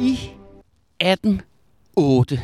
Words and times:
I 0.00 0.18
1808, 1.00 2.42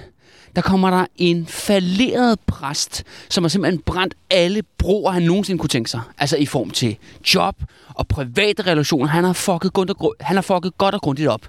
der 0.56 0.62
kommer 0.62 0.90
der 0.90 1.06
en 1.16 1.46
falderet 1.46 2.40
præst, 2.46 3.04
som 3.28 3.44
har 3.44 3.48
simpelthen 3.48 3.82
brændt 3.82 4.14
alle 4.30 4.62
broer, 4.78 5.10
han 5.12 5.22
nogensinde 5.22 5.58
kunne 5.58 5.68
tænke 5.68 5.90
sig. 5.90 6.00
Altså 6.18 6.36
i 6.36 6.46
form 6.46 6.70
til 6.70 6.96
job 7.34 7.56
og 7.94 8.08
private 8.08 8.62
relationer. 8.62 9.06
Han 9.06 9.24
har 9.24 9.32
fucket 9.32 9.72
grund 9.72 9.90
og, 9.90 9.96
gru- 10.00 10.16
han 10.20 10.36
har 10.36 10.42
fucket 10.42 10.78
godt 10.78 10.94
og 10.94 11.00
grundigt 11.02 11.28
op. 11.28 11.48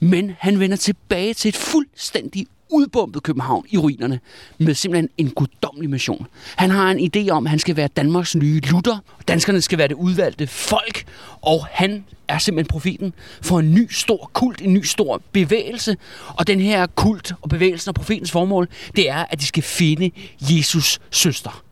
Men 0.00 0.36
han 0.38 0.60
vender 0.60 0.76
tilbage 0.76 1.34
til 1.34 1.48
et 1.48 1.56
fuldstændig 1.56 2.46
udbumpet 2.70 3.22
København 3.22 3.64
i 3.68 3.78
ruinerne 3.78 4.20
med 4.58 4.74
simpelthen 4.74 5.08
en 5.18 5.30
guddommelig 5.30 5.90
mission. 5.90 6.26
Han 6.56 6.70
har 6.70 6.90
en 6.90 7.10
idé 7.16 7.30
om, 7.30 7.46
at 7.46 7.50
han 7.50 7.58
skal 7.58 7.76
være 7.76 7.88
Danmarks 7.88 8.36
nye 8.36 8.60
Luther. 8.60 8.98
Danskerne 9.28 9.60
skal 9.60 9.78
være 9.78 9.88
det 9.88 9.94
udvalgte 9.94 10.46
folk, 10.46 11.04
og 11.42 11.66
han 11.70 12.04
er 12.28 12.38
simpelthen 12.38 12.68
profeten 12.68 13.12
for 13.42 13.58
en 13.58 13.74
ny 13.74 13.88
stor 13.90 14.30
kult, 14.32 14.62
en 14.62 14.74
ny 14.74 14.82
stor 14.82 15.22
bevægelse. 15.32 15.96
Og 16.34 16.46
den 16.46 16.60
her 16.60 16.86
kult 16.86 17.32
og 17.40 17.48
bevægelsen 17.48 17.88
og 17.88 17.94
profetens 17.94 18.30
formål, 18.30 18.68
det 18.96 19.10
er, 19.10 19.24
at 19.30 19.40
de 19.40 19.46
skal 19.46 19.62
finde 19.62 20.10
Jesus 20.40 21.00
søster. 21.10 21.62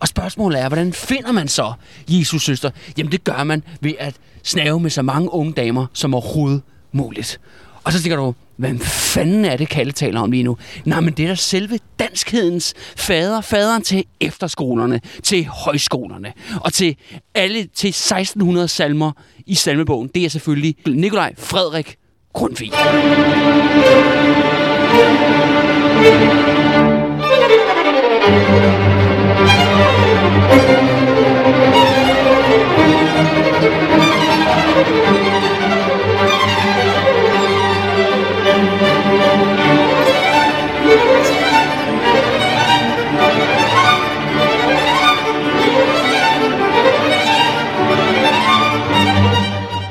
Og 0.00 0.08
spørgsmålet 0.08 0.60
er, 0.60 0.68
hvordan 0.68 0.92
finder 0.92 1.32
man 1.32 1.48
så 1.48 1.72
Jesus 2.08 2.42
søster? 2.42 2.70
Jamen 2.98 3.12
det 3.12 3.24
gør 3.24 3.44
man 3.44 3.62
ved 3.80 3.94
at 3.98 4.16
snave 4.42 4.80
med 4.80 4.90
så 4.90 5.02
mange 5.02 5.32
unge 5.32 5.52
damer 5.52 5.86
som 5.92 6.14
overhovedet 6.14 6.62
muligt. 6.92 7.40
Og 7.84 7.92
så 7.92 8.02
tænker 8.02 8.16
du, 8.16 8.34
hvad 8.56 8.78
fanden 8.78 9.44
er 9.44 9.56
det, 9.56 9.68
Kalle 9.68 9.92
taler 9.92 10.20
om 10.20 10.30
lige 10.30 10.42
nu? 10.42 10.56
Nej, 10.84 11.00
men 11.00 11.14
det 11.14 11.24
er 11.24 11.28
da 11.28 11.34
selve 11.34 11.78
danskhedens 11.98 12.74
fader, 12.96 13.40
faderen 13.40 13.82
til 13.82 14.04
efterskolerne, 14.20 15.00
til 15.22 15.46
højskolerne 15.46 16.32
og 16.60 16.72
til 16.72 16.96
alle 17.34 17.68
til 17.74 17.88
1600 17.88 18.68
salmer 18.68 19.12
i 19.46 19.54
salmebogen. 19.54 20.10
Det 20.14 20.24
er 20.24 20.28
selvfølgelig 20.28 20.76
Nikolaj 20.86 21.34
Frederik 21.38 21.96
Grundtvig. 22.32 22.72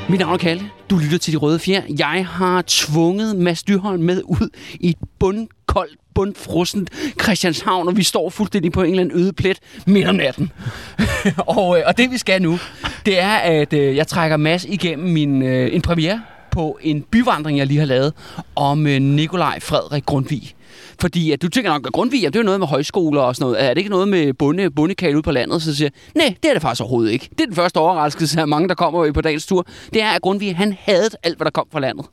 Mit 0.09 0.19
navn 0.19 0.33
er 0.33 0.37
Kalle. 0.37 0.69
Du 0.89 0.97
lytter 0.97 1.17
til 1.17 1.33
De 1.33 1.37
Røde 1.37 1.59
Fjer. 1.59 1.81
Jeg 1.99 2.25
har 2.29 2.63
tvunget 2.67 3.35
Mads 3.35 3.63
Dyrholm 3.63 4.03
med 4.03 4.21
ud 4.25 4.49
i 4.79 4.89
et 4.89 4.95
bundkoldt, 5.19 5.97
bundfrossent 6.13 6.89
Christianshavn, 7.21 7.87
og 7.87 7.97
vi 7.97 8.03
står 8.03 8.29
fuldstændig 8.29 8.71
på 8.71 8.83
en 8.83 8.89
eller 8.89 9.03
anden 9.03 9.19
øde 9.19 9.33
plet 9.33 9.59
midt 9.87 10.07
om 10.07 10.15
natten. 10.15 10.51
og, 11.57 11.77
øh, 11.77 11.83
og 11.87 11.97
det 11.97 12.11
vi 12.11 12.17
skal 12.17 12.41
nu, 12.41 12.59
det 13.05 13.19
er, 13.19 13.35
at 13.35 13.73
øh, 13.73 13.95
jeg 13.95 14.07
trækker 14.07 14.37
Mads 14.37 14.65
igennem 14.65 15.09
min, 15.13 15.41
øh, 15.41 15.73
en 15.73 15.81
premiere 15.81 16.21
på 16.57 16.79
en 16.81 17.01
byvandring, 17.01 17.57
jeg 17.57 17.67
lige 17.67 17.79
har 17.79 17.85
lavet, 17.85 18.13
om 18.55 18.87
øh, 18.87 19.01
Nikolaj 19.01 19.59
Frederik 19.59 20.05
Grundtvig. 20.05 20.55
Fordi 21.01 21.31
at 21.31 21.41
du 21.41 21.49
tænker 21.49 21.71
nok, 21.71 21.87
at 21.87 21.93
Grundtvig, 21.93 22.21
det 22.21 22.35
er 22.35 22.39
jo 22.39 22.43
noget 22.43 22.59
med 22.59 22.67
højskoler 22.67 23.21
og 23.21 23.35
sådan 23.35 23.45
noget. 23.45 23.63
Er 23.63 23.69
det 23.69 23.77
ikke 23.77 23.89
noget 23.89 24.07
med 24.07 24.33
bonde, 24.33 24.71
bondekale 24.71 25.15
ude 25.15 25.23
på 25.23 25.31
landet? 25.31 25.61
Så 25.61 25.75
siger 25.75 25.89
jeg, 26.15 26.23
nej, 26.23 26.35
det 26.43 26.49
er 26.49 26.53
det 26.53 26.61
faktisk 26.61 26.81
overhovedet 26.81 27.11
ikke. 27.11 27.29
Det 27.31 27.41
er 27.41 27.45
den 27.45 27.55
første 27.55 27.77
overraskelse 27.77 28.41
af 28.41 28.47
mange, 28.47 28.69
der 28.69 28.75
kommer 28.75 29.11
på 29.11 29.21
dagens 29.21 29.45
tur. 29.45 29.67
Det 29.93 30.01
er, 30.01 30.09
at 30.09 30.21
Grundtvig, 30.21 30.55
han 30.55 30.75
havde 30.79 31.09
alt, 31.23 31.37
hvad 31.37 31.45
der 31.45 31.51
kom 31.51 31.67
fra 31.71 31.79
landet. 31.79 32.05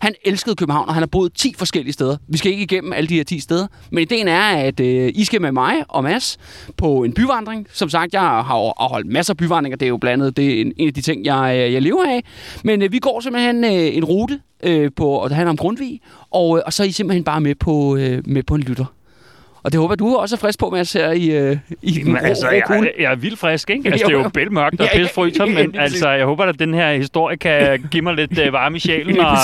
Han 0.00 0.14
elskede 0.24 0.56
København, 0.56 0.88
og 0.88 0.94
han 0.94 1.02
har 1.02 1.06
boet 1.06 1.32
10 1.34 1.54
forskellige 1.58 1.92
steder. 1.92 2.16
Vi 2.28 2.38
skal 2.38 2.52
ikke 2.52 2.62
igennem 2.62 2.92
alle 2.92 3.08
de 3.08 3.14
her 3.14 3.24
10 3.24 3.40
steder. 3.40 3.66
Men 3.90 4.02
ideen 4.02 4.28
er, 4.28 4.42
at 4.42 4.80
øh, 4.80 5.12
I 5.14 5.24
skal 5.24 5.40
med 5.42 5.52
mig 5.52 5.74
og 5.88 6.04
Mads 6.04 6.38
på 6.76 7.04
en 7.04 7.12
byvandring. 7.12 7.66
Som 7.72 7.88
sagt, 7.88 8.12
jeg 8.12 8.20
har 8.20 8.88
holdt 8.88 9.06
masser 9.06 9.32
af 9.32 9.36
byvandringer. 9.36 9.76
Det 9.76 9.86
er 9.86 9.90
jo 9.90 9.96
blandt 9.96 10.22
andet 10.22 10.36
det 10.36 10.56
er 10.56 10.60
en, 10.60 10.72
en 10.76 10.88
af 10.88 10.94
de 10.94 11.00
ting, 11.00 11.24
jeg, 11.24 11.54
øh, 11.56 11.72
jeg 11.72 11.82
lever 11.82 12.04
af. 12.04 12.24
Men 12.64 12.82
øh, 12.82 12.92
vi 12.92 12.98
går 12.98 13.20
simpelthen 13.20 13.64
øh, 13.64 13.96
en 13.96 14.04
rute 14.04 14.40
øh, 14.62 14.90
på, 14.96 15.08
og 15.08 15.30
det 15.30 15.36
handler 15.36 15.50
om 15.50 15.56
Grundtvig, 15.56 16.00
og, 16.30 16.56
øh, 16.58 16.62
og 16.66 16.72
så 16.72 16.82
er 16.82 16.86
I 16.86 16.92
simpelthen 16.92 17.24
bare 17.24 17.40
med 17.40 17.54
på, 17.54 17.96
øh, 17.96 18.22
med 18.32 18.42
på 18.42 18.54
en 18.54 18.60
lytter. 18.60 18.84
Og 19.64 19.72
det 19.72 19.80
håber 19.80 19.92
jeg, 19.94 19.98
du 19.98 20.16
også 20.16 20.34
er 20.34 20.38
frisk 20.38 20.58
på, 20.58 20.70
Mads, 20.70 20.92
her 20.92 21.10
i, 21.10 21.30
øh, 21.30 21.56
i 21.82 21.90
den 21.90 22.12
Men 22.12 22.22
rå, 22.22 22.26
altså, 22.26 22.48
jeg, 22.48 22.62
kulde. 22.66 22.90
jeg 23.00 23.12
er 23.12 23.16
vildt 23.16 23.38
frisk, 23.38 23.70
ikke? 23.70 23.88
Altså, 23.90 24.06
det 24.08 24.14
er 24.16 24.18
Jo, 24.22 24.28
bælmørkt 24.28 24.80
og 24.80 24.88
pissefryser, 24.94 25.46
men 25.46 25.74
altså, 25.78 26.10
jeg 26.10 26.26
håber, 26.26 26.44
at 26.44 26.58
den 26.58 26.74
her 26.74 26.92
historie 26.92 27.36
kan 27.36 27.84
give 27.90 28.02
mig 28.02 28.14
lidt 28.14 28.38
øh, 28.38 28.52
varme 28.52 28.76
i 28.76 28.80
sjælen 28.80 29.20
og 29.20 29.36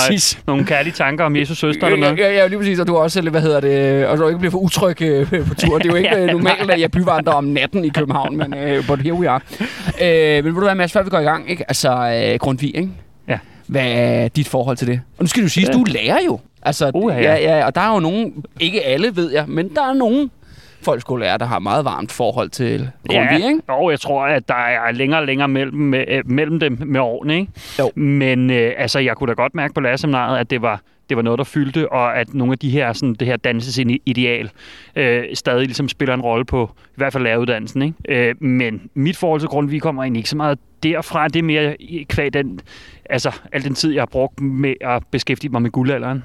nogle 0.47 0.65
kærlige 0.65 0.93
tanker 0.93 1.25
om 1.25 1.35
Jesus 1.35 1.57
søster 1.57 1.87
eller 1.87 1.97
Ja, 1.97 2.03
noget. 2.03 2.17
ja, 2.19 2.33
ja, 2.41 2.47
lige 2.47 2.57
præcis, 2.57 2.79
og 2.79 2.87
du 2.87 2.95
også, 2.97 3.29
hvad 3.29 3.41
hedder 3.41 3.59
det, 3.59 4.07
og 4.07 4.17
du 4.17 4.27
ikke 4.27 4.39
bliver 4.39 4.51
for 4.51 4.59
utryg 4.59 5.01
øh, 5.01 5.29
på 5.49 5.55
tur. 5.55 5.77
Det 5.77 5.85
er 5.85 5.89
jo 5.89 5.95
ikke 5.95 6.15
øh, 6.17 6.27
normalt, 6.27 6.71
at 6.71 6.79
jeg 6.81 6.91
byvandrer 6.91 7.33
om 7.33 7.43
natten 7.43 7.85
i 7.85 7.89
København, 7.89 8.37
men 8.37 8.53
øh, 8.53 8.87
but 8.87 8.99
here 9.01 9.13
we 9.13 9.29
are. 9.29 9.41
Øh, 10.01 10.43
men 10.43 10.45
vil 10.45 10.53
du 10.61 10.65
være, 10.65 10.75
Mads, 10.75 10.91
før 10.91 11.03
vi 11.03 11.09
går 11.09 11.19
i 11.19 11.23
gang, 11.23 11.49
ikke? 11.51 11.63
Altså, 11.67 11.89
øh, 12.33 12.39
Grundtvig, 12.39 12.75
ikke? 12.77 12.89
Ja. 13.69 13.71
Hvad 13.71 13.91
er 13.91 14.27
dit 14.27 14.47
forhold 14.47 14.77
til 14.77 14.87
det? 14.87 15.01
Og 15.17 15.23
nu 15.23 15.27
skal 15.27 15.43
du 15.43 15.49
sige, 15.49 15.67
at 15.67 15.73
Ja. 15.73 15.79
du 15.79 15.83
lærer 15.83 16.17
jo. 16.25 16.39
Altså, 16.61 16.91
Uha, 16.93 17.21
ja. 17.21 17.35
ja. 17.35 17.57
ja, 17.57 17.65
og 17.65 17.75
der 17.75 17.81
er 17.81 17.93
jo 17.93 17.99
nogen, 17.99 18.33
ikke 18.59 18.85
alle 18.85 19.15
ved 19.15 19.31
jeg, 19.31 19.45
men 19.47 19.69
der 19.75 19.89
er 19.89 19.93
nogen 19.93 20.31
folkeskolelærer, 20.81 21.37
der 21.37 21.45
har 21.45 21.59
meget 21.59 21.85
varmt 21.85 22.11
forhold 22.11 22.49
til 22.49 22.89
Grundtvig, 23.09 23.45
ikke? 23.45 23.59
og 23.67 23.91
jeg 23.91 23.99
tror, 23.99 24.25
at 24.25 24.47
der 24.47 24.53
er 24.55 24.91
længere 24.91 25.19
og 25.19 25.25
længere 25.25 25.47
mellem, 25.47 25.93
øh, 25.93 26.05
mellem 26.25 26.59
dem 26.59 26.77
med 26.85 26.99
årene, 26.99 27.39
ikke? 27.39 27.51
Jo. 27.79 27.91
Men 27.95 28.49
øh, 28.49 28.71
altså, 28.77 28.99
jeg 28.99 29.15
kunne 29.15 29.27
da 29.27 29.33
godt 29.33 29.55
mærke 29.55 29.73
på 29.73 29.81
lærerseminaret, 29.81 30.39
at 30.39 30.49
det 30.49 30.61
var, 30.61 30.81
det 31.09 31.17
var 31.17 31.23
noget, 31.23 31.37
der 31.37 31.43
fyldte, 31.43 31.91
og 31.91 32.17
at 32.17 32.33
nogle 32.33 32.51
af 32.53 32.59
de 32.59 32.69
her, 32.69 32.93
sådan, 32.93 33.13
det 33.13 33.27
her 33.27 33.37
dansesideal 33.37 34.51
øh, 34.95 35.23
stadig 35.33 35.65
ligesom 35.65 35.89
spiller 35.89 36.13
en 36.13 36.21
rolle 36.21 36.45
på, 36.45 36.71
i 36.85 36.93
hvert 36.95 37.13
fald 37.13 37.23
læreruddannelsen, 37.23 37.81
ikke? 37.81 38.29
Øh, 38.29 38.35
men 38.43 38.89
mit 38.93 39.17
forhold 39.17 39.39
til 39.39 39.49
Grundtvig 39.49 39.81
kommer 39.81 40.03
egentlig 40.03 40.19
ikke 40.19 40.29
så 40.29 40.37
meget 40.37 40.59
derfra. 40.83 41.27
Det 41.27 41.39
er 41.39 41.43
mere 41.43 41.75
kvad 42.09 42.31
den, 42.31 42.59
altså, 43.09 43.39
al 43.51 43.63
den 43.63 43.75
tid, 43.75 43.93
jeg 43.93 44.01
har 44.01 44.05
brugt 44.11 44.41
med 44.41 44.73
at 44.81 45.03
beskæftige 45.11 45.51
mig 45.51 45.61
med 45.61 45.71
guldalderen. 45.71 46.23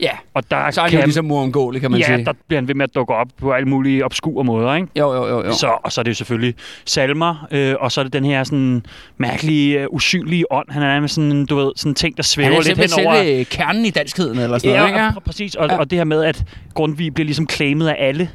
Ja, 0.00 0.10
Og 0.34 0.50
der 0.50 0.70
så 0.70 0.80
er 0.80 0.84
han 0.84 0.94
jo 0.94 1.04
ligesom 1.04 1.30
uundgåelig, 1.30 1.80
kan 1.80 1.90
man 1.90 2.00
ja, 2.00 2.06
sige. 2.06 2.24
der 2.24 2.32
bliver 2.48 2.60
han 2.60 2.68
ved 2.68 2.74
med 2.74 2.84
at 2.84 2.94
dukke 2.94 3.14
op 3.14 3.26
på 3.40 3.52
alle 3.52 3.68
mulige 3.68 4.04
obskure 4.04 4.44
måder, 4.44 4.74
ikke? 4.74 4.88
Jo, 4.98 5.14
jo, 5.14 5.28
jo. 5.28 5.44
jo. 5.44 5.52
Så, 5.52 5.66
og 5.84 5.92
så 5.92 6.00
er 6.00 6.02
det 6.02 6.08
jo 6.10 6.14
selvfølgelig 6.14 6.54
salmer, 6.84 7.46
øh, 7.50 7.74
og 7.80 7.92
så 7.92 8.00
er 8.00 8.02
det 8.04 8.12
den 8.12 8.24
her 8.24 8.44
sådan 8.44 8.82
mærkelige, 9.18 9.80
øh, 9.80 9.86
usynlige 9.90 10.52
ånd. 10.52 10.70
Han 10.70 10.82
er 10.82 11.00
med 11.00 11.08
sådan, 11.08 11.46
du 11.46 11.56
ved, 11.56 11.72
sådan 11.76 11.94
ting, 11.94 12.16
der 12.16 12.22
han 12.22 12.24
svæver 12.24 12.56
er 12.56 12.62
lidt 12.62 12.78
hen 12.96 13.06
over... 13.06 13.14
selve 13.16 13.44
kernen 13.44 13.84
i 13.84 13.90
danskheden, 13.90 14.38
eller 14.38 14.58
sådan 14.58 14.76
noget, 14.76 14.88
ikke? 14.88 15.00
Ja, 15.00 15.10
pr- 15.10 15.18
præcis. 15.20 15.54
Og, 15.54 15.66
Ja. 15.66 15.72
ja. 15.74 15.78
og 15.80 15.90
det 15.90 15.98
her 15.98 16.04
med, 16.04 16.24
at 16.24 16.44
Grundtvig 16.74 17.14
bliver 17.14 17.24
ligesom 17.24 17.48
claimet 17.48 17.88
af 17.88 17.96
alle. 17.98 18.30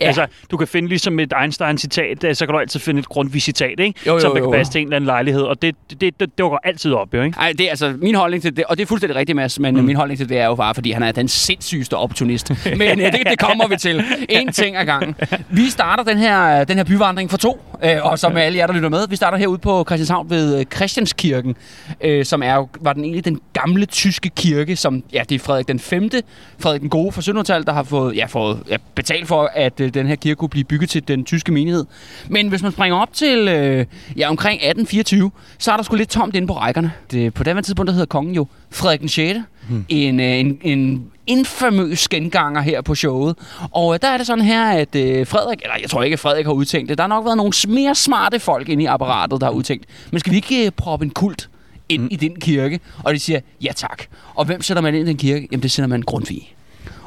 Ja. 0.00 0.06
Altså, 0.06 0.26
du 0.50 0.56
kan 0.56 0.68
finde 0.68 0.88
ligesom 0.88 1.18
et 1.18 1.32
Einstein-citat, 1.42 2.24
øh, 2.24 2.34
så 2.34 2.46
kan 2.46 2.52
du 2.52 2.58
altid 2.58 2.80
finde 2.80 3.00
et 3.00 3.08
Grundtvig-citat, 3.08 3.80
ikke? 3.80 4.00
Jo, 4.06 4.12
jo, 4.12 4.20
Som 4.20 4.34
der 4.34 4.42
kan 4.42 4.52
passe 4.52 4.72
til 4.72 4.80
en 4.80 4.86
eller 4.86 4.96
anden 4.96 5.06
lejlighed, 5.06 5.42
og 5.42 5.62
det, 5.62 5.74
det, 5.90 6.00
det, 6.00 6.20
det 6.20 6.38
dukker 6.38 6.58
altid 6.64 6.92
op, 6.92 7.14
jo, 7.14 7.22
ikke? 7.22 7.38
Nej, 7.38 7.52
det 7.58 7.66
er 7.66 7.70
altså 7.70 7.94
min 7.98 8.14
holdning 8.14 8.42
til 8.42 8.56
det, 8.56 8.64
og 8.64 8.76
det 8.76 8.82
er 8.82 8.86
fuldstændig 8.86 9.16
rigtigt, 9.16 9.36
Mads, 9.36 9.60
men 9.60 9.76
mm. 9.76 9.84
Min 9.84 9.96
holdning 9.96 10.18
til 10.18 10.28
det 10.28 10.38
er 10.38 10.46
jo 10.46 10.54
bare, 10.54 10.74
fordi 10.74 10.90
han 10.90 11.02
er 11.02 11.12
den 11.12 11.28
sindssygeste 11.28 11.96
opportunist. 11.96 12.50
men 12.76 13.00
øh, 13.00 13.12
det, 13.12 13.20
det 13.30 13.38
kommer 13.38 13.68
vi 13.68 13.76
til. 13.76 14.04
En 14.28 14.52
ting 14.52 14.76
ad 14.76 14.84
gangen. 14.86 15.14
Vi 15.50 15.70
starter 15.70 16.04
den 16.04 16.18
her, 16.18 16.64
den 16.64 16.76
her 16.76 16.84
byvandring 16.84 17.30
for 17.30 17.36
to, 17.36 17.60
øh, 17.84 17.90
og 18.02 18.18
som 18.18 18.36
alle 18.36 18.58
jer, 18.58 18.66
der 18.66 18.74
lytter 18.74 18.88
med, 18.88 19.08
vi 19.08 19.16
starter 19.16 19.38
herude 19.38 19.58
på 19.58 19.84
Christianshavn 19.84 20.30
ved 20.30 20.64
Christianskirken, 20.74 21.56
øh, 22.00 22.24
som 22.24 22.42
er 22.42 22.54
jo, 22.54 22.68
var 22.80 22.92
den 22.92 23.04
egentlig 23.04 23.24
den 23.24 23.40
gamle 23.52 23.86
tyske 23.86 24.30
kirke, 24.36 24.76
som, 24.76 25.02
ja, 25.12 25.22
det 25.28 25.34
er 25.34 25.38
Frederik 25.38 25.68
den 25.68 25.78
5., 25.78 26.10
Frederik 26.58 26.80
den 26.80 26.90
Gode 26.90 27.12
fra 27.12 27.20
1700-tallet, 27.20 27.66
der 27.66 27.72
har 27.72 27.82
fået, 27.82 28.16
ja, 28.16 28.26
fået 28.26 28.62
ja, 28.70 28.76
betalt 28.94 29.28
for, 29.28 29.50
at 29.54 29.80
øh, 29.88 29.94
den 29.94 30.06
her 30.06 30.16
kirke 30.16 30.36
kunne 30.36 30.48
blive 30.48 30.64
bygget 30.64 30.90
til 30.90 31.08
den 31.08 31.24
tyske 31.24 31.52
menighed. 31.52 31.84
Men 32.28 32.48
hvis 32.48 32.62
man 32.62 32.72
springer 32.72 32.98
op 32.98 33.12
til 33.12 33.48
øh, 33.48 33.86
ja, 34.16 34.28
omkring 34.28 34.54
1824, 34.54 35.30
så 35.58 35.72
er 35.72 35.76
der 35.76 35.84
sgu 35.84 35.96
lidt 35.96 36.08
tomt 36.10 36.36
inde 36.36 36.46
på 36.46 36.52
rækkerne. 36.52 36.92
Det, 37.10 37.34
på 37.34 37.44
daværende 37.44 37.62
tidspunkt, 37.62 37.86
der 37.86 37.92
hedder 37.92 38.06
kongen 38.06 38.34
jo 38.34 38.46
Frederik 38.70 39.00
den 39.00 39.08
6. 39.08 39.38
Hmm. 39.68 39.84
En, 39.88 40.20
øh, 40.20 40.26
en, 40.26 40.58
en 40.62 41.04
infamøs 41.26 42.08
genganger 42.08 42.60
her 42.60 42.82
på 42.82 42.94
showet. 42.94 43.36
Og 43.72 43.94
øh, 43.94 44.00
der 44.02 44.08
er 44.08 44.16
det 44.16 44.26
sådan 44.26 44.44
her, 44.44 44.70
at 44.70 44.94
øh, 44.94 45.26
Frederik, 45.26 45.58
eller 45.62 45.74
jeg 45.80 45.90
tror 45.90 46.02
ikke, 46.02 46.14
at 46.14 46.20
Frederik 46.20 46.46
har 46.46 46.52
udtænkt 46.52 46.88
det, 46.88 46.98
der 46.98 47.04
har 47.04 47.08
nok 47.08 47.24
været 47.24 47.36
nogle 47.36 47.52
mere 47.68 47.94
smarte 47.94 48.40
folk 48.40 48.68
inde 48.68 48.82
i 48.82 48.86
apparatet, 48.86 49.40
der 49.40 49.46
har 49.46 49.52
udtænkt, 49.52 49.86
men 50.10 50.20
skal 50.20 50.30
vi 50.30 50.36
ikke 50.36 50.66
øh, 50.66 50.70
proppe 50.70 51.04
en 51.04 51.10
kult 51.10 51.48
ind 51.88 52.02
mm. 52.02 52.08
i 52.10 52.16
den 52.16 52.40
kirke? 52.40 52.80
Og 53.04 53.14
de 53.14 53.18
siger, 53.18 53.40
ja 53.62 53.72
tak. 53.76 54.02
Og 54.34 54.44
hvem 54.44 54.62
sætter 54.62 54.80
man 54.80 54.94
ind 54.94 55.04
i 55.04 55.08
den 55.08 55.16
kirke? 55.16 55.48
Jamen 55.52 55.62
det 55.62 55.70
sætter 55.70 55.88
man 55.88 56.02
Grundtvig. 56.02 56.54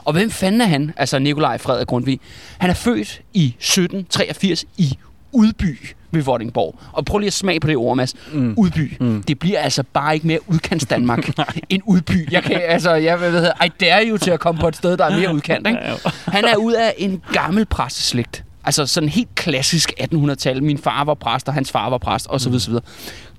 Og 0.06 0.14
hvem 0.14 0.32
fanden 0.32 0.62
er 0.62 0.66
han? 0.66 0.94
Altså 0.98 1.20
Nikolaj 1.20 1.58
Frederik 1.58 1.88
Grundtvig. 1.88 2.20
Han 2.58 2.70
er 2.70 2.74
født 2.74 3.22
i 3.34 3.46
1783 3.46 4.66
i 4.78 4.98
Udby 5.32 5.78
ved 6.12 6.24
Vordingborg. 6.24 6.80
Og 6.92 7.06
prøv 7.06 7.18
lige 7.18 7.28
at 7.28 7.34
smage 7.34 7.60
på 7.60 7.68
det 7.68 7.78
ord, 7.78 7.98
Mads. 7.98 8.16
Mm. 8.34 8.54
Udby. 8.58 8.94
Mm. 9.00 9.24
Det 9.24 9.40
bliver 9.40 9.60
altså 9.60 9.84
bare 9.94 10.14
ikke 10.14 10.28
mere 10.28 10.40
udkants 10.48 10.86
Danmark 10.86 11.30
end 11.70 11.82
Udby. 11.86 12.32
Jeg 12.32 12.44
kan, 12.44 12.62
altså, 12.66 12.94
jeg 12.94 13.18
hvad 13.18 13.32
hedder, 13.32 13.66
I 13.66 13.70
dare 13.80 14.04
you 14.08 14.18
til 14.18 14.32
at 14.32 14.40
komme 14.40 14.62
på 14.62 14.68
et 14.68 14.76
sted, 14.76 14.98
der 14.98 15.06
er 15.06 15.18
mere 15.18 15.34
udkant, 15.34 15.68
ikke? 15.68 15.80
Han 16.26 16.46
er 16.46 16.56
ud 16.56 16.74
af 16.74 16.94
en 16.98 17.22
gammel 17.34 17.66
præsteslægt 17.66 18.44
Altså 18.64 18.86
sådan 18.86 19.10
helt 19.10 19.36
klassisk 19.36 19.94
1800-tal. 20.02 20.64
Min 20.64 20.78
far 20.78 21.04
var 21.04 21.14
præst, 21.14 21.48
og 21.48 21.54
hans 21.54 21.72
far 21.72 21.90
var 21.90 21.98
præst, 21.98 22.28
osv. 22.30 22.50
Mm. 22.50 22.56
osv. 22.56 22.74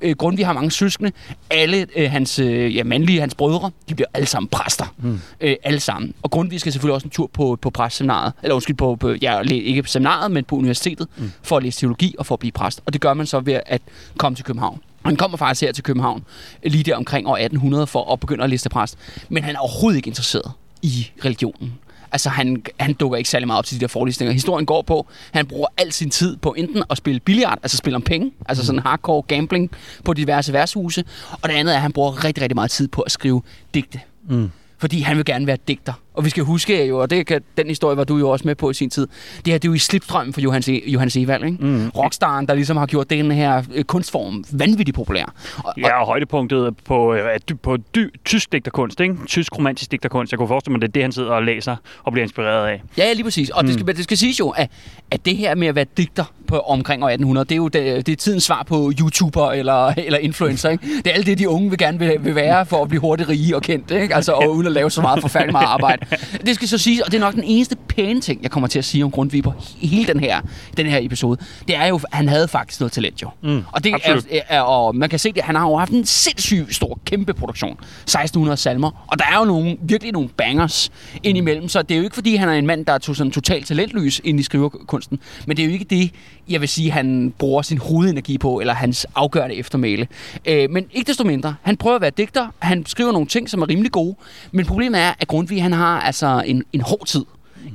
Øh, 0.00 0.16
Grundtvig 0.16 0.46
har 0.46 0.52
mange 0.52 0.70
søskende. 0.70 1.12
Alle 1.50 1.86
øh, 1.96 2.10
hans 2.10 2.38
øh, 2.38 2.76
ja, 2.76 2.84
mandlige, 2.84 3.20
hans 3.20 3.34
brødre, 3.34 3.70
de 3.88 3.94
bliver 3.94 4.08
alle 4.14 4.26
sammen 4.26 4.48
præster. 4.48 4.94
Mm. 4.98 5.20
Øh, 5.40 5.56
alle 5.64 5.80
sammen. 5.80 6.14
Og 6.22 6.30
Grundtvig 6.30 6.60
skal 6.60 6.72
selvfølgelig 6.72 6.94
også 6.94 7.06
en 7.06 7.10
tur 7.10 7.30
på, 7.32 7.58
på 7.62 7.70
præstseminaret. 7.70 8.32
Eller 8.42 8.54
undskyld, 8.54 8.76
på, 8.76 8.96
på, 8.96 9.14
ja, 9.22 9.40
ikke 9.40 9.82
på 9.82 9.88
seminaret, 9.88 10.30
men 10.30 10.44
på 10.44 10.56
universitetet, 10.56 11.08
mm. 11.16 11.32
for 11.42 11.56
at 11.56 11.62
læse 11.62 11.80
teologi 11.80 12.14
og 12.18 12.26
for 12.26 12.34
at 12.34 12.38
blive 12.38 12.52
præst. 12.52 12.80
Og 12.86 12.92
det 12.92 13.00
gør 13.00 13.14
man 13.14 13.26
så 13.26 13.40
ved 13.40 13.60
at 13.66 13.82
komme 14.16 14.36
til 14.36 14.44
København. 14.44 14.80
Han 15.04 15.16
kommer 15.16 15.38
faktisk 15.38 15.60
her 15.60 15.72
til 15.72 15.84
København 15.84 16.24
lige 16.64 16.84
der 16.84 16.96
omkring 16.96 17.28
år 17.28 17.36
1800 17.36 17.86
for 17.86 18.12
at 18.12 18.20
begynde 18.20 18.44
at 18.44 18.50
læse 18.50 18.68
præst. 18.68 18.98
Men 19.28 19.44
han 19.44 19.54
er 19.54 19.58
overhovedet 19.58 19.96
ikke 19.96 20.08
interesseret 20.08 20.52
i 20.82 21.10
religionen. 21.24 21.72
Altså, 22.12 22.28
han, 22.28 22.62
han 22.80 22.92
dukker 22.92 23.18
ikke 23.18 23.30
særlig 23.30 23.46
meget 23.46 23.58
op 23.58 23.64
til 23.64 23.76
de 23.76 23.80
der 23.80 23.88
forelæsninger. 23.88 24.32
Historien 24.32 24.66
går 24.66 24.82
på, 24.82 25.06
han 25.32 25.46
bruger 25.46 25.66
al 25.76 25.92
sin 25.92 26.10
tid 26.10 26.36
på 26.36 26.54
enten 26.58 26.82
at 26.90 26.96
spille 26.96 27.20
billiard, 27.20 27.58
altså 27.62 27.76
spille 27.76 27.96
om 27.96 28.02
penge, 28.02 28.32
altså 28.48 28.66
sådan 28.66 28.78
hardcore 28.78 29.22
gambling 29.22 29.70
på 30.04 30.12
diverse 30.12 30.52
værtshuse, 30.52 31.04
og 31.42 31.48
det 31.48 31.54
andet 31.54 31.72
er, 31.72 31.76
at 31.76 31.82
han 31.82 31.92
bruger 31.92 32.24
rigtig, 32.24 32.42
rigtig 32.42 32.56
meget 32.56 32.70
tid 32.70 32.88
på 32.88 33.02
at 33.02 33.12
skrive 33.12 33.42
digte. 33.74 34.00
Mm. 34.28 34.50
Fordi 34.78 35.00
han 35.00 35.16
vil 35.16 35.24
gerne 35.24 35.46
være 35.46 35.58
digter. 35.68 35.92
Og 36.14 36.24
vi 36.24 36.30
skal 36.30 36.44
huske 36.44 36.86
jo, 36.86 36.98
og 36.98 37.10
det 37.10 37.26
kan, 37.26 37.42
den 37.56 37.66
historie 37.66 37.96
var 37.96 38.04
du 38.04 38.16
jo 38.16 38.30
også 38.30 38.48
med 38.48 38.54
på 38.54 38.70
i 38.70 38.74
sin 38.74 38.90
tid, 38.90 39.06
det 39.44 39.52
her 39.52 39.58
det 39.58 39.64
er 39.64 39.70
jo 39.70 39.74
i 39.74 39.78
slipstrømmen 39.78 40.32
for 40.32 40.40
Johannes, 40.40 40.68
e, 40.68 40.82
Johannes 40.86 41.16
Evald, 41.16 41.44
ikke? 41.44 41.56
Mm. 41.60 41.88
Rockstaren, 41.88 42.46
der 42.46 42.54
ligesom 42.54 42.76
har 42.76 42.86
gjort 42.86 43.10
den 43.10 43.30
her 43.30 43.62
øh, 43.74 43.84
kunstform 43.84 44.44
vanvittigt 44.52 44.94
populær. 44.94 45.34
Og, 45.64 45.74
ja, 45.78 46.00
og 46.00 46.06
højdepunktet 46.06 46.76
på, 46.84 47.14
øh, 47.14 47.38
på 47.62 47.76
dy, 47.76 48.08
tysk 48.24 48.52
digterkunst, 48.52 49.00
ikke? 49.00 49.16
Tysk 49.26 49.56
romantisk 49.58 49.90
digterkunst. 49.90 50.32
Jeg 50.32 50.38
kunne 50.38 50.48
forestille 50.48 50.72
mig, 50.72 50.80
det 50.80 50.88
er 50.88 50.92
det, 50.92 51.02
han 51.02 51.12
sidder 51.12 51.30
og 51.30 51.42
læser 51.42 51.76
og 52.02 52.12
bliver 52.12 52.22
inspireret 52.22 52.66
af. 52.66 52.82
Ja, 52.98 53.12
lige 53.12 53.24
præcis. 53.24 53.50
Og 53.50 53.64
mm. 53.64 53.66
det, 53.66 53.80
skal, 53.80 53.96
det 53.96 54.04
skal 54.04 54.16
siges 54.16 54.40
jo, 54.40 54.48
at, 54.48 54.70
at 55.10 55.24
det 55.24 55.36
her 55.36 55.54
med 55.54 55.68
at 55.68 55.74
være 55.74 55.86
digter 55.96 56.24
på 56.46 56.58
omkring 56.58 57.04
år 57.04 57.08
1800, 57.08 57.44
det 57.44 57.52
er 57.52 57.56
jo 57.56 57.68
det, 57.68 58.06
det 58.06 58.12
er 58.12 58.16
tidens 58.16 58.44
svar 58.44 58.62
på 58.62 58.92
YouTuber 59.00 59.50
eller, 59.50 59.86
eller 60.06 60.18
influencer, 60.18 60.70
ikke? 60.70 60.86
Det 61.04 61.06
er 61.06 61.14
alt 61.14 61.26
det, 61.26 61.38
de 61.38 61.48
unge 61.48 61.70
vil 61.70 61.78
gerne 61.78 61.98
vil, 61.98 62.16
vil 62.20 62.34
være 62.34 62.66
for 62.66 62.82
at 62.82 62.88
blive 62.88 63.00
hurtigt 63.00 63.28
rige 63.28 63.56
og 63.56 63.62
kendt, 63.62 63.90
ikke? 63.90 64.14
Altså, 64.14 64.32
og 64.32 64.54
uden 64.54 64.66
at 64.66 64.72
lave 64.72 64.90
så 64.90 65.00
meget 65.00 65.20
forfærdeligt 65.20 65.52
meget 65.52 65.66
arbejde. 65.66 66.01
Det 66.46 66.54
skal 66.54 66.68
så 66.68 66.78
sige, 66.78 67.04
og 67.04 67.12
det 67.12 67.16
er 67.16 67.20
nok 67.20 67.34
den 67.34 67.44
eneste 67.44 67.76
pæne 67.76 68.20
ting, 68.20 68.42
jeg 68.42 68.50
kommer 68.50 68.66
til 68.66 68.78
at 68.78 68.84
sige 68.84 69.04
om 69.04 69.10
Grundtvig 69.10 69.42
på 69.42 69.54
hele 69.76 70.06
den 70.06 70.20
her, 70.20 70.40
den 70.76 70.86
her 70.86 70.98
episode, 71.02 71.40
det 71.68 71.76
er 71.76 71.86
jo, 71.86 71.96
at 71.96 72.04
han 72.12 72.28
havde 72.28 72.48
faktisk 72.48 72.80
noget 72.80 72.92
talent 72.92 73.22
jo. 73.22 73.30
Mm, 73.42 73.64
og, 73.72 73.84
det 73.84 73.94
er, 74.04 74.20
er, 74.48 74.60
og 74.60 74.96
man 74.96 75.08
kan 75.08 75.18
se 75.18 75.32
det, 75.32 75.42
han 75.42 75.54
har 75.54 75.68
jo 75.68 75.76
haft 75.76 75.92
en 75.92 76.06
sindssygt 76.06 76.74
stor, 76.74 76.98
kæmpe 77.04 77.34
produktion. 77.34 77.72
1600 77.72 78.56
salmer, 78.56 79.06
og 79.06 79.18
der 79.18 79.24
er 79.32 79.38
jo 79.38 79.44
nogle, 79.44 79.76
virkelig 79.82 80.12
nogle 80.12 80.28
bangers 80.28 80.90
indimellem, 81.22 81.68
så 81.68 81.82
det 81.82 81.94
er 81.94 81.98
jo 81.98 82.04
ikke 82.04 82.14
fordi, 82.14 82.36
han 82.36 82.48
er 82.48 82.52
en 82.52 82.66
mand, 82.66 82.86
der 82.86 82.92
er 82.92 82.98
sådan 83.02 83.30
totalt 83.30 83.66
talentløs 83.66 84.20
ind 84.24 84.40
i 84.40 84.42
skriverkunsten, 84.42 85.18
men 85.46 85.56
det 85.56 85.62
er 85.62 85.66
jo 85.66 85.72
ikke 85.72 85.84
det, 85.84 86.10
jeg 86.52 86.60
vil 86.60 86.68
sige, 86.68 86.90
han 86.90 87.34
bruger 87.38 87.62
sin 87.62 87.78
hovedenergi 87.78 88.38
på, 88.38 88.60
eller 88.60 88.74
hans 88.74 89.06
afgørende 89.14 89.54
eftermæle. 89.54 90.08
Øh, 90.44 90.70
men 90.70 90.86
ikke 90.92 91.08
desto 91.08 91.24
mindre, 91.24 91.54
han 91.62 91.76
prøver 91.76 91.96
at 91.96 92.02
være 92.02 92.12
digter, 92.16 92.48
han 92.58 92.86
skriver 92.86 93.12
nogle 93.12 93.26
ting, 93.26 93.50
som 93.50 93.62
er 93.62 93.68
rimelig 93.68 93.92
gode, 93.92 94.16
men 94.52 94.66
problemet 94.66 95.00
er, 95.00 95.12
at 95.20 95.28
Grundtvig, 95.28 95.62
han 95.62 95.72
har 95.72 96.00
altså 96.00 96.42
en, 96.46 96.64
en 96.72 96.80
hård 96.80 97.06
tid 97.06 97.24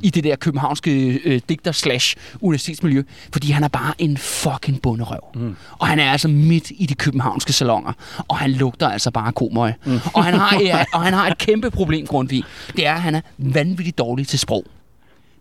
i 0.04 0.10
det 0.10 0.24
der 0.24 0.36
københavnske 0.36 1.22
øh, 1.26 1.42
digter 1.50 1.72
slash 1.72 2.16
universitetsmiljø, 2.42 3.04
fordi 3.34 3.52
han 3.52 3.64
er 3.64 3.68
bare 3.68 3.94
en 3.98 4.18
fucking 4.18 4.82
bunderøv. 4.82 5.20
Mm. 5.36 5.56
Og 5.80 5.88
han 5.88 6.00
er 6.00 6.12
altså 6.12 6.28
midt 6.28 6.72
i 6.78 6.86
de 6.86 6.96
københavnske 6.96 7.54
salonger, 7.54 7.94
og 8.28 8.38
han 8.38 8.52
lugter 8.52 8.90
altså 8.90 9.12
bare 9.12 9.32
komøg. 9.32 9.74
Mm. 9.86 10.00
og, 10.14 10.26
han 10.26 10.34
har, 10.34 10.60
ja, 10.70 10.86
og 10.94 11.02
han 11.02 11.14
har 11.14 11.28
et 11.28 11.38
kæmpe 11.38 11.72
problem, 11.72 12.08
Grundtvig. 12.08 12.44
Det 12.76 12.88
er, 12.88 12.94
at 12.94 13.02
han 13.02 13.16
er 13.16 13.22
vanvittigt 13.38 13.98
dårlig 13.98 14.28
til 14.28 14.40
sprog. 14.40 14.66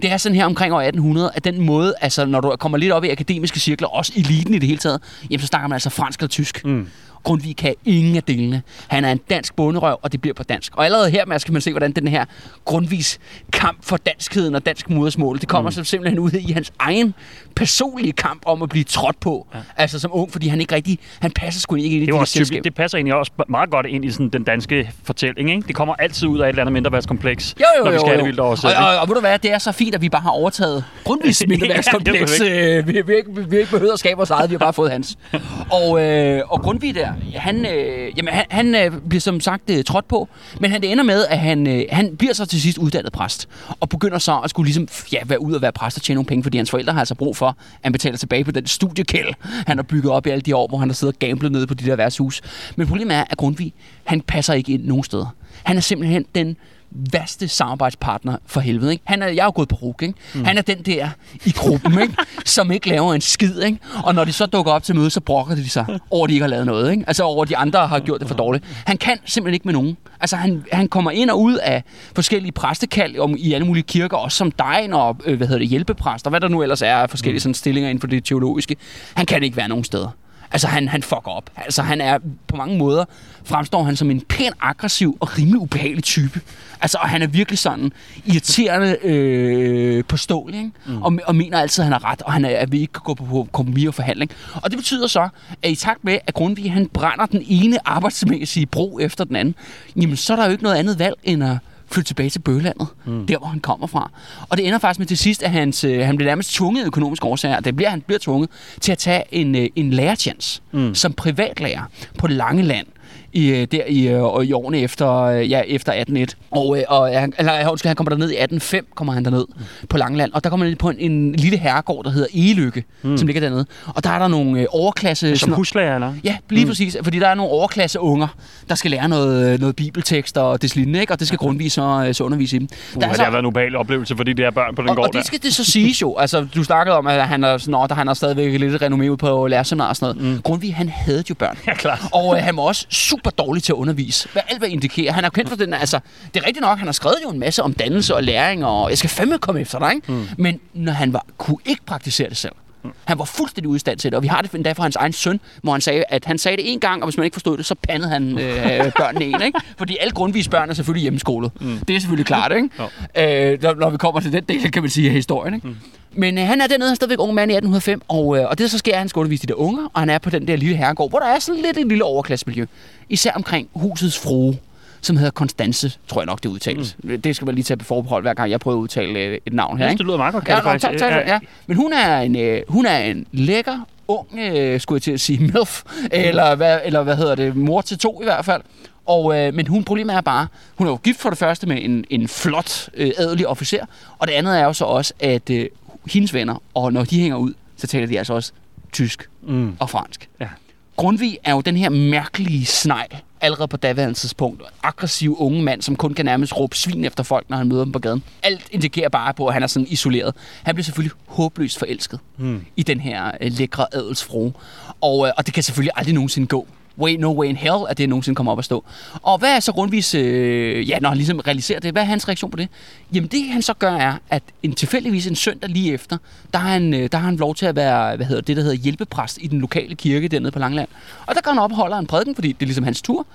Det 0.03 0.13
er 0.13 0.17
sådan 0.17 0.37
her 0.37 0.45
omkring 0.47 0.75
år 0.75 0.81
1800, 0.81 1.31
at 1.35 1.45
den 1.45 1.61
måde, 1.61 1.95
altså 2.01 2.25
når 2.27 2.41
du 2.41 2.57
kommer 2.59 2.79
lidt 2.79 2.93
op 2.93 3.05
i 3.05 3.09
akademiske 3.09 3.61
cirkler, 3.61 3.89
også 3.89 4.13
eliten 4.17 4.55
i 4.55 4.59
det 4.59 4.67
hele 4.69 4.79
taget, 4.79 5.01
jamen 5.31 5.41
så 5.41 5.47
snakker 5.47 5.69
man 5.69 5.77
altså 5.77 5.91
fransk 5.91 6.21
eller 6.21 6.29
tysk. 6.29 6.65
Mm. 6.65 6.89
Grundtvig 7.27 7.57
kan 7.57 7.75
ingen 7.85 8.17
af 8.17 8.23
delene. 8.23 8.63
Han 8.89 9.05
er 9.05 9.13
en 9.13 9.21
dansk 9.31 9.57
bunderøv, 9.57 9.99
og 10.03 10.13
det 10.13 10.21
bliver 10.21 10.35
på 10.35 10.43
dansk. 10.43 10.77
Og 10.77 10.85
allerede 10.85 11.11
her 11.11 11.27
med 11.27 11.39
skal 11.39 11.53
man 11.53 11.63
se, 11.63 11.71
hvordan 11.71 11.93
den 11.93 12.09
her 12.09 12.25
Grundtvigs 12.65 13.19
kamp 13.53 13.79
for 13.83 13.97
danskheden 13.97 14.55
og 14.55 14.67
dansk 14.67 14.91
modersmål, 14.91 15.41
det 15.41 15.49
kommer 15.49 15.71
mm. 15.71 15.75
så 15.75 15.85
simpelthen 15.85 16.19
ud 16.19 16.31
i 16.31 16.53
hans 16.53 16.73
egen 16.79 17.15
personlige 17.57 18.13
kamp 18.13 18.43
om 18.47 18.63
at 18.63 18.69
blive 18.69 18.85
trådt 18.85 19.21
på. 19.21 19.47
Ja. 19.55 19.59
Altså 19.77 19.99
som 19.99 20.11
ung, 20.15 20.33
fordi 20.33 20.49
han 20.49 20.61
ikke 20.61 20.75
rigtig, 20.75 20.99
han 21.21 21.31
passer 21.31 21.61
sgu 21.61 21.75
ikke 21.75 21.89
ind 21.89 22.03
i 22.03 22.07
det, 22.07 22.15
det, 22.15 22.29
typisk, 22.29 22.65
det 22.65 22.75
passer 22.75 22.99
egentlig 22.99 23.15
også 23.15 23.33
meget 23.49 23.71
godt 23.71 23.87
ind 23.87 24.05
i 24.05 24.11
sådan, 24.11 24.29
den 24.29 24.45
danske 24.45 24.91
fortælling. 25.05 25.51
Ikke? 25.51 25.63
Det 25.67 25.75
kommer 25.75 25.95
altid 25.95 26.29
ud 26.29 26.39
af 26.39 26.45
et 26.45 26.49
eller 26.49 26.63
andet 26.63 26.73
mindreværdskompleks, 26.73 27.55
jo, 27.61 27.65
jo, 27.79 27.85
når 27.85 27.93
vi 27.93 27.99
skal 27.99 28.09
jo, 28.09 28.13
jo. 28.13 28.19
det 28.19 28.27
vildt 28.27 28.41
Og, 28.41 28.49
og, 28.49 28.57
og, 28.79 28.99
og, 28.99 29.09
ved 29.09 29.15
du 29.15 29.21
hvad, 29.21 29.39
det 29.39 29.53
er 29.53 29.59
så 29.59 29.73
fint, 29.73 29.95
at 29.95 30.01
vi 30.01 30.09
bare 30.09 30.23
har 30.23 30.31
overtaget 30.31 30.85
Grundtvigs 31.05 31.45
mindreværdskompleks. 31.49 32.41
ja, 32.41 32.81
vi, 32.81 32.93
vi, 32.93 33.03
vi, 33.03 33.23
vi, 33.29 33.43
vi, 33.49 33.59
ikke 33.59 33.71
behøvet 33.71 33.93
at 33.93 33.99
skabe 33.99 34.17
vores 34.17 34.31
eget, 34.31 34.51
vi 34.51 34.55
har 34.55 34.59
bare 34.59 34.73
fået 34.73 34.91
hans. 34.91 35.19
Og, 35.83 36.03
øh, 36.03 36.43
og 36.49 36.61
Grundtvig 36.61 36.95
der, 36.95 37.13
han, 37.35 37.67
øh, 37.67 38.13
jamen, 38.19 38.35
han, 38.35 38.45
han 38.51 38.75
øh, 38.75 39.01
bliver 39.09 39.21
som 39.21 39.41
sagt 39.41 39.71
øh, 39.71 39.85
trådt 39.85 40.09
på, 40.09 40.29
men 40.61 40.71
han 40.71 40.83
det 40.83 40.93
ender 40.93 41.05
med, 41.05 41.27
at 41.27 41.39
han, 41.39 41.67
øh, 41.67 41.85
han 41.93 42.17
bliver 42.17 42.35
så 42.35 42.47
til 42.47 42.61
sidst 42.61 42.79
uddannet 42.79 43.13
præst, 43.13 43.49
og 43.81 43.89
begynder 43.89 44.19
så 44.19 44.39
at 44.39 44.51
skulle 44.51 44.67
ligesom, 44.67 44.89
ja, 45.13 45.19
være 45.27 45.43
ud 45.43 45.53
og 45.53 45.63
være 45.63 45.73
præst 45.73 45.97
og 45.97 46.03
tjene 46.03 46.17
nogle 46.17 46.27
penge, 46.27 46.43
fordi 46.43 46.57
hans 46.57 46.71
forældre 46.71 46.93
har 46.93 47.01
altså 47.01 47.15
brug 47.15 47.37
for, 47.37 47.47
at 47.47 47.55
han 47.83 47.93
betaler 47.93 48.17
tilbage 48.17 48.45
på 48.45 48.51
den 48.51 48.67
studiekæld, 48.67 49.35
han 49.67 49.79
har 49.79 49.83
bygget 49.83 50.13
op 50.13 50.27
i 50.27 50.31
alle 50.31 50.43
de 50.43 50.57
år, 50.57 50.69
hvor 50.69 50.79
han 50.79 50.89
har 50.89 50.95
siddet 50.95 51.15
og 51.15 51.19
gamblet 51.19 51.53
nede 51.53 51.67
på 51.67 51.75
de 51.75 51.85
der 51.85 51.97
værtshus. 51.97 52.41
Men 52.77 52.87
problemet 52.87 53.17
er, 53.17 53.25
at 53.31 53.37
Grundtvig, 53.37 53.73
han 54.05 54.21
passer 54.21 54.55
ikke 54.55 54.73
ind 54.73 54.85
nogen 54.85 55.05
steder. 55.05 55.35
Han 55.63 55.77
er 55.77 55.81
simpelthen 55.81 56.25
den 56.35 56.57
værste 56.91 57.49
samarbejdspartner 57.49 58.37
for 58.47 58.61
helvede. 58.61 58.93
Ikke? 58.93 59.03
Han 59.07 59.23
er, 59.23 59.27
jeg 59.27 59.41
er 59.41 59.45
jo 59.45 59.53
gået 59.55 59.69
på 59.69 59.77
RUK, 59.77 60.03
ikke? 60.03 60.15
Mm. 60.35 60.45
Han 60.45 60.59
er 60.59 60.63
den 60.63 60.83
der 60.83 61.09
i 61.45 61.51
gruppen, 61.51 62.03
ikke? 62.03 62.15
som 62.45 62.71
ikke 62.71 62.89
laver 62.89 63.15
en 63.15 63.21
skid. 63.21 63.61
Ikke? 63.63 63.79
Og 64.05 64.15
når 64.15 64.25
de 64.25 64.33
så 64.33 64.47
dukker 64.47 64.73
op 64.73 64.83
til 64.83 64.97
møde, 64.97 65.11
så 65.11 65.21
brokker 65.21 65.55
de 65.55 65.69
sig 65.69 65.87
over, 66.11 66.25
at 66.25 66.29
de 66.29 66.35
ikke 66.35 66.43
har 66.43 66.51
lavet 66.51 66.67
noget. 66.67 66.91
Ikke? 66.91 67.05
Altså 67.07 67.23
over, 67.25 67.43
at 67.43 67.49
de 67.49 67.57
andre 67.57 67.87
har 67.87 68.01
gjort 68.01 68.21
det 68.21 68.29
for 68.29 68.35
dårligt. 68.35 68.65
Han 68.87 68.97
kan 68.97 69.19
simpelthen 69.25 69.55
ikke 69.55 69.69
med 69.69 69.73
nogen. 69.73 69.97
Altså 70.21 70.37
han, 70.37 70.65
han 70.73 70.89
kommer 70.89 71.11
ind 71.11 71.31
og 71.31 71.41
ud 71.41 71.57
af 71.57 71.83
forskellige 72.15 72.53
præstekald 72.53 73.19
om, 73.19 73.35
i 73.39 73.53
alle 73.53 73.67
mulige 73.67 73.85
kirker, 73.85 74.17
også 74.17 74.37
som 74.37 74.51
degn 74.51 74.93
og 74.93 75.17
øh, 75.25 75.37
hvad 75.37 75.47
hedder 75.47 75.59
det, 75.59 75.69
hjælpepræst, 75.69 76.27
og 76.27 76.31
hvad 76.31 76.41
der 76.41 76.49
nu 76.49 76.63
ellers 76.63 76.83
er 76.83 76.97
af 76.97 77.11
forskellige 77.11 77.41
sådan, 77.41 77.55
stillinger 77.55 77.91
inden 77.91 78.01
for 78.01 78.09
det 78.09 78.25
teologiske. 78.25 78.77
Han 79.15 79.27
kan 79.27 79.43
ikke 79.43 79.57
være 79.57 79.69
nogen 79.69 79.85
steder. 79.85 80.09
Altså, 80.51 80.69
han, 80.69 80.89
han 80.89 81.03
fucker 81.03 81.31
op. 81.31 81.51
Altså, 81.57 81.83
han 81.83 82.01
er 82.01 82.19
på 82.47 82.57
mange 82.57 82.79
måder, 82.79 83.05
fremstår 83.45 83.83
han 83.83 83.97
som 83.97 84.11
en 84.11 84.21
pæn 84.21 84.53
aggressiv 84.61 85.17
og 85.21 85.39
rimelig 85.39 85.61
ubehagelig 85.61 86.05
type. 86.05 86.41
Altså, 86.81 86.99
og 87.01 87.09
han 87.09 87.23
er 87.23 87.27
virkelig 87.27 87.59
sådan 87.59 87.93
irriterende 88.25 88.97
øh, 89.03 90.05
på 90.05 90.17
stål, 90.17 90.55
ikke? 90.55 90.71
Mm. 90.87 91.03
Og, 91.03 91.19
og 91.27 91.37
mener 91.37 91.61
altid, 91.61 91.83
at 91.83 91.85
han 91.85 91.93
har 91.93 92.11
ret, 92.11 92.23
og 92.23 92.33
han 92.33 92.45
er, 92.45 92.49
at 92.49 92.73
vi 92.73 92.81
ikke 92.81 92.93
kan 92.93 93.03
gå 93.05 93.15
på 93.15 93.49
kompromis 93.53 93.87
og 93.87 93.95
forhandling. 93.95 94.31
Og 94.55 94.71
det 94.71 94.79
betyder 94.79 95.07
så, 95.07 95.29
at 95.63 95.71
i 95.71 95.75
takt 95.75 96.05
med, 96.05 96.19
at 96.27 96.35
Grundtvig 96.35 96.73
han 96.73 96.87
brænder 96.87 97.27
den 97.27 97.43
ene 97.47 97.89
arbejdsmæssige 97.89 98.67
bro 98.67 98.99
efter 98.99 99.25
den 99.25 99.37
anden, 99.37 99.55
jamen, 99.97 100.17
så 100.17 100.33
er 100.33 100.37
der 100.37 100.45
jo 100.45 100.51
ikke 100.51 100.63
noget 100.63 100.77
andet 100.77 100.99
valg 100.99 101.15
end 101.25 101.45
at 101.45 101.59
flytte 101.91 102.09
tilbage 102.09 102.31
til 102.31 102.39
Bøgelandet, 102.39 102.87
mm. 103.05 103.27
der 103.27 103.39
hvor 103.39 103.47
han 103.47 103.61
kommer 103.61 103.87
fra. 103.87 104.11
Og 104.49 104.57
det 104.57 104.67
ender 104.67 104.79
faktisk 104.79 104.99
med 104.99 105.07
til 105.07 105.19
sidst, 105.19 105.43
at 105.43 105.51
hans, 105.51 105.85
øh, 105.85 106.07
han 106.07 106.17
bliver 106.17 106.31
nærmest 106.31 106.55
tvunget 106.55 106.83
i 106.83 106.87
økonomiske 106.87 107.27
årsager. 107.27 107.61
Det 107.61 107.77
bliver, 107.77 107.91
han 107.91 108.01
bliver 108.01 108.19
tvunget 108.19 108.51
til 108.81 108.93
at 108.93 108.99
tage 108.99 109.23
en, 109.31 109.55
øh, 109.55 109.69
en 109.77 109.91
lærertjans 109.91 110.63
mm. 110.73 110.95
som 110.95 111.13
privatlærer 111.13 111.83
på 112.19 112.27
Langeland 112.27 112.87
i, 113.33 113.49
øh, 113.49 113.67
der 113.73 113.85
i, 113.89 114.09
øh, 114.09 114.47
i 114.47 114.53
årene 114.53 114.81
efter, 114.81 115.13
øh, 115.23 115.51
ja, 115.51 115.61
efter 115.61 115.93
1801. 115.93 116.37
Og, 116.51 116.79
og 116.89 117.21
han, 117.21 117.33
eller, 117.39 117.71
undskyld, 117.71 117.89
han 117.89 117.97
kommer 117.97 118.11
derned 118.11 118.31
i 118.31 118.35
1805, 118.35 118.87
kommer 118.95 119.13
han 119.13 119.25
derned 119.25 119.45
mm. 119.49 119.87
på 119.89 119.97
Langeland. 119.97 120.33
Og 120.33 120.45
der 120.45 120.51
kommer 120.51 120.67
han 120.67 120.77
på 120.77 120.91
en, 120.91 121.13
en 121.13 121.33
lille 121.33 121.59
herregård, 121.59 122.05
der 122.05 122.11
hedder 122.11 122.29
Eløkke, 122.35 122.85
mm. 123.03 123.19
som 123.19 123.27
ligger 123.27 123.41
dernede. 123.41 123.67
Og 123.87 124.05
der 124.05 124.11
er 124.11 124.19
der 124.19 124.29
nogle 124.29 124.61
øh, 124.61 124.67
overklasse... 124.71 125.37
Som 125.37 125.53
huslærer, 125.53 125.95
eller? 125.95 126.15
Ja, 126.25 126.37
lige 126.51 126.65
mm. 126.65 126.71
præcis. 126.71 126.97
Fordi 127.03 127.19
der 127.19 127.29
er 127.29 127.35
nogle 127.35 127.53
overklasse 127.53 128.01
unger, 128.01 128.29
der 128.69 128.75
skal 128.75 128.91
lære 128.91 129.09
noget, 129.09 129.61
noget 129.61 129.77
bibeltekst 129.77 130.39
og 130.39 130.63
det 130.63 130.77
lignende, 130.77 131.01
ikke? 131.01 131.13
Og 131.13 131.19
det 131.19 131.27
skal 131.27 131.39
grundvis 131.39 131.73
så, 131.73 132.11
så 132.13 132.25
undervise 132.25 132.57
i 132.57 132.59
dem. 132.59 132.69
Uh, 132.95 133.01
der 133.01 133.09
er 133.09 133.13
så, 133.13 133.17
det 133.17 133.25
har 133.25 133.31
været 133.31 133.43
en 133.43 133.47
ubehagelig 133.47 133.79
oplevelse 133.79 134.17
for 134.17 134.25
de 134.25 134.35
der 134.35 134.51
børn 134.51 134.75
på 134.75 134.83
den 134.83 134.91
og, 134.91 134.97
gård 134.97 135.07
Og 135.07 135.13
det 135.13 135.27
skal 135.27 135.43
det 135.43 135.55
så 135.55 135.65
siges 135.65 136.03
jo. 136.03 136.17
Altså, 136.17 136.47
du 136.55 136.65
snakkede 136.65 136.97
om, 136.97 137.07
at 137.07 137.29
han 137.29 137.45
er, 137.45 137.59
sådan, 137.59 137.89
der 137.89 137.95
han 137.95 138.07
har 138.07 138.15
stadigvæk 138.15 138.61
lidt 138.61 138.83
renommé 138.83 139.09
ud 139.09 139.17
på 139.17 139.47
lærerseminar 139.47 139.89
og 139.89 139.97
sådan 139.97 140.17
noget. 140.17 140.35
Mm. 140.35 140.43
Grundtvig, 140.43 140.75
han 140.75 140.89
havde 140.89 141.25
jo 141.31 141.35
børn. 141.35 141.59
Ja, 141.67 141.75
klar. 141.75 142.09
Og 142.13 142.37
øh, 142.37 142.43
han 142.43 142.57
var 142.57 142.63
også 142.63 142.87
super 142.91 143.26
dårlig 143.31 143.63
til 143.63 143.73
at 143.73 143.77
undervise. 143.77 144.29
Hvad 144.33 144.43
alt 144.49 144.59
hvad 144.59 144.69
indikerer. 144.69 145.13
Han 145.13 145.25
er 145.25 145.31
kendt 145.31 145.49
for 145.49 145.57
den, 145.57 145.75
altså, 145.75 146.01
det 146.35 146.43
er 146.43 146.47
rigtigt 146.47 146.61
nok, 146.61 146.79
han 146.79 146.89
har 146.89 146.93
skrevet 146.93 147.17
jo 147.25 147.31
en 147.31 147.39
masse 147.39 147.63
om 147.63 147.73
dannelse 147.73 148.15
og 148.15 148.23
læring, 148.23 148.65
og 148.65 148.91
jeg 148.91 148.99
skal 148.99 149.11
fandme 149.11 149.39
komme 149.39 149.61
efter 149.61 149.79
dig, 149.79 149.95
ikke? 149.95 150.13
Mm. 150.13 150.29
Men 150.39 150.61
når 150.75 150.93
han 150.93 151.13
var, 151.13 151.27
kunne 151.39 151.59
ikke 151.67 151.83
praktisere 151.87 152.29
det 152.29 152.37
selv. 152.37 152.53
Mm. 152.83 152.91
Han 153.05 153.19
var 153.19 153.25
fuldstændig 153.25 153.69
ude 153.69 153.77
i 153.77 153.79
stand 153.79 153.99
til 153.99 154.11
det, 154.11 154.17
og 154.17 154.23
vi 154.23 154.29
har 154.29 154.43
det 154.43 154.53
endda 154.53 154.73
fra 154.73 154.83
hans 154.83 154.97
egen 154.97 155.13
søn, 155.13 155.41
hvor 155.63 155.73
han 155.73 155.81
sagde, 155.81 156.05
at 156.09 156.25
han 156.25 156.39
sagde 156.39 156.57
det 156.57 156.73
en 156.73 156.81
gang, 156.81 157.03
og 157.03 157.09
hvis 157.09 157.17
man 157.17 157.25
ikke 157.25 157.35
forstod 157.35 157.57
det, 157.59 157.67
så 157.67 157.75
pandede 157.75 158.11
han 158.11 158.39
øh, 158.39 158.93
børnene 158.99 159.25
en, 159.25 159.43
ikke? 159.43 159.61
Fordi 159.79 159.97
alle 160.01 160.13
grundvis 160.13 160.49
børn 160.49 160.71
er 160.71 160.75
selvfølgelig 160.75 161.03
hjemmeskolet. 161.03 161.51
Mm. 161.61 161.79
Det 161.89 161.97
er 161.97 162.01
selvfølgelig 162.01 162.27
klart, 162.27 162.53
ikke? 162.53 163.53
Øh, 163.53 163.63
når, 163.63 163.75
når 163.75 163.91
vi 163.91 163.97
kommer 163.97 164.21
til 164.21 164.33
den 164.33 164.45
del, 164.45 164.71
kan 164.71 164.83
man 164.83 164.91
sige, 164.91 165.09
af 165.09 165.15
historien, 165.15 165.55
ikke? 165.55 165.69
Mm. 165.69 165.77
Men 166.17 166.39
øh, 166.39 166.47
han 166.47 166.61
er 166.61 166.67
dernede, 166.67 166.89
han 166.89 166.93
er 166.93 166.97
stadigvæk 166.97 167.21
ung 167.21 167.35
mand 167.35 167.51
i 167.51 167.55
1805, 167.55 168.03
og, 168.09 168.39
øh, 168.39 168.49
og 168.51 168.59
det 168.59 168.71
så 168.71 168.79
sker, 168.79 168.93
at 168.93 168.99
han 168.99 169.09
skal 169.09 169.21
undervise 169.21 169.43
de 169.43 169.47
der 169.47 169.55
unger, 169.55 169.89
og 169.95 170.01
han 170.01 170.11
er 170.11 170.19
på 170.19 170.31
den 170.31 170.49
der 170.49 170.57
lille 170.57 170.77
herregård, 170.77 171.11
hvor 171.11 171.19
der 171.19 171.27
er 171.27 171.39
sådan 171.39 171.63
lidt 171.63 171.79
et 171.79 171.87
lille 171.89 172.05
overklassemiljø. 172.05 172.67
Især 173.09 173.33
omkring 173.33 173.69
husets 173.75 174.19
frue 174.19 174.59
som 175.01 175.17
hedder 175.17 175.31
Konstanse, 175.31 175.93
tror 176.09 176.21
jeg 176.21 176.27
nok, 176.27 176.43
det 176.43 176.49
udtales. 176.49 176.97
Mm. 177.03 177.21
Det 177.23 177.37
skal 177.37 177.47
man 177.47 177.55
lige 177.55 177.65
tage 177.65 177.77
på 177.77 177.85
forbehold, 177.85 178.23
hver 178.25 178.35
gang 178.35 178.51
jeg 178.51 178.61
prøver 178.61 178.77
at 178.77 178.81
udtale 178.81 179.19
øh, 179.19 179.39
et 179.47 179.53
navn 179.53 179.79
her. 179.79 179.85
Jeg 179.85 179.91
synes, 179.91 179.99
det 179.99 180.07
lyder 180.07 180.17
meget 180.17 180.33
godt, 180.35 180.49
Ja, 180.49 180.59
faktisk. 180.59 180.83
tak, 180.91 180.99
tak, 180.99 181.27
ja. 181.27 181.39
Men 181.67 181.77
hun 181.77 181.93
er 181.93 182.21
en, 182.21 182.37
øh, 182.37 182.63
hun 182.69 182.87
er 182.87 182.99
en 182.99 183.27
lækker, 183.33 183.87
ung, 184.09 184.27
øh, 184.39 184.81
skulle 184.81 184.97
jeg 184.97 185.03
til 185.03 185.13
at 185.13 185.21
sige, 185.21 185.39
MILF, 185.39 185.83
eller 186.13 186.55
hvad, 186.55 186.79
eller 186.85 187.03
hvad 187.03 187.17
hedder 187.17 187.35
det, 187.35 187.57
mor 187.57 187.81
til 187.81 187.99
to 187.99 188.21
i 188.23 188.25
hvert 188.25 188.45
fald. 188.45 188.63
Og, 189.07 189.39
øh, 189.39 189.55
men 189.55 189.67
hun, 189.67 189.85
problemet 189.85 190.17
er 190.17 190.21
bare, 190.21 190.47
hun 190.77 190.87
er 190.87 190.91
jo 190.91 190.97
gift 190.97 191.21
for 191.21 191.29
det 191.29 191.39
første 191.39 191.67
med 191.67 191.79
en, 191.83 192.05
en 192.11 192.29
flot, 192.29 192.89
øh, 192.95 193.11
adelig 193.19 193.47
officer, 193.49 193.85
og 194.19 194.27
det 194.27 194.33
andet 194.33 194.59
er 194.61 194.65
jo 194.65 194.73
så 194.73 194.85
også, 194.85 195.13
at 195.21 195.51
øh, 195.51 195.67
hendes 196.13 196.35
venner, 196.35 196.63
og 196.75 196.93
når 196.93 197.05
de 197.05 197.21
hænger 197.21 197.37
ud, 197.37 197.55
så 197.77 197.87
taler 197.87 198.07
de 198.07 198.19
altså 198.19 198.35
også 198.35 198.53
tysk 198.93 199.29
Mm. 199.43 199.77
og 199.81 199.91
fransk. 199.91 200.29
Ja. 200.41 200.49
Grundtvig 200.97 201.39
er 201.45 201.53
jo 201.53 201.61
den 201.61 201.77
her 201.77 201.89
mærkelige 201.89 202.67
snegl, 202.67 203.17
allerede 203.41 203.69
på 203.69 203.77
daværende 203.77 204.15
tidspunkt. 204.15 204.63
Aggressiv 204.83 205.37
unge 205.39 205.63
mand, 205.63 205.83
som 205.83 205.97
kun 205.97 206.15
kan 206.15 206.25
nærmest 206.25 206.57
råbe 206.57 206.77
svin 206.77 207.05
efter 207.05 207.23
folk, 207.25 207.51
når 207.51 207.57
han 207.57 207.69
møder 207.69 207.85
dem 207.85 207.93
på 207.93 207.99
gaden. 207.99 208.23
Alt 208.43 208.69
indikerer 208.71 209.09
bare 209.09 209.35
på, 209.35 209.47
at 209.47 209.53
han 209.55 209.63
er 209.63 209.67
sådan 209.67 209.87
isoleret. 209.91 210.35
Han 210.63 210.75
bliver 210.75 210.85
selvfølgelig 210.85 211.17
håbløst 211.27 211.79
forelsket 211.79 212.21
Mm. 212.39 212.65
i 212.77 212.83
den 212.83 213.01
her 213.01 213.31
øh, 213.41 213.53
lækre 213.53 213.87
adelsfrue. 213.95 214.53
Og, 215.01 215.27
øh, 215.27 215.33
og 215.37 215.47
det 215.47 215.55
kan 215.55 215.63
selvfølgelig 215.63 215.93
aldrig 215.97 216.15
nogensinde 216.15 216.47
gå. 216.47 216.69
Way, 216.99 217.17
no 217.17 217.33
way 217.41 217.47
in 217.47 217.57
hell, 217.57 217.77
at 217.89 217.99
det 217.99 218.09
nogensinde 218.09 218.37
kommer 218.37 218.53
op 218.53 218.59
at 218.59 218.65
stå. 218.65 218.85
Og 219.23 219.39
hvad 219.39 219.57
er 219.57 219.61
så 219.61 219.73
Grundvis, 219.73 220.15
øh, 220.15 220.89
ja, 220.89 220.99
når 220.99 221.09
han 221.09 221.19
ligesom 221.19 221.39
realiserer 221.39 221.81
det, 221.81 221.93
hvad 221.93 222.03
er 222.03 222.07
hans 222.07 222.29
reaktion 222.29 222.51
på 222.51 222.57
det? 222.57 222.69
Jamen 223.13 223.29
det 223.29 223.49
han 223.49 223.63
så 223.63 223.75
gør 223.75 223.93
er, 223.93 224.15
at 224.31 224.43
en 224.63 224.75
tilfældigvis 224.75 225.27
en 225.27 225.37
søndag 225.37 225.71
lige 225.71 225.93
efter, 225.93 226.19
der 226.53 226.59
har 226.59 226.69
han, 226.69 226.95
øh, 226.95 227.09
der 227.13 227.19
har 227.19 227.25
han 227.25 227.37
lov 227.37 227.55
til 227.55 227.67
at 227.67 227.77
være, 227.77 228.17
hvad 228.17 228.27
hedder 228.27 228.43
det, 228.43 228.57
der 228.57 228.63
hedder 228.63 228.77
hjælpepræst 228.77 229.39
i 229.41 229.47
den 229.47 229.61
lokale 229.61 229.95
kirke 229.95 230.29
dernede 230.29 230.51
på 230.51 230.59
Langland. 230.59 230.89
Og 231.27 231.35
der 231.35 231.41
går 231.41 231.51
han 231.51 231.59
op 231.59 231.71
og 231.71 231.77
holder 231.77 231.99
en 231.99 232.07
prædiken, 232.07 232.35
fordi 232.35 232.49
det 232.49 232.63
er 232.63 232.67
ligesom 232.67 232.85
hans 232.85 233.03
tur. 233.03 233.27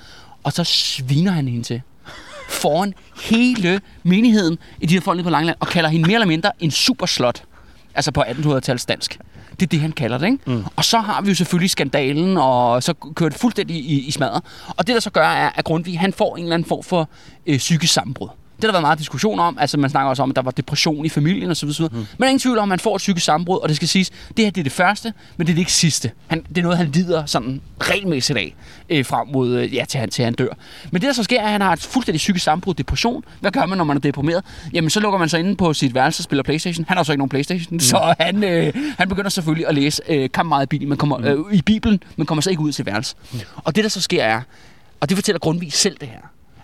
Og 0.44 0.53
så 0.53 0.63
sviner 0.63 1.32
han 1.32 1.48
hende 1.48 1.63
til 1.63 1.82
foran 2.50 2.94
hele 3.24 3.82
menigheden 4.03 4.58
i 4.80 4.86
de 4.86 4.94
her 4.94 5.01
folk 5.01 5.24
på 5.24 5.30
Langland, 5.30 5.58
og 5.60 5.68
kalder 5.68 5.89
hende 5.89 6.08
mere 6.08 6.15
eller 6.15 6.27
mindre 6.27 6.51
en 6.60 6.72
superslot. 6.72 7.44
Altså 7.96 8.12
på 8.12 8.22
1800-tals 8.22 8.86
dansk. 8.86 9.20
Det 9.51 9.62
er 9.62 9.67
det, 9.67 9.79
han 9.79 9.91
kalder 9.91 10.17
det, 10.17 10.25
ikke? 10.25 10.38
Mm. 10.46 10.63
Og 10.75 10.86
så 10.86 11.00
har 11.00 11.22
vi 11.22 11.29
jo 11.29 11.36
selvfølgelig 11.36 11.70
skandalen, 11.70 12.38
og 12.38 12.84
så 12.84 12.93
kører 12.93 13.29
det 13.29 13.39
fuldstændig 13.39 13.75
i, 13.75 14.08
i 14.08 14.12
smadret. 14.12 14.41
Og 14.77 14.88
det, 14.88 14.93
der 14.93 15.00
så 15.00 15.10
gør, 15.10 15.27
er, 15.27 15.50
at 15.55 15.65
Grundtvig, 15.65 16.00
han 16.00 16.13
får 16.13 16.38
en 16.38 16.43
eller 16.43 16.53
anden 16.53 16.67
form 16.67 16.84
for 16.84 17.10
øh, 17.48 17.58
psykisk 17.58 17.93
sammenbrud. 17.93 18.29
Det 18.62 18.68
har 18.68 18.68
der 18.68 18.74
været 18.74 18.82
meget 18.82 19.00
diskussion 19.00 19.39
om. 19.39 19.58
Altså, 19.60 19.77
man 19.77 19.89
snakker 19.89 20.10
også 20.10 20.24
om, 20.24 20.30
at 20.30 20.36
der 20.36 20.41
var 20.41 20.51
depression 20.51 21.06
i 21.06 21.10
familien 21.10 21.51
osv. 21.51 21.68
Mm. 21.68 21.86
Men 21.91 22.08
der 22.18 22.24
er 22.25 22.27
ingen 22.27 22.39
tvivl 22.39 22.58
om, 22.58 22.63
at 22.63 22.70
man 22.70 22.80
får 22.80 22.96
et 22.96 23.00
psykisk 23.00 23.25
sammenbrud, 23.25 23.60
og 23.60 23.70
det 23.70 23.75
skal 23.75 23.88
siges, 23.88 24.10
det 24.38 24.46
her 24.46 24.51
det 24.51 24.62
er 24.62 24.63
det 24.63 24.72
første, 24.72 25.13
men 25.38 25.48
det 25.48 25.53
er 25.53 25.56
det 25.56 25.62
ikke 25.62 25.74
sidste. 25.74 26.12
Han, 26.27 26.46
det 26.50 26.58
er 26.58 26.62
noget, 26.62 26.77
han 26.77 26.88
lider 26.91 27.25
sådan 27.25 27.62
regelmæssigt 27.80 28.39
af 28.39 28.56
øh, 28.89 29.06
frem 29.06 29.27
mod, 29.27 29.58
øh, 29.58 29.75
ja, 29.75 29.86
til 29.86 30.00
han, 30.00 30.10
til 30.10 30.25
han 30.25 30.34
dør. 30.34 30.53
Men 30.91 31.01
det, 31.01 31.08
der 31.08 31.13
så 31.13 31.24
sker, 31.24 31.39
er, 31.41 31.46
at 31.46 31.51
han 31.51 31.62
har 31.62 31.74
et 31.74 31.80
fuldstændig 31.80 32.18
psykisk 32.18 32.46
sammenbrud, 32.46 32.74
depression. 32.74 33.24
Hvad 33.39 33.51
gør 33.51 33.65
man, 33.65 33.77
når 33.77 33.86
man 33.86 33.98
er 33.98 34.01
deprimeret? 34.01 34.44
Jamen, 34.74 34.89
så 34.89 35.00
lukker 35.00 35.20
man 35.20 35.30
sig 35.30 35.39
inde 35.39 35.56
på 35.56 35.74
sit 35.74 35.96
værelse 35.96 36.20
og 36.20 36.24
spiller 36.24 36.44
Playstation. 36.44 36.86
Han 36.88 36.98
har 36.98 37.03
så 37.03 37.12
ikke 37.12 37.18
nogen 37.20 37.30
Playstation, 37.30 37.74
mm. 37.75 37.80
så 37.80 38.15
han, 38.20 38.44
øh, 38.44 38.74
han 38.98 39.10
begynder 39.10 39.30
selvfølgelig 39.30 39.68
at 39.68 39.75
læse 39.75 40.01
øh, 40.10 40.30
kamp 40.34 40.48
meget 40.48 40.63
i 40.63 40.68
Bibelen, 40.68 40.89
men 40.89 40.98
kommer, 40.98 41.18
øh, 41.24 41.53
i 41.53 41.62
Bibelen, 41.62 42.03
men 42.15 42.25
kommer 42.25 42.41
så 42.41 42.50
ikke 42.50 42.62
ud 42.62 42.72
til 42.72 42.86
værelse. 42.86 43.15
Mm. 43.34 43.39
Og 43.56 43.75
det, 43.75 43.84
der 43.84 43.89
så 43.89 44.01
sker, 44.01 44.24
er, 44.24 44.41
og 45.00 45.10
det 45.10 45.18
fortæller 45.18 45.39
Grundtvig 45.39 45.74
selv 45.74 45.98
det 46.00 46.08
her, 46.08 46.20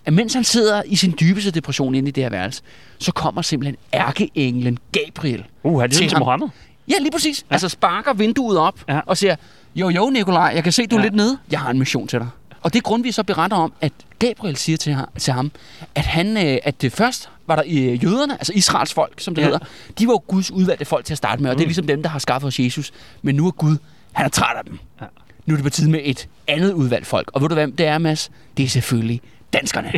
at 0.08 0.14
mens 0.14 0.34
han 0.34 0.44
sidder 0.44 0.82
i 0.86 0.96
sin 0.96 1.16
dybeste 1.20 1.52
depression 1.52 1.96
inde 1.96 2.08
i 2.10 2.12
det 2.12 2.24
her 2.24 2.30
værelse, 2.30 2.62
så 3.00 3.12
kommer 3.12 3.42
simpelthen 3.42 3.76
ærkeenglen 3.94 4.78
Gabriel. 4.92 5.44
Uh, 5.64 5.84
er 5.84 5.88
det 5.88 5.92
Til 5.92 5.98
sådan 5.98 6.10
til 6.10 6.16
ham. 6.16 6.20
Mohammed? 6.26 6.48
Ja, 6.90 6.94
lige 7.02 7.12
præcis. 7.12 7.46
Ja. 7.50 7.56
Altså 7.56 7.70
sparker 7.70 8.14
vinduet 8.14 8.58
op 8.58 8.80
Ja. 8.90 9.00
og 9.06 9.18
siger, 9.18 9.36
jo 9.76 9.90
jo 9.90 10.10
Nikolaj, 10.10 10.52
jeg 10.56 10.64
kan 10.64 10.72
se, 10.74 10.88
du 10.88 10.96
er 10.96 11.00
Ja. 11.00 11.06
lidt 11.06 11.16
nede. 11.16 11.38
Jeg 11.52 11.60
har 11.60 11.70
en 11.70 11.80
mission 11.80 12.08
til 12.08 12.20
dig. 12.20 12.28
Og 12.62 12.74
det 12.74 12.84
grund, 12.84 13.04
vi 13.04 13.12
så 13.12 13.24
beretter 13.24 13.58
om, 13.58 13.74
at 13.82 13.94
Gabriel 14.20 14.56
siger 14.56 14.78
til 14.78 14.94
ham, 14.94 15.08
til 15.20 15.34
ham 15.34 15.52
at, 15.96 16.06
han, 16.06 16.38
øh, 16.38 16.58
at 16.64 16.82
det 16.82 16.92
først 16.94 17.30
var 17.48 17.56
der 17.56 17.64
øh, 17.68 18.04
jøderne, 18.04 18.34
altså 18.34 18.54
Israels 18.56 18.94
folk, 18.94 19.14
som 19.22 19.36
det 19.36 19.42
Ja. 19.42 19.48
ja. 19.48 19.54
hedder, 19.54 19.66
de 20.00 20.08
var 20.08 20.14
jo 20.14 20.24
Guds 20.28 20.52
udvalgte 20.52 20.86
folk 20.86 21.06
til 21.06 21.14
at 21.14 21.18
starte 21.18 21.42
med, 21.42 21.50
og 21.50 21.54
mm. 21.54 21.58
det 21.58 21.64
er 21.64 21.68
ligesom 21.68 21.88
dem, 21.88 22.04
der 22.04 22.10
har 22.10 22.20
skaffet 22.20 22.48
os 22.48 22.60
Jesus. 22.60 22.92
Men 23.22 23.36
nu 23.36 23.48
er 23.48 23.52
Gud, 23.52 23.78
han 24.12 24.26
er 24.26 24.30
træt 24.30 24.58
af 24.58 24.64
dem. 24.66 24.80
Ja. 25.02 25.06
Nu 25.46 25.54
er 25.54 25.58
det 25.58 25.64
på 25.64 25.70
tide 25.70 25.90
med 25.90 26.00
et 26.04 26.28
andet 26.48 26.74
udvalgt 26.74 27.08
folk. 27.08 27.32
Og 27.34 27.42
ved 27.42 27.50
du 27.50 27.56
hvem 27.56 27.76
det 27.76 27.86
er, 27.86 27.98
Mads? 27.98 28.32
Det 28.58 28.66
er 28.66 28.70
selvfølgelig 28.70 29.22
danskerne. 29.54 29.92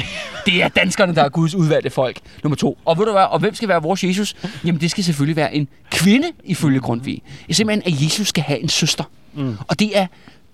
Det 0.46 0.64
er 0.64 0.68
danskerne, 0.68 1.16
der 1.16 1.24
er 1.24 1.30
Guds 1.30 1.56
udvalgte 1.56 1.90
folk. 1.90 2.20
Nummer 2.44 2.56
to. 2.56 2.78
Og 2.86 2.98
ved 2.98 3.06
du 3.06 3.12
hvad? 3.12 3.24
Og 3.24 3.40
hvem 3.40 3.56
skal 3.56 3.70
være 3.70 3.82
vores 3.82 4.04
Jesus? 4.04 4.36
Jamen, 4.66 4.82
det 4.82 4.92
skal 4.92 5.04
selvfølgelig 5.04 5.36
være 5.36 5.56
en 5.56 5.68
kvinde, 5.92 6.28
ifølge 6.44 6.80
Grundtvig. 6.80 7.22
Simpelthen, 7.52 7.94
at 7.94 8.04
Jesus 8.04 8.28
skal 8.28 8.44
have 8.44 8.60
en 8.60 8.70
søster. 8.70 9.04
Mm. 9.34 9.58
Og 9.68 9.80
det 9.80 9.98
er 9.98 10.08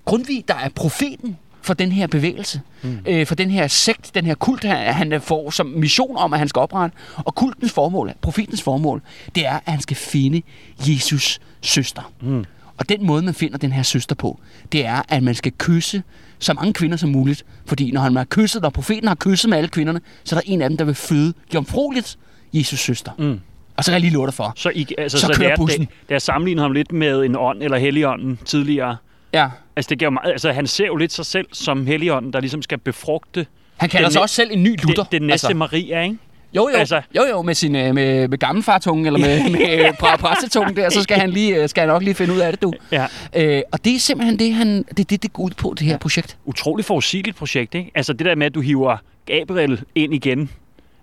Grundtvig, 0.05 0.43
der 0.47 0.55
er 0.55 0.69
profeten 0.69 1.37
for 1.61 1.73
den 1.73 1.91
her 1.91 2.07
bevægelse, 2.07 2.61
mm. 2.83 2.99
øh, 3.05 3.27
for 3.27 3.35
den 3.35 3.51
her 3.51 3.67
sekt, 3.67 4.15
den 4.15 4.25
her 4.25 4.35
kult, 4.35 4.63
han 4.63 5.21
får 5.21 5.49
som 5.49 5.65
mission 5.65 6.17
om, 6.17 6.33
at 6.33 6.39
han 6.39 6.47
skal 6.47 6.59
oprette. 6.59 6.97
Og 7.15 7.35
kultens 7.35 7.71
formål, 7.71 8.13
profetens 8.21 8.61
formål, 8.61 9.01
det 9.35 9.45
er, 9.45 9.53
at 9.53 9.61
han 9.65 9.81
skal 9.81 9.97
finde 9.97 10.41
Jesus 10.79 11.39
søster. 11.61 12.11
Mm. 12.21 12.45
Og 12.77 12.89
den 12.89 13.05
måde, 13.05 13.21
man 13.21 13.33
finder 13.33 13.57
den 13.57 13.71
her 13.71 13.83
søster 13.83 14.15
på, 14.15 14.39
det 14.71 14.85
er, 14.85 15.01
at 15.09 15.23
man 15.23 15.35
skal 15.35 15.51
kysse 15.57 16.03
så 16.39 16.53
mange 16.53 16.73
kvinder 16.73 16.97
som 16.97 17.09
muligt. 17.09 17.45
Fordi 17.65 17.91
når 17.91 18.01
han 18.01 18.15
har 18.15 18.23
kysset, 18.23 18.61
når 18.61 18.69
profeten 18.69 19.07
har 19.07 19.15
kysset 19.15 19.49
med 19.49 19.57
alle 19.57 19.67
kvinderne, 19.67 20.01
så 20.23 20.35
er 20.35 20.39
der 20.39 20.51
en 20.51 20.61
af 20.61 20.69
dem, 20.69 20.77
der 20.77 20.85
vil 20.85 20.95
føde 20.95 21.33
jomfrueligt 21.53 22.17
Jesus 22.53 22.79
søster. 22.79 23.11
Mm. 23.17 23.39
Og 23.77 23.83
så 23.83 23.91
kan 23.91 23.93
jeg 23.93 24.01
lige 24.01 24.13
love 24.13 24.25
dig 24.25 24.33
for. 24.33 24.53
Så, 24.55 24.69
I, 24.75 24.87
altså, 24.97 25.17
Så 25.19 25.27
så, 25.27 25.33
kører 25.33 25.47
det 25.47 25.53
er, 25.53 25.57
bussen. 25.57 25.81
det, 25.81 25.89
det 26.09 26.15
er 26.15 26.19
sammenlignet 26.19 26.61
ham 26.61 26.71
lidt 26.71 26.91
med 26.91 27.23
en 27.25 27.35
ånd, 27.35 27.63
eller 27.63 27.77
helligånden 27.77 28.39
tidligere. 28.45 28.97
Ja. 29.33 29.49
Altså, 29.75 29.89
det 29.89 29.99
giver 29.99 30.11
meget, 30.11 30.31
altså, 30.31 30.51
han 30.51 30.67
ser 30.67 30.85
jo 30.85 30.95
lidt 30.95 31.13
sig 31.13 31.25
selv 31.25 31.47
som 31.51 31.87
helligånden, 31.87 32.33
der 32.33 32.39
ligesom 32.39 32.61
skal 32.61 32.77
befrugte 32.77 33.45
Han 33.77 33.89
kalder 33.89 34.07
Den 34.07 34.11
sig 34.13 34.21
også 34.21 34.35
selv 34.35 34.49
en 34.53 34.63
ny 34.63 34.81
Luther. 34.81 35.03
det, 35.03 35.11
det 35.11 35.21
næste 35.21 35.47
altså, 35.47 35.57
Maria, 35.57 36.01
ikke? 36.01 36.17
Jo, 36.55 36.69
jo, 36.73 36.77
altså- 36.77 37.01
jo, 37.15 37.21
jo, 37.29 37.41
med 37.41 37.53
sin 37.55 37.75
øh, 37.75 37.95
med, 37.95 38.27
med 38.27 38.37
gammelfartungen, 38.37 39.05
eller 39.05 39.19
med, 39.19 39.43
med 39.51 39.89
præ- 40.03 40.17
præstetungen 40.17 40.75
der, 40.75 40.89
så 40.89 41.03
skal 41.03 41.17
han, 41.17 41.29
lige, 41.29 41.55
øh, 41.63 41.69
skal 41.69 41.81
han 41.81 41.87
nok 41.87 42.01
lige 42.03 42.15
finde 42.15 42.33
ud 42.33 42.39
af 42.39 42.51
det, 42.53 42.61
du. 42.61 42.73
Ja. 42.91 43.05
Øh, 43.35 43.61
og 43.71 43.85
det 43.85 43.95
er 43.95 43.99
simpelthen 43.99 44.39
det, 44.39 44.53
han, 44.53 44.83
det, 44.97 45.09
det, 45.09 45.23
det 45.23 45.33
går 45.33 45.43
ud 45.43 45.51
på, 45.57 45.75
det 45.79 45.87
her 45.87 45.97
projekt. 45.97 46.37
Utroligt 46.45 46.87
forudsigeligt 46.87 47.37
projekt, 47.37 47.75
ikke? 47.75 47.91
Altså, 47.95 48.13
det 48.13 48.25
der 48.25 48.35
med, 48.35 48.45
at 48.45 48.55
du 48.55 48.61
hiver 48.61 48.97
Gabriel 49.25 49.81
ind 49.95 50.13
igen. 50.13 50.49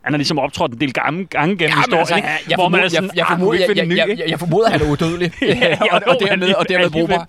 Han 0.02 0.12
har 0.12 0.18
ligesom 0.18 0.38
optrådt 0.38 0.72
en 0.72 0.80
del 0.80 0.92
gange, 0.92 1.24
gange 1.26 1.56
gennem 1.56 1.76
historien, 1.76 1.98
altså, 2.00 2.16
ikke? 2.16 2.28
jeg, 2.28 2.38
jeg, 2.50 2.56
Hvor 2.56 2.68
man 2.68 2.80
er 2.84 2.88
sådan, 2.88 3.04
jeg, 3.04 3.16
jeg, 3.16 3.26
"Ah, 3.30 3.38
formoder, 3.38 3.58
jeg, 3.60 3.68
jeg, 3.68 3.76
jeg, 3.76 3.86
ny, 3.86 3.92
ikke?" 4.10 4.22
jeg, 4.22 4.30
jeg 4.30 4.38
formoder, 4.38 4.66
at 4.66 4.72
han 4.72 4.82
er 4.82 4.90
udødelig. 4.92 5.32
Ja, 5.42 5.76
og, 5.80 6.00
og, 6.06 6.16
jo, 6.20 6.26
dermed, 6.26 6.54
og 6.54 6.68
dermed 6.68 6.90
brugbar. 6.90 7.26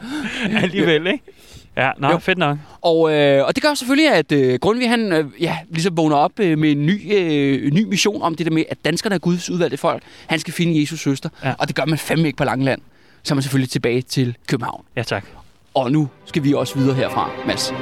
Alligevel, 0.61 1.07
ikke? 1.07 1.23
Ja, 1.77 1.91
nå, 1.97 2.11
Jo. 2.11 2.17
fedt 2.17 2.37
nok. 2.37 2.57
Og, 2.81 3.13
øh, 3.13 3.45
og 3.47 3.55
det 3.55 3.63
gør 3.63 3.73
selvfølgelig, 3.73 4.09
at 4.13 4.31
øh, 4.31 4.59
Grundtvig 4.59 4.89
han, 4.89 5.11
øh, 5.11 5.25
ja, 5.39 5.57
ligesom 5.69 5.97
vågner 5.97 6.15
op 6.15 6.39
øh, 6.39 6.57
med 6.57 6.71
en 6.71 6.85
ny, 6.85 7.13
øh, 7.13 7.71
ny 7.71 7.83
mission 7.83 8.21
om 8.21 8.35
det 8.35 8.45
der 8.45 8.51
med, 8.51 8.63
at 8.69 8.77
danskerne 8.85 9.15
er 9.15 9.19
Guds 9.19 9.49
udvalgte 9.49 9.77
folk. 9.77 10.03
Han 10.27 10.39
skal 10.39 10.53
finde 10.53 10.81
Jesus 10.81 10.99
søster. 10.99 11.29
Ja. 11.43 11.53
Og 11.59 11.67
det 11.67 11.75
gør 11.75 11.85
man 11.85 11.97
fandme 11.97 12.27
ikke 12.27 12.37
på 12.37 12.43
Langeland. 12.43 12.81
Så 13.23 13.33
er 13.33 13.35
man 13.35 13.41
selvfølgelig 13.41 13.69
tilbage 13.69 14.01
til 14.01 14.37
København. 14.47 14.83
Ja, 14.95 15.03
tak. 15.03 15.25
Og 15.73 15.91
nu 15.91 16.09
skal 16.25 16.43
vi 16.43 16.53
også 16.53 16.75
videre 16.75 16.95
herfra, 16.95 17.29
Mads. 17.47 17.73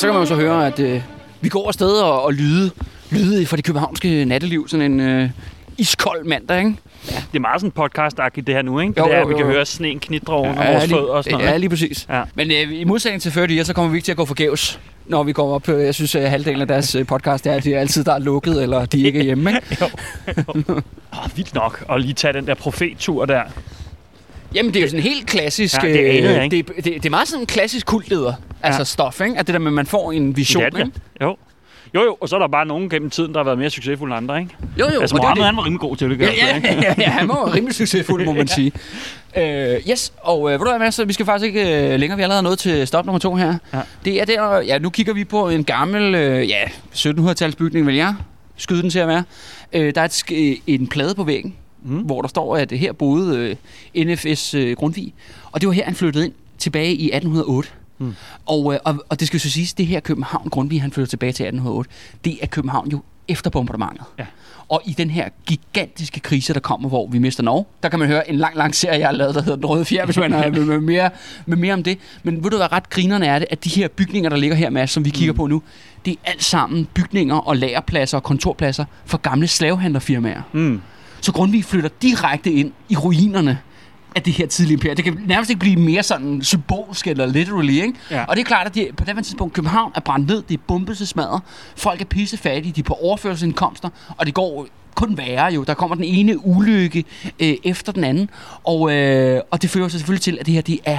så 0.00 0.06
kan 0.06 0.14
man 0.14 0.22
jo 0.22 0.26
så 0.26 0.34
høre, 0.34 0.66
at 0.66 0.80
øh, 0.80 1.02
vi 1.40 1.48
går 1.48 1.68
afsted 1.68 1.92
og, 1.92 2.22
og 2.22 2.34
lyde, 2.34 2.70
lyde 3.10 3.46
for 3.46 3.56
det 3.56 3.64
københavnske 3.64 4.24
natteliv. 4.24 4.68
Sådan 4.68 4.92
en 4.92 5.00
øh, 5.00 5.30
iskold 5.78 6.24
mandag, 6.24 6.58
ikke? 6.58 6.76
Det 7.06 7.34
er 7.34 7.40
meget 7.40 7.60
sådan 7.60 7.72
podcast-agtigt 7.78 8.46
det 8.46 8.54
her 8.54 8.62
nu, 8.62 8.80
ikke? 8.80 8.94
Jo, 8.98 9.04
det 9.04 9.12
er, 9.14 9.16
jo, 9.16 9.22
at 9.22 9.28
vi 9.28 9.32
jo, 9.32 9.36
kan 9.38 9.46
jo. 9.46 9.52
høre 9.52 9.66
sneen 9.66 10.00
knitre 10.00 10.34
over 10.34 10.62
ja, 10.62 10.72
vores 10.72 10.90
fødder 10.90 11.12
og 11.12 11.24
sådan 11.24 11.38
noget. 11.38 11.52
Ja, 11.52 11.56
lige 11.56 11.70
præcis. 11.70 12.06
Ja. 12.10 12.22
Men 12.34 12.50
øh, 12.50 12.80
i 12.80 12.84
modsætning 12.84 13.22
til 13.22 13.32
40 13.32 13.64
så 13.64 13.74
kommer 13.74 13.90
vi 13.90 13.96
ikke 13.96 14.04
til 14.04 14.12
at 14.12 14.16
gå 14.16 14.24
forgæves, 14.24 14.80
når 15.06 15.22
vi 15.22 15.32
kommer 15.32 15.54
op. 15.54 15.68
Øh, 15.68 15.84
Jeg 15.84 15.94
synes, 15.94 16.14
at 16.14 16.30
halvdelen 16.30 16.60
af 16.60 16.68
deres 16.68 16.94
øh, 16.94 17.06
podcast 17.06 17.46
er, 17.46 17.52
at 17.52 17.64
det 17.64 17.74
er 17.74 17.80
altid, 17.80 18.04
der 18.04 18.12
er 18.14 18.18
lukket, 18.18 18.62
eller 18.62 18.84
de 18.84 19.02
ikke 19.02 19.18
er 19.18 19.22
hjemme. 19.24 19.50
Ikke? 19.50 19.84
Åh, 21.12 21.36
vildt 21.36 21.54
nok 21.54 21.84
at 21.90 22.00
lige 22.00 22.14
tage 22.14 22.32
den 22.32 22.46
der 22.46 22.54
profettur 22.54 23.24
der. 23.24 23.42
Jamen, 24.54 24.74
det 24.74 24.80
er 24.80 24.84
jo 24.84 24.88
sådan 24.88 25.02
helt 25.02 25.26
klassisk... 25.26 25.82
Ja, 25.82 25.88
det 25.88 25.96
anede 25.98 26.28
jeg 26.30 26.36
øh, 26.38 26.44
ikke. 26.44 26.56
det, 26.56 26.76
det, 26.76 26.84
det 26.84 27.06
er 27.06 27.10
meget 27.10 27.28
sådan 27.28 27.42
en 27.42 27.46
klassisk 27.46 27.86
kultleder. 27.86 28.32
Altså 28.62 28.80
Ja. 28.80 28.84
stof, 28.84 29.20
ikke? 29.20 29.38
At 29.38 29.46
det 29.46 29.52
der 29.52 29.58
med, 29.58 29.66
at 29.66 29.72
man 29.72 29.86
får 29.86 30.12
en 30.12 30.36
vision, 30.36 30.64
Det 30.64 30.72
det, 30.72 30.78
ikke? 30.78 30.92
Jo. 31.22 31.36
Jo, 31.94 32.02
jo, 32.04 32.16
og 32.20 32.28
så 32.28 32.36
er 32.36 32.40
der 32.40 32.48
bare 32.48 32.66
nogen 32.66 32.90
gennem 32.90 33.10
tiden, 33.10 33.32
der 33.32 33.38
har 33.38 33.44
været 33.44 33.58
mere 33.58 33.70
succesfulde 33.70 34.12
end 34.12 34.16
andre, 34.16 34.40
ikke? 34.40 34.56
Jo, 34.78 34.86
jo. 34.94 35.00
altså, 35.00 35.16
er 35.16 35.20
Mohammed, 35.22 35.44
han 35.44 35.56
var 35.56 35.64
rimelig 35.64 35.80
god 35.80 35.96
til 35.96 36.10
det, 36.10 36.20
Ja, 36.20 36.26
jeg 36.26 36.62
sige, 36.62 36.74
ja, 36.74 36.82
ja, 36.82 36.94
ja, 36.98 37.10
han 37.10 37.28
være 37.28 37.54
rimelig 37.54 37.74
succesfuld, 37.74 38.24
må 38.24 38.32
man 38.32 38.48
sige. 38.58 38.72
Øh, 39.36 39.76
yes, 39.90 40.12
og 40.18 40.38
øh, 40.52 40.52
ved 40.52 40.58
du 40.58 40.64
hvad, 40.64 40.78
vi 41.04 41.12
skal 41.12 41.26
faktisk 41.26 41.46
ikke 41.46 41.92
øh, 41.92 42.00
længere. 42.00 42.16
Vi 42.16 42.22
er 42.22 42.24
allerede 42.24 42.42
nået 42.42 42.58
til 42.58 42.86
stop 42.86 43.06
nummer 43.06 43.18
to 43.18 43.34
her. 43.34 43.54
Ja. 43.74 43.78
Det 44.04 44.20
er 44.20 44.24
der, 44.24 44.60
ja, 44.60 44.78
nu 44.78 44.90
kigger 44.90 45.12
vi 45.14 45.24
på 45.24 45.48
en 45.48 45.64
gammel, 45.64 46.14
øh, 46.14 46.48
ja, 46.48 46.62
1700-tals 46.94 47.54
bygning, 47.56 47.86
vil 47.86 47.94
jeg 47.94 48.14
skyde 48.56 48.82
den 48.82 48.90
til 48.90 48.98
at 48.98 49.08
være. 49.08 49.22
Øh, 49.72 49.94
der 49.94 50.00
er 50.00 50.04
et, 50.04 50.58
en 50.66 50.86
plade 50.86 51.14
på 51.14 51.24
væggen, 51.24 51.54
mm. 51.82 51.98
hvor 51.98 52.20
der 52.20 52.28
står, 52.28 52.56
at 52.56 52.72
her 52.72 52.92
boede 52.92 53.56
øh, 53.94 54.06
NFS 54.06 54.54
øh, 54.54 54.76
Grundtvig. 54.76 55.14
Og 55.52 55.60
det 55.60 55.66
var 55.66 55.72
her, 55.72 55.84
han 55.84 55.94
flyttede 55.94 56.24
ind 56.24 56.32
tilbage 56.58 56.94
i 56.94 57.04
1808. 57.04 57.68
Mm. 57.98 58.14
Og, 58.46 58.74
øh, 58.74 58.80
og, 58.84 59.04
og 59.08 59.20
det 59.20 59.26
skal 59.26 59.40
så 59.40 59.50
siges, 59.50 59.74
det 59.74 59.86
her 59.86 60.00
København, 60.00 60.48
Grundtvig 60.48 60.82
han 60.82 60.92
flyttede 60.92 61.10
tilbage 61.10 61.32
til 61.32 61.44
1808, 61.44 61.90
det 62.24 62.38
er 62.42 62.46
København 62.46 62.90
jo 62.90 63.00
efter 63.28 63.50
bombardementet. 63.50 64.04
Ja. 64.18 64.26
Og 64.68 64.82
i 64.84 64.92
den 64.92 65.10
her 65.10 65.28
gigantiske 65.46 66.20
krise, 66.20 66.54
der 66.54 66.60
kommer, 66.60 66.88
hvor 66.88 67.08
vi 67.08 67.18
mister 67.18 67.42
Norge, 67.42 67.64
der 67.82 67.88
kan 67.88 67.98
man 67.98 68.08
høre 68.08 68.30
en 68.30 68.36
lang, 68.36 68.56
lang 68.56 68.74
serie, 68.74 68.98
jeg 68.98 69.08
har 69.08 69.12
lavet, 69.12 69.34
der 69.34 69.42
hedder 69.42 69.56
Den 69.56 69.66
Røde 69.66 69.84
Fjer, 69.84 70.04
hvis 70.04 70.16
man 70.16 70.32
har 70.32 70.50
med, 70.50 70.64
med, 70.64 70.80
mere, 70.80 71.10
med 71.46 71.56
mere 71.56 71.74
om 71.74 71.82
det. 71.82 71.98
Men 72.22 72.44
ved 72.44 72.50
du 72.50 72.56
hvad 72.56 72.72
ret 72.72 72.90
grinerne 72.90 73.26
er 73.26 73.38
det, 73.38 73.48
at 73.50 73.64
de 73.64 73.68
her 73.68 73.88
bygninger, 73.88 74.30
der 74.30 74.36
ligger 74.36 74.56
her 74.56 74.70
med, 74.70 74.86
som 74.86 75.04
vi 75.04 75.10
kigger 75.10 75.32
mm. 75.32 75.36
på 75.36 75.46
nu, 75.46 75.62
det 76.04 76.10
er 76.10 76.30
alt 76.30 76.42
sammen 76.44 76.88
bygninger 76.94 77.36
og 77.36 77.56
lagerpladser 77.56 78.18
og 78.18 78.22
kontorpladser 78.22 78.84
for 79.04 79.18
gamle 79.18 79.48
slavehandlerfirmaer. 79.48 80.42
Mm. 80.52 80.80
Så 81.20 81.32
Grundtvig 81.32 81.64
flytter 81.64 81.90
direkte 82.02 82.52
ind 82.52 82.72
i 82.88 82.96
ruinerne 82.96 83.58
af 84.16 84.22
det 84.22 84.32
her 84.32 84.46
tidlige 84.46 84.72
imperium. 84.72 84.96
Det 84.96 85.04
kan 85.04 85.20
nærmest 85.26 85.50
ikke 85.50 85.60
blive 85.60 85.76
mere 85.76 86.02
sådan 86.02 86.42
symbolsk 86.42 87.06
eller 87.06 87.26
literally, 87.26 87.72
ikke? 87.72 87.94
Ja. 88.10 88.24
Og 88.24 88.36
det 88.36 88.42
er 88.42 88.46
klart, 88.46 88.66
at 88.66 88.74
de, 88.74 88.88
på 88.96 89.04
det 89.04 89.16
tidspunkt 89.16 89.54
København 89.54 89.92
er 89.94 90.00
brændt 90.00 90.28
ned, 90.28 90.42
det 90.48 90.54
er 90.54 90.62
bombet 90.66 90.96
til 90.96 91.06
smadret, 91.06 91.42
folk 91.76 92.00
er 92.00 92.04
pissefattige, 92.04 92.72
de 92.72 92.80
er 92.80 92.84
på 92.84 92.94
overførselsindkomster, 92.94 93.88
og 94.16 94.26
det 94.26 94.34
går 94.34 94.66
kun 94.94 95.18
værre 95.18 95.52
jo. 95.52 95.64
Der 95.64 95.74
kommer 95.74 95.94
den 95.94 96.04
ene 96.04 96.46
ulykke 96.46 97.04
øh, 97.40 97.54
efter 97.64 97.92
den 97.92 98.04
anden, 98.04 98.30
og, 98.64 98.92
øh, 98.92 99.40
og 99.50 99.62
det 99.62 99.70
fører 99.70 99.88
sig 99.88 100.00
selvfølgelig 100.00 100.22
til, 100.22 100.38
at 100.40 100.46
det 100.46 100.54
her 100.54 100.60
det 100.60 100.78
er 100.84 100.98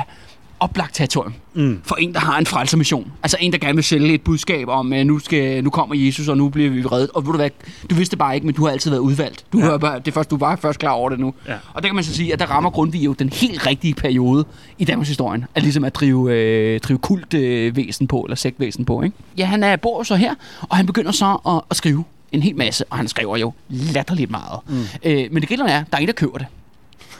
oplagt 0.61 0.95
territorium 0.95 1.33
mm. 1.53 1.81
for 1.83 1.95
en, 1.95 2.13
der 2.13 2.19
har 2.19 2.37
en 2.37 2.45
frelsermission. 2.45 3.11
Altså 3.23 3.37
en, 3.39 3.51
der 3.51 3.57
gerne 3.57 3.75
vil 3.75 3.83
sælge 3.83 4.13
et 4.13 4.21
budskab 4.21 4.67
om, 4.67 4.93
at 4.93 5.07
nu, 5.07 5.19
skal, 5.19 5.63
nu 5.63 5.69
kommer 5.69 5.95
Jesus, 5.95 6.27
og 6.27 6.37
nu 6.37 6.49
bliver 6.49 6.69
vi 6.69 6.85
reddet. 6.85 7.09
Og 7.09 7.25
ved 7.25 7.31
du 7.31 7.37
hvad, 7.37 7.49
du 7.89 7.95
vidste 7.95 8.17
bare 8.17 8.35
ikke, 8.35 8.45
men 8.45 8.55
du 8.55 8.65
har 8.65 8.71
altid 8.71 8.89
været 8.89 9.01
udvalgt. 9.01 9.45
Du, 9.53 9.59
ja. 9.59 9.77
bare, 9.77 9.99
det 9.99 10.13
først, 10.13 10.31
du 10.31 10.37
var 10.37 10.55
først 10.55 10.79
klar 10.79 10.91
over 10.91 11.09
det 11.09 11.19
nu. 11.19 11.33
Ja. 11.47 11.53
Og 11.73 11.83
der 11.83 11.89
kan 11.89 11.95
man 11.95 12.03
så 12.03 12.13
sige, 12.13 12.33
at 12.33 12.39
der 12.39 12.45
rammer 12.45 12.69
Grundtvig 12.69 13.05
jo 13.05 13.13
den 13.13 13.29
helt 13.29 13.67
rigtige 13.67 13.93
periode 13.93 14.45
i 14.77 14.85
Danmarks 14.85 15.09
historien, 15.09 15.45
at 15.55 15.63
ligesom 15.63 15.83
at 15.83 15.95
drive, 15.95 16.33
øh, 16.33 16.79
drive 16.79 16.99
kultvæsen 16.99 18.03
øh, 18.03 18.07
på, 18.07 18.21
eller 18.21 18.35
sektvæsen 18.35 18.85
på. 18.85 19.01
Ikke? 19.01 19.15
Ja, 19.37 19.45
han 19.45 19.63
er, 19.63 19.75
bor 19.75 20.03
så 20.03 20.15
her, 20.15 20.35
og 20.61 20.77
han 20.77 20.85
begynder 20.85 21.11
så 21.11 21.37
at, 21.47 21.61
at 21.69 21.77
skrive 21.77 22.03
en 22.31 22.41
hel 22.41 22.55
masse, 22.55 22.85
og 22.89 22.97
han 22.97 23.07
skriver 23.07 23.37
jo 23.37 23.53
latterligt 23.69 24.31
meget. 24.31 24.59
Mm. 24.67 24.83
Øh, 25.03 25.27
men 25.31 25.41
det 25.41 25.49
gælder 25.49 25.65
er, 25.65 25.83
der 25.83 25.97
er 25.97 26.01
en, 26.01 26.07
der 26.07 26.13
køber 26.13 26.37
det. 26.37 26.47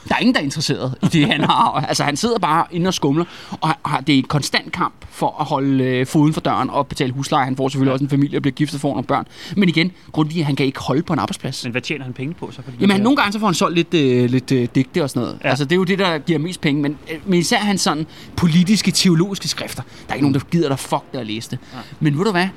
Der 0.08 0.14
er 0.14 0.18
ingen, 0.18 0.34
der 0.34 0.40
er 0.40 0.44
interesseret 0.44 0.94
i 1.02 1.06
det, 1.06 1.26
han 1.26 1.40
har. 1.40 1.84
Altså, 1.88 2.04
han 2.04 2.16
sidder 2.16 2.38
bare 2.38 2.64
inde 2.70 2.88
og 2.88 2.94
skumler, 2.94 3.24
og 3.60 3.68
har, 3.84 4.00
det 4.00 4.14
er 4.14 4.18
en 4.18 4.24
konstant 4.24 4.72
kamp 4.72 4.94
for 5.10 5.36
at 5.40 5.46
holde 5.46 5.84
øh, 5.84 6.06
foden 6.06 6.32
for 6.32 6.40
døren 6.40 6.70
og 6.70 6.86
betale 6.86 7.12
husleje. 7.12 7.44
Han 7.44 7.56
får 7.56 7.68
selvfølgelig 7.68 7.92
også 7.92 8.04
en 8.04 8.10
familie 8.10 8.38
og 8.38 8.42
bliver 8.42 8.54
giftet 8.54 8.80
for 8.80 8.88
nogle 8.88 9.04
børn. 9.04 9.26
Men 9.56 9.68
igen, 9.68 9.92
grunden 10.12 10.38
at 10.40 10.46
han 10.46 10.56
kan 10.56 10.66
ikke 10.66 10.80
holde 10.80 11.02
på 11.02 11.12
en 11.12 11.18
arbejdsplads. 11.18 11.64
Men 11.64 11.72
hvad 11.72 11.82
tjener 11.82 12.04
han 12.04 12.12
penge 12.12 12.34
på 12.34 12.50
så? 12.50 12.62
Fordi 12.62 12.76
Jamen, 12.80 12.90
han, 12.90 13.00
nogle 13.00 13.16
gange 13.16 13.32
så 13.32 13.38
får 13.38 13.46
han 13.46 13.54
solgt 13.54 13.76
lidt, 13.76 13.94
øh, 13.94 14.30
lidt 14.30 14.52
øh, 14.52 14.68
digte 14.74 15.02
og 15.02 15.10
sådan 15.10 15.22
noget. 15.22 15.38
Ja. 15.44 15.48
Altså, 15.48 15.64
det 15.64 15.72
er 15.72 15.76
jo 15.76 15.84
det, 15.84 15.98
der 15.98 16.18
giver 16.18 16.38
mest 16.38 16.60
penge. 16.60 16.82
Men, 16.82 16.98
øh, 17.12 17.18
men 17.26 17.38
især 17.40 17.58
hans 17.58 17.80
sådan 17.80 18.06
politiske, 18.36 18.90
teologiske 18.90 19.48
skrifter. 19.48 19.82
Der 19.82 20.10
er 20.10 20.14
ikke 20.14 20.24
nogen, 20.24 20.34
der 20.34 20.40
gider 20.50 20.68
dig 20.68 20.78
fuck 20.78 21.02
det 21.12 21.18
at 21.18 21.26
læse 21.26 21.50
det. 21.50 21.58
Ja. 21.74 21.78
Men 22.00 22.18
ved 22.18 22.24
du 22.24 22.30
hvad? 22.30 22.48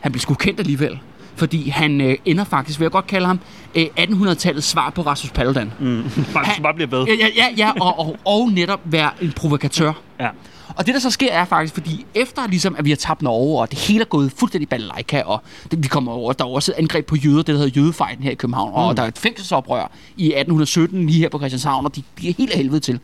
Han 0.00 0.12
bliver 0.12 0.20
sgu 0.20 0.34
kendt 0.34 0.60
alligevel 0.60 0.98
fordi 1.36 1.68
han 1.68 2.00
øh, 2.00 2.16
ender 2.24 2.44
faktisk, 2.44 2.80
vil 2.80 2.84
jeg 2.84 2.92
godt 2.92 3.06
kalde 3.06 3.26
ham, 3.26 3.40
øh, 3.74 3.86
1800-tallets 3.98 4.60
svar 4.60 4.90
på 4.90 5.02
Rasmus 5.02 5.30
Paludan. 5.30 5.72
Mm. 5.80 6.02
Han, 6.34 6.62
bare 6.62 6.74
bliver 6.74 6.88
bedre. 6.88 7.06
Ja, 7.08 7.28
ja, 7.36 7.46
ja 7.56 7.72
og, 7.80 7.98
og, 7.98 8.16
og 8.24 8.50
netop 8.50 8.80
være 8.84 9.10
en 9.20 9.32
provokatør. 9.32 9.92
Ja. 10.20 10.28
Og 10.76 10.86
det, 10.86 10.94
der 10.94 11.00
så 11.00 11.10
sker, 11.10 11.32
er 11.32 11.44
faktisk, 11.44 11.74
fordi 11.74 12.06
efter 12.14 12.46
ligesom, 12.46 12.76
at 12.78 12.84
vi 12.84 12.90
har 12.90 12.96
tabt 12.96 13.22
Norge, 13.22 13.60
og 13.60 13.70
det 13.70 13.78
hele 13.78 14.00
er 14.00 14.04
gået 14.04 14.32
fuldstændig 14.36 14.68
balalaika, 14.68 15.22
og 15.22 15.42
det, 15.70 15.82
vi 15.82 15.88
kommer 15.88 16.12
over, 16.12 16.32
der 16.32 16.44
er 16.44 16.48
også 16.48 16.72
et 16.72 16.76
angreb 16.78 17.06
på 17.06 17.16
jøder, 17.16 17.36
det 17.36 17.46
der 17.46 17.56
hedder 17.56 17.80
jødefejden 17.80 18.24
her 18.24 18.30
i 18.30 18.34
København, 18.34 18.70
mm. 18.70 18.74
og 18.74 18.96
der 18.96 19.02
er 19.02 19.06
et 19.06 19.18
fængselsoprør 19.18 19.90
i 20.16 20.24
1817 20.24 21.06
lige 21.06 21.18
her 21.18 21.28
på 21.28 21.38
Christianshavn, 21.38 21.86
og 21.86 21.96
de 21.96 22.02
bliver 22.14 22.34
helt 22.38 22.50
af 22.50 22.56
helvede 22.56 22.80
til. 22.80 23.00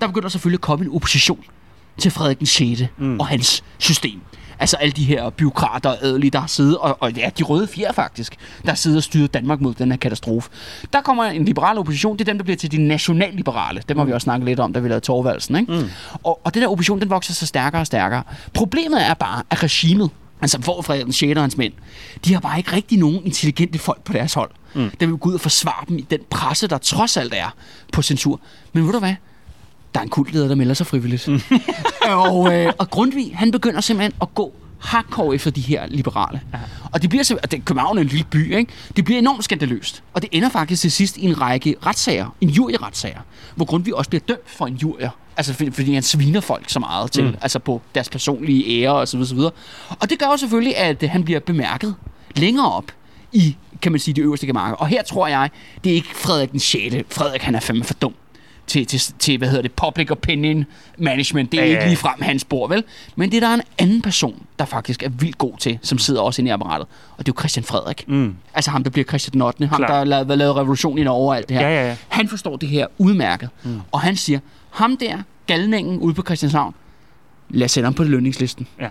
Der 0.00 0.06
begynder 0.06 0.28
selvfølgelig 0.28 0.58
at 0.58 0.60
komme 0.60 0.84
en 0.84 0.90
opposition 0.94 1.44
til 1.98 2.10
Frederik 2.10 2.38
den 2.38 2.46
6. 2.46 2.82
Mm. 2.98 3.20
og 3.20 3.26
hans 3.26 3.64
system. 3.78 4.20
Altså 4.58 4.76
alle 4.76 4.92
de 4.92 5.04
her 5.04 5.30
byråkrater 5.30 5.90
og 5.90 6.02
adelige, 6.02 6.30
der 6.30 6.40
har 6.40 6.46
siddet, 6.46 6.78
og, 6.78 6.96
og 7.00 7.12
ja, 7.12 7.30
de 7.38 7.42
røde 7.42 7.66
fjer 7.66 7.92
faktisk, 7.92 8.36
der 8.62 8.68
har 8.68 8.76
siddet 8.76 8.96
og 8.96 9.02
styret 9.02 9.34
Danmark 9.34 9.60
mod 9.60 9.74
den 9.74 9.90
her 9.90 9.98
katastrofe. 9.98 10.50
Der 10.92 11.00
kommer 11.00 11.24
en 11.24 11.44
liberal 11.44 11.78
opposition, 11.78 12.18
det 12.18 12.20
er 12.20 12.32
dem, 12.32 12.38
der 12.38 12.44
bliver 12.44 12.56
til 12.56 12.72
de 12.72 12.88
nationalliberale. 12.88 13.82
Dem 13.88 13.98
har 13.98 14.04
vi 14.04 14.12
også 14.12 14.24
snakket 14.24 14.46
lidt 14.46 14.60
om, 14.60 14.72
da 14.72 14.80
vi 14.80 14.88
lavede 14.88 15.04
Torvaldsen. 15.04 15.56
Ikke? 15.56 15.72
Mm. 15.72 15.90
Og, 16.22 16.40
og 16.44 16.54
den 16.54 16.62
her 16.62 16.68
opposition, 16.68 17.00
den 17.00 17.10
vokser 17.10 17.34
så 17.34 17.46
stærkere 17.46 17.82
og 17.82 17.86
stærkere. 17.86 18.22
Problemet 18.54 19.06
er 19.06 19.14
bare, 19.14 19.42
at 19.50 19.62
regimet, 19.62 20.10
altså 20.40 20.58
hvor 20.58 20.82
Frederik 20.82 21.04
den 21.04 21.12
6. 21.12 21.36
og 21.36 21.42
hans 21.42 21.56
mænd, 21.56 21.72
de 22.24 22.32
har 22.32 22.40
bare 22.40 22.58
ikke 22.58 22.72
rigtig 22.72 22.98
nogen 22.98 23.20
intelligente 23.24 23.78
folk 23.78 24.04
på 24.04 24.12
deres 24.12 24.34
hold. 24.34 24.50
Mm. 24.74 24.90
Der 25.00 25.06
vil 25.06 25.16
gå 25.16 25.28
ud 25.28 25.34
og 25.34 25.40
forsvare 25.40 25.84
dem 25.88 25.98
i 25.98 26.06
den 26.10 26.20
presse, 26.30 26.66
der 26.66 26.78
trods 26.78 27.16
alt 27.16 27.34
er 27.36 27.54
på 27.92 28.02
censur. 28.02 28.40
Men 28.72 28.86
ved 28.86 28.92
du 28.92 28.98
hvad? 28.98 29.14
Der 29.94 30.00
er 30.00 30.04
en 30.04 30.10
kultleder, 30.10 30.48
der 30.48 30.54
melder 30.54 30.74
sig 30.74 30.86
frivilligt. 30.86 31.28
Mm. 31.28 31.40
og, 32.26 32.54
øh, 32.54 32.72
og 32.78 32.90
Grundtvig, 32.90 33.32
han 33.36 33.50
begynder 33.50 33.80
simpelthen 33.80 34.12
at 34.22 34.34
gå 34.34 34.54
hardcore 34.84 35.34
efter 35.34 35.50
de 35.50 35.60
her 35.60 35.86
liberale. 35.86 36.40
Ja. 36.52 36.58
Og 36.92 37.02
det 37.02 37.10
bliver 37.10 37.22
simpelthen, 37.22 37.58
det, 37.60 37.66
København 37.66 37.98
er 37.98 38.02
en 38.02 38.08
lille 38.08 38.24
by, 38.30 38.56
ikke? 38.56 38.72
Det 38.96 39.04
bliver 39.04 39.18
enormt 39.18 39.44
skandaløst. 39.44 40.02
Og 40.12 40.22
det 40.22 40.30
ender 40.32 40.48
faktisk 40.48 40.80
til 40.82 40.90
sidst 40.90 41.16
i 41.16 41.24
en 41.24 41.40
række 41.40 41.74
retssager, 41.86 42.34
en 42.40 42.48
jury-retssager, 42.48 43.20
hvor 43.54 43.64
Grundtvig 43.64 43.94
også 43.94 44.10
bliver 44.10 44.22
dømt 44.28 44.50
for 44.50 44.66
en 44.66 44.74
jury. 44.74 45.00
Altså 45.36 45.54
fordi 45.54 45.94
han 45.94 46.02
sviner 46.02 46.40
folk 46.40 46.70
så 46.70 46.80
meget 46.80 47.12
til, 47.12 47.24
mm. 47.24 47.36
altså 47.42 47.58
på 47.58 47.82
deres 47.94 48.08
personlige 48.08 48.82
ære 48.82 48.94
og 48.94 49.08
så 49.08 49.16
videre, 49.16 49.28
så 49.28 49.34
videre. 49.34 49.50
Og 50.00 50.10
det 50.10 50.18
gør 50.18 50.26
jo 50.26 50.36
selvfølgelig, 50.36 50.76
at 50.76 51.02
han 51.02 51.24
bliver 51.24 51.40
bemærket 51.40 51.94
længere 52.36 52.72
op 52.72 52.84
i, 53.32 53.56
kan 53.82 53.92
man 53.92 53.98
sige, 53.98 54.14
de 54.14 54.20
øverste 54.20 54.46
gemarker. 54.46 54.76
Og 54.76 54.86
her 54.86 55.02
tror 55.02 55.26
jeg, 55.26 55.50
det 55.84 55.90
er 55.90 55.94
ikke 55.94 56.08
Frederik 56.14 56.52
den 56.52 56.60
6. 56.60 56.94
Frederik, 57.10 57.42
han 57.42 57.54
er 57.54 57.60
fandme 57.60 57.84
for 57.84 57.94
dum 57.94 58.14
til, 58.66 58.86
til, 58.86 59.00
til, 59.18 59.38
hvad 59.38 59.48
hedder 59.48 59.62
det, 59.62 59.72
public 59.72 60.10
opinion 60.10 60.64
management. 60.98 61.52
Det 61.52 61.60
er 61.60 61.64
ja, 61.64 61.70
ja. 61.70 61.76
ikke 61.76 61.88
lige 61.88 61.96
frem 61.96 62.22
hans 62.22 62.42
spor, 62.42 62.68
vel? 62.68 62.84
Men 63.16 63.30
det 63.30 63.36
er 63.36 63.48
der 63.48 63.54
en 63.54 63.62
anden 63.78 64.02
person, 64.02 64.42
der 64.58 64.64
faktisk 64.64 65.02
er 65.02 65.08
vildt 65.08 65.38
god 65.38 65.58
til, 65.58 65.78
som 65.82 65.98
sidder 65.98 66.20
også 66.20 66.42
inde 66.42 66.48
i 66.48 66.52
apparatet. 66.52 66.86
Og 67.10 67.26
det 67.26 67.32
er 67.32 67.34
jo 67.36 67.40
Christian 67.40 67.64
Frederik. 67.64 68.08
Mm. 68.08 68.36
Altså 68.54 68.70
ham, 68.70 68.82
der 68.82 68.90
bliver 68.90 69.04
Christian 69.04 69.32
den 69.32 69.42
8. 69.42 69.66
Ham, 69.66 69.76
Klar. 69.76 69.86
der 69.86 69.94
har 69.94 70.04
lavet, 70.04 70.38
lavet 70.38 70.56
revolution 70.56 70.98
i 70.98 71.02
Norge 71.02 71.30
og 71.30 71.36
alt 71.36 71.48
det 71.48 71.56
her. 71.56 71.68
Ja, 71.68 71.74
ja, 71.74 71.88
ja. 71.88 71.96
Han 72.08 72.28
forstår 72.28 72.56
det 72.56 72.68
her 72.68 72.86
udmærket. 72.98 73.48
Mm. 73.62 73.80
Og 73.92 74.00
han 74.00 74.16
siger, 74.16 74.38
ham 74.70 74.96
der, 74.96 75.18
galningen 75.46 75.98
ude 75.98 76.14
på 76.14 76.22
Christianshavn, 76.22 76.74
lad 77.50 77.64
os 77.64 77.70
sætte 77.70 77.86
ham 77.86 77.94
på 77.94 78.04
lønningslisten. 78.04 78.66
Ja. 78.80 78.88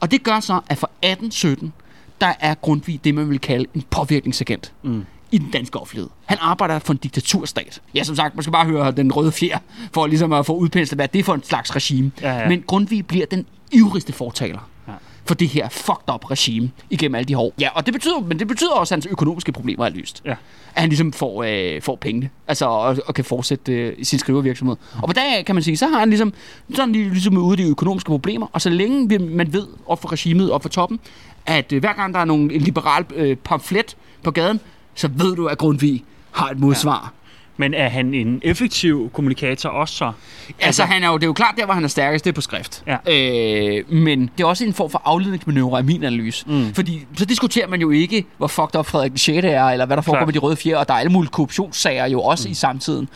Og 0.00 0.10
det 0.10 0.22
gør 0.22 0.40
så, 0.40 0.60
at 0.68 0.78
for 0.78 0.90
1817, 1.02 1.72
der 2.20 2.32
er 2.40 2.54
Grundtvig 2.54 3.04
det, 3.04 3.14
man 3.14 3.30
vil 3.30 3.40
kalde 3.40 3.66
en 3.74 3.84
påvirkningsagent. 3.90 4.72
Mm 4.82 5.06
i 5.32 5.38
den 5.38 5.50
danske 5.50 5.80
offentlighed. 5.80 6.10
Han 6.26 6.38
arbejder 6.40 6.78
for 6.78 6.92
en 6.92 6.98
diktaturstat. 7.02 7.82
Ja, 7.94 8.04
som 8.04 8.16
sagt, 8.16 8.34
man 8.34 8.42
skal 8.42 8.52
bare 8.52 8.66
høre 8.66 8.90
den 8.90 9.12
røde 9.12 9.32
fjer, 9.32 9.58
for 9.94 10.06
ligesom 10.06 10.32
at 10.32 10.46
få 10.46 10.56
udpenslet, 10.56 10.98
hvad 10.98 11.08
det 11.08 11.18
er 11.18 11.22
for 11.22 11.34
en 11.34 11.42
slags 11.42 11.76
regime. 11.76 12.12
Ja, 12.22 12.38
ja. 12.38 12.48
Men 12.48 12.62
Grundtvig 12.66 13.06
bliver 13.06 13.26
den 13.26 13.46
ivrigste 13.72 14.12
fortaler 14.12 14.68
ja. 14.88 14.92
for 15.24 15.34
det 15.34 15.48
her 15.48 15.68
fucked 15.68 16.14
up 16.14 16.30
regime 16.30 16.70
igennem 16.90 17.14
alle 17.14 17.28
de 17.28 17.38
år. 17.38 17.54
Ja, 17.60 17.68
og 17.74 17.86
det 17.86 17.94
betyder, 17.94 18.20
men 18.20 18.38
det 18.38 18.48
betyder 18.48 18.72
også, 18.72 18.94
at 18.94 18.96
hans 18.96 19.06
økonomiske 19.06 19.52
problemer 19.52 19.84
er 19.84 19.88
løst. 19.88 20.22
Ja. 20.24 20.34
At 20.74 20.80
han 20.80 20.88
ligesom 20.88 21.12
får, 21.12 21.44
øh, 21.46 21.82
får 21.82 21.96
penge, 21.96 22.30
altså, 22.48 22.66
og, 22.66 22.96
og 23.06 23.14
kan 23.14 23.24
fortsætte 23.24 23.72
øh, 23.72 24.04
sin 24.04 24.18
skrivervirksomhed. 24.18 24.76
Og 25.02 25.08
på 25.08 25.12
dag 25.12 25.44
kan 25.46 25.54
man 25.54 25.62
sige, 25.64 25.76
så 25.76 25.86
har 25.86 25.98
han 25.98 26.08
ligesom, 26.08 26.32
så 26.74 26.82
han 26.82 26.92
ligesom 26.92 27.36
ude 27.36 27.56
de 27.56 27.62
økonomiske 27.62 28.08
problemer, 28.08 28.46
og 28.52 28.60
så 28.60 28.70
længe 28.70 29.18
man 29.18 29.52
ved 29.52 29.66
op 29.86 30.00
for 30.00 30.12
regimet, 30.12 30.50
op 30.50 30.62
for 30.62 30.68
toppen, 30.68 31.00
at 31.46 31.72
øh, 31.72 31.80
hver 31.80 31.92
gang 31.92 32.14
der 32.14 32.20
er 32.20 32.24
nogle, 32.24 32.54
en 32.54 32.60
liberal 32.60 33.04
øh, 33.14 33.36
pamflet 33.36 33.96
på 34.22 34.30
gaden, 34.30 34.60
så 34.94 35.08
ved 35.08 35.36
du, 35.36 35.46
at 35.46 35.58
Grundtvig 35.58 36.04
har 36.30 36.50
et 36.50 36.58
modsvar. 36.60 37.12
Ja. 37.14 37.19
Men 37.60 37.74
er 37.74 37.88
han 37.88 38.14
en 38.14 38.40
effektiv 38.42 39.10
kommunikator 39.12 39.70
også 39.70 39.94
så? 39.94 40.04
Altså, 40.04 40.66
altså 40.66 40.82
han 40.82 41.02
er 41.02 41.08
jo, 41.08 41.14
det 41.14 41.22
er 41.22 41.26
jo 41.26 41.32
klart 41.32 41.54
der, 41.56 41.64
hvor 41.64 41.74
han 41.74 41.84
er 41.84 41.88
stærkest, 41.88 42.24
det 42.24 42.30
er 42.30 42.34
på 42.34 42.40
skrift. 42.40 42.84
Ja. 42.86 42.96
Øh, 43.12 43.92
men 43.92 44.30
det 44.38 44.44
er 44.44 44.48
også 44.48 44.64
en 44.64 44.74
form 44.74 44.90
for 44.90 45.02
afledningsmanøvre 45.04 45.80
i 45.80 45.82
min 45.82 46.04
analyse. 46.04 46.44
Mm. 46.48 46.74
Fordi 46.74 47.06
så 47.16 47.24
diskuterer 47.24 47.68
man 47.68 47.80
jo 47.80 47.90
ikke, 47.90 48.24
hvor 48.38 48.46
fucked 48.46 48.76
up 48.76 48.86
Frederik 48.86 49.12
6. 49.16 49.44
er, 49.44 49.64
eller 49.64 49.86
hvad 49.86 49.96
der 49.96 50.02
foregår 50.02 50.26
med 50.26 50.32
de 50.32 50.38
røde 50.38 50.56
fjer, 50.56 50.76
og 50.76 50.88
der 50.88 50.94
er 50.94 50.98
alle 50.98 51.12
mulige 51.12 51.30
korruptionssager 51.30 52.06
jo 52.06 52.20
også 52.20 52.48
mm. 52.48 52.52
i 52.52 52.54
samtiden. 52.54 53.08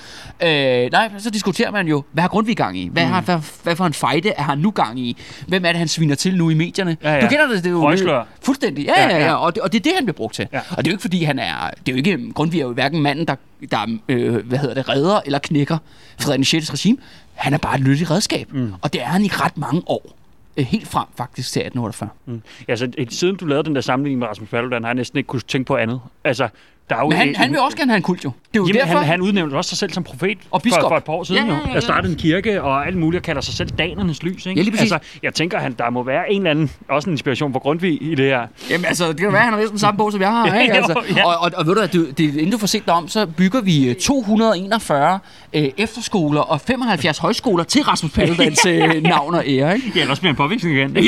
Øh, 0.42 0.48
nej, 0.92 1.10
så 1.18 1.30
diskuterer 1.30 1.70
man 1.70 1.88
jo, 1.88 2.04
hvad 2.12 2.22
har 2.22 2.28
Grundtvig 2.28 2.56
gang 2.56 2.78
i? 2.78 2.88
Hvad, 2.92 3.04
mm. 3.04 3.12
har, 3.12 3.20
hvad, 3.20 3.38
hvad 3.62 3.76
for 3.76 3.86
en 3.86 3.94
fejde 3.94 4.28
er 4.28 4.42
han 4.42 4.58
nu 4.58 4.70
gang 4.70 5.00
i? 5.00 5.16
Hvem 5.48 5.64
er 5.64 5.68
det, 5.68 5.78
han 5.78 5.88
sviner 5.88 6.14
til 6.14 6.36
nu 6.36 6.50
i 6.50 6.54
medierne? 6.54 6.96
Ja, 7.02 7.14
ja. 7.14 7.20
Du 7.20 7.26
kender 7.26 7.46
det, 7.46 7.56
det 7.56 7.66
er 7.66 7.70
jo... 7.70 7.80
Højslør. 7.80 8.24
Fuldstændig, 8.42 8.84
ja, 8.84 9.02
ja, 9.02 9.16
ja. 9.16 9.24
ja. 9.24 9.34
Og, 9.34 9.54
det, 9.54 9.62
og 9.62 9.72
det 9.72 9.78
er 9.78 9.82
det, 9.82 9.92
han 9.94 10.04
bliver 10.04 10.16
brugt 10.16 10.34
til. 10.34 10.48
Ja. 10.52 10.60
Og 10.70 10.76
det 10.76 10.86
er 10.86 10.92
jo 10.92 10.94
ikke, 10.94 11.02
fordi 11.02 11.24
han 11.24 11.38
er... 11.38 11.70
Det 11.86 11.92
er 11.92 11.92
jo 11.92 11.96
ikke... 11.96 12.32
Grundtvig 12.32 12.60
er 12.60 12.64
jo 12.64 12.72
hverken 12.72 13.02
manden, 13.02 13.26
der, 13.26 13.34
der 13.70 13.98
øh, 14.08 14.46
hvad 14.46 14.58
hedder 14.58 14.74
det, 14.74 14.88
redder 14.88 15.20
eller 15.24 15.38
knækker 15.38 15.78
Frederik 16.20 16.46
6. 16.46 16.72
regime. 16.72 16.98
Han 17.34 17.54
er 17.54 17.58
bare 17.58 17.74
et 17.78 17.86
nyttigt 17.86 18.10
redskab, 18.10 18.52
mm. 18.52 18.72
og 18.82 18.92
det 18.92 19.02
er 19.02 19.06
han 19.06 19.24
i 19.24 19.28
ret 19.28 19.58
mange 19.58 19.82
år 19.86 20.16
øh, 20.56 20.64
helt 20.64 20.88
frem 20.88 21.06
faktisk 21.16 21.52
til 21.52 21.60
1848. 21.60 22.08
Mm. 22.26 22.42
Ja, 22.68 22.76
så 22.76 23.06
siden 23.08 23.36
du 23.36 23.46
lavede 23.46 23.64
den 23.64 23.74
der 23.74 23.80
sammenligning 23.80 24.18
med 24.18 24.28
Rasmus 24.28 24.48
Paludan, 24.48 24.82
har 24.82 24.90
jeg 24.90 24.94
næsten 24.94 25.18
ikke 25.18 25.26
kunne 25.26 25.40
tænke 25.40 25.66
på 25.66 25.76
andet. 25.76 26.00
Altså, 26.24 26.48
Der 26.90 26.96
er 26.96 27.00
jo 27.00 27.08
Men 27.08 27.18
han, 27.18 27.28
en- 27.28 27.36
han 27.36 27.50
vil 27.50 27.58
også 27.60 27.76
gerne 27.76 27.90
have 27.90 27.96
en 27.96 28.02
kult, 28.02 28.24
jo. 28.24 28.28
Det 28.52 28.58
er 28.58 28.62
jo 28.62 28.66
Jamen, 28.66 28.80
derfor. 28.80 28.98
han, 28.98 29.06
han 29.06 29.20
udnævnte 29.20 29.54
også 29.54 29.68
sig 29.68 29.78
selv 29.78 29.92
som 29.92 30.04
profet 30.04 30.38
Og 30.50 30.62
biskop. 30.62 30.80
for, 30.82 30.88
for 30.88 30.96
et 30.96 31.04
par 31.04 31.12
år 31.12 31.24
siden. 31.24 31.46
Ja, 31.46 31.52
ja, 31.52 31.58
jo. 31.58 31.62
ja, 31.64 31.68
ja. 31.68 31.74
Der 31.74 31.80
startede 31.80 32.12
en 32.12 32.18
kirke 32.18 32.62
og 32.62 32.86
alt 32.86 32.96
muligt, 32.96 33.20
og 33.20 33.24
kalder 33.24 33.40
sig 33.40 33.54
selv 33.54 33.68
danernes 33.70 34.22
lys. 34.22 34.46
Ikke? 34.46 34.60
Ja, 34.60 34.64
lige 34.64 34.70
præcis. 34.76 34.92
Altså, 34.92 35.08
jeg 35.22 35.34
tænker, 35.34 35.58
han, 35.58 35.72
der 35.72 35.90
må 35.90 36.02
være 36.02 36.32
en 36.32 36.36
eller 36.40 36.50
anden, 36.50 36.70
også 36.88 37.10
en 37.10 37.14
inspiration 37.14 37.52
for 37.52 37.60
Grundtvig 37.60 38.02
i 38.02 38.14
det 38.14 38.24
her. 38.24 38.40
Jamen 38.70 38.84
altså, 38.86 39.08
det 39.08 39.16
kan 39.20 39.32
være, 39.32 39.42
han 39.42 39.52
har 39.52 39.60
læst 39.60 39.70
den 39.70 39.78
samme 39.78 39.98
bog, 39.98 40.12
som 40.12 40.20
jeg 40.20 40.30
har. 40.30 40.54
Ikke? 40.60 40.74
Jo, 40.76 40.82
Altså, 40.82 41.02
ja. 41.16 41.26
og, 41.26 41.36
og, 41.40 41.50
og 41.56 41.66
ved 41.66 41.74
du, 41.74 41.80
at 41.80 41.92
du, 41.92 42.06
det, 42.10 42.18
inden 42.20 42.50
du 42.50 42.58
får 42.58 42.66
set 42.66 42.86
dig 42.86 42.94
om, 42.94 43.08
så 43.08 43.26
bygger 43.26 43.60
vi 43.60 43.88
øh, 43.88 43.94
241 43.94 45.18
øh, 45.54 45.68
efterskoler 45.78 46.40
og 46.40 46.60
75 46.60 47.18
højskoler 47.18 47.64
til 47.64 47.82
Rasmus 47.82 48.12
Paludans 48.12 48.66
øh, 48.68 49.02
navn 49.02 49.34
og 49.34 49.44
ære. 49.46 49.74
Ikke? 49.74 49.92
Ja, 49.96 50.00
ellers 50.00 50.18
bliver 50.18 50.30
en 50.32 50.36
påvirkning 50.36 50.76
igen. 50.76 50.96
Ja, 50.96 51.00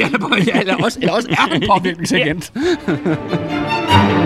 ja, 0.47 0.61
eller, 0.61 0.77
også, 0.85 0.99
eller 1.01 1.13
også 1.15 1.29
er 1.31 1.37
han 1.53 1.63
påvirkningsagent. 1.69 2.53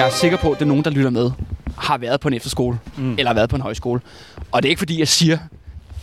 Jeg 0.00 0.06
er 0.06 0.12
sikker 0.12 0.38
på, 0.38 0.50
at 0.52 0.58
det 0.58 0.64
er 0.64 0.68
nogen, 0.68 0.84
der 0.84 0.90
lytter 0.90 1.10
med, 1.10 1.30
har 1.78 1.98
været 1.98 2.20
på 2.20 2.28
en 2.28 2.34
efterskole, 2.34 2.78
mm. 2.96 3.12
eller 3.12 3.26
har 3.26 3.34
været 3.34 3.50
på 3.50 3.56
en 3.56 3.62
højskole. 3.62 4.00
Og 4.52 4.62
det 4.62 4.68
er 4.68 4.70
ikke 4.70 4.78
fordi, 4.78 4.98
jeg 4.98 5.08
siger, 5.08 5.38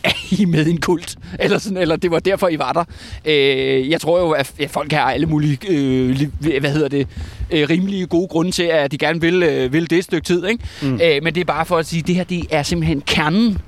at 0.04 0.16
I 0.30 0.42
er 0.42 0.46
med 0.46 0.66
i 0.66 0.70
en 0.70 0.80
kult, 0.80 1.16
eller, 1.38 1.58
sådan, 1.58 1.78
eller 1.78 1.96
det 1.96 2.10
var 2.10 2.18
derfor, 2.18 2.48
I 2.48 2.58
var 2.58 2.72
der. 2.72 2.84
Øh, 3.24 3.90
jeg 3.90 4.00
tror 4.00 4.18
jo, 4.18 4.30
at 4.30 4.52
folk 4.68 4.92
har 4.92 5.00
alle 5.12 5.26
mulige, 5.26 5.58
øh, 5.68 6.20
hvad 6.60 6.72
hedder 6.72 6.88
det, 6.88 7.08
øh, 7.50 7.68
rimelige 7.70 8.06
gode 8.06 8.28
grunde 8.28 8.50
til, 8.50 8.62
at 8.62 8.92
de 8.92 8.98
gerne 8.98 9.20
vil, 9.20 9.42
øh, 9.42 9.72
vil 9.72 9.90
det 9.90 9.98
et 9.98 10.04
stykke 10.04 10.24
tid. 10.24 10.46
Ikke? 10.46 10.64
Mm. 10.82 11.00
Øh, 11.04 11.22
men 11.22 11.34
det 11.34 11.40
er 11.40 11.44
bare 11.44 11.66
for 11.66 11.76
at 11.76 11.86
sige, 11.86 12.00
at 12.00 12.06
det 12.06 12.14
her 12.14 12.24
det 12.24 12.44
er 12.50 12.62
simpelthen 12.62 13.00
kernen 13.00 13.58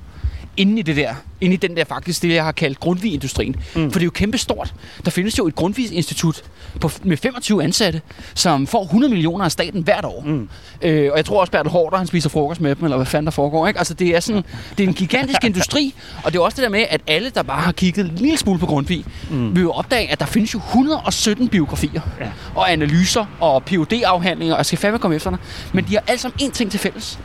inde 0.61 0.79
i 0.79 0.81
det 0.81 0.95
der, 0.95 1.13
inde 1.41 1.53
i 1.53 1.57
den 1.57 1.77
der 1.77 1.83
faktisk, 1.83 2.21
det 2.21 2.33
jeg 2.33 2.43
har 2.43 2.51
kaldt 2.51 2.79
Grundtvig-industrien. 2.79 3.55
Mm. 3.75 3.91
For 3.91 3.99
det 3.99 4.01
er 4.01 4.05
jo 4.05 4.11
kæmpe 4.11 4.37
stort. 4.37 4.73
Der 5.05 5.11
findes 5.11 5.37
jo 5.37 5.47
et 5.47 5.55
Grundtvig-institut 5.55 6.41
på, 6.81 6.91
med 7.03 7.17
25 7.17 7.63
ansatte, 7.63 8.01
som 8.33 8.67
får 8.67 8.83
100 8.83 9.13
millioner 9.13 9.45
af 9.45 9.51
staten 9.51 9.83
hvert 9.83 10.05
år. 10.05 10.23
Mm. 10.25 10.49
Øh, 10.81 11.11
og 11.11 11.17
jeg 11.17 11.25
tror 11.25 11.39
også, 11.39 11.51
Bertel 11.51 11.71
Hårder, 11.71 11.97
han 11.97 12.07
spiser 12.07 12.29
frokost 12.29 12.61
med 12.61 12.75
dem, 12.75 12.83
eller 12.83 12.97
hvad 12.97 13.05
fanden 13.05 13.25
der 13.25 13.31
foregår. 13.31 13.67
Ikke? 13.67 13.77
Altså, 13.77 13.93
det 13.93 14.15
er, 14.15 14.19
sådan, 14.19 14.43
det 14.77 14.83
er 14.83 14.87
en 14.87 14.93
gigantisk 14.93 15.43
industri, 15.49 15.93
og 16.23 16.33
det 16.33 16.39
er 16.39 16.43
også 16.43 16.55
det 16.55 16.63
der 16.63 16.69
med, 16.69 16.85
at 16.89 17.01
alle, 17.07 17.29
der 17.29 17.43
bare 17.43 17.61
har 17.61 17.71
kigget 17.71 18.05
en 18.05 18.15
lille 18.15 18.37
smule 18.37 18.59
på 18.59 18.65
Grundtvig, 18.65 19.05
mm. 19.31 19.55
vil 19.55 19.61
jo 19.61 19.71
opdage, 19.71 20.11
at 20.11 20.19
der 20.19 20.25
findes 20.25 20.53
jo 20.53 20.59
117 20.59 21.49
biografier, 21.49 22.01
Ja. 22.19 22.27
og 22.55 22.71
analyser, 22.71 23.25
og 23.39 23.63
phd 23.63 23.93
afhandlinger 24.05 24.55
og 24.55 24.57
jeg 24.57 24.65
skal 24.65 24.79
fandme 24.79 24.99
komme 24.99 25.15
efter 25.15 25.29
dig. 25.29 25.39
Men 25.73 25.85
de 25.87 25.93
har 25.93 26.03
alle 26.07 26.19
sammen 26.19 26.39
én 26.41 26.51
ting 26.51 26.71
til 26.71 26.79
fælles 26.79 27.19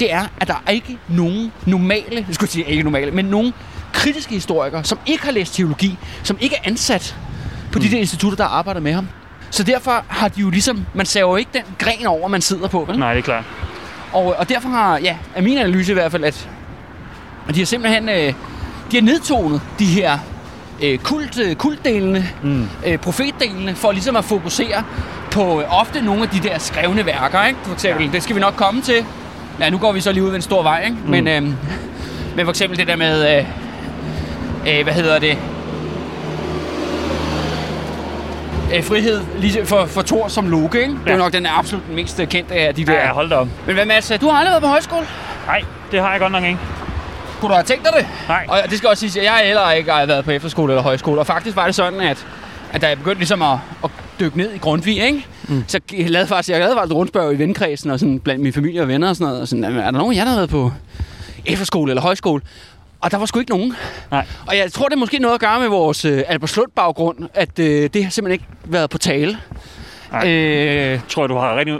det 0.00 0.12
er, 0.12 0.26
at 0.40 0.48
der 0.48 0.62
er 0.66 0.70
ikke 0.70 0.98
nogen 1.08 1.52
normale, 1.66 2.24
jeg 2.28 2.34
skulle 2.34 2.50
sige 2.50 2.64
ikke 2.64 2.82
normale, 2.82 3.10
men 3.10 3.24
nogen 3.24 3.54
kritiske 3.92 4.34
historikere, 4.34 4.84
som 4.84 4.98
ikke 5.06 5.24
har 5.24 5.32
læst 5.32 5.54
teologi, 5.54 5.98
som 6.22 6.36
ikke 6.40 6.56
er 6.56 6.60
ansat 6.64 7.16
på 7.72 7.78
de 7.78 7.90
der 7.90 7.98
institutter, 7.98 8.36
der 8.36 8.44
arbejder 8.44 8.80
med 8.80 8.92
ham. 8.92 9.08
Så 9.50 9.62
derfor 9.62 10.04
har 10.08 10.28
de 10.28 10.40
jo 10.40 10.50
ligesom, 10.50 10.86
man 10.94 11.06
ser 11.06 11.20
jo 11.20 11.36
ikke 11.36 11.50
den 11.54 11.62
gren 11.78 12.06
over, 12.06 12.28
man 12.28 12.40
sidder 12.40 12.68
på, 12.68 12.84
vel? 12.88 12.98
Nej, 12.98 13.12
det 13.12 13.20
er 13.20 13.24
klart. 13.24 13.44
Og, 14.12 14.36
og 14.38 14.48
derfor 14.48 14.68
har, 14.68 14.98
ja, 14.98 15.16
er 15.34 15.42
min 15.42 15.58
analyse 15.58 15.92
i 15.92 15.94
hvert 15.94 16.12
fald, 16.12 16.24
at, 16.24 16.48
at 17.48 17.54
de 17.54 17.60
har 17.60 17.66
simpelthen, 17.66 18.08
øh, 18.08 18.34
de 18.90 18.96
har 18.96 19.02
nedtonet 19.02 19.60
de 19.78 19.86
her 19.86 20.18
øh, 20.82 20.98
kult, 20.98 21.38
øh, 21.38 21.54
kultdelene, 21.54 22.28
mm. 22.42 22.68
øh, 22.86 22.98
profetdelene, 22.98 23.74
for 23.74 23.92
ligesom 23.92 24.16
at 24.16 24.24
fokusere 24.24 24.84
på 25.30 25.60
øh, 25.60 25.80
ofte 25.80 26.02
nogle 26.02 26.22
af 26.22 26.28
de 26.28 26.40
der 26.48 26.58
skrevne 26.58 27.06
værker, 27.06 27.44
ikke? 27.44 27.58
For 27.62 27.72
eksempel, 27.72 28.06
ja. 28.06 28.12
det 28.12 28.22
skal 28.22 28.36
vi 28.36 28.40
nok 28.40 28.54
komme 28.56 28.82
til. 28.82 29.04
Ja, 29.60 29.70
nu 29.70 29.78
går 29.78 29.92
vi 29.92 30.00
så 30.00 30.12
lige 30.12 30.22
ud 30.24 30.28
ved 30.28 30.36
en 30.36 30.42
stor 30.42 30.62
vej, 30.62 30.82
ikke? 30.84 30.96
Mm. 31.04 31.10
Men, 31.10 31.28
øh, 31.28 31.42
men 32.36 32.44
for 32.46 32.50
eksempel 32.50 32.78
det 32.78 32.86
der 32.86 32.96
med, 32.96 33.38
øh, 33.38 33.44
øh, 34.78 34.84
hvad 34.84 34.94
hedder 34.94 35.18
det, 35.18 35.38
øh, 38.74 38.84
frihed 38.84 39.20
lige 39.38 39.66
for, 39.66 39.86
for 39.86 40.02
Thor 40.02 40.28
som 40.28 40.48
Loke, 40.48 40.80
ikke? 40.80 40.92
Det 40.94 41.06
er 41.06 41.12
Ja. 41.12 41.16
nok 41.18 41.32
den 41.32 41.46
absolut 41.46 41.88
mest 41.88 42.20
øh, 42.20 42.26
kendte 42.28 42.54
af 42.54 42.74
de 42.74 42.84
der. 42.86 42.92
Ja, 42.92 43.12
hold 43.12 43.30
da 43.30 43.34
op. 43.36 43.48
Men 43.66 43.74
hvad 43.74 43.84
Mads, 43.86 44.12
du 44.20 44.28
har 44.28 44.38
aldrig 44.38 44.50
været 44.50 44.62
på 44.62 44.68
højskole? 44.68 45.06
Nej, 45.46 45.62
det 45.92 46.00
har 46.00 46.10
jeg 46.10 46.20
godt 46.20 46.32
nok 46.32 46.44
ikke. 46.44 46.58
Kunne 47.40 47.48
du 47.48 47.54
have 47.54 47.64
tænkt 47.64 47.84
dig 47.84 47.92
det? 47.98 48.06
Nej. 48.28 48.44
Og 48.48 48.58
det 48.70 48.78
skal 48.78 48.88
også 48.90 49.08
sige, 49.08 49.20
at 49.20 49.26
jeg 49.26 49.40
heller 49.46 49.70
ikke 49.70 49.92
har 49.92 50.06
været 50.06 50.24
på 50.24 50.30
efterskole 50.30 50.72
eller 50.72 50.82
højskole. 50.82 51.20
Og 51.20 51.26
faktisk 51.26 51.56
var 51.56 51.64
det 51.66 51.74
sådan, 51.74 52.00
at, 52.00 52.26
at 52.72 52.80
da 52.82 52.88
jeg 52.88 52.96
begyndte 52.98 53.18
ligesom 53.18 53.42
at, 53.42 53.58
at 53.84 53.90
dykke 54.20 54.36
ned 54.38 54.52
i 54.52 54.58
Grundtvig, 54.58 55.02
ikke? 55.04 55.26
Mm. 55.48 55.64
så 55.66 55.80
jeg 55.98 56.10
lavede 56.10 56.28
faktisk, 56.28 56.48
jeg 56.48 56.58
lavede 56.58 56.76
faktisk 56.76 56.94
rundspørg 56.94 57.32
i 57.34 57.38
venkredsen 57.38 57.90
og 57.90 58.00
sådan, 58.00 58.18
blandt 58.20 58.42
min 58.42 58.52
familie 58.52 58.82
og 58.82 58.88
venner 58.88 59.08
og 59.08 59.16
sådan 59.16 59.26
noget. 59.26 59.40
Og 59.42 59.48
sådan, 59.48 59.64
"Jamen, 59.64 59.78
er 59.78 59.84
der 59.90 59.98
nogen 59.98 60.12
af 60.12 60.16
jer, 60.18 60.24
der 60.24 60.30
har 60.30 60.38
været 60.38 60.50
på 60.50 60.72
efterskole 61.46 61.90
eller 61.90 62.02
højskole? 62.02 62.42
Og 63.00 63.10
der 63.10 63.16
var 63.18 63.26
sgu 63.26 63.38
ikke 63.38 63.50
nogen. 63.52 63.74
Nej. 64.10 64.26
Og 64.46 64.56
jeg 64.56 64.72
tror, 64.72 64.88
det 64.88 64.94
er 64.94 64.98
måske 64.98 65.18
noget 65.18 65.34
at 65.34 65.40
gøre 65.40 65.60
med 65.60 65.68
vores 65.68 66.04
øh, 66.04 66.22
Albertslund-baggrund, 66.28 67.18
at 67.34 67.58
øh, 67.58 67.90
det 67.94 68.04
har 68.04 68.10
simpelthen 68.10 68.32
ikke 68.32 68.44
været 68.64 68.90
på 68.90 68.98
tale. 68.98 69.38
Nej. 70.12 70.28
Øh, 70.30 71.00
tror 71.08 71.22
jeg, 71.22 71.28
du 71.28 71.36
har 71.36 71.56
rigtig, 71.56 71.74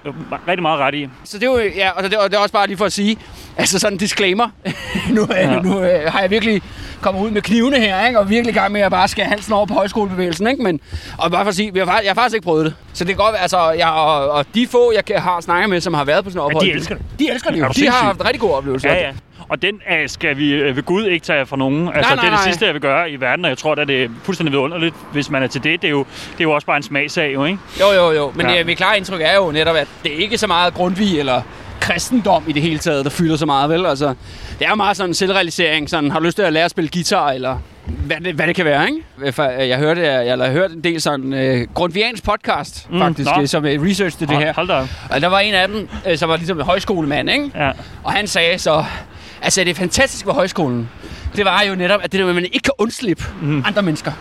rigtig 0.48 0.62
meget 0.62 0.78
ret 0.80 0.94
i. 0.94 1.08
så 1.24 1.38
det 1.38 1.46
er 1.46 1.50
jo, 1.50 1.58
ja, 1.76 1.90
og 1.90 2.02
det, 2.02 2.14
og 2.14 2.30
det 2.30 2.36
er 2.36 2.40
også 2.40 2.52
bare 2.52 2.66
lige 2.66 2.76
for 2.76 2.84
at 2.84 2.92
sige, 2.92 3.16
altså 3.56 3.78
sådan 3.78 3.92
en 3.94 3.98
disclaimer. 3.98 4.48
nu 5.16 5.26
ja. 5.30 5.52
Ja. 5.52 5.60
nu 5.60 5.80
øh, 5.82 6.12
har 6.12 6.20
jeg 6.20 6.30
virkelig 6.30 6.62
kommet 7.00 7.22
ud 7.22 7.30
med 7.30 7.42
knivene 7.42 7.80
her, 7.80 8.06
ikke? 8.06 8.18
og 8.18 8.30
virkelig 8.30 8.54
gang 8.54 8.72
med 8.72 8.80
at 8.80 8.90
bare 8.90 9.08
skære 9.08 9.26
halsen 9.26 9.52
over 9.52 9.66
på 9.66 9.74
højskolebevægelsen. 9.74 10.46
Ikke? 10.46 10.62
Men, 10.62 10.80
og 11.18 11.30
bare 11.30 11.44
for 11.44 11.48
at 11.48 11.54
sige, 11.56 11.72
vi 11.72 11.78
har, 11.78 11.86
faktisk- 11.86 12.04
jeg 12.04 12.10
har 12.10 12.14
faktisk 12.14 12.34
ikke 12.34 12.44
prøvet 12.44 12.64
det. 12.64 12.74
Så 12.92 13.04
det 13.04 13.08
kan 13.16 13.24
godt 13.24 13.32
være, 13.32 13.42
altså, 13.42 13.70
jeg, 13.70 13.88
og, 13.88 14.30
og 14.30 14.46
de 14.54 14.66
få, 14.66 14.92
jeg 15.08 15.22
har 15.22 15.40
snakket 15.40 15.70
med, 15.70 15.80
som 15.80 15.94
har 15.94 16.04
været 16.04 16.24
på 16.24 16.30
sådan 16.30 16.38
noget 16.38 16.50
Ja, 16.54 16.54
de 16.54 16.56
ophold, 16.58 16.76
elsker 16.76 16.94
det. 16.94 17.04
De 17.18 17.30
elsker 17.30 17.50
det 17.50 17.58
jo. 17.60 17.68
De 17.76 17.88
har 17.88 18.04
haft 18.04 18.24
rigtig 18.24 18.40
gode 18.40 18.54
oplevelser. 18.54 18.92
Ja, 18.92 18.98
ja. 19.06 19.12
Og 19.48 19.62
den 19.62 19.80
øh, 19.92 20.08
skal 20.08 20.36
vi 20.38 20.52
øh, 20.52 20.76
ved 20.76 20.82
Gud 20.82 21.04
ikke 21.06 21.26
tage 21.26 21.46
fra 21.46 21.56
nogen. 21.56 21.88
Altså, 21.94 22.00
nej, 22.00 22.10
det 22.10 22.18
er 22.18 22.22
det 22.22 22.30
nej. 22.32 22.44
sidste, 22.44 22.64
jeg 22.66 22.74
vil 22.74 22.82
gøre 22.82 23.10
i 23.10 23.20
verden, 23.20 23.44
og 23.44 23.48
jeg 23.48 23.58
tror, 23.58 23.72
at 23.74 23.88
det 23.88 24.04
er 24.04 24.08
fuldstændig 24.22 24.52
vidunderligt, 24.52 24.94
hvis 25.12 25.30
man 25.30 25.42
er 25.42 25.46
til 25.46 25.64
det. 25.64 25.82
Det 25.82 25.88
er 25.88 25.92
jo, 25.92 25.98
det 26.32 26.40
er 26.40 26.44
jo 26.44 26.52
også 26.52 26.66
bare 26.66 26.76
en 26.76 26.82
smagsag, 26.82 27.34
jo, 27.34 27.44
ikke? 27.44 27.58
Jo, 27.80 27.86
jo, 27.92 28.10
jo. 28.12 28.32
Men 28.34 28.46
Ja. 28.46 28.52
ja. 28.54 28.64
mit 28.64 28.76
klare 28.76 28.96
indtryk 28.96 29.20
er 29.20 29.34
jo 29.36 29.50
netop, 29.50 29.76
at 29.76 29.88
det 30.04 30.12
er 30.12 30.16
ikke 30.18 30.38
så 30.38 30.46
meget 30.46 30.74
Grundtvig 30.74 31.18
eller 31.18 31.42
kristendom 31.86 32.44
i 32.48 32.52
det 32.52 32.62
hele 32.62 32.78
taget, 32.78 33.04
der 33.04 33.10
fylder 33.10 33.36
så 33.36 33.46
meget, 33.46 33.70
vel? 33.70 33.86
Altså, 33.86 34.14
det 34.58 34.64
er 34.64 34.68
jo 34.68 34.74
meget 34.74 34.96
sådan 34.96 35.10
en 35.10 35.14
selvrealisering. 35.14 35.90
Sådan, 35.90 36.10
har 36.10 36.18
du 36.18 36.24
lyst 36.24 36.36
til 36.36 36.42
at 36.44 36.52
lære 36.52 36.64
at 36.64 36.70
spille 36.70 36.90
guitar, 36.92 37.28
eller 37.30 37.58
hvad 37.86 38.16
det, 38.24 38.34
hvad 38.34 38.46
det 38.46 38.54
kan 38.56 38.64
være, 38.64 38.86
ikke? 38.88 39.68
Jeg 39.68 39.78
hørte, 39.78 40.00
jeg, 40.02 40.26
jeg 40.26 40.38
har 40.38 40.50
hørt 40.50 40.70
en 40.70 40.84
del 40.84 41.00
sådan 41.00 41.32
øh, 41.32 41.66
grundviansk 41.74 42.24
podcast, 42.24 42.90
Mm, 42.90 42.98
faktisk, 42.98 43.30
nå. 43.36 43.42
øh, 43.42 43.48
som 43.48 43.64
øh, 43.64 43.82
researchede 43.82 44.20
det 44.26 44.34
Hold, 44.34 44.44
her. 44.44 44.52
hold 44.54 44.68
da. 44.68 44.86
Og 45.10 45.20
der 45.20 45.28
var 45.28 45.38
en 45.38 45.54
af 45.54 45.68
dem, 45.68 45.88
øh, 46.10 46.18
som 46.18 46.28
var 46.28 46.36
ligesom 46.36 46.58
en 46.58 46.64
højskolemand, 46.64 47.30
ikke? 47.30 47.50
Ja. 47.54 47.70
Og 48.04 48.12
han 48.12 48.26
sagde 48.26 48.58
så, 48.58 48.84
altså 49.42 49.64
det 49.64 49.76
fantastiske 49.76 50.26
ved 50.26 50.34
højskolen, 50.34 50.88
det 51.36 51.44
var 51.44 51.62
jo 51.62 51.74
netop, 51.74 52.00
at 52.04 52.12
det 52.12 52.18
der 52.18 52.24
med, 52.24 52.30
at 52.30 52.34
man 52.34 52.44
ikke 52.44 52.60
kan 52.60 52.72
undslippe 52.78 53.24
mm. 53.42 53.62
andre 53.66 53.82
mennesker. 53.82 54.12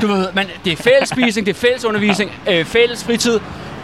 Du 0.00 0.06
ved, 0.06 0.28
man, 0.34 0.46
det 0.64 0.72
er 0.72 0.76
fællesspisning, 0.76 1.46
det 1.46 1.56
er 1.56 1.60
fællesundervisning, 1.60 2.32
øh, 2.48 2.64
fælles 2.64 3.04
fritid, 3.04 3.40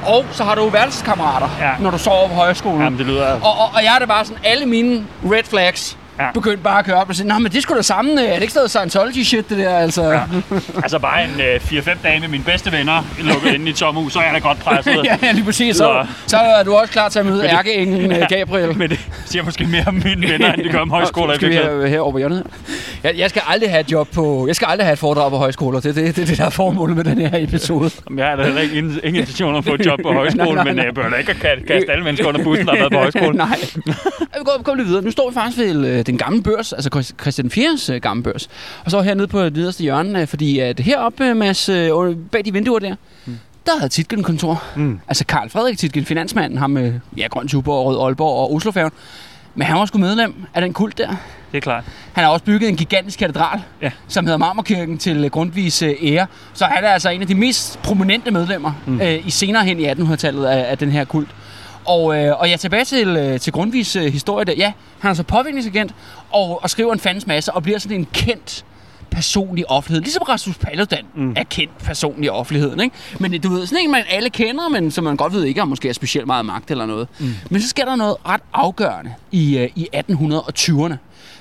og 0.07 0.25
så 0.33 0.45
har 0.45 0.55
du 0.55 0.69
værelseskammerater, 0.69 1.49
Ja. 1.61 1.71
når 1.81 1.91
du 1.91 1.99
sover 1.99 2.29
på 2.29 2.35
højskolen. 2.35 2.81
Jamen, 2.83 2.99
det 2.99 3.07
lyder... 3.07 3.33
Og, 3.33 3.41
og, 3.43 3.71
og 3.75 3.85
jeg 3.85 3.95
er 3.95 3.99
da 3.99 4.05
bare 4.05 4.25
sådan, 4.25 4.41
alle 4.45 4.67
mine 4.67 5.07
red 5.25 5.45
flags 5.45 5.97
Ja. 6.21 6.31
begyndte 6.35 6.63
bare 6.63 6.79
at 6.79 6.85
køre 6.85 6.97
op 6.97 7.09
og 7.09 7.15
sige, 7.17 7.27
nej, 7.29 7.39
men 7.39 7.53
det 7.53 7.63
skulle 7.63 7.77
da 7.77 7.83
samme, 7.83 8.13
øh, 8.23 8.29
er 8.29 8.35
det 8.35 8.41
ikke 8.43 8.53
sådan 8.53 8.69
Scientology 8.69 9.23
shit, 9.23 9.49
det 9.51 9.59
der, 9.59 9.77
altså? 9.79 10.11
Ja. 10.11 10.21
Altså, 10.77 10.99
bare 10.99 11.25
en 11.25 11.31
øh, 11.41 11.61
4-5 11.81 12.03
dage 12.03 12.21
med 12.21 12.29
mine 12.29 12.45
bedste 12.45 12.73
venner 12.73 13.03
lukket 13.23 13.55
inde 13.55 13.67
i 13.67 13.71
et 13.71 13.79
sommerhus, 13.79 14.13
så 14.13 14.19
er 14.19 14.23
jeg 14.23 14.35
da 14.35 14.39
godt 14.39 14.59
presset. 14.59 15.01
ja, 15.05 15.17
ja, 15.23 15.33
lige 15.33 15.45
præcis. 15.45 15.77
Så, 15.77 15.83
Så- 15.83 16.07
så 16.27 16.37
er 16.37 16.63
du 16.63 16.75
også 16.75 16.93
klar 16.93 17.09
til 17.09 17.19
at 17.19 17.27
møde 17.27 17.45
ærkeenglen 17.47 18.13
ja. 18.13 18.27
Gabriel. 18.27 18.79
Men 18.79 18.91
det 18.91 19.01
siger 19.27 19.43
måske 19.43 19.65
mere 19.65 19.85
om 19.87 19.95
mine 19.95 20.29
venner, 20.33 20.53
end 20.53 20.63
det 20.63 20.73
gør 20.73 20.79
om 20.79 20.91
højskoler. 20.99 21.35
Skal 21.35 21.49
vi 21.49 21.53
virkeligheden. 21.53 21.83
her, 21.83 21.89
herovre 21.91 22.13
på 22.13 22.19
hjørnet? 22.19 22.47
Jeg, 23.03 23.15
jeg 23.19 23.31
skal 23.31 23.43
aldrig 23.47 23.71
have 23.71 23.81
et 23.81 23.93
job 23.93 24.09
på... 24.15 24.45
Jeg 24.47 24.57
skal 24.57 24.67
aldrig 24.71 24.87
have 24.87 24.93
et 24.93 24.99
foredrag 24.99 25.31
på 25.31 25.37
højskoler. 25.37 25.81
Det 25.81 25.89
er 25.99 26.03
det, 26.03 26.17
det, 26.17 26.29
det, 26.29 26.39
der 26.39 26.45
er 26.47 26.51
formålet 26.51 26.97
med 26.97 27.05
den 27.05 27.19
her 27.19 27.31
episode. 27.43 27.91
Jamen, 28.09 28.19
Jeg 28.19 28.27
har 28.29 28.37
da 28.37 28.43
heller 28.45 28.61
ikke 28.61 28.75
ingen, 28.79 29.01
ingen 29.05 29.21
intention 29.21 29.51
om 29.51 29.57
at 29.59 29.65
få 29.65 29.75
et 29.75 29.87
job 29.87 29.99
på 30.03 30.13
højskole, 30.13 30.45
Nej, 30.45 30.55
nej, 30.55 30.65
men 30.65 30.85
jeg 30.85 30.95
bør 30.95 31.09
da 31.09 31.17
ikke 31.17 31.33
kaste- 31.33 31.93
alle 31.93 32.05
mennesker 32.05 32.29
under 32.29 32.45
bussen, 32.45 32.67
der 32.67 32.73
har 32.73 32.79
været 32.79 32.93
på 32.93 32.99
højskole. 32.99 33.37
Nej. 33.37 33.59
Vi 34.39 34.45
går, 34.45 34.63
går 34.63 34.75
lidt 34.75 34.89
videre. 34.89 35.03
Nu 35.03 35.11
står 35.11 35.29
vi 35.31 35.35
faktisk 35.35 35.59
ved 35.59 35.87
øh, 35.87 36.05
den 36.11 36.19
gamle 36.19 36.43
børs, 36.43 36.73
altså 36.73 36.91
Chris- 36.95 37.15
Christian 37.21 37.51
4's 37.55 37.93
øh, 37.93 38.01
gamle 38.01 38.23
børs. 38.23 38.49
Og 38.85 38.91
så 38.91 39.01
hernede 39.03 39.27
på 39.29 39.45
det 39.45 39.57
nederste 39.57 39.83
hjørne, 39.83 40.21
øh, 40.21 40.27
fordi 40.29 40.59
at 40.59 40.81
heroppe, 40.81 41.25
øh, 41.25 41.37
Mads, 41.37 41.69
øh, 41.69 41.91
bag 42.33 42.45
de 42.45 42.53
vinduer 42.53 42.79
der, 42.79 42.95
der 43.67 43.73
havde 43.79 43.89
Titgen 43.93 44.23
kontor. 44.23 44.63
Mm. 44.77 45.01
Altså 45.09 45.25
Karl 45.27 45.51
Frederik 45.51 45.79
Titgen, 45.79 46.05
finansmanden, 46.05 46.59
ham 46.59 46.71
med 46.71 46.93
ja, 47.17 47.27
Grøn 47.27 47.49
Tuborg, 47.49 47.87
Rød 47.87 48.07
Aalborg 48.07 48.39
og 48.39 48.55
Oslofærgen. 48.55 48.93
Men 49.55 49.67
han 49.67 49.79
var 49.79 49.87
sgu 49.87 49.99
medlem 49.99 50.35
af 50.55 50.61
den 50.63 50.73
kult 50.73 50.99
der. 50.99 51.09
Det 51.53 51.57
er 51.57 51.61
klart. 51.61 51.85
Han 52.13 52.25
har 52.25 52.31
også 52.31 52.45
bygget 52.45 52.69
en 52.69 52.77
gigantisk 52.77 53.19
katedral, 53.19 53.61
Ja. 53.83 53.91
som 54.09 54.25
hedder 54.25 54.39
Marmorkirken 54.39 54.99
til 54.99 55.25
øh, 55.25 55.31
Grundtvigs 55.31 55.83
øh, 55.83 55.95
ære. 56.03 56.27
Så 56.55 56.65
han 56.65 56.85
er 56.85 56.89
altså 56.89 57.11
en 57.11 57.21
af 57.21 57.27
de 57.27 57.35
mest 57.35 57.83
prominente 57.83 58.31
medlemmer 58.31 58.73
mm. 58.87 59.01
øh, 59.01 59.27
i 59.27 59.31
senere 59.31 59.65
hen 59.65 59.81
i 59.81 59.87
1800-tallet 59.93 60.45
af, 60.47 60.71
af 60.71 60.79
den 60.79 60.91
her 60.91 61.05
kult. 61.05 61.29
Og, 61.85 62.17
øh, 62.17 62.41
og 62.41 62.49
ja, 62.49 62.57
tilbage 62.57 62.85
til, 62.85 63.09
øh, 63.09 63.41
til 63.41 63.53
Grundtvigs 63.53 63.97
øh, 63.97 64.13
historie 64.13 64.45
der. 64.45 64.53
Ja, 64.53 64.73
han 64.99 65.11
er 65.11 65.15
så 65.15 65.23
påvirkningsagent 65.23 65.95
og, 66.31 66.63
og 66.63 66.71
skriver 66.71 66.93
en 66.93 67.01
fandens 67.01 67.27
masse 67.27 67.53
og 67.53 67.63
bliver 67.63 67.79
sådan 67.79 67.97
en 67.97 68.07
kendt 68.13 68.65
person 69.11 69.59
i 69.59 69.65
offentligheden. 69.69 70.05
Ligesom 70.05 70.23
Rasmus 70.23 70.59
Paludan 70.59 71.05
mm. 71.15 71.33
er 71.37 71.45
kendt 71.45 71.79
person 71.79 72.25
i 72.25 72.29
offentligheden. 72.29 72.81
Ikke? 72.81 72.97
Men 73.19 73.41
du 73.41 73.49
ved, 73.49 73.67
sådan 73.67 73.85
en, 73.85 73.91
man 73.91 74.05
alle 74.11 74.31
kender, 74.31 74.69
men 74.69 74.91
som 74.91 75.05
man 75.05 75.17
godt 75.17 75.33
ved 75.33 75.45
ikke, 75.45 75.63
om 75.63 75.69
måske 75.69 75.89
er 75.89 75.93
specielt 75.93 76.27
meget 76.27 76.47
magt 76.47 76.71
eller 76.71 76.87
noget. 76.87 77.09
Mm. 77.19 77.35
Men 77.51 77.63
så 77.63 77.69
sker 77.69 77.85
der 77.85 77.97
noget 77.97 78.17
ret 78.27 78.41
afgørende 78.53 79.15
i, 79.33 79.57
uh, 79.57 79.79
i 79.83 79.89
1820'erne. 79.97 80.95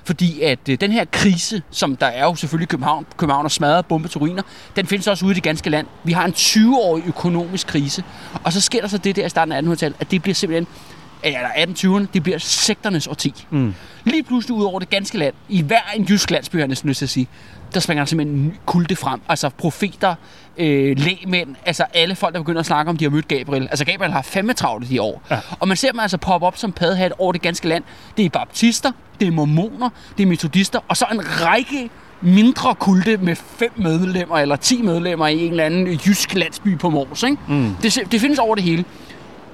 Fordi 0.04 0.42
at 0.42 0.60
øh, 0.70 0.78
den 0.82 0.92
her 0.92 1.06
krise, 1.12 1.62
som 1.72 1.96
der 1.96 2.06
er 2.06 2.24
jo 2.24 2.36
selvfølgelig 2.36 2.66
i 2.66 2.72
København, 2.72 3.06
København 3.18 3.46
er 3.46 3.50
smadret, 3.50 3.86
bombe 3.86 4.08
til 4.08 4.20
ruiner, 4.20 4.44
den 4.76 4.88
findes 4.88 5.08
også 5.08 5.26
ude 5.26 5.32
i 5.32 5.36
det 5.36 5.44
ganske 5.44 5.70
land. 5.70 5.88
Vi 6.04 6.12
har 6.12 6.26
en 6.26 6.34
20-årig 6.34 7.04
økonomisk 7.08 7.68
krise, 7.68 8.04
og 8.44 8.54
så 8.54 8.62
sker 8.62 8.82
der 8.82 8.88
så 8.88 8.98
det 8.98 9.16
der 9.16 9.26
i 9.26 9.30
starten 9.30 9.52
af 9.52 9.62
1800-tallet, 9.62 9.98
at 10.00 10.12
det 10.12 10.22
bliver 10.22 10.36
simpelthen 10.36 10.68
eller 11.24 11.50
1820'erne, 11.50 12.06
det 12.14 12.24
bliver 12.24 12.38
sektornes 12.38 13.08
årti. 13.08 13.46
Mm. 13.50 13.74
Lige 14.04 14.24
pludselig 14.24 14.58
ud 14.58 14.64
over 14.64 14.80
det 14.80 14.90
ganske 14.90 15.18
land, 15.18 15.34
i 15.50 15.62
hver 15.62 15.82
en 15.96 16.04
jysk 16.04 16.32
landsby, 16.32 16.56
jeg 16.56 16.68
næsten 16.68 16.90
lyst 16.90 16.98
til 16.98 17.06
at 17.06 17.10
sige, 17.10 17.28
der 17.74 17.80
springer 17.80 18.04
der 18.04 18.08
simpelthen 18.10 18.40
en 18.40 18.54
kulte 18.66 18.96
frem. 18.96 19.22
Altså 19.30 19.50
profeter, 19.50 20.16
øh, 20.58 21.00
lægmænd, 21.00 21.56
altså 21.66 21.84
alle 21.94 22.16
folk, 22.16 22.34
der 22.34 22.40
begynder 22.40 22.60
at 22.60 22.66
snakke 22.66 22.90
om, 22.90 22.98
de 22.98 23.06
har 23.06 23.12
mødt 23.12 23.28
Gabriel. 23.28 23.68
Altså 23.70 23.86
Gabriel 23.86 24.12
har 24.12 24.22
fandme 24.22 24.54
travlt 24.54 24.92
i 24.92 24.98
år. 24.98 25.22
Ja. 25.32 25.40
Og 25.60 25.68
man 25.68 25.78
ser 25.78 25.92
dem 25.92 26.00
altså 26.00 26.18
poppe 26.18 26.48
op 26.48 26.58
som 26.58 26.72
paddehat 26.72 27.14
over 27.18 27.32
det 27.32 27.42
ganske 27.42 27.68
land. 27.68 27.84
Det 28.18 28.26
er 28.26 28.30
baptister, 28.30 28.92
det 29.20 29.28
er 29.28 29.32
mormoner, 29.32 29.90
det 30.18 30.24
er 30.24 30.28
metodister, 30.28 30.80
og 30.88 30.98
så 30.98 31.06
en 31.12 31.22
række 31.46 31.90
mindre 32.22 32.76
kulte 32.76 33.18
med 33.18 33.36
fem 33.36 33.72
medlemmer 33.76 34.38
eller 34.38 34.56
ti 34.56 34.82
medlemmer 34.82 35.28
i 35.28 35.46
en 35.46 35.52
eller 35.52 35.64
anden 35.64 36.00
jysk 36.06 36.36
landsby 36.36 36.78
på 36.78 36.90
Mors. 36.90 37.24
Ikke? 37.24 37.38
Mm. 37.48 37.76
Det, 37.82 38.00
det 38.12 38.22
findes 38.22 38.40
over 38.40 38.56
det 38.56 38.64
hele. 38.64 38.86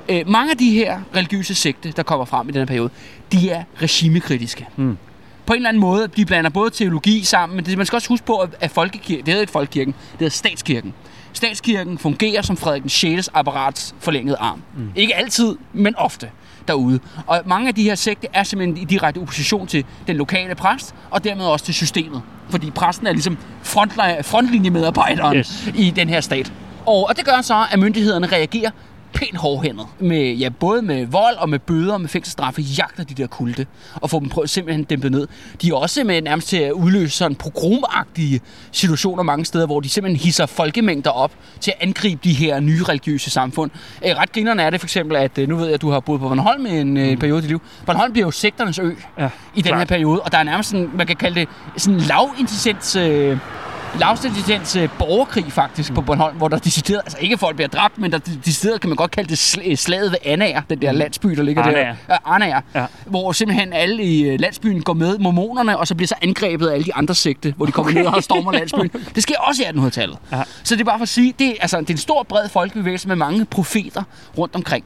Øh, 0.10 0.30
mange 0.30 0.52
af 0.52 0.58
de 0.58 0.72
her 0.72 1.00
religiøse 1.15 1.56
sekte, 1.56 1.91
der 1.91 2.04
kommer 2.04 2.26
frem 2.26 2.50
i 2.50 2.52
den 2.52 2.60
her 2.60 2.65
periode, 2.65 2.89
de 3.32 3.50
er 3.50 3.63
regimekritiske. 3.82 4.68
Mm. 4.76 4.98
På 5.46 5.54
en 5.54 5.58
eller 5.58 5.70
anden 5.70 5.82
måde, 5.82 6.08
de 6.08 6.26
blander 6.26 6.50
både 6.50 6.70
teologi 6.70 7.24
sammen, 7.24 7.56
men 7.56 7.65
det, 7.65 7.78
man 7.78 7.86
skal 7.86 7.98
også 7.98 8.10
huske 8.10 8.26
på, 8.26 8.48
at 8.60 8.72
folkekirken, 8.72 9.26
det 9.26 9.34
hedder 9.34 9.41
ikke 9.41 9.52
folkekirken, 9.52 9.94
det 9.94 10.20
hedder 10.20 10.32
statskirken. 10.32 10.94
Statskirken 11.34 11.98
fungerer 11.98 12.41
som 12.41 12.58
Frederik 12.58 12.82
den 12.82 12.89
6. 12.89 13.30
apparats 13.34 13.96
forlængede 14.00 14.38
arm. 14.39 14.62
Mm. 14.78 14.91
Ikke 14.96 15.15
altid, 15.15 15.56
men 15.74 15.96
ofte 15.96 16.30
derude. 16.68 17.00
Og 17.28 17.41
mange 17.46 17.68
af 17.68 17.76
de 17.76 17.84
her 17.84 17.96
sekte 17.96 18.28
er 18.34 18.44
simpelthen 18.44 18.78
i 18.78 18.86
direkte 18.86 19.20
opposition 19.20 19.68
til 19.68 19.86
den 20.08 20.15
lokale 20.15 20.56
præst, 20.56 20.96
og 21.10 21.24
dermed 21.24 21.46
også 21.46 21.65
til 21.65 21.74
systemet. 21.74 22.22
Fordi 22.50 22.72
præsten 22.72 23.08
er 23.08 23.12
ligesom 23.12 23.38
frontlinjemedarbejderen 23.63 25.38
yes. 25.38 25.70
i 25.76 25.91
den 25.91 26.10
her 26.10 26.22
stat. 26.22 26.54
Og, 26.86 27.08
og 27.10 27.18
det 27.18 27.26
gør 27.26 27.41
så, 27.41 27.65
at 27.72 27.80
myndighederne 27.80 28.28
reagerer 28.28 28.72
pænt 29.15 29.38
hårdhændet. 29.38 29.86
Med, 29.99 30.34
ja, 30.34 30.49
både 30.49 30.82
med 30.82 31.06
vold 31.06 31.36
og 31.38 31.49
med 31.49 31.60
bøder 31.60 31.93
og 31.93 32.01
med 32.01 32.10
fængselsstraffe 32.10 32.62
jagter 32.62 33.04
de 33.04 33.13
der 33.13 33.28
kulte 33.28 33.67
og 33.95 34.10
får 34.10 34.19
dem 34.19 34.30
prøvet 34.30 34.49
simpelthen 34.49 34.84
dæmpet 34.84 35.12
ned. 35.12 35.28
De 35.62 35.69
er 35.69 35.73
også 35.73 36.04
med 36.04 36.21
nærmest 36.21 36.47
til 36.47 36.58
at 36.58 36.71
udløse 36.71 37.17
sådan 37.17 37.36
progromagtige 37.36 38.41
situationer 38.71 39.23
mange 39.23 39.45
steder, 39.45 39.65
hvor 39.65 39.80
de 39.80 39.89
simpelthen 39.89 40.25
hisser 40.25 40.45
folkemængder 40.45 41.12
op 41.12 41.32
til 41.60 41.71
at 41.71 41.88
angribe 41.88 42.21
de 42.23 42.34
her 42.34 42.60
nye 42.60 42.84
religiøse 42.84 43.30
samfund. 43.30 43.71
Æ, 44.04 44.13
ret 44.13 44.32
grinerne 44.32 44.62
er 44.62 44.69
det 44.69 44.80
for 44.80 44.86
eksempel, 44.86 45.17
at 45.17 45.38
øh, 45.38 45.49
nu 45.49 45.56
ved 45.56 45.65
jeg, 45.65 45.73
at 45.73 45.82
du 45.82 45.89
har 45.89 45.99
boet 45.99 46.19
på 46.19 46.28
Bornholm 46.28 46.65
i 46.65 46.69
en 46.69 46.89
mm. 46.89 46.97
øh, 46.97 47.17
periode 47.17 47.39
i 47.39 47.41
dit 47.41 47.49
liv. 47.49 47.62
Bornholm 47.86 48.12
bliver 48.12 48.28
jo 48.28 48.32
sektorens 48.32 48.80
ø 48.80 48.91
ja, 49.19 49.30
i 49.56 49.62
den 49.62 49.63
klar. 49.63 49.78
her 49.78 49.86
periode, 49.86 50.21
og 50.21 50.32
der 50.32 50.38
er 50.38 50.43
nærmest 50.43 50.69
sådan, 50.69 50.89
man 50.93 51.08
kan 51.08 51.15
kalde 51.15 51.39
det 51.39 51.49
sådan 51.78 51.99
lavintelligens 51.99 52.95
øh, 52.95 53.38
lavstensitens 53.99 54.75
øh, 54.75 54.89
borgerkrig 54.99 55.51
faktisk 55.51 55.89
mm. 55.89 55.95
på 55.95 56.01
Bornholm, 56.01 56.38
hvor 56.38 56.47
der 56.47 56.58
decideret, 56.58 57.01
altså 57.05 57.17
ikke 57.21 57.38
folk 57.38 57.55
bliver 57.55 57.69
dræbt, 57.69 57.97
men 57.97 58.12
der 58.12 58.17
decideret 58.17 58.81
kan 58.81 58.89
man 58.89 58.95
godt 58.95 59.12
kalde 59.12 59.29
det 59.29 59.55
sl- 59.55 59.75
slaget 59.75 60.12
ved 60.12 60.17
Anager, 60.25 60.62
den 60.69 60.81
der 60.81 60.91
mm. 60.91 60.97
landsby, 60.97 61.29
der 61.29 61.43
ligger 61.43 61.63
Anager. 61.63 61.84
der. 61.84 61.95
Ja, 62.10 62.36
Anager. 62.36 62.62
Ja. 62.75 62.86
Hvor 63.05 63.31
simpelthen 63.31 63.73
alle 63.73 64.03
i 64.03 64.23
øh, 64.23 64.39
landsbyen 64.39 64.81
går 64.81 64.93
med 64.93 65.17
mormonerne, 65.17 65.77
og 65.77 65.88
så 65.88 65.95
bliver 65.95 66.08
så 66.08 66.15
angrebet 66.21 66.67
af 66.67 66.73
alle 66.73 66.86
de 66.86 66.95
andre 66.95 67.15
sekte, 67.15 67.53
hvor 67.58 67.65
de 67.65 67.71
kommer 67.71 67.91
okay. 67.91 68.01
ned 68.01 68.08
og 68.08 68.23
stormer 68.23 68.51
landsbyen. 68.51 68.91
Det 69.15 69.23
sker 69.23 69.36
også 69.39 69.63
i 69.63 69.65
1800-tallet. 69.65 70.17
Ja. 70.31 70.43
Så 70.63 70.75
det 70.75 70.81
er 70.81 70.86
bare 70.86 70.99
for 70.99 71.03
at 71.03 71.10
sige, 71.10 71.34
det, 71.39 71.55
altså, 71.62 71.79
det 71.79 71.89
er 71.89 71.93
en 71.93 71.97
stor, 71.97 72.23
bred 72.23 72.49
folkebevægelse 72.49 73.08
med 73.08 73.15
mange 73.15 73.45
profeter 73.45 74.03
rundt 74.38 74.55
omkring. 74.55 74.86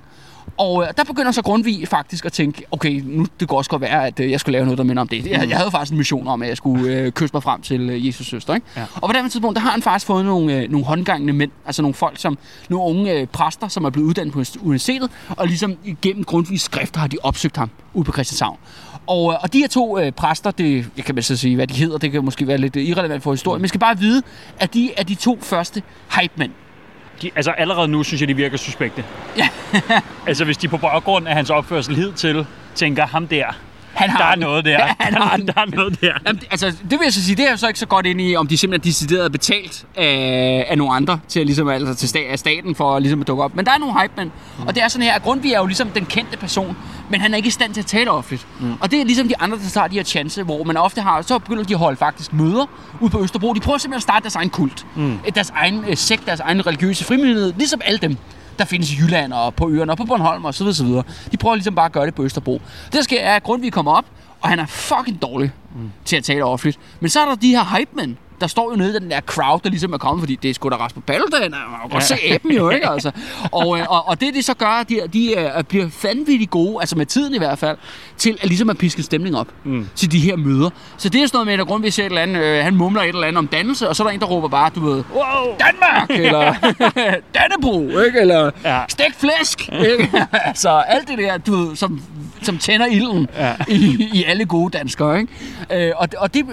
Og 0.59 0.83
øh, 0.83 0.87
der 0.97 1.03
begynder 1.03 1.31
så 1.31 1.41
Grundtvig 1.41 1.87
faktisk 1.87 2.25
at 2.25 2.33
tænke, 2.33 2.63
okay, 2.71 3.01
nu 3.05 3.25
det 3.39 3.47
går 3.47 3.57
også 3.57 3.69
godt 3.69 3.81
være, 3.81 4.07
at 4.07 4.19
øh, 4.19 4.31
jeg 4.31 4.39
skulle 4.39 4.53
lave 4.53 4.65
noget, 4.65 4.77
der 4.77 4.83
minder 4.83 5.01
om 5.01 5.07
det. 5.07 5.25
Jeg, 5.25 5.49
jeg 5.49 5.57
havde 5.57 5.71
faktisk 5.71 5.91
en 5.91 5.97
mission 5.97 6.27
om, 6.27 6.41
at 6.41 6.49
jeg 6.49 6.57
skulle 6.57 6.93
øh, 6.93 7.11
kysse 7.11 7.33
mig 7.33 7.43
frem 7.43 7.61
til 7.61 7.89
øh, 7.89 8.07
Jesus 8.07 8.27
søster. 8.27 8.55
Ikke? 8.55 8.67
Ja. 8.77 8.85
Og 8.95 9.09
på 9.09 9.13
den 9.13 9.29
tidspunkt, 9.29 9.55
der 9.55 9.61
har 9.61 9.71
han 9.71 9.81
faktisk 9.81 10.05
fået 10.05 10.25
nogle, 10.25 10.53
øh, 10.53 10.71
nogle 10.71 10.85
håndgangende 10.85 11.33
mænd, 11.33 11.51
altså 11.65 11.81
nogle 11.81 11.93
folk, 11.93 12.19
som 12.19 12.37
nogle 12.69 12.85
unge 12.85 13.13
øh, 13.13 13.27
præster, 13.27 13.67
som 13.67 13.85
er 13.85 13.89
blevet 13.89 14.07
uddannet 14.07 14.33
på 14.33 14.43
universitetet, 14.61 15.11
og 15.29 15.47
ligesom 15.47 15.75
gennem 16.01 16.23
Grundtvigs 16.23 16.63
skrifter 16.63 16.99
har 16.99 17.07
de 17.07 17.17
opsøgt 17.23 17.57
ham 17.57 17.69
ude 17.93 18.05
på 18.05 18.11
Christianshavn. 18.11 18.57
Og, 19.07 19.33
øh, 19.33 19.37
og 19.41 19.53
de 19.53 19.59
her 19.59 19.67
to 19.67 19.99
øh, 19.99 20.11
præster, 20.11 20.51
det 20.51 20.89
jeg 20.97 21.05
kan 21.05 21.15
man 21.15 21.23
så 21.23 21.37
sige, 21.37 21.55
hvad 21.55 21.67
de 21.67 21.73
hedder, 21.73 21.97
det 21.97 22.11
kan 22.11 22.25
måske 22.25 22.47
være 22.47 22.57
lidt 22.57 22.75
irrelevant 22.75 23.23
for 23.23 23.31
historien, 23.31 23.57
men 23.57 23.61
man 23.61 23.69
skal 23.69 23.79
bare 23.79 23.97
vide, 23.97 24.21
at 24.59 24.73
de 24.73 24.91
er 24.97 25.03
de 25.03 25.15
to 25.15 25.39
første 25.41 25.81
hype-mænd 26.19 26.51
de, 27.21 27.31
altså 27.35 27.51
allerede 27.51 27.87
nu 27.87 28.03
synes 28.03 28.21
jeg, 28.21 28.27
de 28.27 28.35
virker 28.35 28.57
suspekte. 28.57 29.03
Ja. 29.37 29.49
altså 30.27 30.45
hvis 30.45 30.57
de 30.57 30.67
på 30.67 30.77
baggrund 30.77 31.27
af 31.27 31.35
hans 31.35 31.49
opførsel 31.49 31.95
hidtil 31.95 32.45
tænker, 32.75 33.05
ham 33.05 33.27
der, 33.27 33.45
han 33.99 34.09
har 34.09 34.17
der 34.17 34.25
er 34.25 34.35
noget 34.35 34.65
der. 34.65 34.71
Ja, 34.71 34.93
han 35.05 35.13
har 35.13 35.37
der 35.55 35.61
er 35.61 35.65
noget 35.75 36.01
der. 36.01 36.13
Jamen, 36.27 36.41
altså, 36.51 36.67
det 36.67 36.91
vil 36.91 36.99
jeg 37.03 37.13
så 37.13 37.23
sige, 37.23 37.35
det 37.35 37.47
er 37.47 37.51
jo 37.51 37.57
så 37.57 37.67
ikke 37.67 37.79
så 37.79 37.85
godt 37.85 38.05
ind 38.05 38.21
i, 38.21 38.35
om 38.35 38.47
de 38.47 38.57
simpelthen 38.57 38.89
decideret 38.89 39.31
betalt 39.31 39.85
af, 39.95 40.65
af 40.69 40.77
nogle 40.77 40.93
andre 40.93 41.19
til, 41.27 41.45
ligesom, 41.45 41.69
altså, 41.69 41.95
til 41.95 42.07
sta- 42.07 42.31
af 42.31 42.39
staten 42.39 42.75
for 42.75 42.99
ligesom 42.99 43.21
at 43.21 43.27
dukke 43.27 43.43
op. 43.43 43.55
Men 43.55 43.65
der 43.65 43.71
er 43.71 43.77
nogle 43.77 44.01
hype 44.01 44.13
men, 44.17 44.31
mm. 44.59 44.67
og 44.67 44.75
det 44.75 44.83
er 44.83 44.87
sådan 44.87 45.05
her, 45.05 45.13
at 45.13 45.23
Grundtvig 45.23 45.53
er 45.53 45.59
jo 45.59 45.65
ligesom 45.65 45.89
den 45.89 46.05
kendte 46.05 46.37
person, 46.37 46.77
men 47.09 47.21
han 47.21 47.33
er 47.33 47.37
ikke 47.37 47.47
i 47.47 47.51
stand 47.51 47.73
til 47.73 47.81
at 47.81 47.85
tale 47.85 48.11
offentligt. 48.11 48.47
Mm. 48.59 48.73
Og 48.79 48.91
det 48.91 49.01
er 49.01 49.05
ligesom 49.05 49.27
de 49.27 49.33
andre, 49.39 49.57
der 49.57 49.69
tager 49.69 49.87
de 49.87 49.95
her 49.95 50.03
chance, 50.03 50.43
hvor 50.43 50.63
man 50.63 50.77
ofte 50.77 51.01
har, 51.01 51.21
så 51.21 51.39
begynder 51.39 51.63
de 51.63 51.73
at 51.73 51.79
holde 51.79 51.97
faktisk 51.97 52.33
møder 52.33 52.65
ude 52.99 53.09
på 53.09 53.23
Østerbro. 53.23 53.53
De 53.53 53.59
prøver 53.59 53.77
simpelthen 53.77 53.97
at 53.97 54.03
starte 54.03 54.23
deres 54.23 54.35
egen 54.35 54.49
kult. 54.49 54.85
Mm. 54.95 55.19
Deres 55.35 55.49
egen 55.55 55.79
uh, 55.79 55.95
sekt, 55.95 56.25
deres 56.25 56.39
egen 56.39 56.67
religiøse 56.67 57.05
frimyndighed, 57.05 57.53
ligesom 57.57 57.81
alle 57.85 57.99
dem 57.99 58.17
der 58.59 58.65
findes 58.65 58.91
i 58.91 58.95
Jylland 59.01 59.33
og 59.33 59.55
på 59.55 59.69
øerne 59.69 59.91
og 59.91 59.97
på 59.97 60.05
Bornholm 60.05 60.45
og 60.45 60.53
så 60.53 60.63
videre, 60.63 60.75
så 60.75 60.83
videre. 60.83 61.03
De 61.31 61.37
prøver 61.37 61.55
ligesom 61.55 61.75
bare 61.75 61.85
at 61.85 61.91
gøre 61.91 62.05
det 62.05 62.15
på 62.15 62.23
Østerbro. 62.23 62.61
Det 62.85 62.93
der 62.93 63.01
sker 63.01 63.21
er, 63.21 63.35
at 63.35 63.43
Grundtvig 63.43 63.73
kommer 63.73 63.91
op, 63.91 64.05
og 64.41 64.49
han 64.49 64.59
er 64.59 64.65
fucking 64.65 65.21
dårlig 65.21 65.51
mm. 65.75 65.91
til 66.05 66.15
at 66.15 66.23
tale 66.23 66.43
offentligt. 66.43 66.79
Men 66.99 67.09
så 67.09 67.19
er 67.19 67.25
der 67.25 67.35
de 67.35 67.49
her 67.49 67.77
hype 67.77 67.91
men 67.93 68.17
der 68.41 68.47
står 68.47 68.71
jo 68.71 68.77
nede 68.77 68.97
i 68.97 68.99
den 68.99 69.11
der 69.11 69.21
crowd, 69.21 69.59
der 69.63 69.69
ligesom 69.69 69.93
er 69.93 69.97
kommet, 69.97 70.21
fordi 70.21 70.35
det 70.35 70.49
er 70.49 70.53
sgu 70.53 70.69
da 70.69 70.75
Rasmus 70.75 71.03
Paludan, 71.07 71.51
man 71.51 71.79
kan 71.81 71.89
godt 71.89 72.03
se 72.03 72.15
aben 72.33 72.51
jo, 72.51 72.69
ikke? 72.69 72.89
Altså. 72.89 73.11
Og, 73.51 73.79
øh, 73.79 73.85
og, 73.89 74.07
og 74.07 74.21
det 74.21 74.35
de 74.35 74.43
så 74.43 74.53
gør, 74.53 74.83
de, 74.89 74.99
de 75.13 75.51
uh, 75.57 75.63
bliver 75.63 75.87
vanvittigt 76.03 76.51
gode, 76.51 76.77
altså 76.79 76.97
med 76.97 77.05
tiden 77.05 77.35
i 77.35 77.37
hvert 77.37 77.59
fald, 77.59 77.77
til 78.17 78.37
at 78.41 78.47
ligesom 78.47 78.69
at 78.69 78.77
piske 78.77 79.03
stemning 79.03 79.37
op 79.37 79.47
mm. 79.63 79.89
til 79.95 80.11
de 80.11 80.19
her 80.19 80.35
møder. 80.35 80.69
Så 80.97 81.09
det 81.09 81.21
er 81.21 81.27
sådan 81.27 81.35
noget 81.35 81.47
med, 81.47 81.59
at 81.59 81.67
grund 81.67 81.83
vi 81.83 81.91
ser 81.91 82.03
et 82.03 82.05
eller 82.05 82.21
andet, 82.21 82.43
øh, 82.43 82.63
han 82.63 82.75
mumler 82.75 83.01
et 83.01 83.07
eller 83.07 83.27
andet 83.27 83.37
om 83.37 83.47
dannelse, 83.47 83.89
og 83.89 83.95
så 83.95 84.03
er 84.03 84.07
der 84.07 84.13
en, 84.13 84.19
der 84.19 84.25
råber 84.25 84.47
bare, 84.47 84.71
du 84.75 84.79
ved, 84.79 85.03
wow. 85.13 85.55
Danmark, 85.59 86.09
eller 86.25 86.53
Dannebro, 87.33 87.99
ikke? 87.99 88.19
Eller 88.19 88.51
ja. 88.63 88.81
stegt 88.89 89.15
flæsk, 89.15 89.69
ikke? 89.69 90.25
altså 90.47 90.69
alt 90.69 91.07
det 91.07 91.17
der, 91.17 91.37
du 91.37 91.55
ved, 91.55 91.75
som 91.75 92.01
som 92.41 92.57
tænder 92.57 92.85
ilden 92.85 93.27
ja. 93.37 93.55
i, 93.67 94.09
i 94.13 94.23
alle 94.23 94.45
gode 94.45 94.77
danskere. 94.77 95.19
Ikke? 95.19 95.87
Øh, 95.87 95.93
og, 95.95 96.07
og 96.17 96.33
det 96.33 96.45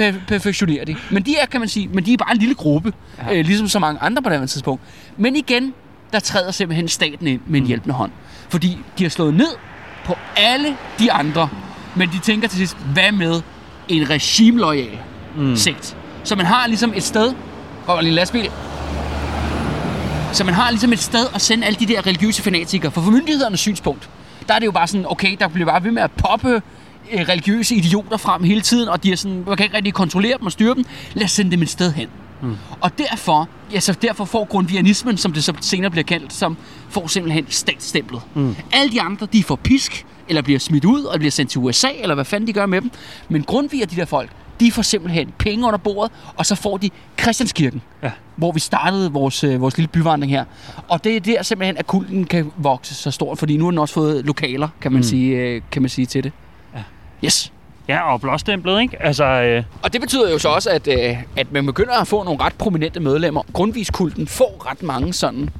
øh, 0.00 0.14
perfektionerer 0.28 0.84
de. 0.84 0.96
Men 1.10 1.22
de 1.22 1.36
er, 1.36 1.46
kan 1.46 1.60
man 1.60 1.68
sige, 1.68 1.88
men 1.88 2.06
de 2.06 2.12
er 2.12 2.16
bare 2.16 2.32
en 2.32 2.38
lille 2.38 2.54
gruppe, 2.54 2.92
ja. 3.18 3.38
øh, 3.38 3.44
ligesom 3.44 3.68
så 3.68 3.78
mange 3.78 4.00
andre 4.00 4.22
på 4.22 4.28
det 4.28 4.50
tidspunkt. 4.50 4.82
Men 5.16 5.36
igen, 5.36 5.74
der 6.12 6.20
træder 6.20 6.50
simpelthen 6.50 6.88
staten 6.88 7.26
ind 7.26 7.40
med 7.46 7.56
en 7.56 7.62
mm. 7.62 7.68
hjælpende 7.68 7.94
hånd. 7.94 8.12
Fordi 8.48 8.78
de 8.98 9.04
har 9.04 9.10
slået 9.10 9.34
ned 9.34 9.54
på 10.04 10.14
alle 10.36 10.76
de 10.98 11.12
andre, 11.12 11.48
men 11.96 12.08
de 12.08 12.18
tænker 12.18 12.48
til 12.48 12.58
sidst, 12.58 12.76
hvad 12.92 13.12
med 13.12 13.42
en 13.88 14.10
regimelojal 14.10 14.98
mm. 15.36 15.56
sekt? 15.56 15.96
Så 16.24 16.36
man 16.36 16.46
har 16.46 16.66
ligesom 16.66 16.92
et 16.96 17.02
sted, 17.02 17.34
kommer 17.86 17.98
en 17.98 18.04
lille 18.04 18.16
lastbil, 18.16 18.50
så 20.32 20.44
man 20.44 20.54
har 20.54 20.70
ligesom 20.70 20.92
et 20.92 20.98
sted 20.98 21.26
at 21.34 21.40
sende 21.40 21.66
alle 21.66 21.80
de 21.80 21.86
der 21.86 22.06
religiøse 22.06 22.42
fanatikere. 22.42 22.92
For 22.92 23.00
for 23.00 23.10
myndighedernes 23.10 23.60
synspunkt, 23.60 24.10
der 24.48 24.54
er 24.54 24.58
det 24.58 24.66
jo 24.66 24.72
bare 24.72 24.86
sådan, 24.86 25.06
okay, 25.08 25.36
der 25.40 25.48
bliver 25.48 25.66
bare 25.66 25.84
ved 25.84 25.90
med 25.90 26.02
at 26.02 26.10
poppe 26.10 26.62
øh, 27.12 27.20
religiøse 27.28 27.74
idioter 27.74 28.16
frem 28.16 28.44
hele 28.44 28.60
tiden, 28.60 28.88
og 28.88 29.02
de 29.02 29.12
er 29.12 29.16
sådan, 29.16 29.44
man 29.46 29.56
kan 29.56 29.64
ikke 29.64 29.76
rigtig 29.76 29.94
kontrollere 29.94 30.38
dem 30.38 30.46
og 30.46 30.52
styre 30.52 30.74
dem. 30.74 30.84
Lad 31.14 31.24
os 31.24 31.30
sende 31.30 31.50
dem 31.50 31.62
et 31.62 31.70
sted 31.70 31.92
hen. 31.92 32.08
Mm. 32.42 32.56
Og 32.80 32.98
derfor, 32.98 33.48
ja, 33.72 33.80
så 33.80 33.92
derfor 34.02 34.24
får 34.24 34.44
grundvianismen, 34.44 35.16
som 35.16 35.32
det 35.32 35.44
så 35.44 35.52
senere 35.60 35.90
bliver 35.90 36.04
kaldt, 36.04 36.32
som 36.32 36.56
får 36.88 37.06
simpelthen 37.06 37.46
statsstemplet. 37.48 38.22
Mm. 38.34 38.56
Alle 38.72 38.92
de 38.92 39.00
andre, 39.00 39.26
de 39.32 39.44
får 39.44 39.56
pisk, 39.56 40.06
eller 40.28 40.42
bliver 40.42 40.58
smidt 40.58 40.84
ud, 40.84 41.04
og 41.04 41.18
bliver 41.18 41.30
sendt 41.30 41.50
til 41.50 41.60
USA, 41.60 41.88
eller 41.98 42.14
hvad 42.14 42.24
fanden 42.24 42.46
de 42.46 42.52
gør 42.52 42.66
med 42.66 42.80
dem. 42.80 42.90
Men 43.28 43.42
grundviger 43.42 43.86
de 43.86 43.96
der 43.96 44.04
folk, 44.04 44.30
de 44.62 44.72
får 44.72 44.82
simpelthen 44.82 45.32
penge 45.38 45.66
under 45.66 45.78
bordet, 45.78 46.12
og 46.36 46.46
så 46.46 46.54
får 46.54 46.76
de 46.76 46.90
Christianskirken, 47.20 47.82
ja. 48.02 48.10
hvor 48.36 48.52
vi 48.52 48.60
startede 48.60 49.12
vores, 49.12 49.44
øh, 49.44 49.60
vores 49.60 49.76
lille 49.76 49.88
byvandring 49.88 50.32
her. 50.32 50.44
Og 50.88 51.04
det 51.04 51.16
er 51.16 51.20
der 51.20 51.42
simpelthen, 51.42 51.76
at 51.76 51.86
kulten 51.86 52.24
kan 52.24 52.52
vokse 52.56 52.94
så 52.94 53.10
stort, 53.10 53.38
fordi 53.38 53.56
nu 53.56 53.64
har 53.64 53.70
den 53.70 53.78
også 53.78 53.94
fået 53.94 54.26
lokaler, 54.26 54.68
kan 54.80 54.92
man, 54.92 54.98
mm. 54.98 55.02
sige, 55.02 55.36
øh, 55.36 55.62
kan 55.70 55.82
man 55.82 55.88
sige 55.88 56.06
til 56.06 56.24
det. 56.24 56.32
Ja. 56.74 56.82
Yes. 57.24 57.52
Ja, 57.88 58.12
og 58.12 58.20
blåstemplet, 58.20 58.80
ikke? 58.80 59.02
Altså, 59.02 59.24
øh... 59.24 59.64
Og 59.82 59.92
det 59.92 60.00
betyder 60.00 60.30
jo 60.30 60.38
så 60.38 60.48
også, 60.48 60.70
at, 60.70 60.88
øh, 60.88 61.16
at 61.36 61.52
man 61.52 61.66
begynder 61.66 62.00
at 62.00 62.08
få 62.08 62.22
nogle 62.22 62.40
ret 62.40 62.54
prominente 62.54 63.00
medlemmer. 63.00 63.42
Grundviskulten 63.52 64.26
får 64.26 64.70
ret 64.70 64.82
mange 64.82 65.12
sådan 65.12 65.50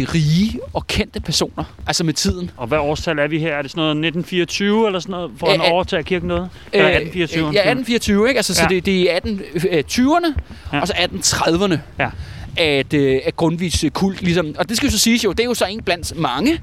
rige 0.00 0.60
og 0.72 0.86
kendte 0.86 1.20
personer, 1.20 1.64
altså 1.86 2.04
med 2.04 2.14
tiden. 2.14 2.50
Og 2.56 2.66
hvad 2.66 2.78
årstal 2.78 3.18
er 3.18 3.28
vi 3.28 3.38
her? 3.38 3.54
Er 3.54 3.62
det 3.62 3.70
sådan 3.70 3.80
noget 3.80 3.90
1924 3.90 4.86
eller 4.86 5.00
sådan 5.00 5.10
noget, 5.10 5.30
for 5.38 5.46
Øh, 5.46 5.52
han 5.52 5.60
øh, 5.60 5.72
overtager 5.72 6.02
kirken 6.02 6.28
noget? 6.28 6.48
Eller 6.72 6.88
1824? 6.88 7.48
Øh, 7.48 7.54
ja, 7.54 7.60
1824, 7.60 8.28
ikke? 8.28 8.38
Altså, 8.38 8.54
så 8.54 8.62
Ja. 8.62 8.68
det, 8.68 8.86
det 8.86 9.12
er 9.14 9.20
1820'erne, 9.20 10.34
Ja. 10.72 10.80
og 10.80 10.86
så 10.88 10.94
1830'erne, 10.98 11.76
Ja. 11.98 12.08
at, 12.56 12.94
øh, 12.94 13.20
at 13.24 13.36
Grundtvigs 13.36 13.84
kult 13.92 14.22
ligesom... 14.22 14.54
Og 14.58 14.68
det 14.68 14.76
skal 14.76 14.86
jo 14.86 14.90
så 14.92 14.98
siges 14.98 15.24
jo, 15.24 15.32
det 15.32 15.40
er 15.40 15.44
jo 15.44 15.54
så 15.54 15.64
en 15.66 15.82
blandt 15.82 16.18
mange, 16.18 16.60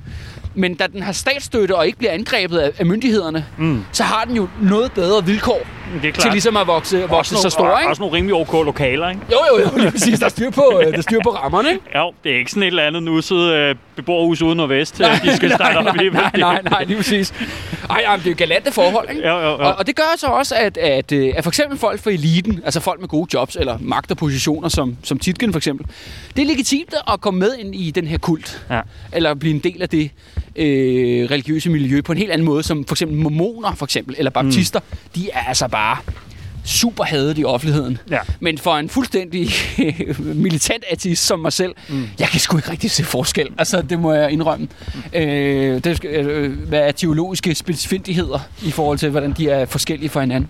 men 0.55 0.75
da 0.75 0.87
den 0.87 1.01
har 1.03 1.11
statsstøtte 1.11 1.75
og 1.75 1.85
ikke 1.85 1.97
bliver 1.97 2.11
angrebet 2.11 2.57
af, 2.57 2.71
af 2.77 2.85
myndighederne, 2.85 3.45
Mm. 3.57 3.83
så 3.91 4.03
har 4.03 4.23
den 4.25 4.35
jo 4.35 4.47
noget 4.61 4.91
bedre 4.91 5.25
vilkår 5.25 5.61
Det 5.93 6.07
er 6.07 6.11
klart. 6.11 6.21
til 6.21 6.31
ligesom 6.31 6.57
at 6.57 6.67
vokse, 6.67 7.01
vokse 7.01 7.15
også 7.15 7.49
så 7.49 7.57
nogle, 7.59 7.71
stor, 7.71 7.79
ikke? 7.79 7.89
Også 7.89 8.01
nogle 8.01 8.15
rimelig 8.17 8.35
ok 8.35 8.65
lokaler, 8.65 9.09
ikke? 9.09 9.21
Jo, 9.31 9.37
jo, 9.51 9.63
jo, 9.63 9.77
lige 9.77 9.91
præcis. 9.91 10.19
Der 10.19 10.25
er 10.25 10.29
styr 10.29 10.49
på, 10.49 10.81
øh, 10.81 10.91
der 10.91 10.97
er 10.97 11.01
styr 11.01 11.19
på 11.23 11.29
rammerne, 11.29 11.69
ikke? 11.69 11.83
Jo, 11.99 12.13
det 12.23 12.31
er 12.31 12.37
ikke 12.37 12.51
sådan 12.51 12.63
et 12.63 12.67
eller 12.67 12.83
andet 12.83 13.03
nusset 13.03 13.37
øh, 13.37 13.75
beboerhus 13.95 14.41
ude 14.41 14.55
nordvest, 14.55 14.99
nej, 14.99 15.19
de 15.23 15.35
skal 15.35 15.51
starte 15.51 15.83
nej, 15.83 15.89
op 15.89 15.95
i. 15.95 16.09
nej, 16.09 16.31
nej, 16.37 16.61
nej, 16.61 16.83
lige 16.83 16.97
præcis. 16.97 17.33
Ej, 17.89 18.01
jamen, 18.05 18.19
det 18.19 18.25
er 18.25 18.31
jo 18.31 18.35
galante 18.37 18.71
forhold, 18.71 19.09
ikke? 19.09 19.27
Jo, 19.27 19.35
jo, 19.35 19.41
jo. 19.41 19.51
Og, 19.51 19.75
og 19.75 19.87
det 19.87 19.95
gør 19.95 20.15
så 20.17 20.27
også, 20.27 20.55
at, 20.55 20.77
at, 20.77 21.11
øh, 21.11 21.33
at 21.37 21.43
for 21.43 21.51
eksempel 21.51 21.77
folk 21.77 22.03
fra 22.03 22.11
eliten, 22.11 22.61
altså 22.65 22.79
folk 22.79 22.99
med 22.99 23.07
gode 23.07 23.27
jobs 23.33 23.55
eller 23.55 23.77
magt 23.81 24.11
og 24.11 24.17
positioner, 24.17 24.69
som, 24.69 24.97
som 25.03 25.19
Titgen 25.19 25.51
for 25.51 25.59
eksempel, 25.59 25.85
det 26.35 26.41
er 26.41 26.45
legitimt 26.45 26.93
at 27.13 27.21
komme 27.21 27.39
med 27.39 27.55
ind 27.59 27.75
i 27.75 27.91
den 27.91 28.07
her 28.07 28.17
kult. 28.17 28.65
Ja. 28.69 28.81
Eller 29.13 29.33
blive 29.33 29.53
en 29.53 29.59
del 29.59 29.81
af 29.81 29.89
det 29.89 30.11
øh, 30.55 31.31
religiøse 31.31 31.69
miljø 31.69 32.01
på 32.01 32.11
en 32.11 32.17
helt 32.17 32.31
anden 32.31 32.45
måde, 32.45 32.63
som 32.63 32.85
for 32.85 32.93
eksempel 32.95 33.17
mormoner 33.17 33.75
for 33.75 33.85
eksempel, 33.85 34.15
eller 34.17 34.31
baptister, 34.31 34.79
mm. 34.79 34.97
de 35.15 35.29
er 35.33 35.43
altså 35.47 35.67
bare 35.67 35.78
Bye. 35.79 36.01
Super 36.65 37.03
hadet 37.03 37.37
i 37.37 37.43
offentligheden. 37.45 37.97
Ja. 38.11 38.19
Men 38.39 38.57
for 38.57 38.75
en 38.77 38.89
fuldstændig 38.89 39.49
militant 40.35 40.83
ateist 40.89 41.25
som 41.25 41.39
mig 41.39 41.53
selv, 41.53 41.75
mm. 41.89 42.09
jeg 42.19 42.27
kan 42.27 42.39
sgu 42.39 42.57
ikke 42.57 42.71
rigtig 42.71 42.91
se 42.91 43.03
forskel. 43.03 43.47
Altså, 43.57 43.81
det 43.81 43.99
må 43.99 44.13
jeg 44.13 44.31
indrømme. 44.31 44.67
Mm. 45.13 45.19
Øh, 45.19 45.83
det, 45.83 45.97
skal- 45.97 46.25
øh, 46.25 46.67
hvad 46.67 46.79
er 46.79 46.91
teologiske 46.91 47.55
specifindigheder 47.55 48.39
i 48.65 48.71
forhold 48.71 48.97
til, 48.97 49.09
hvordan 49.09 49.31
de 49.31 49.49
er 49.49 49.65
forskellige 49.65 50.09
fra 50.09 50.21
hinanden? 50.21 50.49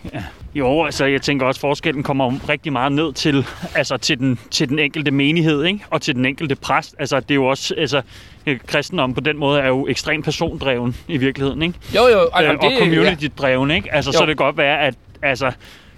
Jo, 0.55 0.85
altså 0.85 1.05
jeg 1.05 1.21
tænker 1.21 1.45
også, 1.45 1.57
at 1.57 1.61
forskellen 1.61 2.03
kommer 2.03 2.49
rigtig 2.49 2.71
meget 2.73 2.91
ned 2.91 3.13
til, 3.13 3.45
altså, 3.75 3.97
til, 3.97 4.19
den, 4.19 4.39
til 4.51 4.69
den 4.69 4.79
enkelte 4.79 5.11
menighed, 5.11 5.63
ikke? 5.65 5.79
og 5.89 6.01
til 6.01 6.15
den 6.15 6.25
enkelte 6.25 6.55
præst. 6.55 6.95
Altså 6.99 7.19
det 7.19 7.31
er 7.31 7.35
jo 7.35 7.45
også, 7.45 7.75
altså 7.77 8.01
øh, 8.45 8.59
kristendom 8.67 9.13
på 9.13 9.19
den 9.19 9.37
måde 9.37 9.59
er 9.61 9.67
jo 9.67 9.87
ekstremt 9.87 10.25
persondreven 10.25 10.95
i 11.07 11.17
virkeligheden, 11.17 11.61
ikke? 11.61 11.79
Jo, 11.95 12.07
jo. 12.07 12.21
Øh, 12.21 12.27
jamen, 12.43 12.59
og 12.61 12.71
community-dreven, 12.79 13.71
ikke? 13.71 13.93
Altså, 13.93 14.11
så 14.11 14.17
Jo. 14.17 14.21
kan 14.21 14.29
det 14.29 14.37
godt 14.37 14.57
være, 14.57 14.79
at, 14.79 14.93
altså, 15.21 15.51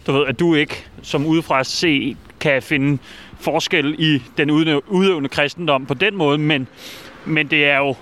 du 0.08 0.12
ved, 0.12 0.26
at 0.28 0.40
du 0.40 0.56
ikke 0.56 0.86
som 1.04 1.26
udefra 1.26 1.64
se 1.64 2.16
kan 2.40 2.62
finde 2.62 2.98
forskel 3.40 3.96
i 4.00 4.22
den 4.38 4.50
udøv- 4.50 4.84
udøvende 4.88 5.30
kristendom 5.30 5.86
på 5.86 5.94
den 5.94 6.18
måde, 6.18 6.38
men, 6.38 6.68
men 7.26 7.48
det 7.48 7.66
er 7.70 7.78
jo 7.78 7.96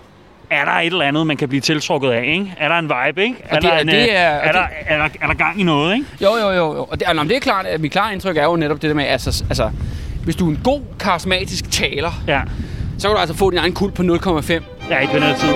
er 0.51 0.65
der 0.65 0.71
et 0.71 0.85
eller 0.85 1.05
andet, 1.05 1.27
man 1.27 1.37
kan 1.37 1.49
blive 1.49 1.61
tiltrukket 1.61 2.09
af, 2.11 2.23
ikke? 2.25 2.53
Er 2.57 2.67
der 2.67 2.75
en 2.75 2.85
vibe, 3.07 3.23
ikke? 3.23 3.35
Er, 3.43 3.53
det 3.55 3.63
der, 3.63 3.69
er- 3.69 3.79
en, 3.79 3.87
det 3.87 3.93
øh, 3.95 4.07
er- 4.09 4.19
er, 4.19 4.51
der, 4.51 4.63
er, 4.85 4.97
der, 4.97 5.09
er 5.21 5.27
der 5.27 5.33
gang 5.33 5.59
i 5.61 5.63
noget, 5.63 5.93
ikke? 5.95 6.05
Jo, 6.21 6.35
jo, 6.35 6.49
jo. 6.49 6.75
jo. 6.75 6.83
Og 6.83 6.99
det, 6.99 7.07
altså, 7.07 7.23
det 7.23 7.35
er 7.35 7.39
klart, 7.39 7.65
at 7.65 7.81
mit 7.81 7.91
klare 7.91 8.13
indtryk 8.13 8.37
er 8.37 8.43
jo 8.43 8.55
netop 8.55 8.81
det 8.81 8.89
der 8.89 8.95
med, 8.95 9.05
altså, 9.05 9.43
altså 9.49 9.71
hvis 10.23 10.35
du 10.35 10.45
er 10.45 10.49
en 10.51 10.59
god, 10.63 10.81
karismatisk 10.99 11.71
taler, 11.71 12.11
Ja, 12.27 12.41
så 12.97 13.07
kan 13.07 13.15
du 13.15 13.19
altså 13.21 13.35
få 13.35 13.49
din 13.49 13.59
egen 13.59 13.73
kult 13.73 13.93
på 13.93 14.01
0,5. 14.03 14.53
jeg 14.53 14.61
er 14.89 14.99
ikke 14.99 15.13
ved 15.13 15.19
noget 15.21 15.35
tid. 15.37 15.49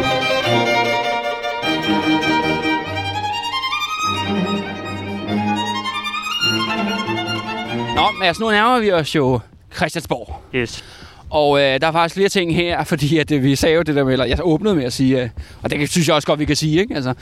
Nå, 7.95 8.01
men 8.19 8.27
altså, 8.27 8.43
nu 8.43 8.49
nærmer 8.49 8.79
vi 8.79 8.91
os 8.91 9.15
jo 9.15 9.39
Christiansborg. 9.75 10.36
Yes. 10.56 10.84
Og 11.29 11.58
øh, 11.60 11.82
der 11.82 11.88
er 11.88 11.91
faktisk 11.91 12.15
flere 12.15 12.29
ting 12.29 12.56
her, 12.56 12.84
fordi 12.93 13.17
at, 13.17 13.32
øh, 13.32 13.43
vi 13.43 13.56
sagde 13.56 13.75
jo 13.75 13.82
det 13.82 13.95
der 13.95 14.03
med, 14.03 14.12
eller 14.13 14.25
jeg 14.25 14.39
åbnede 14.43 14.75
med 14.75 14.84
at 14.84 14.93
sige, 14.93 15.21
øh, 15.23 15.29
og 15.63 15.69
det 15.69 15.79
kan- 15.79 15.88
synes 15.88 16.08
jeg 16.08 16.15
også 16.15 16.27
godt, 16.27 16.39
vi 16.39 16.45
kan 16.45 16.56
sige, 16.56 16.79
ikke? 16.82 16.95
Altså, 16.95 17.13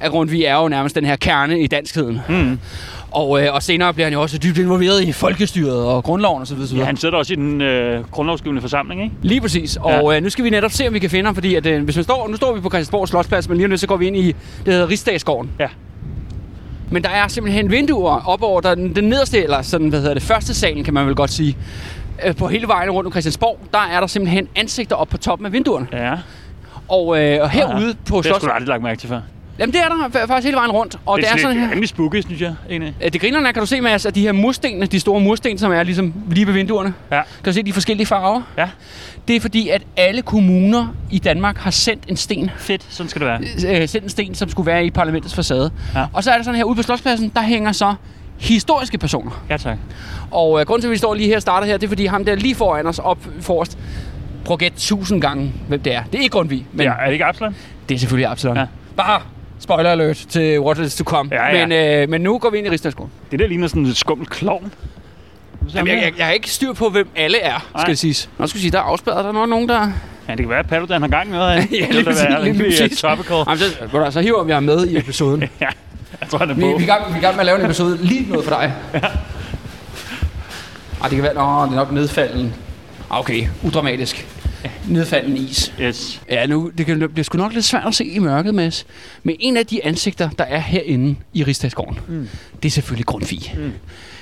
at 0.00 0.10
Grundtvig 0.10 0.42
er 0.44 0.54
jo 0.56 0.68
nærmest 0.68 0.96
den 0.96 1.04
her 1.04 1.16
kerne 1.16 1.60
i 1.60 1.66
danskheden. 1.66 2.20
Mm. 2.28 2.58
Og, 3.10 3.42
øh, 3.44 3.54
og 3.54 3.62
senere 3.62 3.94
bliver 3.94 4.06
han 4.06 4.12
jo 4.12 4.22
også 4.22 4.38
dybt 4.38 4.58
involveret 4.58 5.02
i 5.02 5.12
folkestyret 5.12 5.84
og 5.84 6.04
grundloven 6.04 6.42
osv. 6.42 6.58
Ja, 6.76 6.84
han 6.84 6.96
sidder 6.96 7.16
også 7.16 7.32
i 7.32 7.36
den 7.36 7.60
øh, 7.60 8.04
grundlovsgivende 8.10 8.60
forsamling, 8.60 9.02
ikke? 9.02 9.14
Lige 9.22 9.40
præcis. 9.40 9.76
Og 9.76 10.16
øh, 10.16 10.22
nu 10.22 10.30
skal 10.30 10.44
vi 10.44 10.50
netop 10.50 10.72
se, 10.72 10.88
om 10.88 10.94
vi 10.94 10.98
kan 10.98 11.10
finde 11.10 11.24
ham, 11.26 11.34
fordi 11.34 11.54
at, 11.54 11.66
øh, 11.66 11.84
hvis 11.84 11.96
man 11.96 12.04
står, 12.04 12.28
nu 12.28 12.36
står 12.36 12.54
vi 12.54 12.60
på 12.60 12.68
Christiansborg 12.68 13.08
Slotsplads, 13.08 13.48
men 13.48 13.58
lige 13.58 13.68
lidt, 13.68 13.80
så 13.80 13.86
går 13.86 13.96
vi 13.96 14.06
ind 14.06 14.16
i, 14.16 14.26
det 14.64 14.72
hedder 14.72 14.88
Rigsdagsgården. 14.88 15.50
Ja. 15.60 15.66
Men 16.90 17.02
der 17.02 17.08
er 17.10 17.28
simpelthen 17.28 17.70
vinduer 17.70 18.28
op 18.28 18.42
over 18.42 18.60
der, 18.60 18.74
den, 18.74 18.96
den 18.96 19.04
nederste, 19.04 19.42
eller 19.42 19.62
sådan, 19.62 19.88
hvad 19.88 19.98
hedder 20.00 20.14
det, 20.14 20.22
første 20.22 20.54
salen, 20.54 20.84
kan 20.84 20.94
man 20.94 21.06
vel 21.06 21.14
godt 21.14 21.30
sige. 21.30 21.56
Øh, 22.26 22.36
På 22.36 22.48
hele 22.48 22.68
vejen 22.68 22.90
rundt 22.90 23.06
om 23.06 23.12
Christiansborg, 23.12 23.58
der 23.72 23.78
er 23.92 24.00
der 24.00 24.06
simpelthen 24.06 24.48
ansigter 24.56 24.96
op 24.96 25.08
på 25.08 25.18
toppen 25.18 25.46
af 25.46 25.52
vinduerne. 25.52 25.86
Ja, 25.92 26.12
Og, 26.88 27.22
øh, 27.22 27.42
og 27.42 27.50
herude 27.50 27.86
Ja, 27.86 27.92
på 28.08 28.22
det 28.22 28.32
har 28.32 28.38
jeg 28.42 28.54
aldrig 28.54 28.68
lagt 28.68 28.82
mærke 28.82 29.00
til 29.00 29.08
før. 29.08 29.20
Jamen 29.58 29.72
det 29.74 29.80
er 29.80 29.88
der 29.88 29.94
fa- 29.94 30.24
faktisk 30.26 30.44
hele 30.44 30.56
vejen 30.56 30.70
rundt. 30.70 30.98
Og 31.06 31.18
det, 31.18 31.26
er 31.32 31.36
sådan 31.38 31.56
her... 31.58 31.70
rimelig 31.70 31.88
spooky, 31.88 32.20
synes 32.20 32.40
jeg, 32.40 32.54
egentlig. 32.70 32.94
Det 33.12 33.20
grinerne 33.20 33.48
er, 33.48 33.52
kan 33.52 33.60
du 33.60 33.66
se, 33.66 33.80
Mads, 33.80 34.06
at 34.06 34.14
de 34.14 34.20
her 34.20 34.32
mursten, 34.32 34.82
de 34.82 35.00
store 35.00 35.20
mursten, 35.20 35.58
som 35.58 35.72
er 35.72 35.82
ligesom 35.82 36.14
lige 36.30 36.46
ved 36.46 36.52
vinduerne. 36.54 36.94
Ja. 37.10 37.16
Kan 37.44 37.44
du 37.44 37.52
se 37.52 37.62
de 37.62 37.72
forskellige 37.72 38.06
farver? 38.06 38.42
Ja. 38.58 38.68
Det 39.28 39.36
er 39.36 39.40
fordi, 39.40 39.68
at 39.68 39.82
alle 39.96 40.22
kommuner 40.22 40.94
i 41.10 41.18
Danmark 41.18 41.56
har 41.58 41.70
sendt 41.70 42.04
en 42.08 42.16
sten 42.16 42.50
Fedt, 42.58 42.86
sådan 42.88 43.10
skal 43.10 43.20
det 43.20 43.28
være. 43.28 43.80
øh, 43.82 43.88
sendt 43.88 44.04
en 44.04 44.10
sten, 44.10 44.34
som 44.34 44.48
skulle 44.48 44.66
være 44.66 44.86
i 44.86 44.90
parlamentets 44.90 45.34
facade. 45.34 45.70
Ja. 45.94 46.04
Og 46.12 46.24
så 46.24 46.30
er 46.30 46.36
det 46.36 46.44
sådan 46.44 46.56
her 46.56 46.64
ude 46.64 46.76
på 46.76 46.82
Slotspladsen, 46.82 47.32
der 47.34 47.42
hænger 47.42 47.72
så 47.72 47.94
historiske 48.38 48.98
personer. 48.98 49.44
Ja, 49.50 49.56
tak. 49.56 49.78
Og 50.30 50.60
øh, 50.60 50.66
grunden 50.66 50.82
til, 50.82 50.88
at 50.88 50.92
vi 50.92 50.96
står 50.96 51.14
lige 51.14 51.28
her 51.28 51.36
og 51.36 51.42
starter 51.42 51.66
her, 51.66 51.76
det 51.76 51.86
er 51.86 51.88
fordi 51.88 52.06
ham 52.06 52.24
der 52.24 52.34
lige 52.34 52.54
foran 52.54 52.86
os 52.86 52.98
op 52.98 53.18
forrest, 53.40 53.78
prøv 54.44 54.54
at 54.54 54.58
gætte 54.58 54.78
tusind 54.78 55.20
gange, 55.20 55.52
hvem 55.68 55.80
det 55.80 55.94
er. 55.94 56.02
Det 56.04 56.14
er 56.18 56.22
ikke 56.22 56.32
Grundtvig, 56.32 56.66
men. 56.72 56.84
Ja, 56.86 56.92
er 57.00 57.04
det 57.06 57.12
ikke 57.12 57.24
Absalon? 57.24 57.56
det 57.88 57.94
er 57.94 57.98
selvfølgelig 57.98 58.30
Absalon. 58.30 58.56
Ja. 58.56 58.66
Bare 58.96 59.20
spoiler 59.58 59.90
alert 59.90 60.16
til 60.16 60.60
what 60.60 60.78
is 60.78 60.94
to 60.96 61.04
come. 61.04 61.30
Ja, 61.34 61.56
ja. 61.56 61.66
Men, 61.66 62.02
øh, 62.02 62.08
men 62.08 62.20
nu 62.20 62.38
går 62.38 62.50
vi 62.50 62.58
ind 62.58 62.66
i 62.66 62.70
Rigsdagsgården. 62.70 63.12
Det 63.30 63.38
der 63.38 63.46
ligner 63.46 63.68
sådan 63.68 63.86
en 63.86 63.94
skummel 63.94 64.26
klovn. 64.26 64.72
Jamen, 65.74 65.94
jeg, 65.94 66.02
jeg, 66.02 66.12
jeg 66.18 66.26
har 66.26 66.32
ikke 66.32 66.50
styr 66.50 66.72
på, 66.72 66.88
hvem 66.90 67.08
alle 67.16 67.38
er, 67.40 67.58
skal 67.58 67.78
Nej. 67.78 67.84
det 67.86 67.98
siges. 67.98 68.28
Nå, 68.38 68.46
skal 68.46 68.56
vi 68.58 68.60
sige, 68.62 68.70
der 68.70 68.78
er 68.78 68.82
afspærret. 68.82 69.24
Der 69.24 69.42
er 69.42 69.46
nogen, 69.46 69.68
der... 69.68 69.80
Ja, 70.28 70.32
det 70.32 70.38
kan 70.40 70.48
være, 70.48 70.58
at 70.58 70.66
Paludan 70.68 71.00
har 71.00 71.08
gang 71.08 71.30
med 71.30 71.38
noget 71.38 71.50
af. 71.52 71.56
Ja, 71.70 71.86
Det 71.86 71.94
lige 71.94 72.04
da 72.04 72.04
være 72.04 72.04
præcis, 72.04 72.24
lige 72.28 72.38
rimelig, 72.42 72.66
præcis. 72.80 73.04
uh, 73.04 73.10
Topical. 73.10 73.36
Jamen, 73.36 73.58
så, 73.58 74.10
så 74.10 74.20
hiver 74.20 74.44
vi 74.44 74.52
ham 74.52 74.62
med 74.62 74.86
i 74.86 74.96
episoden. 74.98 75.40
Ja, 75.60 75.66
jeg 76.20 76.28
tror, 76.28 76.38
han 76.38 76.50
er 76.50 76.54
Vi, 76.54 76.60
på. 76.60 76.66
vi, 76.66 76.72
er 76.72 76.78
i 76.78 76.84
gang, 76.84 77.12
vi 77.12 77.16
er 77.16 77.20
gang 77.20 77.34
med 77.34 77.40
at 77.40 77.46
lave 77.46 77.58
en 77.58 77.64
episode 77.64 77.98
lige 78.02 78.26
noget 78.30 78.44
for 78.44 78.54
dig. 78.60 78.72
Ej, 81.02 81.08
det 81.08 81.10
kan 81.16 81.22
være, 81.22 81.34
nå, 81.34 81.64
det 81.64 81.70
er 81.72 81.74
nok 81.76 81.92
nedfalden. 81.92 82.54
Ah, 83.10 83.20
Okay, 83.20 83.48
udramatisk. 83.62 84.26
Nedfalden 84.88 85.36
is. 85.36 85.72
Yes. 85.80 86.22
Ja, 86.30 86.46
nu, 86.46 86.70
det 86.78 86.86
kan 86.86 87.08
blive 87.12 87.24
sgu 87.24 87.38
nok 87.38 87.52
lidt 87.52 87.64
svært 87.64 87.86
at 87.86 87.94
se 87.94 88.04
i 88.04 88.18
mørket, 88.18 88.54
Mads. 88.54 88.86
Men 89.22 89.36
en 89.40 89.56
af 89.56 89.66
de 89.66 89.84
ansigter, 89.84 90.28
der 90.38 90.44
er 90.44 90.58
herinde 90.58 91.16
i 91.32 91.44
Rigsdagsgården, 91.44 91.98
mm. 92.08 92.28
det 92.62 92.68
er 92.68 92.72
selvfølgelig 92.72 93.06
Grundtvig. 93.06 93.54
Mm. 93.56 93.72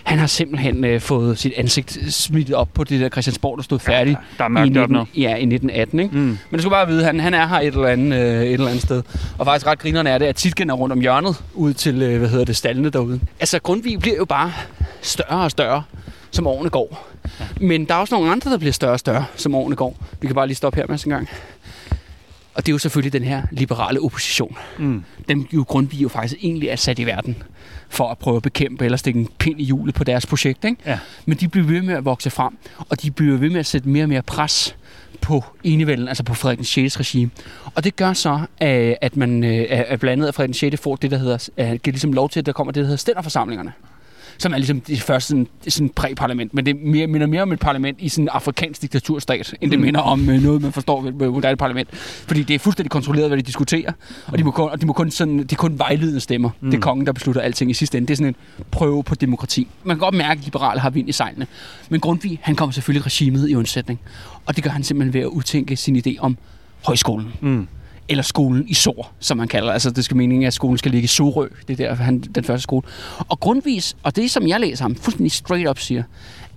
Han 0.05 0.19
har 0.19 0.27
simpelthen 0.27 0.85
øh, 0.85 1.01
fået 1.01 1.39
sit 1.39 1.53
ansigt 1.57 1.99
smittet 2.15 2.55
op 2.55 2.69
på 2.75 2.85
det 2.85 3.01
der 3.01 3.09
Christiansborg, 3.09 3.57
der 3.57 3.63
stod 3.63 3.79
færdigt. 3.79 4.19
der 4.39 4.45
er 4.45 4.65
i 4.65 4.69
deroppe 4.69 4.95
19, 4.95 5.23
Ja, 5.23 5.29
i 5.29 5.33
1918, 5.33 6.01
ikke? 6.01 6.17
Mm. 6.17 6.21
Men 6.21 6.39
du 6.53 6.59
skal 6.59 6.71
bare 6.71 6.87
vide, 6.87 7.05
han, 7.05 7.21
han 7.21 7.35
er 7.35 7.47
her 7.47 7.57
et 7.61 7.67
eller, 7.67 7.87
andet, 7.87 8.19
øh, 8.19 8.43
et 8.43 8.53
eller 8.53 8.67
andet 8.67 8.83
sted. 8.83 9.03
Og 9.39 9.47
faktisk 9.47 9.67
ret 9.67 9.79
grinerne 9.79 10.11
er 10.11 10.19
det, 10.19 10.27
at 10.27 10.37
Titgen 10.37 10.71
er 10.71 10.75
rundt 10.75 10.93
om 10.93 11.01
hjørnet 11.01 11.37
ud 11.55 11.73
til, 11.75 12.03
øh, 12.03 12.19
hvad 12.19 12.29
hedder 12.29 12.45
det, 12.45 12.57
stallene 12.57 12.91
derude. 12.91 13.21
Altså, 13.41 13.59
Grundtvig 13.59 13.99
bliver 14.01 14.17
jo 14.17 14.25
bare 14.25 14.53
større 15.03 15.45
og 15.45 15.51
større, 15.51 15.83
som 16.31 16.47
årene 16.47 16.71
går. 16.71 17.07
Ja. 17.41 17.45
Men 17.61 17.85
der 17.85 17.95
er 17.95 17.99
også 17.99 18.15
nogle 18.15 18.33
andre, 18.33 18.51
der 18.51 18.59
bliver 18.59 18.73
større 18.73 18.93
og 18.93 18.99
større, 19.01 19.25
som 19.37 19.55
årene 19.55 19.77
går. 19.77 19.97
Vi 20.21 20.27
kan 20.27 20.35
bare 20.35 20.47
lige 20.47 20.57
stoppe 20.57 20.77
her 20.77 20.87
med 20.89 20.99
en 21.07 21.11
gang. 21.11 21.29
Og 22.55 22.67
det 22.67 22.73
er 22.73 22.75
jo 22.75 22.79
selvfølgelig 22.79 23.13
den 23.13 23.25
her 23.25 23.43
liberale 23.51 24.01
opposition. 24.01 24.57
Mm. 24.79 25.05
Dem 25.29 25.47
jo 25.53 25.65
Grundtvig 25.69 26.03
jo 26.03 26.09
faktisk 26.09 26.35
egentlig 26.43 26.69
er 26.69 26.77
sat 26.77 26.99
i 26.99 27.07
verden 27.07 27.43
for 27.89 28.09
at 28.09 28.19
prøve 28.19 28.37
at 28.37 28.43
bekæmpe 28.43 28.85
eller 28.85 28.97
stikke 28.97 29.21
en 29.21 29.29
pind 29.39 29.61
i 29.61 29.65
hjulet 29.65 29.95
på 29.95 30.05
deres 30.05 30.27
projekt. 30.27 30.65
Ikke? 30.65 30.77
Ja. 30.87 30.99
Men 31.27 31.37
de 31.39 31.49
bliver 31.49 31.67
ved 31.67 31.83
med 31.83 31.95
at 31.95 32.05
vokse 32.05 32.31
frem, 32.31 32.59
og 32.89 33.03
de 33.03 33.11
bliver 33.11 33.39
ved 33.39 33.51
med 33.51 33.61
at 33.61 33.67
sætte 33.67 33.89
mere 33.89 34.05
og 34.05 34.09
mere 34.09 34.23
pres 34.23 34.77
på 35.21 35.45
enevælden, 35.65 36.09
altså 36.09 36.23
på 36.23 36.35
Frederik 36.35 36.67
6. 36.67 37.01
regime. 37.01 37.31
Og 37.75 37.85
det 37.85 37.97
gør 37.97 38.13
så, 38.13 38.41
øh, 38.63 38.95
at 39.01 39.17
man 39.17 39.45
øh, 39.45 39.67
at 39.69 40.01
blandt 40.01 40.23
andet 40.23 40.35
Frederik 40.35 40.55
6. 40.55 40.81
får 40.81 40.97
det, 40.97 41.11
der 41.11 41.17
hedder, 41.19 41.49
øh, 41.59 41.67
giver 41.67 41.81
ligesom 41.93 42.13
lov 42.13 42.31
til, 42.31 42.41
at 42.41 42.47
der 42.47 42.53
kommer 42.53 42.73
det, 42.73 42.81
der 42.81 42.87
hedder 42.87 42.97
stænderforsamlingerne 42.97 43.73
som 44.39 44.53
er 44.53 44.57
ligesom 44.57 44.81
det 44.81 45.01
første 45.03 45.29
sådan, 45.29 45.47
sådan 45.69 45.89
præ-parlament, 45.89 46.55
men 46.55 46.67
det 46.67 46.77
mere, 46.77 47.07
minder 47.07 47.27
mere 47.27 47.43
om 47.43 47.53
et 47.53 47.59
parlament 47.59 47.99
i 48.01 48.09
sådan 48.09 48.25
en 48.25 48.29
afrikansk 48.29 48.83
diktaturstat, 48.83 49.55
end 49.61 49.71
det 49.71 49.79
Mm. 49.79 49.85
minder 49.85 50.01
om 50.01 50.29
øh, 50.31 50.43
noget, 50.43 50.63
man 50.63 50.73
forstår 50.73 51.03
ved 51.03 51.11
et 51.27 51.33
moderne 51.33 51.57
parlament. 51.57 51.89
Fordi 51.97 52.43
det 52.43 52.55
er 52.55 52.59
fuldstændig 52.59 52.91
kontrolleret, 52.91 53.29
hvad 53.29 53.39
de 53.39 53.43
diskuterer, 53.43 53.93
og 54.27 54.39
de 54.39 54.45
må 54.45 54.51
kun, 54.51 54.71
og 54.71 54.81
de 54.81 54.87
må 54.87 54.93
kun 54.93 55.11
sådan, 55.11 55.39
det 55.39 55.53
er 55.53 55.57
kun 55.57 55.79
vejledende 55.79 56.21
stemmer. 56.21 56.51
Mm. 56.61 56.71
Det 56.71 56.77
er 56.77 56.81
kongen, 56.81 57.07
der 57.07 57.13
beslutter 57.13 57.41
alting 57.43 57.71
i 57.71 57.75
sidste 57.75 57.99
ende. 57.99 58.07
Det 58.09 58.13
er 58.15 58.17
sådan 58.17 58.29
en 58.29 58.65
prøve 58.71 59.05
på 59.05 59.15
demokrati. 59.15 59.69
Man 59.85 59.97
kan 59.97 60.01
godt 60.01 60.15
mærke, 60.15 60.39
at 60.39 60.45
liberale 60.45 60.81
har 60.81 60.91
vind 60.91 61.09
i 61.09 61.13
sejlene. 61.13 61.47
Men 61.89 62.01
Grundtvig, 62.01 62.39
han 62.43 62.57
kommer 62.57 62.73
selvfølgelig 62.73 63.07
regimet 63.07 63.49
i 63.51 63.55
undsætning. 63.57 64.01
Og 64.47 64.57
det 64.57 64.65
gør 64.65 64.71
han 64.71 64.83
simpelthen 64.85 65.15
ved 65.15 65.21
at 65.21 65.27
udtænke 65.27 65.77
sin 65.77 65.97
idé 66.07 66.15
om 66.19 66.37
højskolen 66.87 67.27
Mm 67.41 67.67
eller 68.09 68.23
skolen 68.23 68.69
i 68.69 68.75
Sor, 68.75 69.13
som 69.21 69.37
man 69.37 69.49
kalder. 69.49 69.73
Altså, 69.73 69.91
det 69.91 70.05
skal 70.05 70.17
meningen, 70.17 70.47
at 70.47 70.55
skolen 70.55 70.79
skal 70.79 70.91
ligge 70.91 71.05
i 71.05 71.09
Sorø. 71.09 71.49
Det 71.69 71.81
er 71.81 71.89
der, 71.89 71.95
han, 71.95 72.19
den 72.19 72.45
første 72.45 72.63
skole. 72.63 72.83
Og 73.19 73.41
grundvis, 73.41 73.97
og 74.03 74.17
det 74.17 74.31
som 74.31 74.47
jeg 74.49 74.61
læser 74.61 74.85
ham 74.85 74.95
fuldstændig 74.95 75.33
straight 75.33 75.69
up 75.69 75.79
siger, 75.79 76.03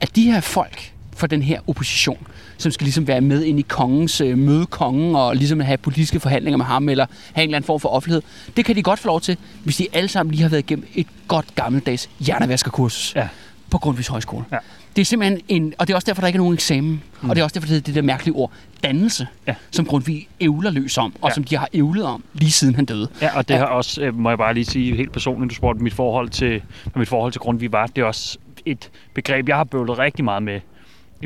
at 0.02 0.16
de 0.16 0.32
her 0.32 0.42
folk, 0.42 0.94
for 1.16 1.28
den 1.28 1.42
her 1.42 1.60
opposition, 1.68 2.28
som 2.58 2.72
skal 2.72 2.86
ligesom 2.86 3.08
være 3.08 3.22
med 3.22 3.44
ind 3.44 3.60
i 3.60 3.66
kongens 3.68 4.22
øh, 4.22 4.38
møde 4.38 4.66
kongen 4.66 5.16
og 5.16 5.36
ligesom 5.36 5.60
have 5.60 5.78
politiske 5.78 6.20
forhandlinger 6.20 6.58
med 6.58 6.66
ham, 6.66 6.90
eller 6.90 7.06
have 7.34 7.44
en 7.44 7.50
eller 7.50 7.58
anden 7.58 7.68
form 7.68 7.80
for 7.80 7.90
offentlighed. 7.90 8.22
Det 8.58 8.66
kan 8.66 8.76
de 8.76 8.84
godt 8.84 9.00
få 9.00 9.08
lov 9.08 9.22
til, 9.22 9.38
hvis 9.64 9.78
de 9.78 9.88
alle 9.94 10.10
sammen 10.10 10.32
lige 10.32 10.42
har 10.42 10.50
været 10.50 10.62
igennem 10.62 10.88
et 10.96 11.08
godt 11.28 11.56
gammeldags 11.56 12.10
hjernevaskerkursus 12.20 13.16
Ja 13.16 13.28
på 13.72 13.78
Grundtvigs 13.78 14.08
Højskole. 14.08 14.46
Ja. 14.52 14.58
Det 14.96 15.02
er 15.02 15.06
simpelthen 15.06 15.42
en, 15.48 15.74
og 15.78 15.88
det 15.88 15.94
er 15.94 15.96
også 15.96 16.06
derfor, 16.06 16.22
der 16.22 16.28
ikke 16.28 16.38
er 16.38 16.42
nogen 16.42 16.54
eksamen. 16.54 17.04
Mm. 17.22 17.30
Og 17.30 17.36
det 17.36 17.40
er 17.42 17.44
også 17.44 17.54
derfor, 17.54 17.68
det 17.68 17.78
er 17.78 17.82
det 17.82 17.96
der 17.96 18.02
mærkelige 18.02 18.36
ord, 18.36 18.52
dannelse, 18.84 19.28
Ja. 19.48 19.56
som 19.72 19.86
Grundtvig 19.86 20.28
ævler 20.42 20.72
løs 20.72 20.98
om, 20.98 21.14
og 21.22 21.30
Ja. 21.30 21.34
som 21.34 21.44
de 21.44 21.58
har 21.58 21.68
ævlet 21.74 22.04
om, 22.06 22.24
lige 22.34 22.52
siden 22.52 22.76
han 22.76 22.86
døde. 22.86 23.08
Ja, 23.22 23.38
og 23.38 23.48
det 23.48 23.54
Ja. 23.54 23.60
har 23.60 23.66
også, 23.66 24.02
øh, 24.02 24.16
må 24.20 24.30
jeg 24.30 24.38
bare 24.38 24.54
lige 24.54 24.66
sige 24.66 24.96
helt 24.96 25.12
personligt, 25.12 25.50
du 25.50 25.56
spurgte 25.56 25.84
mit 25.84 25.94
forhold 25.94 26.30
til, 26.30 26.62
hvad 26.84 27.00
mit 27.00 27.08
forhold 27.10 27.32
til 27.32 27.42
Grundtvig 27.42 27.72
var, 27.72 27.88
det 27.88 28.02
er 28.02 28.06
også 28.06 28.38
et 28.66 28.90
begreb, 29.14 29.50
jeg 29.50 29.56
har 29.58 29.64
bøvlet 29.64 29.98
rigtig 29.98 30.26
meget 30.26 30.44
med 30.44 30.56
i 30.56 30.60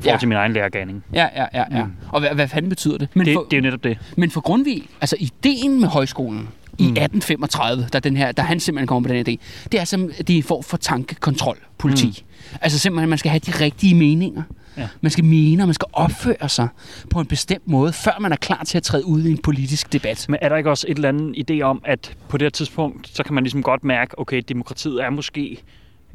forhold 0.01 0.05
Ja. 0.05 0.11
ja. 0.11 0.17
til 0.17 0.27
min 0.27 0.37
egen 0.37 0.53
lærergærning. 0.53 1.03
Ja, 1.13 1.27
ja, 1.35 1.45
ja. 1.53 1.63
ja. 1.77 1.83
Mm. 1.85 1.91
Og 2.09 2.19
hvad, 2.19 2.29
hvad 2.29 2.47
fanden 2.47 2.69
betyder 2.69 2.97
det? 2.97 3.07
Men 3.13 3.25
Det, 3.25 3.33
for, 3.33 3.43
det 3.51 3.53
er 3.53 3.57
jo 3.57 3.63
netop 3.63 3.83
det. 3.83 3.97
Men 4.17 4.31
for 4.31 4.41
Grundtvig, 4.41 4.83
altså 5.01 5.15
ideen 5.19 5.79
med 5.79 5.87
højskolen 5.87 6.49
i 6.77 6.83
Mm. 6.83 6.87
1835, 6.97 7.87
da, 7.93 7.99
den 7.99 8.17
her, 8.17 8.31
da 8.31 8.41
han 8.41 8.59
simpelthen 8.59 8.87
kommer 8.87 9.09
på 9.09 9.13
den 9.15 9.27
idé, 9.27 9.37
det 9.71 9.79
er, 9.79 9.83
som, 9.85 10.11
det 10.17 10.29
er 10.29 10.37
en 10.37 10.43
form 10.43 10.63
for 10.63 10.77
tankekontrol, 10.77 11.57
politi. 11.77 12.07
Mm. 12.07 12.57
Altså 12.61 12.79
simpelthen, 12.79 13.09
man 13.09 13.17
skal 13.19 13.29
have 13.31 13.39
de 13.39 13.51
rigtige 13.51 13.95
meninger. 13.95 14.43
Ja. 14.77 14.87
Man 15.01 15.09
skal 15.11 15.23
mene, 15.25 15.63
og 15.63 15.67
man 15.67 15.73
skal 15.73 15.87
opføre 15.93 16.49
sig 16.49 16.67
på 17.09 17.19
en 17.19 17.25
bestemt 17.25 17.67
måde, 17.67 17.93
før 17.93 18.17
man 18.19 18.31
er 18.31 18.35
klar 18.35 18.63
til 18.63 18.77
at 18.77 18.83
træde 18.83 19.05
ud 19.05 19.23
i 19.23 19.31
en 19.31 19.37
politisk 19.37 19.93
debat. 19.93 20.25
Men 20.29 20.37
er 20.41 20.49
der 20.49 20.57
ikke 20.57 20.69
også 20.69 20.85
et 20.89 20.95
eller 20.95 21.09
andet 21.09 21.51
idé 21.51 21.61
om, 21.61 21.81
at 21.85 22.13
på 22.29 22.37
det 22.37 22.45
her 22.45 22.49
tidspunkt, 22.49 23.09
så 23.17 23.23
kan 23.23 23.33
man 23.35 23.43
ligesom 23.43 23.63
godt 23.63 23.83
mærke, 23.83 24.19
okay, 24.19 24.41
demokratiet 24.49 25.03
er 25.03 25.09
måske 25.09 25.57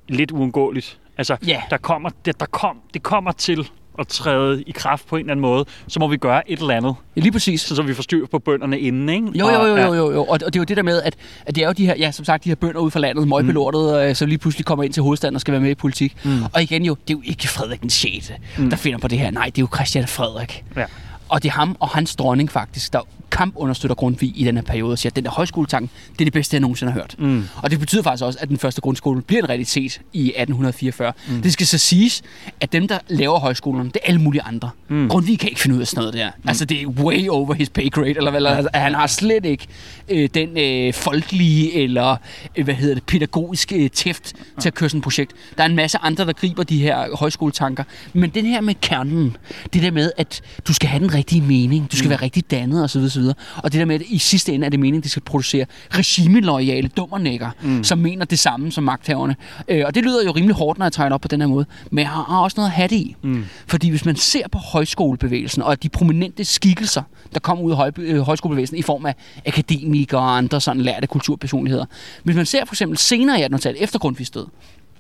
lidt 0.09 0.31
uundgåeligt. 0.31 0.99
Altså, 1.19 1.37
Ja. 1.47 1.63
der 1.71 1.77
kommer, 1.77 2.11
det, 2.25 2.41
der 2.41 2.47
kom, 2.47 2.77
det 2.95 3.03
kommer 3.03 3.33
til 3.33 3.69
at 3.99 4.09
træde 4.09 4.63
i 4.63 4.71
kraft 4.71 5.07
på 5.09 5.17
en 5.17 5.21
eller 5.21 5.31
anden 5.33 5.43
måde, 5.43 5.65
så 5.89 6.01
må 6.01 6.09
vi 6.09 6.17
gøre 6.17 6.51
et 6.51 6.59
eller 6.59 6.75
andet, 6.75 6.95
Ja, 7.17 7.21
lige 7.21 7.33
præcis. 7.33 7.61
så, 7.61 7.75
så 7.77 7.83
vi 7.83 7.95
får 7.95 8.03
styr 8.03 8.27
på 8.27 8.39
bønderne 8.39 8.81
inden, 8.81 9.09
ikke? 9.09 9.39
Jo, 9.39 9.49
jo, 9.49 9.67
jo, 9.67 9.77
jo, 9.77 9.95
jo, 9.95 10.13
jo. 10.13 10.21
Og, 10.25 10.29
og 10.29 10.41
det 10.41 10.57
er 10.57 10.61
jo 10.61 10.65
det 10.65 10.77
der 10.77 10.83
med, 10.83 11.03
at, 11.03 11.17
at 11.47 11.55
det 11.55 11.63
er 11.63 11.67
jo 11.67 11.73
de 11.73 11.87
her, 11.87 11.95
ja, 11.99 12.11
som 12.11 12.25
sagt, 12.25 12.45
de 12.45 12.49
her 12.49 12.57
bønder 12.57 12.81
ud 12.81 12.91
fra 12.91 13.01
landet, 13.01 13.29
møgbelortet, 13.29 14.09
mm. 14.09 14.15
som 14.15 14.29
lige 14.29 14.39
pludselig 14.39 14.65
kommer 14.67 14.85
ind 14.85 14.93
til 14.93 15.03
hovedstaden 15.03 15.35
og 15.35 15.41
skal 15.41 15.53
være 15.53 15.61
med 15.61 15.71
i 15.71 15.75
politik. 15.75 16.17
Mm. 16.25 16.43
Og 16.55 16.63
igen 16.63 16.85
jo, 16.85 16.95
det 17.09 17.15
er 17.15 17.19
jo 17.19 17.23
ikke 17.25 17.49
Frederik 17.49 17.81
den 17.81 17.91
6., 17.91 18.33
mm. 18.59 18.71
der 18.71 18.77
finder 18.77 18.99
på 18.99 19.09
det 19.09 19.19
her. 19.19 19.31
Nej, 19.31 19.47
det 19.47 19.59
er 19.59 19.63
jo 19.63 19.69
Christian 19.77 20.07
Frederik. 20.09 20.65
Ja. 20.77 20.85
Og 21.29 21.43
det 21.43 21.49
er 21.49 21.53
ham 21.53 21.77
og 21.81 21.89
hans 21.89 22.17
dronning 22.17 22.51
faktisk, 22.51 22.93
der 22.93 23.01
kampunderstøtter 23.31 23.95
Grundtvig 23.95 24.33
i 24.41 24.45
den 24.45 24.57
her 24.57 24.63
periode 24.63 24.93
og 24.93 24.99
siger, 24.99 25.11
at 25.11 25.17
den 25.17 25.25
der 25.25 25.31
højskoletanken, 25.31 25.91
det 26.13 26.21
er 26.21 26.25
det 26.25 26.33
bedste, 26.33 26.55
jeg 26.55 26.61
nogensinde 26.61 26.93
har 26.93 27.01
hørt. 27.01 27.15
Mm. 27.19 27.45
Og 27.63 27.71
det 27.71 27.81
betyder 27.81 28.03
faktisk 28.03 28.25
også, 28.25 28.39
at 28.43 28.49
den 28.49 28.59
første 28.59 28.81
grundskole 28.81 29.23
bliver 29.23 29.43
en 29.43 29.49
realitet 29.49 30.01
i 30.13 30.29
1844. 30.29 31.13
Mm. 31.29 31.43
Det 31.43 31.53
skal 31.53 31.67
så 31.67 31.79
siges, 31.79 32.23
at 32.61 32.73
dem, 32.73 32.89
der 32.89 32.99
laver 33.09 33.39
højskolerne, 33.39 33.89
det 33.89 33.97
er 34.05 34.09
alle 34.09 34.21
mulige 34.21 34.43
andre. 34.43 34.71
Mm. 34.89 35.09
Grundtvig 35.09 35.39
kan 35.39 35.49
ikke 35.49 35.61
finde 35.61 35.77
ud 35.77 35.81
af 35.81 35.87
sådan 35.87 36.01
noget 36.01 36.15
der. 36.15 36.31
Mm. 36.37 36.49
Altså, 36.49 36.65
det 36.65 36.83
er 36.83 36.87
way 36.87 37.29
over 37.29 37.55
his 37.55 37.69
pay 37.69 37.91
grade, 37.91 38.17
eller 38.17 38.31
hvad, 38.31 38.45
altså, 38.45 38.71
han 38.75 38.95
har 38.95 39.07
slet 39.07 39.45
ikke 39.45 39.67
øh, 40.09 40.29
den 40.35 40.59
øh, 40.59 40.95
folkelige 40.95 41.75
eller, 41.83 42.17
øh, 42.57 42.65
hvad 42.65 42.75
hedder 42.75 42.95
det, 42.95 43.05
pædagogiske 43.05 43.85
øh, 43.85 43.91
tæft 43.91 44.35
til 44.61 44.69
at 44.69 44.75
køre 44.75 44.89
sådan 44.89 44.99
et 44.99 45.05
projekt. 45.05 45.33
Der 45.57 45.63
er 45.63 45.69
en 45.69 45.77
masse 45.77 45.99
andre, 45.99 46.25
der 46.25 46.33
griber 46.33 46.63
de 46.63 46.79
her 46.79 47.17
højskoletanker. 47.17 47.85
Men 48.13 48.31
den 48.31 48.47
her 48.47 48.61
med 48.61 48.75
kernen, 48.81 49.37
det 49.73 49.83
der 49.83 49.91
med, 49.91 50.13
at 50.17 50.43
du 50.69 50.75
skal 50.75 50.89
have 50.89 51.01
den 51.01 51.15
rigtige 51.15 51.43
mening, 51.43 51.93
du 51.93 51.97
skal 51.97 52.07
mm. 52.07 52.11
være 52.11 52.23
rigtig 52.23 52.51
dannet 52.51 52.85
osv. 52.85 53.09
osv. 53.17 53.23
Og 53.57 53.73
det 53.73 53.79
der 53.79 53.85
med, 53.85 53.95
at 53.95 54.03
i 54.07 54.19
sidste 54.19 54.53
ende 54.53 54.67
er 54.67 54.71
det 54.71 54.81
meningen, 54.81 55.01
at 55.01 55.05
de 55.05 55.09
skal 55.09 55.23
producere 55.23 55.67
regimelojale 55.91 56.89
dummernækker, 56.89 57.51
mm. 57.63 57.85
som 57.85 57.99
mener 57.99 58.25
det 58.25 58.39
samme 58.39 58.73
som 58.73 58.85
magthaverne. 58.85 59.37
Øh, 59.69 59.83
og 59.87 59.95
det 59.95 60.05
lyder 60.05 60.25
jo 60.25 60.33
rimelig 60.33 60.57
hårdt, 60.57 60.79
når 60.79 60.87
jeg 60.87 60.93
det 60.93 61.13
op 61.13 61.21
på 61.21 61.29
den 61.29 61.41
her 61.41 61.49
måde. 61.49 61.67
Men 61.91 61.99
jeg 61.99 62.09
har, 62.09 62.41
også 62.41 62.55
noget 62.57 62.69
at 62.69 62.75
have 62.75 62.89
det 62.89 62.97
i. 62.97 63.17
Mm. 63.23 63.45
Fordi 63.67 63.91
hvis 63.91 64.05
man 64.05 64.17
ser 64.17 64.49
på 64.49 64.59
højskolebevægelsen 64.59 65.63
og 65.63 65.83
de 65.83 65.89
prominente 65.89 66.45
skikkelser, 66.45 67.03
der 67.35 67.41
kommer 67.41 67.65
ud 67.65 67.71
af 67.71 67.77
høj, 67.77 67.91
øh, 67.99 68.21
højskolebevægelsen 68.21 68.77
i 68.77 68.83
form 68.83 69.07
af 69.07 69.15
akademikere 69.47 70.21
og 70.21 70.37
andre 70.37 70.61
sådan 70.61 70.83
lærte 70.83 71.07
kulturpersonligheder. 71.07 71.85
Hvis 72.23 72.37
man 72.37 72.47
ser 72.47 72.65
for 72.65 72.75
eksempel 72.75 72.99
senere 72.99 73.41
i 73.41 73.45
1800-tallet, 73.45 73.83
efter 73.83 73.99
Grundtvigs 73.99 74.31
død, 74.31 74.47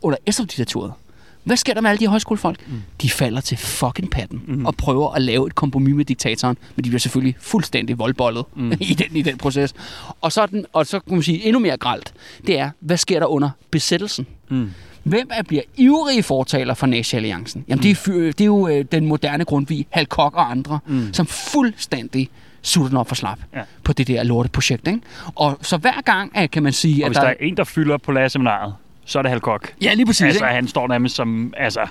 under 0.03 0.19
Estrup-diktaturet, 0.27 0.93
hvad 1.47 1.57
sker 1.57 1.75
der 1.75 1.81
med 1.81 1.91
alle 1.91 2.01
de 2.01 2.07
højskolefolk? 2.07 2.69
Mm. 2.69 2.83
De 3.03 3.11
falder 3.11 3.41
til 3.41 3.57
fucking 3.59 4.11
patten 4.11 4.43
mm. 4.47 4.67
og 4.67 4.75
prøver 4.77 5.13
at 5.15 5.23
lave 5.23 5.47
et 5.47 5.55
kompromis 5.55 5.95
med 5.95 6.05
diktatoren, 6.05 6.57
men 6.77 6.85
de 6.85 6.89
bliver 6.91 7.01
selvfølgelig 7.01 7.37
fuldstændig 7.41 7.99
voldbollet 7.99 8.45
mm. 8.57 8.73
i, 8.81 8.95
den, 8.95 9.17
i 9.17 9.23
den 9.23 9.39
proces. 9.39 9.75
Og 10.21 10.33
så, 10.33 10.47
den, 10.47 10.67
og 10.73 10.87
så 10.87 11.01
kan 11.01 11.13
man 11.15 11.23
sige 11.23 11.45
endnu 11.45 11.59
mere 11.59 11.77
gralt, 11.77 12.13
det 12.47 12.59
er, 12.59 12.71
hvad 12.81 12.97
sker 12.97 13.19
der 13.19 13.27
under 13.27 13.51
besættelsen? 13.71 14.27
Mm. 14.49 14.71
Hvem 15.03 15.29
er 15.33 15.43
bliver 15.43 15.63
ivrige 15.77 16.23
fortaler 16.23 16.75
for 16.75 16.87
Nazi-alliancen? 16.87 17.65
Jamen, 17.69 17.83
det, 17.83 17.91
er, 17.91 17.95
fyr- 17.95 18.13
det 18.33 18.41
er 18.41 18.45
jo 18.45 18.69
øh, 18.69 18.85
den 18.93 19.07
moderne 19.07 19.45
Grundtvig, 19.45 19.87
Hal 19.91 20.07
Koch 20.07 20.37
og 20.37 20.51
andre, 20.51 20.79
mm. 20.87 21.13
som 21.13 21.27
fuldstændig 21.27 22.29
sutter 22.63 22.89
den 22.89 22.97
op 22.99 23.09
for 23.09 23.15
slap 23.15 23.39
Ja. 23.55 23.61
på 23.85 23.93
det 23.93 24.07
der 24.09 24.23
lorteprojekt. 24.23 24.89
Ikke? 24.89 25.01
Og 25.35 25.59
så 25.63 25.77
hver 25.77 26.01
gang 26.05 26.51
kan 26.51 26.63
man 26.63 26.73
sige, 26.73 27.05
Og 27.05 27.07
at 27.07 27.11
hvis 27.11 27.17
der 27.17 27.29
er 27.29 27.35
en, 27.41 27.57
der 27.57 27.65
fylder 27.65 27.97
på 27.97 28.13
lærerseminaret, 28.13 28.75
så 29.07 29.19
er 29.19 29.23
det 29.23 29.31
Halkok. 29.31 29.73
Ja, 29.83 29.95
lige 29.95 30.07
præcis. 30.07 30.23
Altså, 30.23 30.45
ikke? 30.45 30.55
han 30.55 30.69
står 30.69 30.89
nærmest 30.89 31.15
som 31.15 31.55
altså, 31.57 31.87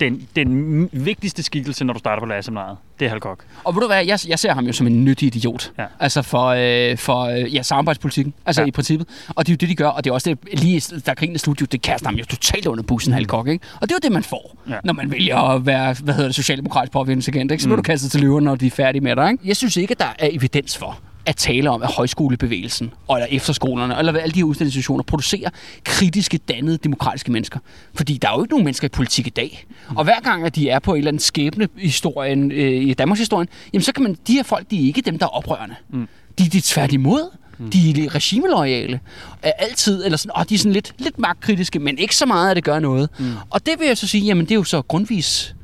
den, 0.00 0.28
den 0.36 0.88
vigtigste 0.92 1.42
skikkelse, 1.42 1.84
når 1.84 1.92
du 1.92 1.98
starter 1.98 2.20
på 2.20 2.26
lærerseminaret. 2.26 2.76
Det 3.00 3.04
er 3.04 3.08
Halkok. 3.08 3.44
Og 3.64 3.74
ved 3.74 3.80
du 3.80 3.86
hvad, 3.86 4.04
jeg, 4.04 4.18
jeg 4.28 4.38
ser 4.38 4.54
ham 4.54 4.66
jo 4.66 4.72
som 4.72 4.86
en 4.86 5.04
nyttig 5.04 5.26
idiot. 5.26 5.72
Ja. 5.78 5.84
Altså 6.00 6.22
for, 6.22 6.46
øh, 6.46 6.98
for 6.98 7.20
øh, 7.20 7.54
ja, 7.54 7.62
samarbejdspolitikken. 7.62 8.34
Altså 8.46 8.62
ja. 8.62 8.66
I 8.66 8.70
princippet. 8.70 9.08
Og 9.28 9.46
det 9.46 9.52
er 9.52 9.54
jo 9.54 9.56
det, 9.56 9.68
de 9.68 9.74
gør. 9.74 9.88
Og 9.88 10.04
det 10.04 10.10
er 10.10 10.14
også 10.14 10.30
det, 10.30 10.60
lige 10.60 11.00
da 11.06 11.14
krigen 11.14 11.34
er 11.34 11.38
slut, 11.38 11.60
jo, 11.60 11.66
det 11.66 11.82
kaster 11.82 12.08
ham 12.08 12.16
jo 12.16 12.24
totalt 12.24 12.66
under 12.66 12.84
bussen, 12.84 13.10
mm. 13.10 13.14
Halkok, 13.14 13.48
ikke? 13.48 13.66
Og 13.80 13.88
det 13.88 13.94
er 13.94 13.98
jo 14.02 14.06
det, 14.08 14.12
man 14.12 14.22
får, 14.22 14.56
ja. 14.68 14.74
Når 14.84 14.92
man 14.92 15.10
vælger 15.10 15.36
at 15.36 15.66
være, 15.66 15.96
hvad 16.02 16.14
hedder 16.14 16.28
det, 16.28 16.34
socialdemokratisk 16.34 16.92
påvirkningsagent, 16.92 17.50
ikke? 17.50 17.62
Så 17.62 17.68
bliver 17.68 17.76
du 17.76 17.82
kastet 17.82 18.10
til 18.10 18.20
løverne, 18.20 18.44
når 18.44 18.56
de 18.56 18.66
er 18.66 18.70
færdige 18.70 19.02
med 19.02 19.16
dig, 19.16 19.30
ikke? 19.30 19.48
Jeg 19.48 19.56
synes 19.56 19.76
ikke, 19.76 19.92
at 19.92 19.98
der 19.98 20.14
er 20.18 20.28
evidens 20.32 20.76
for, 20.76 20.98
at 21.28 21.36
tale 21.36 21.70
om, 21.70 21.82
at 21.82 21.92
højskolebevægelsen, 21.92 22.90
og 23.08 23.16
eller 23.16 23.26
efterskolerne, 23.30 23.98
eller 23.98 24.12
hvad 24.12 24.22
alle 24.22 24.32
de 24.32 24.38
her 24.38 24.44
uddannelsesinstitutioner 24.44 25.02
producerer 25.02 25.50
kritiske, 25.84 26.38
dannede, 26.38 26.78
demokratiske 26.78 27.32
mennesker. 27.32 27.58
Fordi 27.94 28.18
der 28.22 28.28
er 28.28 28.32
jo 28.32 28.42
ikke 28.42 28.52
nogen 28.52 28.64
mennesker 28.64 28.84
i 28.84 28.88
politik 28.88 29.26
i 29.26 29.30
dag. 29.30 29.66
Og 29.96 30.04
hver 30.04 30.20
gang, 30.20 30.44
at 30.44 30.56
de 30.56 30.68
er 30.70 30.78
på 30.78 30.92
en 30.92 30.98
eller 30.98 31.08
anden 31.08 31.20
skæbne 31.20 31.68
historien, 31.76 32.52
øh, 32.52 32.82
i 32.82 32.94
Danmarks 32.94 33.20
historien, 33.20 33.48
jamen 33.72 33.82
så 33.82 33.92
kan 33.92 34.02
man, 34.02 34.16
de 34.26 34.32
her 34.32 34.42
folk, 34.42 34.70
de 34.70 34.82
er 34.82 34.86
ikke 34.86 35.00
dem, 35.00 35.18
der 35.18 35.26
er 35.26 35.30
oprørende. 35.30 35.74
Mm. 35.90 36.08
De, 36.38 36.48
de 36.48 36.58
er 36.58 36.62
tværtimod. 36.64 37.30
Mm. 37.58 37.70
De 37.70 38.04
er 38.04 38.14
regimelojale. 38.14 39.00
Er 39.42 39.52
altid, 39.58 40.04
eller 40.04 40.18
sådan, 40.18 40.32
og 40.34 40.48
de 40.48 40.54
er 40.54 40.58
sådan 40.58 40.72
lidt, 40.72 40.94
lidt 40.98 41.18
magtkritiske, 41.18 41.78
men 41.78 41.98
ikke 41.98 42.16
så 42.16 42.26
meget, 42.26 42.50
at 42.50 42.56
det 42.56 42.64
gør 42.64 42.78
noget. 42.78 43.08
Mm. 43.18 43.32
Og 43.50 43.66
det 43.66 43.74
vil 43.78 43.86
jeg 43.86 43.98
så 43.98 44.06
sige, 44.06 44.24
jamen 44.24 44.44
det 44.44 44.50
er 44.50 44.54
jo 44.54 44.64
så 44.64 44.82
grundvis 44.82 45.54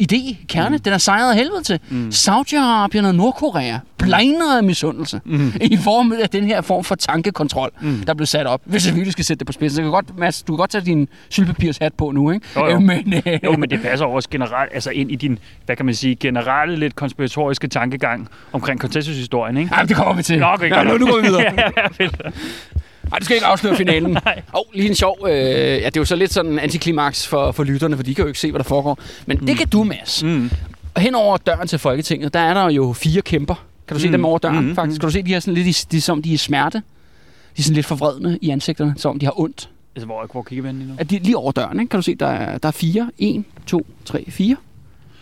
idé, 0.00 0.46
kerne, 0.48 0.76
mm. 0.76 0.82
den 0.82 0.92
er 0.92 0.98
sejret 0.98 1.30
af 1.30 1.36
helvede 1.36 1.62
til. 1.62 1.80
Mm. 1.90 2.08
Saudi-Arabien 2.08 3.06
og 3.06 3.14
Nordkorea 3.14 3.78
blegner 3.98 4.56
af 4.56 4.64
misundelse 4.64 5.20
mm. 5.24 5.52
i 5.72 5.76
form 5.76 6.12
af 6.22 6.30
den 6.30 6.44
her 6.44 6.60
form 6.60 6.84
for 6.84 6.94
tankekontrol, 6.94 7.70
mm. 7.80 8.02
der 8.06 8.14
blev 8.14 8.26
sat 8.26 8.46
op. 8.46 8.60
Hvis 8.64 8.86
jeg 8.86 8.94
virkelig 8.94 9.12
skal 9.12 9.24
sætte 9.24 9.38
det 9.38 9.46
på 9.46 9.52
spidsen, 9.52 9.76
så 9.76 9.82
kan 9.82 9.86
du 9.86 9.92
godt, 9.92 10.18
Mads, 10.18 10.42
du 10.42 10.52
kan 10.52 10.56
godt 10.56 10.70
tage 10.70 10.84
din 10.84 11.08
sølvpapirshat 11.30 11.94
på 11.94 12.10
nu, 12.10 12.30
ikke? 12.30 12.46
Jo, 12.56 12.66
jo. 12.66 12.78
Men, 12.94 13.14
øh, 13.26 13.38
Jo, 13.44 13.56
men 13.56 13.70
det 13.70 13.82
passer 13.82 14.06
også 14.06 14.28
generelt, 14.30 14.74
altså 14.74 14.90
ind 14.90 15.10
i 15.10 15.14
din, 15.14 15.38
hvad 15.66 15.76
kan 15.76 15.86
man 15.86 15.94
sige, 15.94 16.14
generelle 16.14 16.76
lidt 16.76 16.96
konspiratoriske 16.96 17.68
tankegang 17.68 18.28
omkring 18.52 18.80
konsensushistorien, 18.80 19.56
ikke? 19.56 19.74
Ej, 19.74 19.82
det 19.82 19.96
kommer 19.96 20.14
vi 20.14 20.22
til. 20.22 20.38
Nå, 20.38 20.46
okay, 20.46 20.84
nu, 20.84 20.98
nu 20.98 21.06
går 21.06 21.16
vi 21.16 21.26
videre. 21.26 21.42
ja, 21.56 21.68
ja, 22.00 22.08
fedt. 23.04 23.12
Ej, 23.12 23.18
du 23.18 23.24
skal 23.24 23.34
ikke 23.36 23.46
afsløre 23.46 23.76
finalen. 23.76 24.10
Nej. 24.24 24.42
Åh, 24.54 24.60
oh, 24.60 24.64
lige 24.74 24.88
en 24.88 24.94
sjov... 24.94 25.18
Øh, 25.28 25.32
ja, 25.34 25.74
det 25.76 25.86
er 25.86 25.90
jo 25.96 26.04
så 26.04 26.16
lidt 26.16 26.32
sådan 26.32 26.52
en 26.52 26.58
antiklimaks 26.58 27.26
for, 27.26 27.52
for 27.52 27.64
lytterne, 27.64 27.96
for 27.96 28.02
de 28.02 28.14
kan 28.14 28.22
jo 28.22 28.26
ikke 28.28 28.40
se, 28.40 28.50
hvad 28.50 28.58
der 28.58 28.64
foregår. 28.64 28.98
Men 29.26 29.38
mm. 29.40 29.46
det 29.46 29.58
kan 29.58 29.68
du, 29.68 29.84
Mads. 29.84 30.22
Mm. 30.24 30.50
Og 30.94 31.00
hen 31.00 31.14
over 31.14 31.36
døren 31.36 31.68
til 31.68 31.78
Folketinget, 31.78 32.34
der 32.34 32.40
er 32.40 32.54
der 32.54 32.70
jo 32.70 32.92
fire 32.92 33.22
kæmper. 33.22 33.64
Kan 33.88 33.94
du 33.96 34.00
se 34.00 34.08
Mm. 34.08 34.12
dem 34.12 34.24
over 34.24 34.38
døren, 34.38 34.68
Mm, 34.68 34.74
faktisk? 34.74 35.00
Kan 35.00 35.08
du 35.08 35.12
se, 35.12 35.22
de 35.22 35.34
er 35.34 35.40
sådan 35.40 35.54
lidt, 35.54 35.86
de, 35.92 35.96
er 35.96 36.00
som 36.00 36.22
de 36.22 36.34
er 36.34 36.38
smerte? 36.38 36.78
De 36.78 36.82
er 37.58 37.62
sådan 37.62 37.74
lidt 37.74 37.86
forvredne 37.86 38.38
i 38.42 38.50
ansigterne, 38.50 38.94
som 38.96 39.10
om 39.10 39.18
de 39.18 39.26
har 39.26 39.40
ondt. 39.40 39.68
Altså, 39.96 40.06
hvor, 40.06 40.28
hvor 40.32 40.42
kigger 40.42 40.62
vi 40.62 40.68
hen 40.68 40.78
lige 40.78 40.88
nu? 40.88 40.94
Er 40.98 41.04
de 41.04 41.18
lige 41.18 41.36
over 41.36 41.52
døren, 41.52 41.80
ikke? 41.80 41.90
Kan 41.90 41.98
du 41.98 42.02
se, 42.02 42.14
der 42.14 42.26
er, 42.26 42.58
der 42.58 42.68
er 42.68 42.72
fire. 42.72 43.10
En, 43.18 43.46
to, 43.66 43.86
tre, 44.04 44.24
fire. 44.30 44.56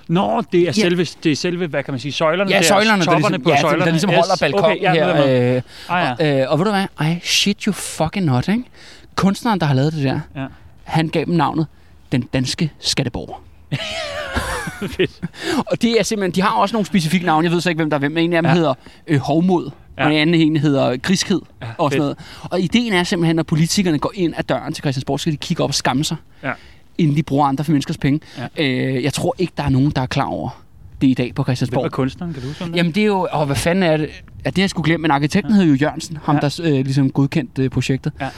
Nå, 0.09 0.42
det 0.53 0.68
er 0.68 0.72
selve, 0.72 1.07
det 1.24 1.32
er 1.32 1.36
selve, 1.36 1.66
hvad 1.66 1.82
kan 1.82 1.92
man 1.92 1.98
sige, 2.00 2.12
søjlerne 2.12 2.50
Ja, 2.50 2.57
der, 2.57 2.62
søjlerne, 2.62 3.05
der 3.05 3.14
ligesom, 3.18 3.42
på 3.42 3.50
ja, 3.50 3.61
søjlerne. 3.61 3.84
der 3.84 3.90
ligesom 3.90 4.11
holder 4.11 4.36
balkongen 4.40 4.70
okay, 4.70 4.82
ja, 4.82 4.92
her. 4.92 5.55
Øh, 5.57 5.62
Ah, 5.88 6.16
ja. 6.20 6.36
og, 6.36 6.40
øh, 6.40 6.50
og 6.53 6.59
ved 6.59 6.64
du 6.66 6.70
hvad? 6.70 7.07
I 7.07 7.18
shit 7.22 7.62
you 7.62 7.72
fucking 7.72 8.26
not, 8.26 8.48
ikke? 8.48 8.64
Kunstneren, 9.16 9.61
der 9.61 9.66
har 9.66 9.74
lavet 9.74 9.92
det 9.92 10.05
der, 10.05 10.20
Ja. 10.36 10.46
han 10.84 11.09
gav 11.09 11.24
dem 11.24 11.34
navnet 11.34 11.66
Den 12.12 12.22
Danske 12.22 12.70
Skatteborger. 12.78 13.42
og 15.70 15.82
det 15.82 16.00
er 16.00 16.03
simpelthen, 16.03 16.30
de 16.34 16.42
har 16.42 16.57
også 16.57 16.72
nogle 16.72 16.86
specifikke 16.86 17.26
navne, 17.26 17.44
jeg 17.44 17.53
ved 17.53 17.61
så 17.61 17.68
ikke, 17.68 17.78
hvem 17.78 17.90
der 17.90 17.96
er 17.96 17.98
hvem, 17.98 18.12
men 18.12 18.24
en 18.24 18.32
af 18.32 18.42
dem 18.42 18.48
Ja. 18.50 18.55
hedder 18.55 18.74
øh, 19.07 19.20
Hovmod, 19.20 19.70
Ja. 19.98 20.05
og 20.05 20.14
en 20.14 20.18
anden 20.20 20.34
en 20.40 20.57
hedder 20.57 20.96
Griskhed, 20.96 21.40
Ja, 21.62 21.66
og 21.78 21.90
sådan 21.90 21.90
fedt. 21.90 21.98
noget. 22.00 22.18
Og 22.53 22.61
ideen 22.61 22.92
er 22.92 23.05
simpelthen, 23.05 23.36
når 23.36 23.42
politikerne 23.42 23.98
går 23.98 24.12
ind 24.14 24.34
ad 24.36 24.44
døren 24.44 24.72
til 24.72 24.82
Christiansborg, 24.82 25.20
så 25.20 25.22
skal 25.22 25.32
de 25.32 25.36
kigge 25.36 25.62
op 25.62 25.70
og 25.70 25.74
skamme 25.74 26.05
sig, 26.05 26.16
Ja. 26.42 26.53
Inden 26.99 27.16
de 27.16 27.22
bruger 27.22 27.47
andre 27.47 27.64
for 27.64 27.72
menneskers 27.72 27.99
penge. 27.99 28.20
Ja. 28.57 28.64
Øh, 28.64 29.05
jeg 29.05 29.12
tror 29.12 29.34
ikke, 29.38 29.53
der 29.57 29.62
er 29.62 29.68
nogen, 29.68 29.90
der 29.90 30.03
er 30.03 30.07
klar 30.07 30.24
over 30.26 30.62
det 31.01 31.09
i 31.09 31.14
dag 31.14 31.34
på 31.34 31.43
Hvem 31.43 31.45
Christiansborg. 31.57 31.84
er 31.84 31.88
kunstneren? 31.88 32.32
Kan 32.32 32.43
du 32.43 32.49
huske 32.49 32.59
sådan 32.59 32.74
Jamen 32.74 32.93
det 32.93 33.03
er 33.03 33.07
jo, 33.07 33.28
og 33.32 33.47
hvad 33.47 33.57
fanden 33.57 33.82
er 33.82 33.97
det? 33.97 34.09
Ja, 34.45 34.51
det 34.51 34.59
har 34.59 34.62
jeg 34.62 34.70
skulle 34.70 34.84
glemme, 34.84 35.03
men 35.03 35.11
arkitekten 35.11 35.55
hed 35.55 35.64
jo 35.64 35.74
Jørgensen, 35.74 36.18
ham 36.22 36.34
Ja. 36.34 36.40
der 36.40 36.61
øh, 36.64 36.72
ligesom 36.72 37.11
godkendte 37.11 37.62
øh, 37.62 37.70
projektet. 37.70 38.12
Ja. 38.20 38.28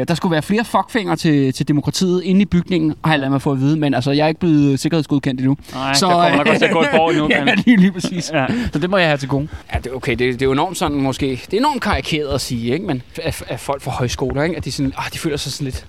Øh, 0.00 0.08
der 0.08 0.14
skulle 0.14 0.32
være 0.32 0.42
flere 0.42 0.64
fuckfinger 0.64 1.14
til, 1.14 1.52
til 1.52 1.68
demokratiet 1.68 2.22
inde 2.22 2.40
i 2.40 2.44
bygningen, 2.44 2.94
har 3.04 3.12
jeg 3.12 3.18
ladet 3.20 3.32
mig 3.32 3.42
få 3.42 3.52
at 3.52 3.60
vide, 3.60 3.76
men 3.78 3.94
altså, 3.94 4.10
jeg 4.10 4.24
er 4.24 4.28
ikke 4.28 4.40
blevet 4.40 4.80
sikkerhedsgodkendt 4.80 5.40
endnu. 5.40 5.56
Nej, 5.72 5.94
så, 5.94 6.06
der 6.06 6.12
kommer 6.12 6.36
nok 6.36 6.46
også 6.46 6.58
til 6.58 6.66
at 6.66 6.72
gå 6.72 6.80
et 6.80 6.88
år 6.92 7.10
endnu. 7.10 7.28
ja, 7.30 7.54
lige, 7.54 7.76
lige 7.76 7.92
præcis. 7.92 8.30
Ja. 8.32 8.46
Så 8.72 8.78
det 8.78 8.90
må 8.90 8.96
jeg 8.96 9.06
have 9.06 9.18
til 9.18 9.28
gode. 9.28 9.48
Ja, 9.74 9.78
det, 9.78 9.86
er 9.86 9.94
okay, 9.96 10.10
det, 10.10 10.18
det 10.18 10.42
er 10.42 10.46
jo 10.46 10.52
enormt 10.52 10.76
sådan 10.76 10.96
måske, 10.96 11.26
det 11.50 11.54
er 11.54 11.58
enormt 11.60 11.82
karikeret 11.82 12.28
at 12.34 12.40
sige, 12.40 12.72
ikke? 12.72 12.86
Men 12.86 13.02
at, 13.22 13.44
at 13.48 13.60
folk 13.60 13.82
fra 13.82 13.90
højskoler, 13.90 14.42
ikke? 14.42 14.56
At 14.56 14.64
de, 14.64 14.72
sådan, 14.72 14.92
ah, 14.96 15.04
de 15.12 15.18
føler 15.18 15.36
sig 15.36 15.52
sådan 15.52 15.64
lidt 15.64 15.86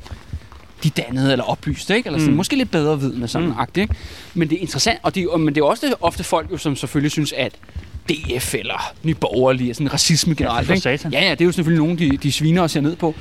de 0.83 0.89
dannede 0.89 1.31
eller 1.31 1.45
oplyste, 1.45 1.95
ikke? 1.95 2.07
Eller 2.07 2.19
sådan, 2.19 2.27
Mm. 2.29 2.33
mm. 2.33 2.37
måske 2.37 2.55
lidt 2.55 2.71
bedre 2.71 2.99
vidne 2.99 3.27
sådan 3.27 3.47
Mm. 3.47 3.53
mm. 3.53 3.59
agtigt, 3.59 3.81
ikke? 3.81 3.95
Men 4.33 4.49
det 4.49 4.55
er 4.57 4.61
interessant, 4.61 4.99
og 5.03 5.15
det, 5.15 5.27
og, 5.27 5.39
men 5.39 5.55
det 5.55 5.61
er 5.61 5.65
også 5.65 5.95
ofte 6.01 6.23
folk, 6.23 6.51
jo, 6.51 6.57
som 6.57 6.75
selvfølgelig 6.75 7.11
synes, 7.11 7.33
at 7.33 7.53
DF 8.09 8.53
eller 8.55 8.93
Nye 9.03 9.13
Borgerlige 9.13 9.69
er 9.69 9.73
sådan 9.73 9.93
racisme 9.93 10.35
generelt. 10.35 10.67
for 10.67 10.73
ikke? 10.89 11.09
Ja, 11.11 11.23
ja, 11.25 11.31
det 11.31 11.41
er 11.41 11.45
jo 11.45 11.51
selvfølgelig 11.51 11.83
nogen, 11.83 11.99
de, 11.99 12.17
de 12.17 12.31
sviner 12.31 12.61
og 12.61 12.69
ser 12.69 12.81
ned 12.81 12.95
på. 12.95 13.15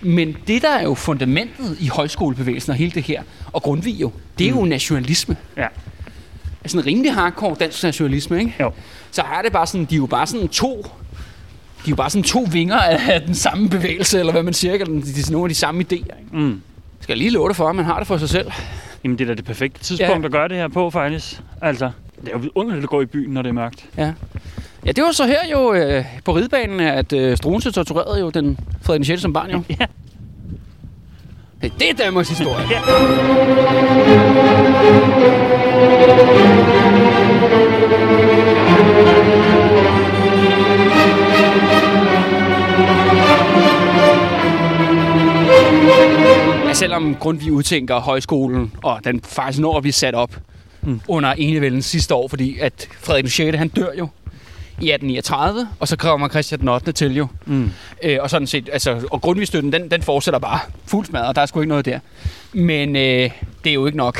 Men 0.00 0.36
det, 0.46 0.62
der 0.62 0.68
er 0.70 0.82
jo 0.82 0.94
fundamentet 0.94 1.76
i 1.80 1.86
højskolebevægelsen 1.88 2.70
og 2.70 2.76
hele 2.76 2.90
det 2.92 3.02
her, 3.02 3.22
og 3.52 3.62
Grundtvig 3.62 4.00
jo, 4.00 4.12
det 4.38 4.46
er 4.46 4.50
jo 4.50 4.64
nationalisme. 4.64 5.36
Ja. 5.56 5.66
Altså 6.64 6.78
en 6.78 6.86
rimelig 6.86 7.14
hardcore 7.14 7.56
dansk 7.60 7.82
nationalisme, 7.82 8.38
ikke? 8.38 8.54
Jo. 8.60 8.72
Så 9.10 9.22
er 9.22 9.42
det 9.42 9.52
bare 9.52 9.66
sådan, 9.66 9.84
de 9.84 9.94
er 9.94 9.98
jo 9.98 10.06
bare 10.06 10.26
sådan 10.26 10.48
to 10.48 10.82
de 11.84 11.86
er 11.86 11.90
jo 11.90 11.96
bare 11.96 12.10
sådan 12.10 12.22
to 12.22 12.46
vinger 12.52 12.76
af 12.78 13.22
den 13.22 13.34
samme 13.34 13.68
bevægelse, 13.68 14.18
eller 14.18 14.32
hvad 14.32 14.42
man 14.42 14.54
siger, 14.54 14.72
ikke? 14.72 14.82
Eller 14.84 15.00
de, 15.04 15.12
de 15.22 15.32
nogle 15.32 15.44
af 15.44 15.48
de 15.48 15.54
samme 15.54 15.82
idéer. 15.82 15.94
Ikke? 15.94 16.12
Mm. 16.32 16.60
Skal 17.00 17.18
lige 17.18 17.30
love 17.30 17.48
det 17.48 17.56
for, 17.56 17.68
at 17.68 17.76
man 17.76 17.84
har 17.84 17.98
det 17.98 18.06
for 18.06 18.16
sig 18.16 18.28
selv. 18.28 18.50
Jamen, 19.04 19.18
det 19.18 19.24
er 19.24 19.28
da 19.28 19.34
det 19.34 19.44
perfekte 19.44 19.80
tidspunkt 19.84 20.22
Ja. 20.22 20.26
at 20.26 20.32
gøre 20.32 20.48
det 20.48 20.56
her 20.56 20.68
på, 20.68 20.90
faktisk. 20.90 21.40
Altså, 21.62 21.90
det 22.20 22.28
er 22.28 22.32
jo 22.32 22.38
vidunderligt 22.38 22.82
at 22.84 22.88
gå 22.90 23.00
i 23.00 23.06
byen, 23.06 23.30
når 23.34 23.42
det 23.42 23.48
er 23.48 23.52
mørkt. 23.52 23.86
Ja. 23.96 24.12
Ja, 24.86 24.92
det 24.92 25.04
var 25.04 25.12
så 25.12 25.26
her 25.26 25.38
jo 25.52 25.72
øh, 25.74 26.04
på 26.24 26.32
ridebanen, 26.36 26.80
at 26.80 27.12
øh, 27.12 27.36
Struensee 27.36 27.72
torturerede 27.72 28.20
jo 28.20 28.30
den 28.30 28.58
Frederik 28.82 29.06
6. 29.06 29.22
som 29.22 29.32
barn 29.32 29.50
jo. 29.50 29.62
Ja. 29.80 29.86
Det 31.62 31.72
det 31.78 31.90
er 31.90 31.94
Danmarks 31.94 32.28
historie. 32.28 32.64
Ja. 32.70 32.80
Ja, 46.70 46.74
selvom 46.74 47.14
Grundtvig 47.14 47.52
udtænker 47.52 48.00
højskolen, 48.00 48.72
og 48.82 49.00
den 49.04 49.20
faktisk 49.24 49.60
når 49.60 49.76
at 49.76 49.82
blive 49.82 49.92
sat 49.92 50.14
op 50.14 50.36
Mm. 50.82 51.00
under 51.08 51.32
enevælden 51.32 51.82
sidste 51.82 52.14
år, 52.14 52.28
fordi 52.28 52.58
at 52.58 52.88
Frederik 53.00 53.28
6. 53.28 53.56
han 53.58 53.68
dør 53.68 53.86
jo 53.98 54.08
i 54.80 54.90
1839, 54.90 55.68
og 55.80 55.88
så 55.88 55.96
kommer 55.96 56.28
Christian 56.28 56.60
den 56.60 56.68
8. 56.68 56.92
til 56.92 57.16
jo. 57.16 57.26
Mm. 57.46 57.70
Øh, 58.02 58.18
og 58.20 58.30
sådan 58.30 58.46
set, 58.46 58.68
altså, 58.72 59.06
og 59.10 59.20
Grundtvig-støtten, 59.20 59.72
den, 59.72 59.90
den 59.90 60.02
fortsætter 60.02 60.38
bare 60.38 60.58
fuld 60.86 61.06
smadret, 61.06 61.28
og 61.28 61.34
der 61.34 61.42
er 61.42 61.46
sgu 61.46 61.60
ikke 61.60 61.68
noget 61.68 61.84
der. 61.84 61.98
Men 62.52 62.96
øh, 62.96 63.30
det 63.64 63.70
er 63.70 63.74
jo 63.74 63.86
ikke 63.86 63.98
nok. 63.98 64.18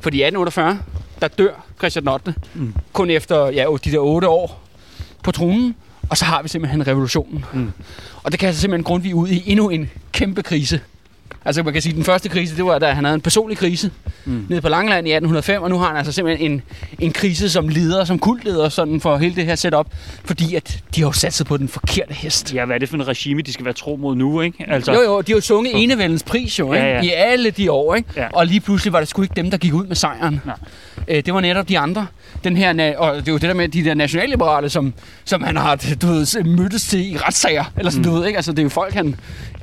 Fordi 0.00 0.18
i 0.18 0.22
1848, 0.22 0.78
der 1.20 1.28
dør 1.28 1.64
Christian 1.78 2.02
den 2.04 2.12
8. 2.12 2.34
Mm. 2.54 2.74
Kun 2.92 3.10
efter 3.10 3.46
ja, 3.46 3.66
de 3.84 3.90
der 3.92 3.98
otte 3.98 4.28
år 4.28 4.62
på 5.22 5.32
tronen, 5.32 5.74
og 6.10 6.16
så 6.16 6.24
har 6.24 6.42
vi 6.42 6.48
simpelthen 6.48 6.86
revolutionen. 6.86 7.44
Mm. 7.52 7.72
Og 8.22 8.32
det 8.32 8.40
kaster 8.40 8.60
simpelthen 8.60 8.84
Grundtvig 8.84 9.14
ud 9.14 9.28
i 9.28 9.42
endnu 9.50 9.68
en 9.68 9.90
kæmpe 10.12 10.42
krise. 10.42 10.80
Altså 11.44 11.62
man 11.62 11.72
kan 11.72 11.82
sige, 11.82 11.90
at 11.92 11.96
den 11.96 12.04
første 12.04 12.28
krise, 12.28 12.56
det 12.56 12.64
var, 12.64 12.78
da 12.78 12.92
han 12.92 13.04
havde 13.04 13.14
en 13.14 13.20
personlig 13.20 13.58
krise 13.58 13.90
Mm. 14.24 14.46
nede 14.48 14.60
på 14.60 14.68
Langeland 14.68 15.08
i 15.08 15.10
1805, 15.10 15.62
og 15.62 15.70
nu 15.70 15.78
har 15.78 15.86
han 15.88 15.96
altså 15.96 16.12
simpelthen 16.12 16.52
en, 16.52 16.62
en 16.98 17.12
krise 17.12 17.50
som 17.50 17.68
leder, 17.68 18.04
som 18.04 18.18
kultleder 18.18 18.68
sådan 18.68 19.00
for 19.00 19.16
hele 19.16 19.34
det 19.34 19.44
her 19.46 19.54
setup, 19.54 19.86
fordi 20.24 20.54
at 20.54 20.78
de 20.94 21.00
har 21.00 21.08
jo 21.08 21.12
satset 21.12 21.46
på 21.46 21.56
den 21.56 21.68
forkerte 21.68 22.14
hest. 22.14 22.54
Ja, 22.54 22.64
hvad 22.64 22.74
er 22.74 22.78
det 22.78 22.88
for 22.88 22.96
en 22.96 23.08
regime, 23.08 23.42
de 23.42 23.52
skal 23.52 23.64
være 23.64 23.74
tro 23.74 23.96
mod 23.96 24.16
nu, 24.16 24.40
ikke? 24.40 24.64
Altså, 24.68 24.92
Jo, 24.92 25.00
jo, 25.00 25.20
de 25.20 25.32
har 25.32 25.36
jo 25.36 25.40
sunget 25.40 25.82
enevældens 25.82 26.22
pris 26.22 26.58
jo, 26.58 26.72
ikke? 26.72 26.86
Ja, 26.86 26.94
ja. 26.94 27.00
i 27.02 27.08
alle 27.10 27.50
de 27.50 27.72
år, 27.72 27.94
ikke? 27.94 28.08
Ja. 28.16 28.26
Og 28.32 28.46
lige 28.46 28.60
pludselig 28.60 28.92
var 28.92 28.98
det 28.98 29.08
sgu 29.08 29.22
ikke 29.22 29.34
dem, 29.36 29.50
der 29.50 29.58
gik 29.58 29.74
ud 29.74 29.86
med 29.86 29.96
sejren. 29.96 30.40
Nej. 30.46 30.56
Øh, 31.08 31.22
det 31.26 31.34
var 31.34 31.40
netop 31.40 31.68
de 31.68 31.78
andre. 31.78 32.06
Den 32.44 32.56
her, 32.56 32.96
og 32.98 33.16
det 33.16 33.28
er 33.28 33.32
jo 33.32 33.38
det 33.38 33.48
der 33.48 33.54
med 33.54 33.68
de 33.68 33.84
der 33.84 33.94
nationalliberale, 33.94 34.68
som, 34.68 34.94
som 35.24 35.42
han 35.42 35.56
har 35.56 35.76
du 36.02 36.06
ved, 36.06 36.44
mødtes 36.44 36.84
til 36.88 37.12
i 37.12 37.16
retssager, 37.16 37.64
eller 37.78 37.90
sådan, 37.90 38.06
Mm. 38.06 38.14
du 38.14 38.18
ved, 38.18 38.26
ikke? 38.26 38.36
Altså, 38.36 38.52
det 38.52 38.58
er 38.58 38.62
jo 38.62 38.68
folk, 38.68 38.94
han 38.94 39.16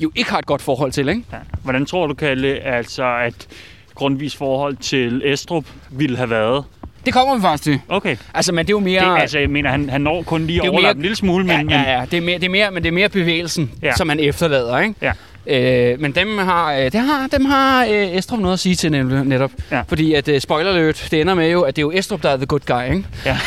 jo 0.03 0.11
ikke 0.15 0.32
har 0.32 0.38
et 0.39 0.45
godt 0.45 0.61
forhold 0.61 0.91
til, 0.91 1.09
ikke? 1.09 1.24
Ja. 1.32 1.38
Hvordan 1.63 1.86
tror 1.86 2.07
du, 2.07 2.13
Kalle, 2.13 2.47
altså, 2.59 3.03
at 3.18 3.47
Grundtvigs 3.95 4.36
forhold 4.36 4.76
til 4.76 5.22
Estrup 5.26 5.65
ville 5.91 6.18
have 6.18 6.30
været? 6.30 6.63
Det 7.05 7.13
kommer 7.13 7.36
vi 7.36 7.41
faktisk 7.41 7.63
til. 7.63 7.80
Okay. 7.89 8.18
Altså, 8.34 8.51
men 8.53 8.65
det 8.65 8.70
er 8.70 8.76
jo 8.76 8.80
mere... 8.80 9.13
Det, 9.15 9.22
altså, 9.22 9.39
jeg 9.39 9.49
mener, 9.49 9.70
han, 9.70 9.89
han 9.89 10.01
når 10.01 10.24
kun 10.24 10.45
lige 10.47 10.57
er 10.57 10.61
overlappe 10.70 10.82
mere- 10.84 10.91
en 10.95 11.01
lille 11.01 11.15
smule, 11.15 11.45
men... 11.45 11.70
ja, 11.70 11.82
ja, 11.82 11.99
ja. 11.99 12.05
Det 12.11 12.18
er 12.18 12.22
mere, 12.22 12.38
det 12.39 12.45
er 12.45 12.49
mere, 12.49 12.72
men 12.72 12.84
det 12.84 12.89
er 12.89 12.93
mere 12.93 13.09
bevægelsen, 13.09 13.72
ja. 13.82 13.95
som 13.95 14.09
han 14.09 14.20
efterlader, 14.20 14.80
ikke? 14.80 14.95
Ja. 15.01 15.11
Øh, 15.49 15.99
men 16.01 16.11
dem 16.11 16.37
har, 16.37 16.73
øh, 16.73 16.83
det 16.83 16.95
har, 16.95 17.27
dem 17.27 17.45
har 17.45 17.85
øh, 17.85 18.15
Estrup 18.15 18.39
noget 18.39 18.53
at 18.53 18.59
sige 18.59 18.75
til 18.75 18.91
netop. 18.91 19.51
Ja. 19.71 19.81
Fordi 19.87 20.13
at, 20.13 20.27
øh, 20.27 20.41
spoiler 20.41 20.71
alert, 20.71 21.07
det 21.11 21.21
ender 21.21 21.33
med 21.33 21.51
jo, 21.51 21.61
at 21.61 21.75
det 21.75 21.81
er 21.81 21.83
jo 21.85 21.91
Estrup, 21.91 22.23
der 22.23 22.29
er 22.29 22.37
the 22.37 22.45
good 22.45 22.59
guy, 22.65 22.83
ikke? 22.95 23.05
ja. 23.25 23.37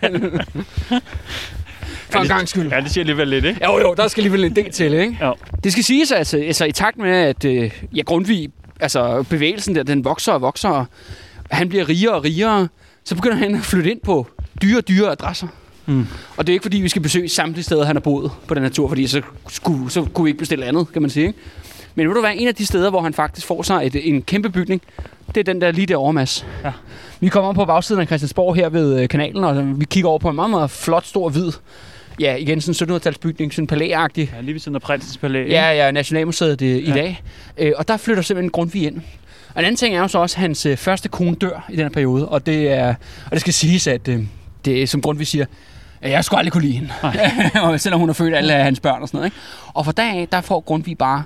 For 2.10 2.18
en 2.18 2.28
gang 2.28 2.48
skyld. 2.48 2.72
ja, 2.72 2.80
det 2.80 2.90
siger 2.90 3.02
alligevel 3.02 3.28
lidt, 3.28 3.44
ikke? 3.44 3.64
Jo, 3.64 3.78
jo, 3.78 3.94
der 3.94 4.08
skal 4.08 4.20
alligevel 4.20 4.44
en 4.44 4.56
del 4.56 4.72
til, 4.72 4.94
ikke? 4.94 5.18
Jo. 5.22 5.34
Det 5.64 5.72
skal 5.72 5.84
siges, 5.84 6.12
altså, 6.12 6.38
altså 6.38 6.64
i 6.64 6.72
takt 6.72 6.98
med, 6.98 7.10
at 7.10 7.44
øh, 7.44 7.70
ja, 7.96 8.02
Grundtvig, 8.02 8.50
altså 8.80 9.22
bevægelsen 9.22 9.74
der, 9.74 9.82
den 9.82 10.04
vokser 10.04 10.32
og 10.32 10.40
vokser, 10.40 10.68
og 10.68 10.86
han 11.50 11.68
bliver 11.68 11.88
rigere 11.88 12.14
og 12.14 12.24
rigere, 12.24 12.68
så 13.04 13.14
begynder 13.14 13.36
han 13.36 13.54
at 13.54 13.62
flytte 13.62 13.90
ind 13.90 14.00
på 14.00 14.26
dyre 14.62 14.78
og 14.78 14.88
dyre 14.88 15.10
adresser. 15.10 15.46
Mm. 15.90 16.06
Og 16.36 16.46
det 16.46 16.52
er 16.52 16.54
ikke 16.54 16.62
fordi, 16.62 16.76
vi 16.80 16.88
skal 16.88 17.02
besøge 17.02 17.28
samtlige 17.28 17.64
steder, 17.64 17.84
han 17.84 17.96
har 17.96 18.00
boet 18.00 18.30
på 18.48 18.54
den 18.54 18.62
her 18.62 18.70
tur, 18.70 18.88
fordi 18.88 19.06
så, 19.06 19.22
skulle, 19.48 19.90
så 19.90 20.04
kunne 20.14 20.24
vi 20.24 20.28
ikke 20.30 20.38
bestille 20.38 20.64
andet, 20.66 20.92
kan 20.92 21.02
man 21.02 21.10
sige. 21.10 21.26
Ikke? 21.26 21.38
Men 21.94 22.08
ved 22.08 22.14
du 22.14 22.20
hvad, 22.20 22.30
en 22.34 22.48
af 22.48 22.54
de 22.54 22.66
steder, 22.66 22.90
hvor 22.90 23.00
han 23.00 23.14
faktisk 23.14 23.46
får 23.46 23.62
sig 23.62 23.86
et, 23.86 24.08
en 24.08 24.22
kæmpe 24.22 24.50
bygning, 24.50 24.82
det 25.28 25.36
er 25.36 25.44
den 25.44 25.60
der 25.60 25.70
lige 25.72 25.86
derovre, 25.86 26.12
Mads. 26.12 26.46
Ja. 26.64 26.72
Vi 27.20 27.28
kommer 27.28 27.52
på 27.52 27.64
bagsiden 27.64 28.00
af 28.00 28.06
Christiansborg 28.06 28.54
her 28.56 28.68
ved 28.68 29.00
øh, 29.02 29.08
kanalen, 29.08 29.44
og 29.44 29.80
vi 29.80 29.84
kigger 29.84 30.10
over 30.10 30.18
på 30.18 30.28
en 30.28 30.34
meget, 30.36 30.50
meget 30.50 30.70
flot, 30.70 31.06
stor, 31.06 31.28
hvid, 31.28 31.52
ja, 32.20 32.34
igen 32.34 32.60
sådan 32.60 32.90
en 32.90 32.96
1700-talsbygning, 32.96 33.50
sådan 33.54 33.66
palæagtig. 33.66 34.32
Ja, 34.36 34.40
lige 34.40 34.52
ved 34.52 34.60
siden 34.60 34.74
af 34.74 34.80
Prinsens 34.82 35.16
Palæ. 35.18 35.38
ikke? 35.38 35.50
Ja, 35.52 35.72
ja, 35.84 35.90
Nationalmuseet 35.90 36.60
det, 36.60 36.80
i 36.80 36.84
Ja. 36.88 36.94
dag. 36.94 37.22
Øh, 37.58 37.72
og 37.76 37.88
der 37.88 37.96
flytter 37.96 38.22
simpelthen 38.22 38.50
Grundtvig 38.50 38.82
ind. 38.86 38.96
Og 39.54 39.60
en 39.60 39.64
anden 39.64 39.76
ting 39.76 39.94
er 39.96 40.00
jo 40.00 40.08
så 40.08 40.18
også, 40.18 40.36
at 40.36 40.40
hans 40.40 40.66
øh, 40.66 40.76
første 40.76 41.08
kone 41.08 41.34
dør 41.36 41.66
i 41.70 41.72
den 41.76 41.82
her 41.82 41.88
periode, 41.90 42.28
og 42.28 42.46
det, 42.46 42.68
er, 42.72 42.88
og 43.24 43.30
det 43.30 43.40
skal 43.40 43.52
siges, 43.52 43.86
at 43.86 44.08
øh, 44.08 44.18
det 44.64 44.82
er, 44.82 44.86
som 44.86 45.00
Grundtvig 45.02 45.26
siger, 45.26 45.46
jeg 46.02 46.24
skulle 46.24 46.38
aldrig 46.38 46.52
kunne 46.52 46.62
lide 46.62 46.72
hende. 46.72 46.90
Og 47.66 47.80
selvom 47.80 48.00
hun 48.00 48.08
har 48.08 48.14
født 48.14 48.34
alle 48.34 48.52
hans 48.52 48.80
børn 48.80 49.02
og 49.02 49.08
sådan 49.08 49.18
noget. 49.18 49.26
Ikke? 49.26 49.36
Og 49.74 49.84
fra 49.84 49.92
dag 49.92 50.10
af, 50.10 50.28
der 50.32 50.40
får 50.40 50.60
Grundtvig 50.60 50.98
bare 50.98 51.22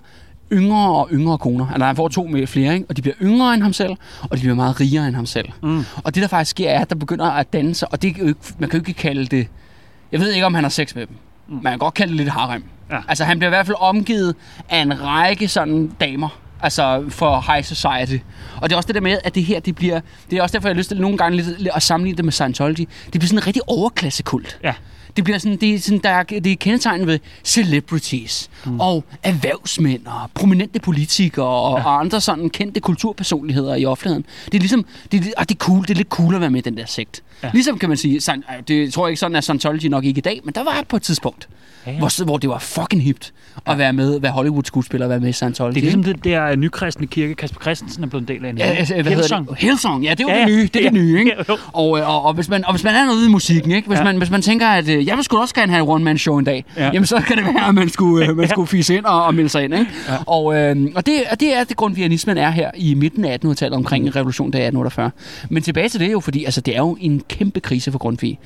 yngre 0.53 0.95
og 0.97 1.09
yngre 1.12 1.39
koner. 1.39 1.66
Altså 1.68 1.85
han 1.87 1.97
får 1.97 2.09
to 2.09 2.27
med 2.27 2.47
flere, 2.47 2.75
ikke? 2.75 2.87
og 2.89 2.97
de 2.97 3.03
bliver 3.03 3.14
yngre 3.22 3.55
end 3.55 3.62
ham 3.62 3.72
selv, 3.72 3.97
og 4.22 4.37
de 4.37 4.41
bliver 4.41 4.55
meget 4.55 4.81
rigere 4.81 5.07
end 5.09 5.14
ham 5.16 5.27
selv. 5.27 5.49
Mm. 5.62 5.85
Og 6.05 6.14
det 6.14 6.22
der 6.22 6.29
faktisk 6.29 6.51
sker, 6.51 6.70
er, 6.70 6.81
at 6.81 6.91
der 6.91 6.97
begynder 6.97 7.31
at 7.31 7.53
danne 7.53 7.75
sig, 7.75 7.93
og 7.93 8.03
det 8.03 8.16
er 8.16 8.20
jo 8.20 8.27
ikke, 8.27 8.41
man 8.59 8.68
kan 8.70 8.81
jo 8.81 8.87
ikke 8.89 9.01
kalde 9.01 9.27
det... 9.27 9.49
Jeg 10.12 10.20
ved 10.20 10.33
ikke, 10.33 10.47
om 10.47 10.55
han 10.55 10.64
har 10.64 10.70
sex 10.70 10.95
med 10.95 11.07
dem. 11.07 11.16
Mm. 11.49 11.55
Man 11.55 11.72
kan 11.72 11.79
godt 11.79 11.95
kalde 11.95 12.11
det 12.11 12.16
lidt 12.16 12.29
harem. 12.29 12.64
Ja. 12.91 12.99
Altså 13.09 13.25
han 13.25 13.39
bliver 13.39 13.49
i 13.49 13.55
hvert 13.57 13.66
fald 13.66 13.77
omgivet 13.81 14.37
af 14.68 14.79
en 14.79 15.03
række 15.03 15.49
sådan 15.49 15.93
damer, 16.01 16.29
altså 16.64 17.04
for 17.08 17.52
high 17.52 17.64
society. 17.64 18.24
Og 18.56 18.70
det 18.70 18.72
er 18.72 18.76
også 18.76 18.86
det 18.86 18.94
der 18.94 19.00
med, 19.00 19.18
at 19.24 19.34
det 19.34 19.44
her, 19.44 19.60
det 19.60 19.74
bliver... 19.74 20.00
Det 20.30 20.38
er 20.38 20.42
også 20.42 20.52
derfor, 20.52 20.68
jeg 20.68 20.74
har 20.74 20.78
lyst 20.78 20.88
til 20.88 21.00
nogle 21.00 21.16
gange 21.16 21.36
lidt, 21.36 21.68
at 21.74 21.82
sammenligne 21.82 22.16
det 22.16 22.24
med 22.24 22.32
Scientology. 22.32 22.88
Det 23.04 23.10
bliver 23.12 23.26
sådan 23.26 23.38
en 23.38 23.46
rigtig 23.46 23.62
overklassekult. 23.66 24.58
Ja. 24.62 24.74
Det 25.16 25.24
bliver 25.24 25.38
sådan, 25.38 25.56
det 25.56 25.74
er, 25.74 25.78
sådan, 25.78 25.98
der 25.98 26.10
er, 26.10 26.22
det 26.22 26.46
er 26.46 26.56
kendetegnet 26.56 27.06
ved 27.06 27.18
celebrities 27.44 28.50
mm. 28.66 28.80
og 28.80 29.04
erhvervsmænd 29.22 30.06
og 30.06 30.30
prominente 30.34 30.80
politikere 30.80 31.46
og, 31.46 31.78
ja. 31.78 31.84
og 31.84 32.00
andre 32.00 32.20
sådan 32.20 32.50
kendte 32.50 32.80
kulturpersonligheder 32.80 33.74
i 33.74 33.84
offentligheden. 33.84 34.26
Det 34.44 34.54
er 34.54 34.58
ligesom, 34.58 34.86
det 35.12 35.20
er, 35.20 35.30
ah, 35.36 35.46
det 35.48 35.54
er 35.54 35.58
cool, 35.58 35.82
det 35.82 35.90
er 35.90 35.94
lidt 35.94 36.08
cool 36.08 36.34
at 36.34 36.40
være 36.40 36.50
med 36.50 36.60
i 36.60 36.62
den 36.70 36.76
der 36.76 36.86
sekt. 36.86 37.22
Ja. 37.42 37.50
Ligesom 37.52 37.78
kan 37.78 37.88
man 37.88 37.98
sige, 37.98 38.20
det 38.68 38.92
tror 38.92 39.06
jeg 39.06 39.10
ikke 39.10 39.20
sådan, 39.20 39.36
at 39.36 39.44
Scientology 39.44 39.86
nok 39.86 40.04
ikke 40.04 40.18
i 40.18 40.20
dag, 40.20 40.40
men 40.44 40.54
der 40.54 40.64
var 40.64 40.84
på 40.88 40.96
et 40.96 41.02
tidspunkt, 41.02 41.48
Ja, 41.87 41.91
ja, 41.91 41.95
ja. 41.97 41.99
Hvor, 41.99 42.24
hvor 42.24 42.39
det 42.39 42.51
var 42.51 42.59
fucking 42.59 43.03
hipt 43.03 43.32
at 43.66 43.78
være 43.78 43.93
med, 43.93 44.20
være 44.20 44.32
Hollywood-skuespiller 44.32 45.07
og 45.07 45.11
være 45.11 45.20
med 45.20 45.28
i 45.28 45.32
Scientology. 45.32 45.74
Det 45.74 45.78
er 45.78 45.82
ligesom 45.82 46.05
det 46.05 46.24
der 46.24 46.57
nykristne 46.57 47.07
kirke, 47.07 47.35
Kasper 47.35 47.61
Christensen 47.61 48.05
er 48.05 48.09
blevet 48.09 48.30
en 48.30 48.37
del 48.37 48.45
af. 48.47 48.55
nu. 48.55 48.59
Ja, 48.61 48.64
altså, 48.70 48.95
hvad 48.95 49.05
Hillsong. 49.05 49.49
det? 49.49 49.59
Hillsong, 49.59 50.05
ja, 50.05 50.11
det 50.11 50.20
er 50.20 50.24
jo 50.24 50.30
Ja, 50.30 50.39
det 50.41 50.47
nye, 50.49 50.62
det 50.62 50.76
er 50.76 50.80
Ja. 50.80 50.85
det 50.85 50.93
nye, 50.93 51.18
ikke? 51.18 51.32
Ja. 51.49 51.55
Og, 51.72 51.99
øh, 51.99 52.09
og, 52.09 52.22
og, 52.24 52.35
hvis 52.35 52.49
man, 52.49 52.64
og 52.64 52.72
hvis 52.72 52.85
man 52.85 52.95
er 52.95 53.07
noget 53.07 53.26
i 53.26 53.28
musikken, 53.28 53.70
ikke? 53.72 53.89
Hvis, 53.89 53.99
Ja. 53.99 54.05
man, 54.05 54.16
hvis 54.18 54.30
man 54.30 54.43
tænker, 54.43 54.66
at 54.68 54.89
øh, 54.89 55.07
jeg 55.07 55.16
vil 55.16 55.24
sgu 55.24 55.39
også 55.39 55.55
gerne 55.55 55.72
have 55.72 55.82
et 55.85 55.89
one-man-show 55.91 56.39
en 56.39 56.45
dag, 56.45 56.64
Ja. 56.76 56.85
ja. 56.85 56.91
jamen 56.93 57.07
så 57.07 57.20
kan 57.26 57.37
det 57.37 57.45
være, 57.45 57.68
at 57.68 57.74
man 57.74 57.89
skulle, 57.89 58.26
øh, 58.28 58.37
man 58.37 58.49
skulle 58.49 58.66
fise 58.66 58.97
ind 58.97 59.05
og, 59.05 59.24
og 59.24 59.35
melde 59.35 59.49
sig 59.49 59.64
ind, 59.64 59.74
ikke? 59.74 59.87
Ja. 60.09 60.16
Og, 60.26 60.57
øh, 60.57 60.76
og, 60.95 61.07
det, 61.07 61.14
og 61.30 61.41
det 61.41 61.57
er 61.57 61.64
det 61.64 61.76
grundvianismen 61.76 62.39
er 62.39 62.51
her 62.51 62.70
i 62.76 62.95
midten 62.95 63.24
af 63.24 63.39
1800-tallet 63.45 63.76
omkring 63.76 64.07
en 64.07 64.16
revolution, 64.16 64.53
der 64.53 64.59
er 64.59 64.62
1848. 64.66 65.11
Men 65.51 65.62
tilbage 65.62 65.89
til 65.89 66.01
det 66.01 66.12
jo, 66.12 66.20
fordi 66.20 66.45
altså, 66.45 66.61
det 66.61 66.74
er 66.74 66.78
jo 66.78 66.97
en 67.01 67.22
kæmpe 67.28 67.61
krise 67.61 67.93
for 67.93 67.99
Grundtvig. 67.99 68.39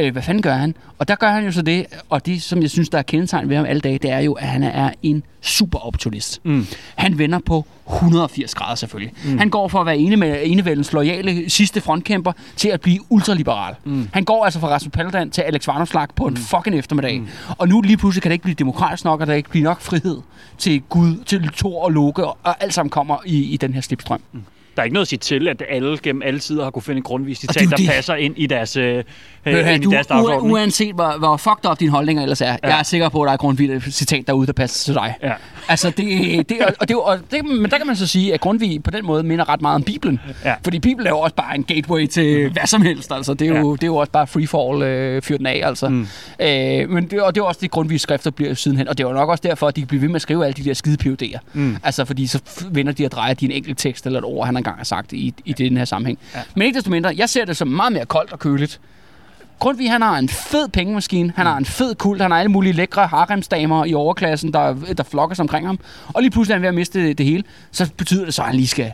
Øh, 0.00 0.12
hvad 0.12 0.22
fanden 0.22 0.42
gør 0.42 0.54
han? 0.54 0.74
Og 0.98 1.08
der 1.08 1.14
gør 1.14 1.30
han 1.30 1.44
jo 1.44 1.52
så 1.52 1.62
det, 1.62 1.86
og 2.10 2.26
det 2.26 2.42
som 2.42 2.62
jeg 2.62 2.70
synes, 2.70 2.85
der 2.88 2.98
er 2.98 3.02
kendetegn 3.02 3.48
ved 3.48 3.56
ham 3.56 3.66
alle 3.66 3.80
dage, 3.80 3.98
det 3.98 4.10
er 4.10 4.18
jo, 4.18 4.32
at 4.32 4.46
han 4.46 4.62
er 4.62 4.90
en 5.02 5.22
super 5.40 5.78
opportunist. 5.78 6.40
Mm. 6.44 6.66
Han 6.94 7.18
vender 7.18 7.38
på 7.46 7.66
180 7.92 8.54
grader 8.54 8.74
selvfølgelig. 8.74 9.12
Mm. 9.24 9.38
Han 9.38 9.50
går 9.50 9.68
fra 9.68 9.80
at 9.80 9.86
være 9.86 9.98
ene 9.98 10.16
med 10.16 10.40
enevældens 10.44 10.92
loyale 10.92 11.50
sidste 11.50 11.80
frontkæmper 11.80 12.32
til 12.56 12.68
at 12.68 12.80
blive 12.80 13.00
ultraliberal. 13.08 13.74
Mm. 13.84 14.08
Han 14.12 14.24
går 14.24 14.44
altså 14.44 14.60
fra 14.60 14.68
Rasmus 14.68 14.92
Paludan 14.92 15.30
til 15.30 15.42
Alex 15.42 15.66
Varnopslag 15.66 16.08
på 16.16 16.26
en 16.26 16.34
mm. 16.34 16.40
fucking 16.40 16.76
eftermiddag. 16.76 17.20
Mm. 17.20 17.28
Og 17.58 17.68
nu 17.68 17.80
lige 17.80 17.96
pludselig 17.96 18.22
kan 18.22 18.30
det 18.30 18.34
ikke 18.34 18.42
blive 18.42 18.54
demokratisk 18.54 19.04
nok, 19.04 19.20
og 19.20 19.26
der 19.26 19.34
ikke 19.34 19.50
blive 19.50 19.64
nok 19.64 19.80
frihed 19.80 20.20
til 20.58 20.80
Gud, 20.80 21.24
til 21.24 21.50
Thor 21.56 21.84
og 21.84 21.92
Loke, 21.92 22.24
og 22.24 22.62
alt 22.62 22.74
sammen 22.74 22.90
kommer 22.90 23.16
i, 23.26 23.42
i 23.42 23.56
den 23.56 23.74
her 23.74 23.80
slipstrøm. 23.80 24.20
Mm 24.32 24.42
der 24.76 24.82
er 24.82 24.84
ikke 24.84 24.94
noget 24.94 25.04
at 25.04 25.08
sige 25.08 25.18
til, 25.18 25.48
at 25.48 25.62
alle 25.68 25.98
gennem 26.02 26.22
alle 26.22 26.40
sider 26.40 26.64
har 26.64 26.70
kunne 26.70 26.82
finde 26.82 26.96
en 26.96 27.02
grundvis 27.02 27.38
citat, 27.38 27.70
der 27.70 27.76
det. 27.76 27.88
passer 27.88 28.14
ind 28.14 28.34
i 28.36 28.46
deres, 28.46 28.76
øh, 28.76 29.04
Hør, 29.44 29.70
ind 29.70 29.82
du, 29.82 29.90
i 29.90 29.94
deres 29.94 30.06
dagsorden. 30.06 30.50
Uanset 30.50 30.94
hvor, 30.94 31.18
hvor 31.18 31.36
fucked 31.36 31.70
up 31.70 31.80
dine 31.80 31.90
holdninger 31.90 32.22
ellers 32.22 32.40
er, 32.40 32.46
ja. 32.46 32.56
jeg 32.62 32.78
er 32.78 32.82
sikker 32.82 33.08
på, 33.08 33.22
at 33.22 33.26
der 33.26 33.32
er 33.32 33.36
grundvis 33.36 33.94
citat 33.94 34.26
derude, 34.26 34.46
der 34.46 34.52
passer 34.52 34.84
til 34.84 34.94
dig. 34.94 35.14
Ja. 35.22 35.32
Altså, 35.68 35.90
det, 35.90 36.48
det, 36.48 36.56
og 36.80 36.88
det, 36.88 36.96
og 36.96 37.18
det, 37.30 37.44
men 37.44 37.70
der 37.70 37.78
kan 37.78 37.86
man 37.86 37.96
så 37.96 38.06
sige, 38.06 38.34
at 38.34 38.40
Grundtvig 38.40 38.82
på 38.82 38.90
den 38.90 39.06
måde 39.06 39.22
minder 39.22 39.48
ret 39.48 39.62
meget 39.62 39.74
om 39.74 39.82
Bibelen. 39.82 40.20
Ja. 40.44 40.54
Fordi 40.64 40.78
Bibelen 40.78 41.06
er 41.06 41.10
jo 41.10 41.18
også 41.18 41.34
bare 41.34 41.56
en 41.56 41.64
gateway 41.64 42.06
til 42.06 42.52
hvad 42.52 42.66
som 42.66 42.82
helst. 42.82 43.12
Altså, 43.12 43.34
det, 43.34 43.48
er 43.48 43.60
jo, 43.60 43.70
ja. 43.70 43.72
det 43.72 43.82
er 43.82 43.86
jo 43.86 43.96
også 43.96 44.12
bare 44.12 44.26
freefall, 44.26 44.82
øh, 44.82 45.22
fyr 45.22 45.36
den 45.36 45.46
af. 45.46 45.60
Altså. 45.64 45.88
Mm. 45.88 46.06
Øh, 46.40 46.90
men 46.90 47.10
det, 47.10 47.22
og 47.22 47.34
det 47.34 47.40
er 47.40 47.44
også 47.44 47.58
det, 47.62 47.70
Grundtvigs 47.70 48.02
skrifter 48.02 48.30
bliver 48.30 48.54
sidenhen. 48.54 48.88
Og 48.88 48.98
det 48.98 49.04
er 49.04 49.08
jo 49.08 49.14
nok 49.14 49.28
også 49.28 49.42
derfor, 49.42 49.68
at 49.68 49.76
de 49.76 49.80
kan 49.80 49.88
blive 49.88 50.02
ved 50.02 50.08
med 50.08 50.16
at 50.16 50.22
skrive 50.22 50.44
alle 50.44 50.54
de 50.54 50.64
der 50.64 50.74
skide 50.74 50.96
PUD'er. 51.08 51.38
Mm. 51.52 51.76
Altså, 51.82 52.04
fordi 52.04 52.26
så 52.26 52.40
vender 52.70 52.92
de 52.92 53.04
at 53.04 53.12
dreje 53.12 53.34
de 53.34 53.44
en 53.44 53.50
enkelt 53.50 53.78
tekst 53.78 54.06
eller 54.06 54.18
et 54.18 54.24
ord, 54.24 54.46
han 54.46 54.56
engang 54.66 54.78
har 54.78 54.84
sagt 54.84 55.12
i, 55.12 55.34
i 55.44 55.52
den 55.52 55.76
her 55.76 55.84
sammenhæng. 55.84 56.18
Ja. 56.34 56.42
Men 56.54 56.62
ikke 56.62 56.76
desto 56.76 56.90
mindre, 56.90 57.14
jeg 57.16 57.28
ser 57.28 57.44
det 57.44 57.56
som 57.56 57.68
meget 57.68 57.92
mere 57.92 58.06
koldt 58.06 58.32
og 58.32 58.38
køligt. 58.38 58.80
Grundtvig, 59.58 59.90
han 59.90 60.02
har 60.02 60.18
en 60.18 60.28
fed 60.28 60.68
pengemaskine, 60.68 61.32
han 61.36 61.46
har 61.46 61.56
en 61.56 61.64
fed 61.64 61.94
kult, 61.94 62.22
han 62.22 62.30
har 62.30 62.38
alle 62.38 62.50
mulige 62.50 62.72
lækre 62.72 63.06
haremsdamer 63.06 63.84
i 63.84 63.94
overklassen, 63.94 64.52
der, 64.52 64.74
der 64.96 65.02
flokker 65.02 65.36
sig 65.36 65.42
omkring 65.42 65.66
ham. 65.66 65.78
Og 66.14 66.22
lige 66.22 66.30
pludselig 66.30 66.52
er 66.52 66.56
han 66.56 66.62
ved 66.62 66.68
at 66.68 66.74
miste 66.74 67.06
det, 67.06 67.18
det 67.18 67.26
hele. 67.26 67.44
Så 67.70 67.90
betyder 67.96 68.24
det 68.24 68.34
så, 68.34 68.42
at 68.42 68.46
han 68.46 68.56
lige 68.56 68.66
skal 68.66 68.92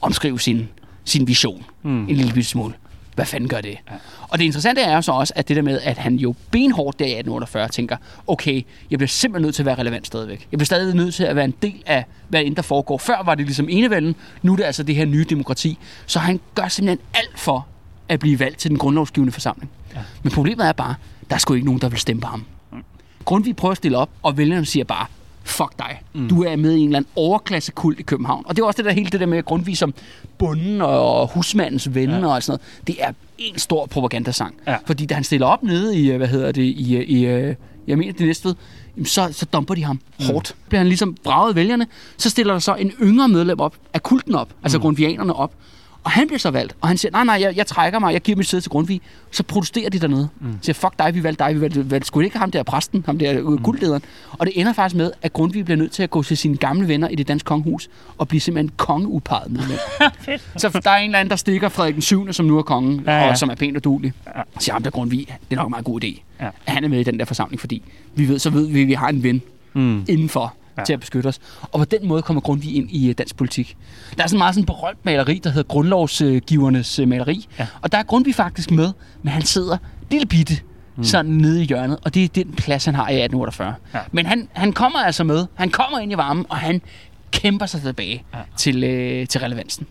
omskrive 0.00 0.40
sin, 0.40 0.68
sin 1.04 1.28
vision 1.28 1.64
mm. 1.82 2.08
en 2.08 2.16
lille 2.16 2.44
smule. 2.44 2.74
Hvad 3.18 3.26
fanden 3.26 3.48
gør 3.48 3.60
det? 3.60 3.78
Ja. 3.90 3.94
Og 4.28 4.38
det 4.38 4.44
interessante 4.44 4.80
er 4.80 4.94
jo 4.94 5.02
så 5.02 5.12
også, 5.12 5.32
at 5.36 5.48
det 5.48 5.56
der 5.56 5.62
med, 5.62 5.80
at 5.80 5.98
han 5.98 6.16
jo 6.16 6.34
benhårdt 6.50 6.98
der 6.98 7.04
i 7.04 7.08
1848 7.08 7.68
tænker, 7.68 7.96
okay, 8.26 8.62
jeg 8.90 8.98
bliver 8.98 9.08
simpelthen 9.08 9.42
nødt 9.42 9.54
til 9.54 9.62
at 9.62 9.66
være 9.66 9.78
relevant 9.78 10.06
stadigvæk. 10.06 10.48
Jeg 10.52 10.58
bliver 10.58 10.64
stadig 10.64 10.94
nødt 10.94 11.14
til 11.14 11.24
at 11.24 11.36
være 11.36 11.44
en 11.44 11.54
del 11.62 11.82
af, 11.86 12.04
hvad 12.28 12.42
end 12.44 12.56
der 12.56 12.62
foregår. 12.62 12.98
Før 12.98 13.22
var 13.24 13.34
det 13.34 13.46
ligesom 13.46 13.68
enevælden, 13.70 14.16
nu 14.42 14.52
er 14.52 14.56
det 14.56 14.64
altså 14.64 14.82
det 14.82 14.94
her 14.94 15.04
nye 15.04 15.24
demokrati. 15.30 15.78
Så 16.06 16.18
han 16.18 16.40
gør 16.54 16.68
simpelthen 16.68 17.06
alt 17.14 17.38
for 17.38 17.66
at 18.08 18.20
blive 18.20 18.40
valgt 18.40 18.58
til 18.58 18.70
den 18.70 18.78
grundlovsgivende 18.78 19.32
forsamling. 19.32 19.70
Ja. 19.94 20.00
Men 20.22 20.32
problemet 20.32 20.68
er 20.68 20.72
bare, 20.72 20.94
der 21.30 21.34
er 21.34 21.38
sgu 21.38 21.54
ikke 21.54 21.66
nogen, 21.66 21.80
der 21.80 21.88
vil 21.88 21.98
stemme 21.98 22.20
på 22.20 22.28
ham. 22.28 22.44
Grundtvig 23.24 23.56
prøver 23.56 23.72
at 23.72 23.78
stille 23.78 23.98
op, 23.98 24.10
og 24.22 24.36
vælgerne 24.36 24.66
siger 24.66 24.84
bare, 24.84 25.06
fuck 25.50 25.78
dig. 25.78 26.02
Mm. 26.14 26.28
Du 26.28 26.42
er 26.42 26.56
med 26.56 26.72
i 26.74 26.78
en 26.78 26.84
eller 26.84 26.96
anden 26.96 27.10
overklassekult 27.16 28.00
i 28.00 28.02
København. 28.02 28.44
Og 28.46 28.56
det 28.56 28.62
er 28.62 28.66
også 28.66 28.76
det 28.76 28.84
der 28.84 28.92
hele 28.92 29.10
det 29.10 29.20
der 29.20 29.26
med 29.26 29.42
Grundtvig 29.42 29.78
som 29.78 29.94
bunden 30.38 30.80
og 30.80 31.28
husmandens 31.28 31.94
ven 31.94 32.10
ja. 32.10 32.26
og 32.26 32.42
sådan 32.42 32.58
noget. 32.58 32.86
Det 32.86 32.96
er 33.04 33.12
en 33.38 33.58
stor 33.58 33.86
propagandasang. 33.86 34.54
Ja. 34.66 34.76
Fordi 34.86 35.06
da 35.06 35.14
han 35.14 35.24
stiller 35.24 35.46
op 35.46 35.62
nede 35.62 35.98
i, 35.98 36.10
hvad 36.10 36.28
hedder 36.28 36.52
det, 36.52 36.62
i, 36.62 36.96
i, 36.96 37.24
i 37.24 37.26
jeg 37.86 37.98
mener 37.98 38.12
det 38.12 38.26
næste 38.26 38.54
så, 39.04 39.28
så 39.32 39.46
dumper 39.52 39.74
de 39.74 39.84
ham 39.84 40.00
mm. 40.18 40.26
hårdt. 40.26 40.54
Bliver 40.68 40.78
han 40.78 40.86
ligesom 40.88 41.16
braget 41.24 41.56
vælgerne, 41.56 41.86
så 42.16 42.30
stiller 42.30 42.52
der 42.52 42.60
så 42.60 42.74
en 42.74 42.92
yngre 43.02 43.28
medlem 43.28 43.60
op, 43.60 43.74
af 43.94 44.02
kulten 44.02 44.34
op, 44.34 44.48
altså 44.62 44.78
mm. 44.78 44.82
grundvianerne 44.82 45.32
op, 45.32 45.52
og 46.04 46.10
han 46.10 46.26
bliver 46.26 46.38
så 46.38 46.50
valgt, 46.50 46.76
og 46.80 46.88
han 46.88 46.98
siger, 46.98 47.12
nej, 47.12 47.24
nej, 47.24 47.38
jeg, 47.40 47.56
jeg 47.56 47.66
trækker 47.66 47.98
mig, 47.98 48.12
jeg 48.12 48.20
giver 48.20 48.36
mit 48.36 48.46
sæde 48.46 48.62
til 48.62 48.70
Grundtvig. 48.70 49.00
Så 49.30 49.42
protesterer 49.42 49.90
de 49.90 49.98
dernede. 49.98 50.28
Mm. 50.40 50.58
Siger, 50.62 50.74
fuck 50.74 50.98
dig, 50.98 51.14
vi 51.14 51.22
valgte 51.22 51.44
dig, 51.44 51.54
vi 51.54 51.60
valgte, 51.60 51.90
valgte 51.90 52.06
skulle 52.06 52.26
ikke 52.26 52.38
ham 52.38 52.50
der 52.50 52.62
præsten, 52.62 53.02
ham 53.06 53.18
der 53.18 53.40
mm. 53.42 53.58
guldlederen. 53.58 54.02
Og 54.32 54.46
det 54.46 54.60
ender 54.60 54.72
faktisk 54.72 54.96
med, 54.96 55.12
at 55.22 55.32
Grundtvig 55.32 55.64
bliver 55.64 55.76
nødt 55.76 55.92
til 55.92 56.02
at 56.02 56.10
gå 56.10 56.22
til 56.22 56.36
sine 56.36 56.56
gamle 56.56 56.88
venner 56.88 57.08
i 57.08 57.14
det 57.14 57.28
danske 57.28 57.46
kongehus, 57.46 57.88
og 58.18 58.28
blive 58.28 58.40
simpelthen 58.40 58.70
kongeudpeget 58.76 59.50
medlem. 59.52 59.78
så 60.56 60.80
der 60.84 60.90
er 60.90 60.96
en 60.96 61.04
eller 61.04 61.18
anden, 61.18 61.30
der 61.30 61.36
stikker 61.36 61.68
Frederik 61.68 61.94
den 61.94 62.02
7., 62.02 62.32
som 62.32 62.46
nu 62.46 62.58
er 62.58 62.62
kongen, 62.62 63.02
ja, 63.06 63.18
ja. 63.18 63.30
og 63.30 63.38
som 63.38 63.48
er 63.50 63.54
pænt 63.54 63.76
og 63.76 63.84
dulig. 63.84 64.12
Ja. 64.36 64.42
Siger 64.58 64.72
ham 64.72 64.82
der 64.82 64.90
Grundtvig, 64.90 65.26
det 65.50 65.56
er 65.56 65.56
nok 65.56 65.66
en 65.66 65.70
meget 65.70 65.84
god 65.84 66.04
idé. 66.04 66.22
Ja. 66.40 66.46
At 66.66 66.72
han 66.72 66.84
er 66.84 66.88
med 66.88 67.00
i 67.00 67.02
den 67.02 67.18
der 67.18 67.24
forsamling, 67.24 67.60
fordi 67.60 67.82
vi 68.14 68.28
ved, 68.28 68.38
så 68.38 68.50
ved 68.50 68.66
vi, 68.66 68.82
at 68.82 68.88
vi 68.88 68.92
har 68.92 69.08
en 69.08 69.22
ven 69.22 69.42
mm. 69.74 70.04
indenfor 70.08 70.54
ja. 70.78 70.84
til 70.84 70.92
at 70.92 71.00
beskytte 71.00 71.28
os. 71.28 71.38
Og 71.62 71.78
på 71.78 71.84
den 71.84 72.08
måde 72.08 72.22
kommer 72.22 72.40
Grundtvig 72.40 72.76
ind 72.76 72.90
i 72.90 73.08
øh, 73.08 73.14
dansk 73.18 73.36
politik. 73.36 73.76
Der 74.16 74.22
er 74.22 74.26
sådan 74.26 74.38
meget 74.38 74.54
sådan 74.54 74.66
berømt 74.66 75.04
maleri, 75.04 75.40
der 75.44 75.50
hedder 75.50 75.68
Grundlovsgivernes 75.68 76.98
øh, 76.98 77.08
maleri. 77.08 77.48
Ja. 77.58 77.66
Og 77.82 77.92
der 77.92 77.98
er 77.98 78.02
Grundtvig 78.02 78.34
faktisk 78.34 78.70
med, 78.70 78.92
men 79.22 79.32
han 79.32 79.42
sidder 79.42 79.76
lille 80.10 80.26
bitte 80.26 80.60
mm. 80.96 81.04
sådan 81.04 81.30
nede 81.30 81.62
i 81.62 81.66
hjørnet, 81.66 81.98
og 82.04 82.14
det 82.14 82.24
er 82.24 82.28
den 82.28 82.52
plads, 82.52 82.84
han 82.84 82.94
har 82.94 83.08
i 83.08 83.22
1848. 83.22 83.74
Ja. 83.94 83.98
Men 84.12 84.26
han, 84.26 84.48
han 84.52 84.72
kommer 84.72 84.98
altså 84.98 85.24
med, 85.24 85.46
han 85.54 85.70
kommer 85.70 85.98
ind 85.98 86.12
i 86.12 86.16
varmen, 86.16 86.46
og 86.48 86.56
han 86.56 86.82
kæmper 87.30 87.66
sig 87.66 87.82
tilbage 87.82 88.24
ja. 88.34 88.38
til, 88.56 88.84
øh, 88.84 89.26
til 89.26 89.40
relevansen. 89.40 89.86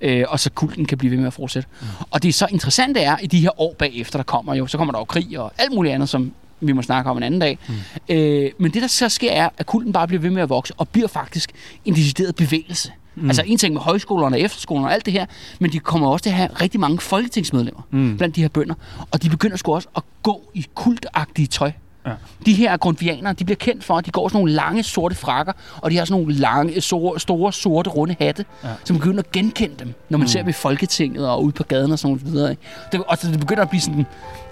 Øh, 0.00 0.24
og 0.28 0.40
så 0.40 0.50
kulten 0.50 0.84
kan 0.84 0.98
blive 0.98 1.10
ved 1.10 1.18
med 1.18 1.26
at 1.26 1.32
fortsætte. 1.32 1.68
Mm. 1.80 1.86
Og 2.10 2.22
det 2.22 2.28
er 2.28 2.32
så 2.32 2.46
interessant 2.50 2.94
det 2.94 3.04
er, 3.04 3.16
i 3.22 3.26
de 3.26 3.40
her 3.40 3.60
år 3.60 3.74
bagefter, 3.78 4.18
der 4.18 4.24
kommer 4.24 4.54
jo, 4.54 4.66
så 4.66 4.78
kommer 4.78 4.92
der 4.92 5.00
jo 5.00 5.04
krig 5.04 5.38
og 5.38 5.52
alt 5.58 5.72
muligt 5.74 5.94
andet, 5.94 6.08
som 6.08 6.32
vi 6.60 6.72
må 6.72 6.82
snakke 6.82 7.10
om 7.10 7.16
en 7.16 7.22
anden 7.22 7.40
dag. 7.40 7.58
Mm. 7.68 7.74
Øh, 8.14 8.50
men 8.58 8.70
det, 8.72 8.82
der 8.82 8.88
så 8.88 9.08
sker, 9.08 9.32
er, 9.32 9.48
at 9.58 9.66
kulten 9.66 9.92
bare 9.92 10.06
bliver 10.06 10.20
ved 10.20 10.30
med 10.30 10.42
at 10.42 10.48
vokse, 10.48 10.74
og 10.76 10.88
bliver 10.88 11.08
faktisk 11.08 11.50
en 11.84 11.94
decideret 11.94 12.36
bevægelse. 12.36 12.92
Mm. 13.14 13.26
Altså 13.26 13.42
en 13.46 13.58
ting 13.58 13.74
med 13.74 13.82
højskolerne 13.82 14.36
og 14.36 14.40
efterskolerne 14.40 14.88
og 14.88 14.92
alt 14.92 15.06
det 15.06 15.12
her, 15.12 15.26
men 15.60 15.72
de 15.72 15.78
kommer 15.78 16.08
også 16.08 16.22
til 16.22 16.30
at 16.30 16.36
have 16.36 16.48
rigtig 16.60 16.80
mange 16.80 16.98
folketingsmedlemmer 16.98 17.82
mm. 17.90 18.16
blandt 18.16 18.36
de 18.36 18.40
her 18.40 18.48
bønder. 18.48 18.74
Og 19.10 19.22
de 19.22 19.30
begynder 19.30 19.56
sgu 19.56 19.74
også 19.74 19.88
at 19.96 20.02
gå 20.22 20.50
i 20.54 20.66
kultagtige 20.74 21.46
tøj. 21.46 21.72
Ja. 22.06 22.12
De 22.46 22.54
her 22.54 22.76
grundvianere, 22.76 23.32
de 23.32 23.44
bliver 23.44 23.56
kendt 23.56 23.84
for, 23.84 23.96
at 23.96 24.06
de 24.06 24.10
går 24.10 24.28
sådan 24.28 24.38
nogle 24.38 24.52
lange 24.52 24.82
sorte 24.82 25.14
frakker, 25.14 25.52
og 25.76 25.90
de 25.90 25.96
har 25.96 26.04
sådan 26.04 26.22
nogle 26.22 26.34
lange, 26.34 26.80
store, 26.80 27.20
store 27.20 27.52
sorte, 27.52 27.90
runde 27.90 28.16
hatte, 28.18 28.44
ja. 28.64 28.68
som 28.84 28.96
begynder 28.96 29.18
at 29.18 29.32
genkende 29.32 29.74
dem, 29.78 29.94
når 30.08 30.18
man 30.18 30.24
mm. 30.24 30.28
ser 30.28 30.40
dem 30.40 30.48
i 30.48 30.52
Folketinget 30.52 31.28
og 31.28 31.44
ude 31.44 31.52
på 31.52 31.62
gaden 31.62 31.92
og 31.92 31.98
sådan 31.98 32.20
noget. 32.24 32.58
Det, 32.92 33.04
og 33.04 33.18
så 33.18 33.30
det 33.30 33.40
begynder 33.40 33.62
at 33.62 33.68
blive 33.68 33.80
sådan 33.80 34.06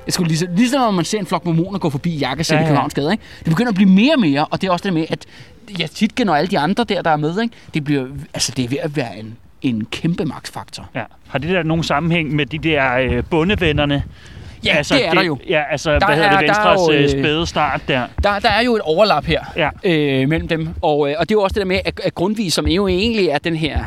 jeg 0.06 0.12
skulle 0.12 0.28
lige, 0.28 0.48
ligesom 0.56 0.80
når 0.80 0.90
man 0.90 1.04
ser 1.04 1.18
en 1.18 1.26
flok 1.26 1.44
mormoner 1.44 1.78
gå 1.78 1.90
forbi 1.90 2.16
jakkesæt 2.16 2.54
ja, 2.54 2.60
ja. 2.60 2.64
i 2.64 2.68
Københavns 2.68 2.94
Gade, 2.94 3.12
ikke? 3.12 3.24
Det 3.38 3.46
begynder 3.46 3.68
at 3.68 3.74
blive 3.74 3.90
mere 3.90 4.14
og 4.14 4.20
mere, 4.20 4.44
og 4.44 4.60
det 4.60 4.68
er 4.68 4.72
også 4.72 4.82
det 4.82 4.92
med, 4.92 5.06
at 5.10 5.26
ja, 5.78 5.86
Titgen 5.86 6.28
og 6.28 6.38
alle 6.38 6.48
de 6.48 6.58
andre 6.58 6.84
der, 6.84 7.02
der 7.02 7.10
er 7.10 7.16
med, 7.16 7.40
ikke? 7.42 7.54
Det, 7.74 7.84
bliver, 7.84 8.06
altså, 8.34 8.52
det 8.56 8.64
er 8.64 8.68
ved 8.68 8.78
at 8.78 8.96
være 8.96 9.18
en, 9.18 9.36
en 9.62 9.86
kæmpe 9.90 10.24
magtfaktor. 10.24 10.88
Ja. 10.94 11.02
Har 11.28 11.38
det 11.38 11.50
der 11.50 11.62
nogen 11.62 11.84
sammenhæng 11.84 12.34
med 12.34 12.46
de 12.46 12.58
der 12.58 12.96
øh, 12.96 13.24
bundevennerne? 13.30 14.02
Ja, 14.64 14.76
altså, 14.76 14.94
det 14.94 15.06
er 15.06 15.10
det, 15.10 15.18
der 15.18 15.24
jo. 15.24 15.38
Ja, 15.48 15.62
altså, 15.70 15.90
der 15.90 16.06
hvad 16.06 16.16
hedder 16.16 16.30
det, 16.30 16.40
Venstres 16.40 16.80
jo, 16.88 16.92
øh, 16.92 17.02
øh, 17.02 17.10
spæde 17.10 17.46
start 17.46 17.80
der? 17.88 18.06
der? 18.22 18.38
Der 18.38 18.50
er 18.50 18.60
jo 18.60 18.76
et 18.76 18.82
overlap 18.82 19.24
her 19.24 19.44
ja. 19.56 19.70
øh, 19.84 20.28
mellem 20.28 20.48
dem, 20.48 20.68
og, 20.82 21.10
øh, 21.10 21.14
og 21.18 21.28
det 21.28 21.34
er 21.34 21.38
jo 21.38 21.42
også 21.42 21.54
det 21.54 21.60
der 21.60 21.66
med, 21.66 21.80
at, 21.84 22.00
at 22.04 22.14
Grundtvig, 22.14 22.52
som 22.52 22.66
jo 22.66 22.88
egentlig 22.88 23.28
er 23.28 23.38
den 23.38 23.56
her, 23.56 23.78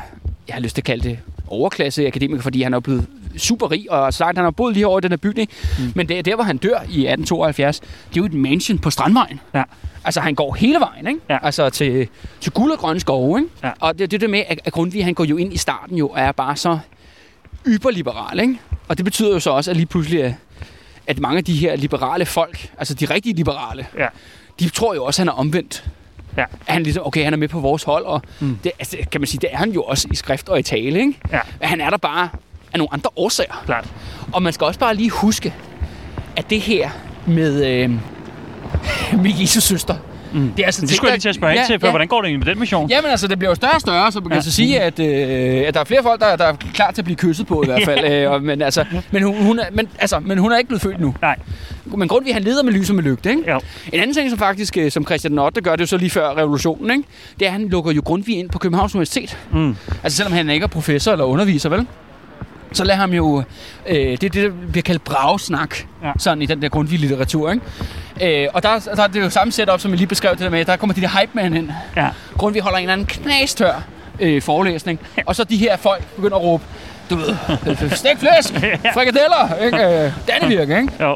jeg 0.47 0.55
har 0.55 0.61
lyst 0.61 0.75
til 0.75 0.81
at 0.81 0.85
kalde 0.85 1.09
det 1.09 1.19
overklasse 1.47 2.07
akademiker, 2.07 2.41
fordi 2.41 2.61
han 2.61 2.73
er 2.73 2.79
blevet 2.79 3.05
super 3.39 3.71
rig, 3.71 3.91
og 3.91 4.13
sagt, 4.13 4.37
han 4.37 4.43
har 4.43 4.51
boet 4.51 4.73
lige 4.73 4.87
over 4.87 4.99
i 4.99 5.01
den 5.01 5.11
her 5.11 5.17
bygning. 5.17 5.49
Mm. 5.79 5.91
Men 5.95 6.09
det 6.09 6.17
er 6.17 6.23
der, 6.23 6.35
hvor 6.35 6.43
han 6.43 6.57
dør 6.57 6.75
i 6.75 7.07
1872. 7.07 7.79
Det 7.79 7.87
er 7.87 7.91
jo 8.17 8.25
et 8.25 8.33
mansion 8.33 8.79
på 8.79 8.89
Strandvejen. 8.89 9.39
Ja. 9.53 9.63
Altså, 10.05 10.21
han 10.21 10.35
går 10.35 10.53
hele 10.53 10.79
vejen, 10.79 11.07
ikke? 11.07 11.19
Ja. 11.29 11.37
Altså, 11.45 11.69
til, 11.69 12.07
til 12.41 12.51
guld 12.51 12.71
og 12.71 12.77
grønne 12.77 12.99
skove, 12.99 13.39
ikke? 13.39 13.51
Ja. 13.63 13.71
Og 13.79 13.99
det, 13.99 14.11
det 14.11 14.21
det 14.21 14.29
med, 14.29 14.43
at 14.47 14.71
Grundtvig, 14.71 15.05
han 15.05 15.13
går 15.13 15.23
jo 15.23 15.37
ind 15.37 15.53
i 15.53 15.57
starten 15.57 15.97
jo, 15.97 16.07
og 16.07 16.19
er 16.19 16.31
bare 16.31 16.55
så 16.55 16.79
yberliberal, 17.67 18.39
ikke? 18.39 18.59
Og 18.87 18.97
det 18.97 19.05
betyder 19.05 19.33
jo 19.33 19.39
så 19.39 19.49
også, 19.51 19.71
at 19.71 19.77
lige 19.77 19.85
pludselig, 19.87 20.37
at 21.07 21.19
mange 21.19 21.37
af 21.37 21.43
de 21.43 21.53
her 21.53 21.75
liberale 21.75 22.25
folk, 22.25 22.71
altså 22.77 22.93
de 22.93 23.05
rigtige 23.05 23.35
liberale, 23.35 23.87
ja. 23.97 24.07
de 24.59 24.69
tror 24.69 24.93
jo 24.93 25.03
også, 25.03 25.21
at 25.21 25.27
han 25.27 25.35
er 25.35 25.39
omvendt. 25.39 25.85
Ja. 26.37 26.45
Han 26.65 26.83
ligesom, 26.83 27.05
okay, 27.05 27.23
han 27.23 27.33
er 27.33 27.37
med 27.37 27.47
på 27.47 27.59
vores 27.59 27.83
hold, 27.83 28.05
og 28.05 28.21
mm. 28.39 28.59
det, 28.63 28.71
altså, 28.79 28.97
kan 29.11 29.21
man 29.21 29.27
sige, 29.27 29.41
det 29.41 29.49
er 29.51 29.57
han 29.57 29.71
jo 29.71 29.83
også 29.83 30.07
i 30.11 30.15
skrift 30.15 30.49
og 30.49 30.59
i 30.59 30.63
tale, 30.63 30.99
ikke? 30.99 31.19
Ja. 31.31 31.39
Men 31.59 31.69
han 31.69 31.81
er 31.81 31.89
der 31.89 31.97
bare 31.97 32.29
af 32.73 32.77
nogle 32.77 32.93
andre 32.93 33.09
årsager. 33.15 33.63
Klart. 33.65 33.87
Og 34.33 34.43
man 34.43 34.53
skal 34.53 34.65
også 34.65 34.79
bare 34.79 34.95
lige 34.95 35.09
huske, 35.09 35.53
at 36.35 36.49
det 36.49 36.61
her 36.61 36.89
med, 37.27 37.65
øh, 37.65 37.89
med 39.23 39.31
Jesus 39.39 39.63
søster, 39.63 39.95
Mm. 40.33 40.51
Det, 40.57 40.61
er 40.63 40.65
altså, 40.65 40.81
det 40.81 40.89
skulle 40.89 41.09
jeg 41.09 41.15
lige 41.15 41.21
til 41.21 41.29
at 41.29 41.35
spørge 41.35 41.53
ja, 41.53 41.59
ind 41.59 41.67
til, 41.67 41.79
for 41.79 41.87
ja. 41.87 41.91
hvordan 41.91 42.07
går 42.07 42.21
det 42.21 42.27
egentlig 42.27 42.45
med 42.45 42.53
den 42.53 42.59
mission? 42.59 42.89
Jamen 42.89 43.11
altså, 43.11 43.27
det 43.27 43.39
bliver 43.39 43.51
jo 43.51 43.55
større 43.55 43.73
og 43.73 43.81
større, 43.81 44.11
så 44.11 44.19
man 44.19 44.29
kan 44.29 44.37
ja. 44.37 44.41
så 44.41 44.51
sige, 44.51 44.81
at, 44.81 44.99
øh, 44.99 45.67
at 45.67 45.73
der 45.73 45.79
er 45.79 45.83
flere 45.83 46.03
folk, 46.03 46.21
der, 46.21 46.35
der 46.35 46.45
er 46.45 46.53
klar 46.73 46.91
til 46.91 47.01
at 47.01 47.05
blive 47.05 47.15
kysset 47.17 47.47
på 47.47 47.63
i 47.63 47.65
hvert 47.65 47.81
fald. 47.89 48.11
øh, 48.11 48.31
og, 48.31 48.43
men, 48.43 48.61
altså, 48.61 48.85
men, 49.11 49.23
hun, 49.23 49.43
hun 49.43 49.59
er, 49.59 49.63
men, 49.71 49.87
altså, 49.99 50.19
men 50.19 50.37
hun 50.37 50.51
er 50.51 50.57
ikke 50.57 50.67
blevet 50.67 50.81
født 50.81 50.99
nu. 50.99 51.15
Nej. 51.21 51.35
Men 51.85 52.07
Grundtvig, 52.07 52.33
han 52.33 52.43
leder 52.43 52.63
med 52.63 52.73
lys 52.73 52.89
og 52.89 52.95
med 52.95 53.03
lygte. 53.03 53.29
Ikke? 53.29 53.51
Jo. 53.51 53.61
En 53.93 53.99
anden 53.99 54.13
ting, 54.13 54.29
som 54.29 54.39
faktisk, 54.39 54.77
øh, 54.77 54.91
som 54.91 55.05
Christian 55.05 55.31
den 55.31 55.39
8. 55.39 55.61
gør, 55.61 55.75
det 55.75 55.81
jo 55.81 55.87
så 55.87 55.97
lige 55.97 56.09
før 56.09 56.37
revolutionen, 56.37 56.91
ikke? 56.91 57.03
det 57.39 57.45
er, 57.45 57.49
at 57.49 57.53
han 57.53 57.69
lukker 57.69 57.91
jo 57.91 58.01
Grundtvig 58.05 58.39
ind 58.39 58.49
på 58.49 58.59
Københavns 58.59 58.95
Universitet. 58.95 59.37
Mm. 59.53 59.75
Altså 60.03 60.17
selvom 60.17 60.33
han 60.33 60.49
ikke 60.49 60.63
er 60.63 60.67
professor 60.67 61.11
eller 61.11 61.25
underviser, 61.25 61.69
vel? 61.69 61.87
Så 62.71 62.83
lad 62.83 62.95
ham 62.95 63.13
jo... 63.13 63.43
Øh, 63.87 63.95
det 63.95 64.23
er 64.23 64.29
det, 64.29 64.33
der 64.33 64.51
bliver 64.71 64.81
kaldt 64.83 65.03
bragsnak, 65.03 65.75
ja. 66.03 66.11
sådan 66.17 66.41
i 66.41 66.45
den 66.45 66.61
der 66.61 66.69
grundvige 66.69 66.99
litteratur, 66.99 67.51
ikke? 67.51 68.43
Øh, 68.43 68.47
og 68.53 68.63
der, 68.63 68.79
der 68.95 69.03
er 69.03 69.07
det 69.07 69.21
jo 69.21 69.29
samme 69.29 69.51
setup, 69.51 69.79
som 69.79 69.91
jeg 69.91 69.97
lige 69.97 70.07
beskrev 70.07 70.31
det 70.31 70.39
der 70.39 70.49
med, 70.49 70.65
der 70.65 70.75
kommer 70.75 70.93
de 70.93 71.01
der 71.01 71.19
hype 71.21 71.31
man 71.33 71.53
ind. 71.53 71.69
Ja. 71.95 72.07
Grundtvig 72.37 72.63
holder 72.63 72.77
en 72.77 72.83
eller 72.83 72.93
anden 72.93 73.07
knastør 73.07 73.83
øh, 74.19 74.41
forelæsning, 74.41 74.99
og 75.25 75.35
så 75.35 75.43
de 75.43 75.57
her 75.57 75.77
folk 75.77 76.03
begynder 76.15 76.37
at 76.37 76.43
råbe, 76.43 76.63
du 77.09 77.15
ved, 77.15 77.35
stik 77.91 78.17
flæsk, 78.17 78.53
frikadeller, 78.93 79.63
ikke? 79.65 80.05
Øh, 80.05 80.11
Dannevirke, 80.27 80.77
ikke? 80.77 81.03
Jo. 81.03 81.15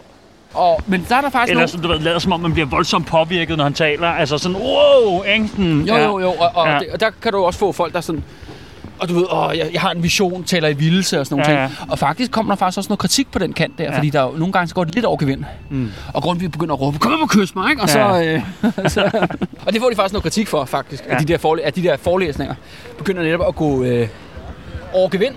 Og, 0.53 0.81
men 0.87 1.05
der 1.09 1.15
er 1.15 1.21
der 1.21 1.29
faktisk 1.29 1.51
Eller 1.51 1.65
sådan, 1.65 1.81
du 1.83 1.87
ved, 1.87 1.99
lader 1.99 2.19
som 2.19 2.31
om, 2.31 2.39
man 2.39 2.53
bliver 2.53 2.67
voldsomt 2.67 3.07
påvirket, 3.07 3.57
når 3.57 3.63
han 3.63 3.73
taler. 3.73 4.07
Altså 4.07 4.37
sådan, 4.37 4.57
wow, 4.57 5.23
ikke? 5.23 5.47
Sådan, 5.47 5.81
Jo, 5.81 5.95
jo, 5.95 6.19
jo, 6.19 6.31
og, 6.31 6.51
og, 6.55 6.67
ja. 6.67 6.79
det, 6.79 6.87
og 6.93 6.99
der 6.99 7.09
kan 7.21 7.31
du 7.31 7.43
også 7.43 7.59
få 7.59 7.71
folk, 7.71 7.93
der 7.93 8.01
sådan... 8.01 8.23
Og 9.03 9.09
du 9.09 9.13
ved, 9.13 9.25
åh, 9.31 9.57
jeg, 9.57 9.69
jeg 9.73 9.81
har 9.81 9.91
en 9.91 10.03
vision, 10.03 10.43
taler 10.43 10.67
i 10.67 10.73
vildelse 10.73 11.19
og 11.19 11.25
sådan 11.25 11.37
nogle 11.39 11.53
Ja, 11.59 11.61
ja, 11.63 11.67
ting. 11.77 11.91
Og 11.91 11.99
faktisk 11.99 12.31
kommer 12.31 12.51
der 12.53 12.57
faktisk 12.59 12.77
også 12.77 12.89
noget 12.89 12.99
kritik 12.99 13.31
på 13.31 13.39
den 13.39 13.53
kant 13.53 13.77
der, 13.77 13.83
Ja. 13.83 13.97
fordi 13.97 14.09
der 14.09 14.19
er 14.19 14.23
jo 14.23 14.31
nogle 14.37 14.53
gange 14.53 14.67
så 14.67 14.75
går 14.75 14.83
det 14.83 14.95
lidt 14.95 15.05
over 15.05 15.17
gevind. 15.17 15.43
Mm. 15.69 15.91
Og 16.13 16.23
grund 16.23 16.39
vi 16.39 16.47
begynder 16.47 16.73
at 16.73 16.81
råbe, 16.81 16.99
kom 16.99 17.21
og 17.21 17.29
kys 17.29 17.55
mig, 17.55 17.69
ikke? 17.69 17.81
Og, 17.81 17.87
Ja. 17.89 17.93
så, 17.93 18.23
øh, 18.83 18.89
så, 18.93 19.27
og 19.65 19.73
det 19.73 19.81
får 19.81 19.89
de 19.89 19.95
faktisk 19.95 20.13
noget 20.13 20.23
kritik 20.23 20.47
for, 20.47 20.65
faktisk, 20.65 21.03
ja. 21.05 21.09
Ja. 21.13 21.15
at, 21.21 21.27
de 21.27 21.33
der 21.33 21.37
forlæ- 21.39 21.61
at 21.67 21.75
de 21.75 21.83
der 21.83 21.97
forelæsninger 21.97 22.55
begynder 22.97 23.23
netop 23.23 23.47
at 23.47 23.55
gå 23.55 23.83
øh, 23.83 24.07
over 24.93 25.09
gevind. 25.09 25.33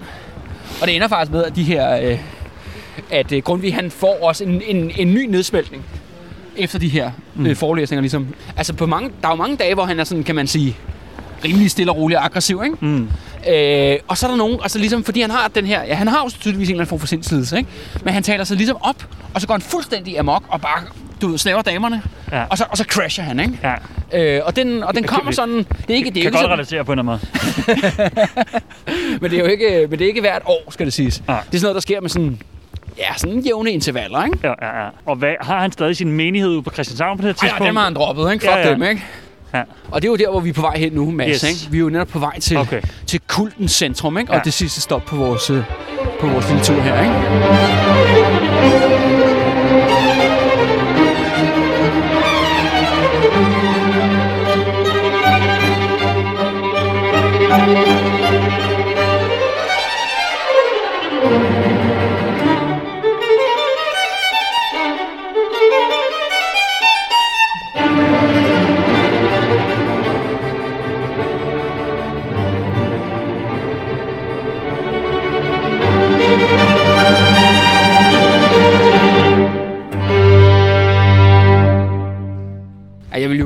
Og 0.80 0.86
det 0.86 0.96
ender 0.96 1.08
faktisk 1.08 1.32
med, 1.32 1.44
at 1.44 1.56
de 1.56 1.62
her... 1.62 1.96
Øh, 1.96 2.18
at 3.10 3.32
øh, 3.32 3.42
Grundtvig 3.42 3.74
han 3.74 3.90
får 3.90 4.18
også 4.22 4.44
en, 4.44 4.62
en, 4.66 4.90
en 4.96 5.14
ny 5.14 5.26
nedsmeltning 5.30 5.84
efter 6.56 6.78
de 6.78 6.88
her 6.88 7.10
mm. 7.34 7.46
øh, 7.46 7.56
forelæsninger. 7.56 8.00
Ligesom. 8.00 8.26
Altså 8.56 8.72
på 8.74 8.86
mange, 8.86 9.10
der 9.22 9.28
er 9.28 9.32
jo 9.32 9.36
mange 9.36 9.56
dage, 9.56 9.74
hvor 9.74 9.84
han 9.84 10.00
er 10.00 10.04
sådan, 10.04 10.24
kan 10.24 10.34
man 10.34 10.46
sige, 10.46 10.76
rimelig 11.44 11.70
stille 11.70 11.92
og 11.92 11.96
rolig 11.96 12.18
og 12.18 12.24
aggressiv, 12.24 12.62
ikke? 12.64 12.76
Mm. 12.80 13.08
Øh, 13.48 13.96
og 14.08 14.18
så 14.18 14.26
er 14.26 14.30
der 14.30 14.36
nogen, 14.36 14.58
altså 14.62 14.78
ligesom, 14.78 15.04
fordi 15.04 15.20
han 15.20 15.30
har 15.30 15.48
den 15.48 15.66
her, 15.66 15.82
ja, 15.84 15.94
han 15.94 16.08
har 16.08 16.22
jo 16.24 16.30
tydeligvis 16.30 16.68
en 16.68 16.72
eller 16.72 16.80
anden 16.80 16.88
form 16.88 16.98
for 17.00 17.06
sindslidelse, 17.06 17.56
ikke? 17.58 17.70
Men 18.04 18.14
han 18.14 18.22
taler 18.22 18.44
sig 18.44 18.56
ligesom 18.56 18.76
op, 18.80 19.04
og 19.34 19.40
så 19.40 19.46
går 19.46 19.54
han 19.54 19.60
fuldstændig 19.60 20.18
amok 20.18 20.42
og 20.48 20.60
bare, 20.60 20.82
du 21.20 21.28
ved, 21.28 21.38
slaver 21.38 21.62
damerne. 21.62 22.02
Ja. 22.32 22.44
Og, 22.50 22.58
så, 22.58 22.64
og 22.70 22.76
så 22.76 22.84
crasher 22.84 23.24
han, 23.24 23.40
ikke? 23.40 23.58
Ja, 23.62 23.74
Øh, 24.12 24.40
og 24.44 24.56
den, 24.56 24.82
og 24.82 24.94
den 24.94 25.04
kommer 25.04 25.32
sådan, 25.32 25.54
det 25.56 25.90
er 25.90 25.94
ikke, 25.94 26.10
det 26.10 26.16
er 26.16 26.22
kan 26.22 26.22
ikke 26.22 26.30
godt 26.30 26.40
sådan, 26.40 26.52
relatere 26.52 26.84
på 26.84 26.92
en 26.92 27.06
måde. 27.06 27.20
men 29.20 29.30
det 29.30 29.38
er 29.38 29.42
jo 29.42 29.46
ikke, 29.46 29.86
men 29.90 29.98
det 29.98 30.04
er 30.04 30.08
ikke 30.08 30.20
hvert 30.20 30.42
år, 30.44 30.70
skal 30.70 30.86
det 30.86 30.92
siges. 30.92 31.22
Nej. 31.28 31.40
Det 31.40 31.54
er 31.54 31.58
sådan 31.58 31.64
noget, 31.64 31.74
der 31.74 31.80
sker 31.80 32.00
med 32.00 32.10
sådan, 32.10 32.38
ja, 32.98 33.14
sådan 33.16 33.40
jævne 33.40 33.70
intervaller, 33.70 34.24
ikke? 34.24 34.38
Ja, 34.42 34.52
ja, 34.62 34.82
ja. 34.84 34.88
Og 35.06 35.16
hvad, 35.16 35.34
har 35.40 35.60
han 35.60 35.72
stadig 35.72 35.96
sin 35.96 36.12
menighed 36.12 36.50
ude 36.50 36.62
på 36.62 36.70
Christianshavn 36.70 37.18
på 37.18 37.22
det 37.22 37.28
her 37.28 37.32
Ej, 37.34 37.38
tidspunkt? 37.48 37.62
ja, 37.64 37.66
dem 37.68 37.76
har 37.76 37.84
han 37.84 37.94
droppet, 37.94 38.32
ikke? 38.32 38.42
Fuck 38.44 38.56
Ja, 38.56 38.66
ja. 38.68 38.70
dem, 38.72 38.82
ikke? 38.82 39.04
Ja. 39.54 39.62
Og 39.90 40.02
det 40.02 40.08
er 40.08 40.12
jo 40.12 40.16
der, 40.16 40.30
hvor 40.30 40.40
vi 40.40 40.48
er 40.48 40.52
på 40.52 40.60
vej 40.60 40.78
hen 40.78 40.92
nu, 40.92 41.10
Mads, 41.10 41.28
Yes. 41.40 41.42
ikke? 41.64 41.72
Vi 41.72 41.76
er 41.76 41.80
jo 41.80 41.88
netop 41.88 42.08
på 42.08 42.18
vej 42.18 42.40
til, 42.40 42.56
Okay. 42.56 42.80
til 43.06 43.20
kultens 43.28 43.72
centrum, 43.72 44.18
ikke? 44.18 44.30
Og 44.30 44.36
Ja. 44.36 44.42
det 44.44 44.52
sidste 44.52 44.80
stop 44.80 45.02
på 45.04 45.16
vores, 45.16 45.50
øh, 45.50 45.62
på 46.20 46.26
vores 46.26 46.48
lille 46.48 46.64
tur 46.64 46.80
her, 46.80 47.02
ikke? 47.02 48.95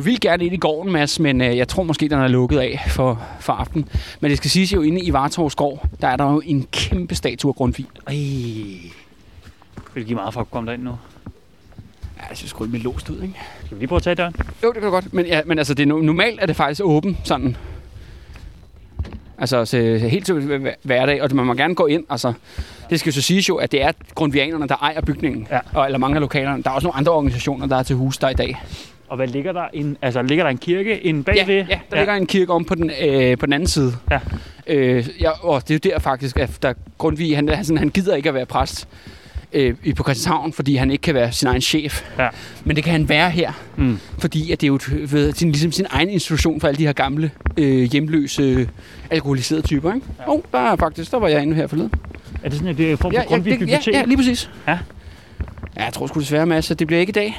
Jo 0.01 0.05
vildt 0.05 0.21
gerne 0.21 0.45
ind 0.45 0.55
i 0.55 0.57
gården, 0.57 0.93
Mads, 0.93 1.21
men 1.21 1.41
øh, 1.41 1.57
jeg 1.57 1.69
tror 1.69 1.83
måske, 1.83 2.09
den 2.09 2.19
er 2.19 2.29
lukket 2.29 2.59
af 2.59 2.81
for, 2.89 3.23
for 3.41 3.53
aften. 3.53 3.89
Men 4.21 4.31
det 4.31 4.39
skal 4.39 4.51
siges 4.51 4.73
jo, 4.73 4.83
inde 4.83 5.01
i 5.01 5.13
Vartov 5.13 5.51
Skov, 5.51 5.87
der 6.01 6.09
er 6.09 6.17
der 6.17 6.25
jo 6.33 6.43
en 6.45 6.67
kæmpe 6.73 7.15
statue 7.15 7.49
af 7.49 7.55
Grundtvig. 7.55 7.87
Ej. 8.07 8.15
Vil 9.95 10.05
give 10.05 10.15
meget 10.15 10.35
for 10.35 10.41
at 10.41 10.51
komme 10.51 10.67
derind 10.67 10.83
nu? 10.83 10.91
Ja, 12.19 12.27
jeg 12.29 12.37
synes 12.37 12.51
sgu 12.51 12.65
lidt 12.65 12.83
låst 12.85 13.11
ud, 13.11 13.23
ikke? 13.23 13.35
Skal 13.65 13.77
vi 13.77 13.81
lige 13.81 13.89
prøve 13.89 13.97
at 13.97 14.03
tage 14.03 14.15
døren? 14.15 14.35
Jo, 14.63 14.69
det 14.69 14.75
kan 14.75 14.83
du 14.83 14.91
godt. 14.91 15.15
Men, 15.15 15.27
ja, 15.27 15.41
men 15.47 15.59
altså, 15.59 15.75
det 15.75 15.89
er, 15.89 15.95
no- 15.95 16.03
normalt 16.05 16.41
er 16.43 16.47
det 16.47 16.57
faktisk 16.57 16.81
åben 16.85 17.19
sådan. 17.25 17.57
Altså, 19.39 19.65
så, 19.65 19.99
helt 20.11 20.27
til 20.27 20.35
hver- 20.35 20.75
hverdag, 20.83 21.23
og 21.23 21.31
man 21.35 21.47
må 21.47 21.55
gerne 21.55 21.75
gå 21.75 21.87
ind. 21.87 22.05
Altså, 22.11 22.33
det 22.91 23.01
skal 23.01 23.11
jo 23.11 23.15
så 23.15 23.23
siges 23.23 23.49
jo, 23.49 23.57
at 23.57 23.73
det 23.73 23.83
er 23.83 23.93
grundvianerne, 24.15 24.69
der 24.69 24.77
ejer 24.77 25.01
bygningen. 25.01 25.47
Ja. 25.51 25.59
Og, 25.75 25.87
eller 25.87 25.99
mange 25.99 26.15
af 26.17 26.21
lokalerne. 26.21 26.63
Der 26.63 26.71
er 26.71 26.75
også 26.75 26.87
nogle 26.87 26.97
andre 26.97 27.13
organisationer, 27.13 27.67
der 27.67 27.77
er 27.77 27.83
til 27.83 27.97
hus 27.97 28.19
der 28.19 28.29
i 28.29 28.35
dag. 28.35 28.57
Og 29.11 29.17
hvad 29.17 29.27
ligger 29.27 29.53
der? 29.53 29.65
En, 29.73 29.97
altså, 30.03 30.23
ligger 30.23 30.45
der 30.45 30.51
en 30.51 30.59
kirke 30.59 31.01
inde 31.01 31.23
bagved? 31.23 31.55
Ja, 31.55 31.55
ja 31.55 31.65
der 31.91 31.97
ja. 31.97 31.99
ligger 31.99 32.15
en 32.15 32.27
kirke 32.27 32.53
om 32.53 32.65
på 32.65 32.75
den, 32.75 32.91
øh, 33.05 33.39
på 33.39 33.47
den 33.47 33.53
anden 33.53 33.67
side. 33.69 33.93
Ja. 34.11 34.21
Øh, 34.67 35.09
ja, 35.21 35.31
og 35.47 35.69
det 35.69 35.75
er 35.75 35.79
jo 35.85 35.91
der 35.95 35.99
faktisk, 35.99 36.39
at 36.39 36.51
der 36.63 36.73
Grundtvig, 36.99 37.37
han, 37.37 37.49
han, 37.49 37.65
sådan, 37.65 37.79
han 37.79 37.89
gider 37.89 38.17
ikke 38.17 38.29
at 38.29 38.35
være 38.35 38.47
præst 38.47 38.89
øh, 39.53 39.75
i- 39.85 39.93
på 39.95 40.03
Christianshavn, 40.03 40.53
fordi 40.53 40.77
han 40.77 40.91
ikke 40.91 41.03
kan 41.03 41.15
være 41.15 41.33
sin 41.33 41.49
egen 41.49 41.61
chef. 41.61 42.03
Ja. 42.19 42.29
Men 42.65 42.77
det 42.77 42.85
kan 42.85 42.93
han 42.93 43.09
være 43.09 43.31
her, 43.31 43.53
Mm. 43.77 43.99
fordi 44.19 44.53
at 44.53 44.61
det 44.61 44.67
er 44.67 44.69
jo 44.69 44.75
et, 44.75 45.13
ved, 45.13 45.33
sin, 45.33 45.51
ligesom 45.51 45.73
sin 45.73 45.87
egen 45.91 46.09
institution 46.11 46.61
for 46.61 46.69
alle 46.69 46.79
de 46.79 46.87
her 46.87 46.93
gamle, 46.93 47.31
øh, 47.57 47.83
hjemløse, 47.83 48.69
alkoholiserede 49.11 49.63
typer. 49.67 49.95
Ikke? 49.95 50.07
Ja. 50.19 50.33
Oh, 50.33 50.41
der 50.53 50.59
er 50.59 50.77
faktisk, 50.77 51.11
der 51.11 51.19
var 51.19 51.29
jeg 51.29 51.43
inde 51.43 51.55
her 51.57 51.67
forleden. 51.67 51.93
Er 52.43 52.49
det 52.49 52.53
sådan, 52.59 52.69
at 52.69 52.79
det 52.79 52.87
er 52.87 52.91
en 52.91 52.99
form 52.99 53.13
for 53.13 53.17
Ja, 53.19 53.23
ja, 53.23 53.29
Grundtvig 53.29 53.53
det, 53.53 53.59
ja, 53.61 53.65
bibliotek? 53.65 53.95
ja, 53.95 54.03
lige 54.07 54.17
præcis. 54.17 54.51
Ja. 54.69 54.79
Ja, 55.77 55.85
jeg 55.85 55.93
tror 55.93 56.07
sgu 56.07 56.21
desværre, 56.21 56.47
Mads, 56.47 56.71
at 56.71 56.79
det 56.79 56.87
bliver 56.87 57.01
ikke 57.01 57.11
i 57.11 57.13
dag. 57.13 57.39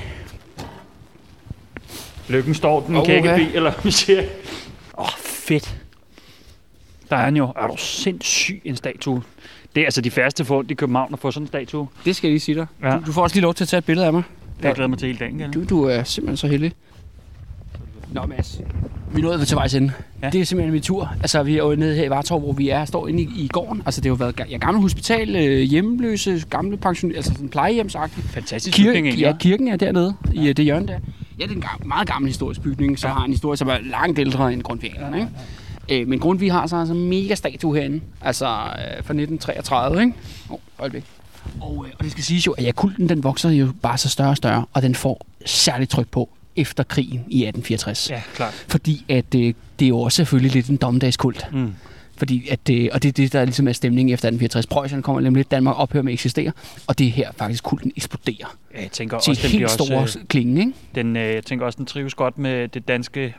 Lykken 2.32 2.54
står, 2.54 2.82
den 2.88 2.96
ikke 2.96 3.30
ja. 3.30 3.38
bi, 3.38 3.48
eller 3.54 3.72
hvad 3.72 3.84
man 3.84 3.92
siger. 3.92 4.22
Åh, 4.22 5.04
oh, 5.04 5.10
fedt. 5.18 5.76
Der 7.10 7.16
er 7.16 7.24
han 7.24 7.38
jo. 7.38 7.54
Er 7.56 7.68
du 7.68 7.76
sindssyg 7.78 8.62
en 8.66 8.76
statue? 8.76 9.22
Det 9.76 9.82
er 9.82 9.86
altså 9.86 10.02
de 10.02 10.12
færreste 10.12 10.46
fund 10.46 10.72
i 10.72 10.74
København 10.74 11.14
at 11.14 11.20
få 11.20 11.32
sådan 11.32 11.44
en 11.44 11.48
statue. 11.48 11.88
Det 12.06 12.16
skal 12.16 12.28
jeg 12.28 12.32
lige 12.32 12.40
sige 12.40 12.56
dig. 12.56 12.66
Ja. 12.84 12.96
Du, 12.96 13.06
du 13.06 13.12
får 13.12 13.24
også 13.24 13.36
lige 13.36 13.42
lov 13.42 13.54
til 13.54 13.64
at 13.64 13.68
tage 13.68 13.78
et 13.78 13.86
billede 13.86 14.08
af 14.08 14.14
mig. 14.14 14.24
Det 14.58 14.62
har 14.62 14.70
jeg 14.70 14.76
glædet 14.76 14.90
mig 14.90 15.00
til 15.00 15.06
hele 15.06 15.20
dagen, 15.20 15.38
kan 15.38 15.52
Du, 15.52 15.64
du 15.64 15.84
er 15.84 16.04
simpelthen 16.04 16.38
så 16.38 16.48
heldig. 16.48 16.72
Nå, 18.14 18.26
Mads. 18.26 18.62
Vi 19.14 19.22
er 19.22 19.24
nået 19.24 19.48
til 19.48 19.56
vejs 19.56 19.76
ende. 19.76 19.94
Ja. 20.22 20.26
Ja. 20.26 20.32
Det 20.32 20.42
er 20.42 20.46
simpelthen 20.46 20.74
min 20.74 20.82
tur. 20.82 21.16
Altså, 21.22 21.44
vi 21.44 21.54
er 21.58 21.64
jo 21.64 21.76
nede 21.76 21.96
her 21.96 22.04
i 22.04 22.10
Vartov, 22.10 22.40
hvor 22.40 22.52
vi 22.54 22.70
er, 22.70 22.86
står 22.86 23.08
inde 23.08 23.24
i, 23.24 23.30
i 23.38 23.48
gården. 23.48 23.82
Altså, 23.86 24.02
det 24.02 24.06
har 24.06 24.18
jo 24.26 24.26
været 24.26 24.52
ja, 24.52 24.58
gammel 24.58 24.82
hospital, 24.82 25.36
øh, 25.36 25.60
hjemløse, 25.60 26.44
gamle 26.50 26.78
pension, 26.78 27.16
altså 27.16 27.34
sådan 27.34 27.50
plejehjemsagtigt. 27.50 28.28
Fantastisk 28.28 28.78
Kirke, 28.78 28.98
bygning, 28.98 29.18
ja, 29.18 29.28
ja. 29.28 29.38
kirken 29.38 29.68
er 29.68 29.76
dernede 29.76 30.16
i 30.34 30.50
øh, 30.50 30.58
det 30.58 30.66
hjørne 30.66 30.88
der. 30.88 31.00
Ja, 31.42 31.46
det 31.46 31.52
er 31.52 31.56
en 31.56 31.64
gam- 31.64 31.88
meget 31.88 32.08
gammel 32.08 32.30
historisk 32.30 32.62
bygning, 32.62 33.00
som 33.00 33.08
Ja. 33.08 33.12
ja. 33.14 33.18
har 33.20 33.26
en 33.26 33.32
historie, 33.32 33.58
som 33.58 33.68
er 33.68 33.78
langt 33.84 34.20
ældre 34.20 34.54
end 34.54 34.62
Grundtvigerne, 34.64 35.18
ikke? 35.20 36.02
Øh, 36.02 36.08
men 36.08 36.20
Grundtvig 36.20 36.52
har 36.52 36.68
så 36.68 36.76
altså 36.78 36.94
en 36.94 37.10
mega 37.10 37.36
statue 37.36 37.76
herinde, 37.78 38.02
altså 38.22 38.46
øh, 38.46 39.04
fra 39.04 39.14
1933, 39.14 40.02
ikke? 40.02 40.14
Oh, 40.50 40.58
hold 40.78 40.92
væk. 40.92 41.04
Og, 41.62 41.86
øh, 41.88 41.92
og 42.00 42.04
det 42.04 42.12
skal 42.12 42.24
siges 42.24 42.48
jo, 42.48 42.52
at 42.52 42.64
ja, 42.64 42.72
kulten 42.72 43.10
den 43.10 43.24
vokser 43.24 43.50
jo 43.50 43.72
bare 43.82 43.98
så 43.98 44.10
større 44.10 44.30
og 44.30 44.38
større, 44.38 44.66
og 44.74 44.82
den 44.82 44.96
får 44.96 45.26
særligt 45.46 45.92
tryk 45.92 46.08
på 46.08 46.30
efter 46.56 46.84
krigen 46.84 47.20
i 47.28 47.44
1864. 47.44 48.10
Ja, 48.10 48.22
klart. 48.36 48.66
Fordi 48.68 49.06
at 49.10 49.36
øh, 49.36 49.54
det 49.80 49.86
er 49.86 49.90
jo 49.90 50.00
også 50.00 50.16
selvfølgelig 50.16 50.52
lidt 50.52 50.68
en 50.70 50.76
dommedagskult. 50.78 51.48
Mm. 51.52 51.74
Fordi 52.22 52.48
at, 52.50 52.70
øh, 52.72 52.90
og 52.92 53.04
det 53.04 53.10
er 53.10 53.14
det, 53.14 53.34
der 53.34 53.46
ligesom 53.46 53.68
er 53.68 53.72
stemningen 53.72 54.14
efter 54.14 54.28
1864. 54.28 54.68
Preussen 54.68 55.02
kommer 55.02 55.22
nemlig 55.22 55.40
lidt, 55.40 55.52
Danmark 55.52 55.80
ophører 55.80 56.04
med 56.04 56.12
at 56.12 56.14
eksistere, 56.14 56.52
og 56.88 57.00
det 57.00 57.08
er 57.08 57.12
her 57.12 57.32
faktisk 57.38 57.64
kulten 57.64 57.92
eksploderer 57.98 58.58
Ja, 58.76 58.82
jeg 58.82 58.92
tænker 58.92 59.20
til 59.20 59.32
også, 59.32 59.42
den 59.48 59.52
helt 59.52 59.72
store 59.72 59.98
også, 59.98 60.20
øh, 60.20 60.26
klingen, 60.26 60.58
ikke? 60.58 60.74
den, 60.96 61.16
øh, 61.16 61.34
jeg 61.34 61.44
tænker 61.44 61.66
også, 61.66 61.78
den 61.78 61.86
trives 61.86 62.14
godt 62.14 62.38
med 62.38 62.68
det 62.68 62.88
danske 62.88 63.36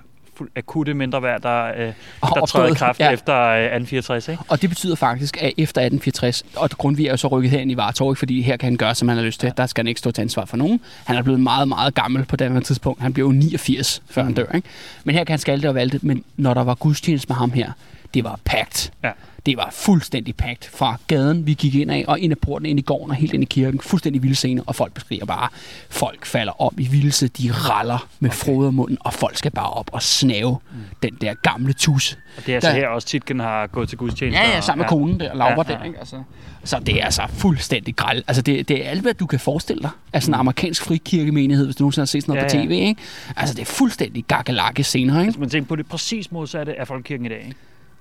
akutte 0.57 0.95
mindreværd, 0.95 1.41
der, 1.41 1.64
øh, 1.64 1.78
der 1.78 1.93
opstået, 2.20 2.49
træder 2.49 2.68
i 2.68 2.74
kraft 2.74 3.01
ja. 3.01 3.07
ja. 3.07 3.12
efter 3.12 3.35
øh, 3.35 3.57
1864, 3.57 4.28
ikke? 4.28 4.43
Og 4.49 4.62
det 4.62 4.70
betyder 4.70 4.97
faktisk, 4.97 5.37
at 5.37 5.53
efter 5.59 5.80
1864, 5.80 6.45
og 6.57 6.70
Grundtvig 6.70 7.07
er 7.07 7.11
jo 7.11 7.16
så 7.16 7.28
rykket 7.28 7.51
herind 7.51 7.70
i 7.70 7.76
Vartov, 7.76 8.16
fordi 8.16 8.43
her 8.43 8.57
kan 8.57 8.66
han 8.66 8.76
gøre, 8.76 8.95
som 8.95 9.09
han 9.09 9.16
har 9.16 9.24
lyst 9.24 9.41
til. 9.41 9.53
Der 9.57 9.66
skal 9.66 9.83
han 9.83 9.89
ikke 9.89 9.99
stå 9.99 10.11
til 10.11 10.22
ansvar 10.22 10.45
for 10.45 10.57
nogen. 10.57 10.80
Han 11.05 11.16
er 11.16 11.22
blevet 11.22 11.41
meget, 11.41 11.68
meget 11.68 11.95
gammel 11.95 12.24
på 12.24 12.37
det 12.37 12.53
her 12.53 12.61
tidspunkt. 12.61 13.03
Han 13.03 13.12
bliver 13.12 13.28
jo 13.28 13.33
89, 13.33 14.03
før 14.11 14.22
han 14.22 14.35
dør. 14.35 14.53
Ikke? 14.55 14.68
Men 15.05 15.14
her 15.14 15.24
kan 15.24 15.33
han 15.33 15.39
skalte 15.39 15.68
og 15.68 15.74
valte. 15.74 15.99
Men 16.03 16.24
når 16.37 16.55
der 16.55 16.64
var 16.64 16.74
gudstjeneste 16.74 17.28
med 17.28 17.37
ham 17.37 17.51
her, 17.51 17.72
det 18.14 18.24
var 18.24 18.38
pagt. 18.44 18.92
Ja. 19.04 19.10
Det 19.46 19.56
var 19.56 19.68
fuldstændig 19.72 20.36
pagt 20.36 20.70
fra 20.74 20.96
gaden, 21.06 21.46
vi 21.46 21.54
gik 21.54 21.74
ind 21.74 21.90
af, 21.90 22.04
og 22.08 22.20
ind 22.20 22.32
ad 22.32 22.36
porten, 22.36 22.66
ind 22.66 22.78
i 22.78 22.82
gården 22.82 23.10
og 23.10 23.16
helt 23.16 23.32
ind 23.34 23.42
i 23.42 23.46
kirken. 23.46 23.80
Fuldstændig 23.80 24.22
vilde 24.22 24.34
scene, 24.36 24.62
og 24.66 24.74
folk 24.74 24.94
beskriver 24.94 25.24
bare. 25.26 25.48
Folk 25.90 26.26
falder 26.26 26.62
om 26.62 26.74
i 26.78 26.88
vildelse, 26.88 27.28
de 27.28 27.52
raller 27.52 28.08
med 28.20 28.30
okay. 28.30 28.38
frodermunden, 28.38 28.98
og 29.00 29.12
folk 29.14 29.36
skal 29.36 29.50
bare 29.50 29.70
op 29.70 29.90
og 29.92 30.02
snave 30.02 30.58
mm. 30.72 30.78
den 31.02 31.14
der 31.20 31.34
gamle 31.34 31.72
tus. 31.72 32.18
Og 32.36 32.42
det 32.46 32.52
er 32.52 32.56
altså 32.56 32.70
Der- 32.70 32.76
her 32.76 32.88
også 32.88 33.08
Titken 33.08 33.40
har 33.40 33.66
gået 33.66 33.88
til 33.88 33.98
gudstjeneste. 33.98 34.42
Ja, 34.42 34.50
ja, 34.50 34.60
sammen 34.60 34.80
med 34.82 34.88
konen 34.88 35.20
der, 35.20 35.34
Laura 35.34 35.50
Ja, 35.50 35.62
ja, 35.62 35.72
ja. 35.72 35.78
der, 35.78 35.84
ikke? 35.84 35.98
Altså, 35.98 36.22
så 36.64 36.78
det 36.78 37.00
er 37.00 37.04
altså 37.04 37.22
fuldstændig 37.28 37.96
græld. 37.96 38.22
Altså, 38.26 38.42
det, 38.42 38.68
det 38.68 38.86
er 38.86 38.90
alt, 38.90 39.02
hvad 39.02 39.14
du 39.14 39.26
kan 39.26 39.40
forestille 39.40 39.82
dig 39.82 39.90
af 40.12 40.22
sådan 40.22 40.34
en 40.34 40.40
amerikansk 40.40 40.84
frikirkemenighed, 40.84 41.64
hvis 41.64 41.76
du 41.76 41.82
nogensinde 41.82 42.02
har 42.02 42.06
set 42.06 42.22
sådan 42.22 42.34
noget 42.34 42.52
Mm. 42.54 42.58
Ja, 42.58 42.64
på 42.64 42.68
tv, 42.68 42.72
ikke? 42.88 43.00
Altså, 43.36 43.54
det 43.54 43.62
er 43.62 43.66
fuldstændig 43.66 44.24
gakkelakke 44.28 44.84
scener, 44.84 45.20
ikke? 45.20 45.30
Hvis 45.32 45.38
man 45.40 45.50
tænker 45.50 45.68
på 45.68 45.76
det 45.76 45.86
præcis 45.86 46.32
modsatte 46.32 46.80
af 46.80 46.86
folkekirken 46.86 47.26
i 47.26 47.28
dag, 47.28 47.38
ikke? 47.44 47.56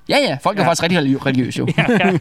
Ja, 0.10 0.18
ja, 0.18 0.38
folk 0.44 0.58
er 0.58 0.62
Ja. 0.64 0.68
faktisk 0.70 0.84
rigtig 0.84 1.00
religi- 1.00 1.26
religiøse 1.26 1.60
jo. 1.60 1.68
Ja, 1.78 1.86
ja. 1.90 2.18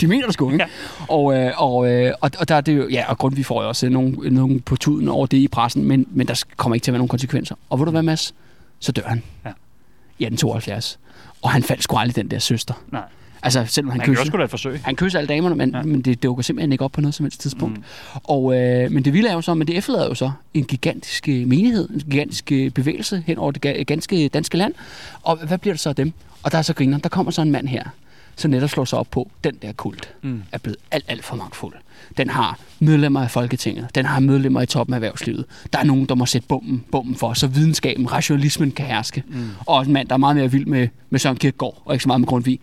De 0.00 0.06
mener 0.06 0.24
det 0.24 0.34
sgu, 0.34 0.50
ikke? 0.50 0.64
Ja. 0.64 0.68
Og, 1.14 1.34
øh, 1.36 1.52
og, 1.62 1.88
øh, 1.92 2.12
og, 2.20 2.30
og 2.38 2.48
der 2.48 2.54
er 2.54 2.60
det 2.60 2.76
jo, 2.76 2.88
ja, 2.88 3.04
og 3.10 3.18
grund 3.18 3.34
vi 3.34 3.42
får 3.42 3.62
jo 3.62 3.68
også 3.68 3.88
nogen, 3.88 4.16
nogen 4.30 4.60
på 4.60 4.76
tuden 4.76 5.08
over 5.08 5.26
det 5.26 5.36
i 5.36 5.48
pressen, 5.48 5.84
men, 5.84 6.06
men 6.10 6.28
der 6.28 6.42
kommer 6.56 6.74
ikke 6.74 6.84
til 6.84 6.90
at 6.90 6.92
være 6.92 6.98
nogen 6.98 7.08
konsekvenser. 7.08 7.54
Og 7.70 7.78
ved 7.78 7.84
du 7.86 7.90
hvad, 7.90 8.02
Mads? 8.02 8.34
Så 8.80 8.92
dør 8.92 9.02
han. 9.06 9.22
Ja. 9.44 9.50
I 10.18 10.24
1872. 10.24 10.98
Og 11.42 11.50
han 11.50 11.62
faldt 11.62 11.82
sgu 11.82 11.96
aldrig 11.96 12.16
den 12.16 12.30
der 12.30 12.38
søster. 12.38 12.74
Nej. 12.92 13.02
Altså, 13.44 13.64
selvom 13.68 13.90
han 13.90 14.00
Han 14.00 14.04
gjorde 14.06 14.16
kysser. 14.16 14.30
sgu 14.30 14.38
da 14.38 14.44
et 14.44 14.50
forsøg. 14.50 14.80
Han 14.84 14.96
kysser 14.96 15.18
alle 15.18 15.28
damerne, 15.34 15.54
men, 15.54 15.70
Ja. 15.74 15.82
men 15.82 16.02
det 16.02 16.22
dukker 16.22 16.42
simpelthen 16.42 16.72
ikke 16.72 16.84
op 16.84 16.92
på 16.92 17.00
noget 17.00 17.14
som 17.14 17.24
helst 17.24 17.40
tidspunkt. 17.40 17.78
Mm. 17.78 17.84
Og, 18.24 18.54
øh, 18.60 18.90
men 18.92 19.04
det 19.04 19.12
vilde 19.12 19.28
er 19.28 19.32
jo 19.32 19.40
så, 19.40 19.54
men 19.54 19.66
det 19.66 19.76
efterlader 19.76 20.06
jo 20.08 20.14
så 20.14 20.30
en 20.54 20.64
gigantisk 20.64 21.28
øh, 21.28 21.46
menighed, 21.48 21.88
en 21.88 22.00
gigantisk 22.10 22.52
øh, 22.52 22.70
bevægelse 22.70 23.22
hen 23.26 23.38
over 23.38 23.50
det 23.52 23.66
ga- 23.66 23.82
ganske 23.82 24.28
danske 24.28 24.56
land. 24.58 24.74
Og 25.22 25.36
hvad 25.46 25.58
bliver 25.58 25.74
det 25.74 25.80
så 25.80 25.88
af 25.88 25.96
dem? 25.96 26.12
Og 26.42 26.52
der 26.52 26.58
er 26.58 26.62
så 26.62 26.74
griner, 26.74 26.98
der 26.98 27.08
kommer 27.08 27.32
så 27.32 27.42
en 27.42 27.50
mand 27.50 27.68
her, 27.68 27.84
som 28.36 28.50
netop 28.50 28.70
slår 28.70 28.84
sig 28.84 28.98
op 28.98 29.10
på, 29.10 29.30
den 29.44 29.54
der 29.62 29.72
kult 29.72 30.14
Mm. 30.22 30.42
er 30.52 30.58
blevet 30.58 30.76
alt, 30.90 31.04
alt 31.08 31.24
for 31.24 31.36
magtfuld. 31.36 31.74
Den 32.16 32.30
har 32.30 32.58
medlemmer 32.80 33.22
af 33.22 33.30
Folketinget. 33.30 33.88
Den 33.94 34.04
har 34.06 34.20
medlemmer 34.20 34.60
i 34.62 34.66
toppen 34.66 34.94
af 34.94 34.96
erhvervslivet. 34.96 35.44
Der 35.72 35.78
er 35.78 35.84
nogen, 35.84 36.06
der 36.06 36.14
må 36.14 36.26
sætte 36.26 36.48
bomben, 36.48 36.84
bomben 36.92 37.14
for, 37.16 37.32
så 37.34 37.46
videnskaben, 37.46 38.12
rationalismen 38.12 38.70
kan 38.70 38.86
herske. 38.86 39.22
Mm. 39.28 39.48
Og 39.66 39.82
en 39.82 39.92
mand, 39.92 40.08
der 40.08 40.14
er 40.14 40.18
meget 40.18 40.36
mere 40.36 40.50
vild 40.50 40.66
med, 40.66 40.88
med 41.10 41.20
Søren 41.20 41.36
Kierkegaard, 41.36 41.82
og 41.84 41.94
ikke 41.94 42.02
så 42.02 42.08
meget 42.08 42.20
med 42.20 42.28
Grundtvig, 42.28 42.60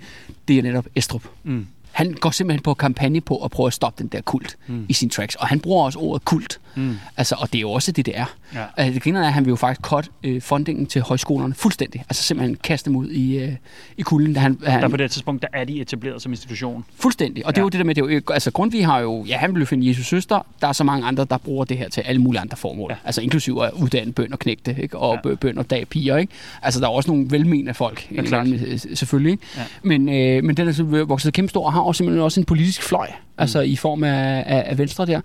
det 0.48 0.58
er 0.58 0.64
netop 0.64 0.86
Estrup. 0.96 1.24
Mm. 1.44 1.68
Han 2.00 2.14
går 2.14 2.32
simpelthen 2.32 2.64
på 2.64 2.74
kampagne 2.74 3.22
på 3.22 3.38
at 3.38 3.52
prøve 3.52 3.68
at 3.68 3.74
stoppe 3.74 4.04
den 4.04 4.08
der 4.12 4.22
kult 4.22 4.56
mm. 4.68 4.86
i 4.90 4.94
sine 4.94 5.12
tracks. 5.12 5.36
Og 5.36 5.48
han 5.48 5.60
bruger 5.60 5.86
også 5.86 6.00
ordet 6.00 6.26
kult. 6.26 6.60
Mm. 6.76 6.96
Altså, 7.18 7.36
og 7.40 7.48
det 7.54 7.58
er 7.58 7.62
jo 7.62 7.72
også 7.72 7.92
det, 7.92 8.06
det 8.06 8.18
er. 8.18 8.26
Ja. 8.54 8.64
Altså, 8.78 8.94
det 8.94 9.02
griner 9.04 9.22
er, 9.22 9.28
at 9.28 9.34
han 9.34 9.46
vil 9.46 9.50
jo 9.50 9.56
faktisk 9.56 9.82
cut 9.82 10.10
øh, 10.24 10.42
fundingen 10.42 10.86
til 10.86 11.02
højskolerne 11.02 11.54
fuldstændig. 11.54 12.02
Altså 12.10 12.24
simpelthen 12.24 12.56
kaste 12.64 12.90
dem 12.90 12.96
ud 12.96 13.10
i, 13.10 13.38
øh, 13.38 13.52
i 13.98 14.02
kulden. 14.02 14.34
Da 14.34 14.40
han, 14.40 14.60
han, 14.66 14.82
Der 14.82 14.88
på 14.88 14.98
det 14.98 15.12
tidspunkt, 15.12 15.42
der 15.42 15.48
er 15.54 15.64
de 15.64 15.82
etableret 15.82 16.22
som 16.22 16.32
institution. 16.32 16.86
Fuldstændig. 17.00 17.46
Og 17.46 17.56
det 17.56 17.58
er 17.58 17.62
Ja. 17.62 17.66
jo 17.66 17.70
det 17.70 17.80
der 17.80 17.86
med, 17.86 17.96
det 17.96 18.04
er 18.04 18.14
jo, 18.16 18.22
altså 18.34 18.52
Grundtvig 18.52 18.86
har 18.86 19.00
jo, 19.00 19.24
ja, 19.28 19.38
han 19.38 19.58
jo 19.58 19.66
finde 19.66 19.88
Jesus 19.88 20.06
søster. 20.06 20.46
Der 20.62 20.68
er 20.68 20.72
så 20.74 20.84
mange 20.84 21.08
andre, 21.08 21.26
der 21.30 21.38
bruger 21.38 21.66
det 21.66 21.78
her 21.78 21.90
til 21.90 22.02
alle 22.02 22.22
mulige 22.22 22.42
andre 22.42 22.58
formål. 22.58 22.92
Ja. 22.92 22.96
Ja. 22.96 23.08
Altså 23.08 23.22
inklusiv 23.22 23.58
at 23.64 23.72
uddanne 23.84 24.12
bøn 24.14 24.34
og 24.34 24.40
knægte, 24.40 24.76
ikke? 24.82 24.98
Og 24.98 25.20
Ja. 25.26 25.30
ja. 25.30 25.36
bøn 25.36 25.58
og 25.58 25.70
dag 25.70 25.88
piger, 25.88 26.18
ikke? 26.18 26.34
Altså 26.62 26.80
der 26.80 26.86
er 26.88 26.92
også 26.92 27.12
nogle 27.12 27.26
velmenende 27.32 27.74
folk, 27.74 28.08
Ja, 28.12 28.16
ja, 28.16 28.22
klart. 28.22 28.48
selvfølgelig, 28.94 29.32
ikke? 29.32 29.44
Ja. 29.58 29.62
Men, 29.84 30.10
øh, 30.10 30.44
men 30.44 30.58
den 30.58 30.68
er 30.68 30.72
så 30.72 30.84
vokset 30.84 31.34
kæmpe 31.34 31.50
stor 31.50 31.66
og 31.66 31.74
har 31.74 31.80
også 31.90 31.98
simpelthen 31.98 32.24
også 32.24 32.40
en 32.40 32.46
politisk 32.46 32.84
fløj, 32.84 33.08
altså 33.38 33.60
i 33.60 33.76
form 33.76 34.04
af, 34.04 34.44
af, 34.48 34.64
af 34.66 34.78
Venstre 34.78 35.06
der. 35.06 35.22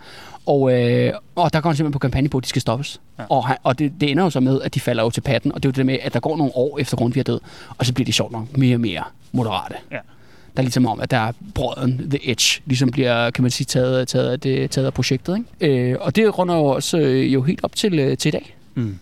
Og, 0.47 0.73
øh, 0.73 1.13
og 1.35 1.53
der 1.53 1.61
går 1.61 1.71
han 1.71 1.77
simpelthen 1.77 1.93
på 1.93 1.99
kampagne 1.99 2.29
på, 2.29 2.39
at 2.39 2.45
de 2.45 2.49
skal 2.49 2.63
stoppes. 2.63 3.01
Ja. 3.19 3.25
Og, 3.29 3.47
han, 3.47 3.57
og 3.63 3.79
det, 3.79 3.93
det 4.01 4.11
ender 4.11 4.25
jo 4.25 4.31
så 4.31 4.41
med, 4.41 4.61
at 4.63 4.75
de 4.75 4.81
falder 4.81 5.03
jo 5.03 5.11
til 5.11 5.21
patten, 5.21 5.53
og 5.53 5.63
det 5.63 5.69
er 5.69 5.71
jo 5.71 5.77
det 5.77 5.87
med, 5.87 5.99
at 6.03 6.15
der 6.15 6.21
går 6.21 6.37
nogle 6.37 6.53
år 6.55 6.79
efter 6.79 6.97
Grundtvig 6.97 7.21
er 7.21 7.25
død, 7.25 7.41
og 7.79 7.87
så 7.87 7.95
bliver 7.95 8.05
de 8.05 8.13
sjovt 8.13 8.33
nok 8.33 8.57
mere 8.57 8.77
og 8.77 8.81
mere 8.81 9.03
moderate. 9.33 9.75
Ja. 9.91 9.99
Der 10.57 10.61
er 10.61 10.63
ligesom 10.63 10.87
om, 10.87 11.01
at 11.01 11.11
der 11.11 11.17
er 11.17 11.33
brøden, 11.55 12.11
the 12.11 12.31
edge, 12.31 12.63
ligesom 12.67 12.91
bliver, 12.91 13.31
kan 13.31 13.43
man 13.43 13.51
sige, 13.51 13.65
taget, 13.65 14.09
taget, 14.09 14.31
af, 14.31 14.41
det, 14.41 14.71
taget 14.71 14.87
af 14.87 14.95
projektet. 14.95 15.45
Ikke? 15.61 15.91
Øh, 15.91 15.97
og 16.01 16.17
det 16.17 16.39
runder 16.39 16.55
jo 16.55 16.65
også 16.65 16.99
øh, 16.99 17.35
jo 17.35 17.43
helt 17.43 17.61
op 17.65 17.77
til, 17.77 17.99
øh, 17.99 18.17
til 18.17 18.29
i 18.29 18.33
dag. 18.33 18.57
Mm. 18.75 18.99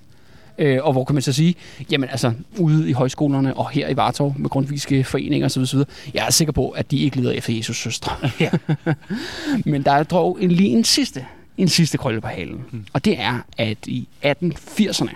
Øh, 0.59 0.79
og 0.83 0.93
hvor 0.93 1.05
kan 1.05 1.15
man 1.15 1.23
så 1.23 1.33
sige, 1.33 1.55
jamen 1.91 2.09
altså, 2.09 2.33
ude 2.59 2.91
i 2.91 2.93
højskolerne 2.93 3.57
og 3.57 3.71
her 3.71 3.89
i 3.89 3.97
Vartov 3.97 4.35
med 4.39 4.51
grundviske 4.51 5.05
foreninger 5.05 5.47
osv., 5.47 5.63
osv., 5.63 5.79
jeg 6.15 6.27
er 6.27 6.31
sikker 6.31 6.53
på, 6.53 6.69
at 6.69 6.91
de 6.91 6.99
ikke 6.99 7.17
leder 7.17 7.33
efter 7.33 7.53
Jesus 7.53 7.77
søstre. 7.77 8.13
Ja. 8.41 8.51
Men 9.71 9.83
der 9.83 9.93
er 9.93 10.03
dog 10.03 10.39
en, 10.41 10.53
lige 10.53 10.69
en 10.69 10.85
sidste, 10.85 11.27
en 11.59 11.69
sidste 11.69 11.99
krølle 11.99 12.21
på 12.21 12.29
halen. 12.29 12.65
Mm. 12.71 12.85
Og 12.93 13.05
det 13.05 13.21
er, 13.21 13.39
at 13.59 13.87
i 13.87 14.09
1880'erne, 14.25 15.15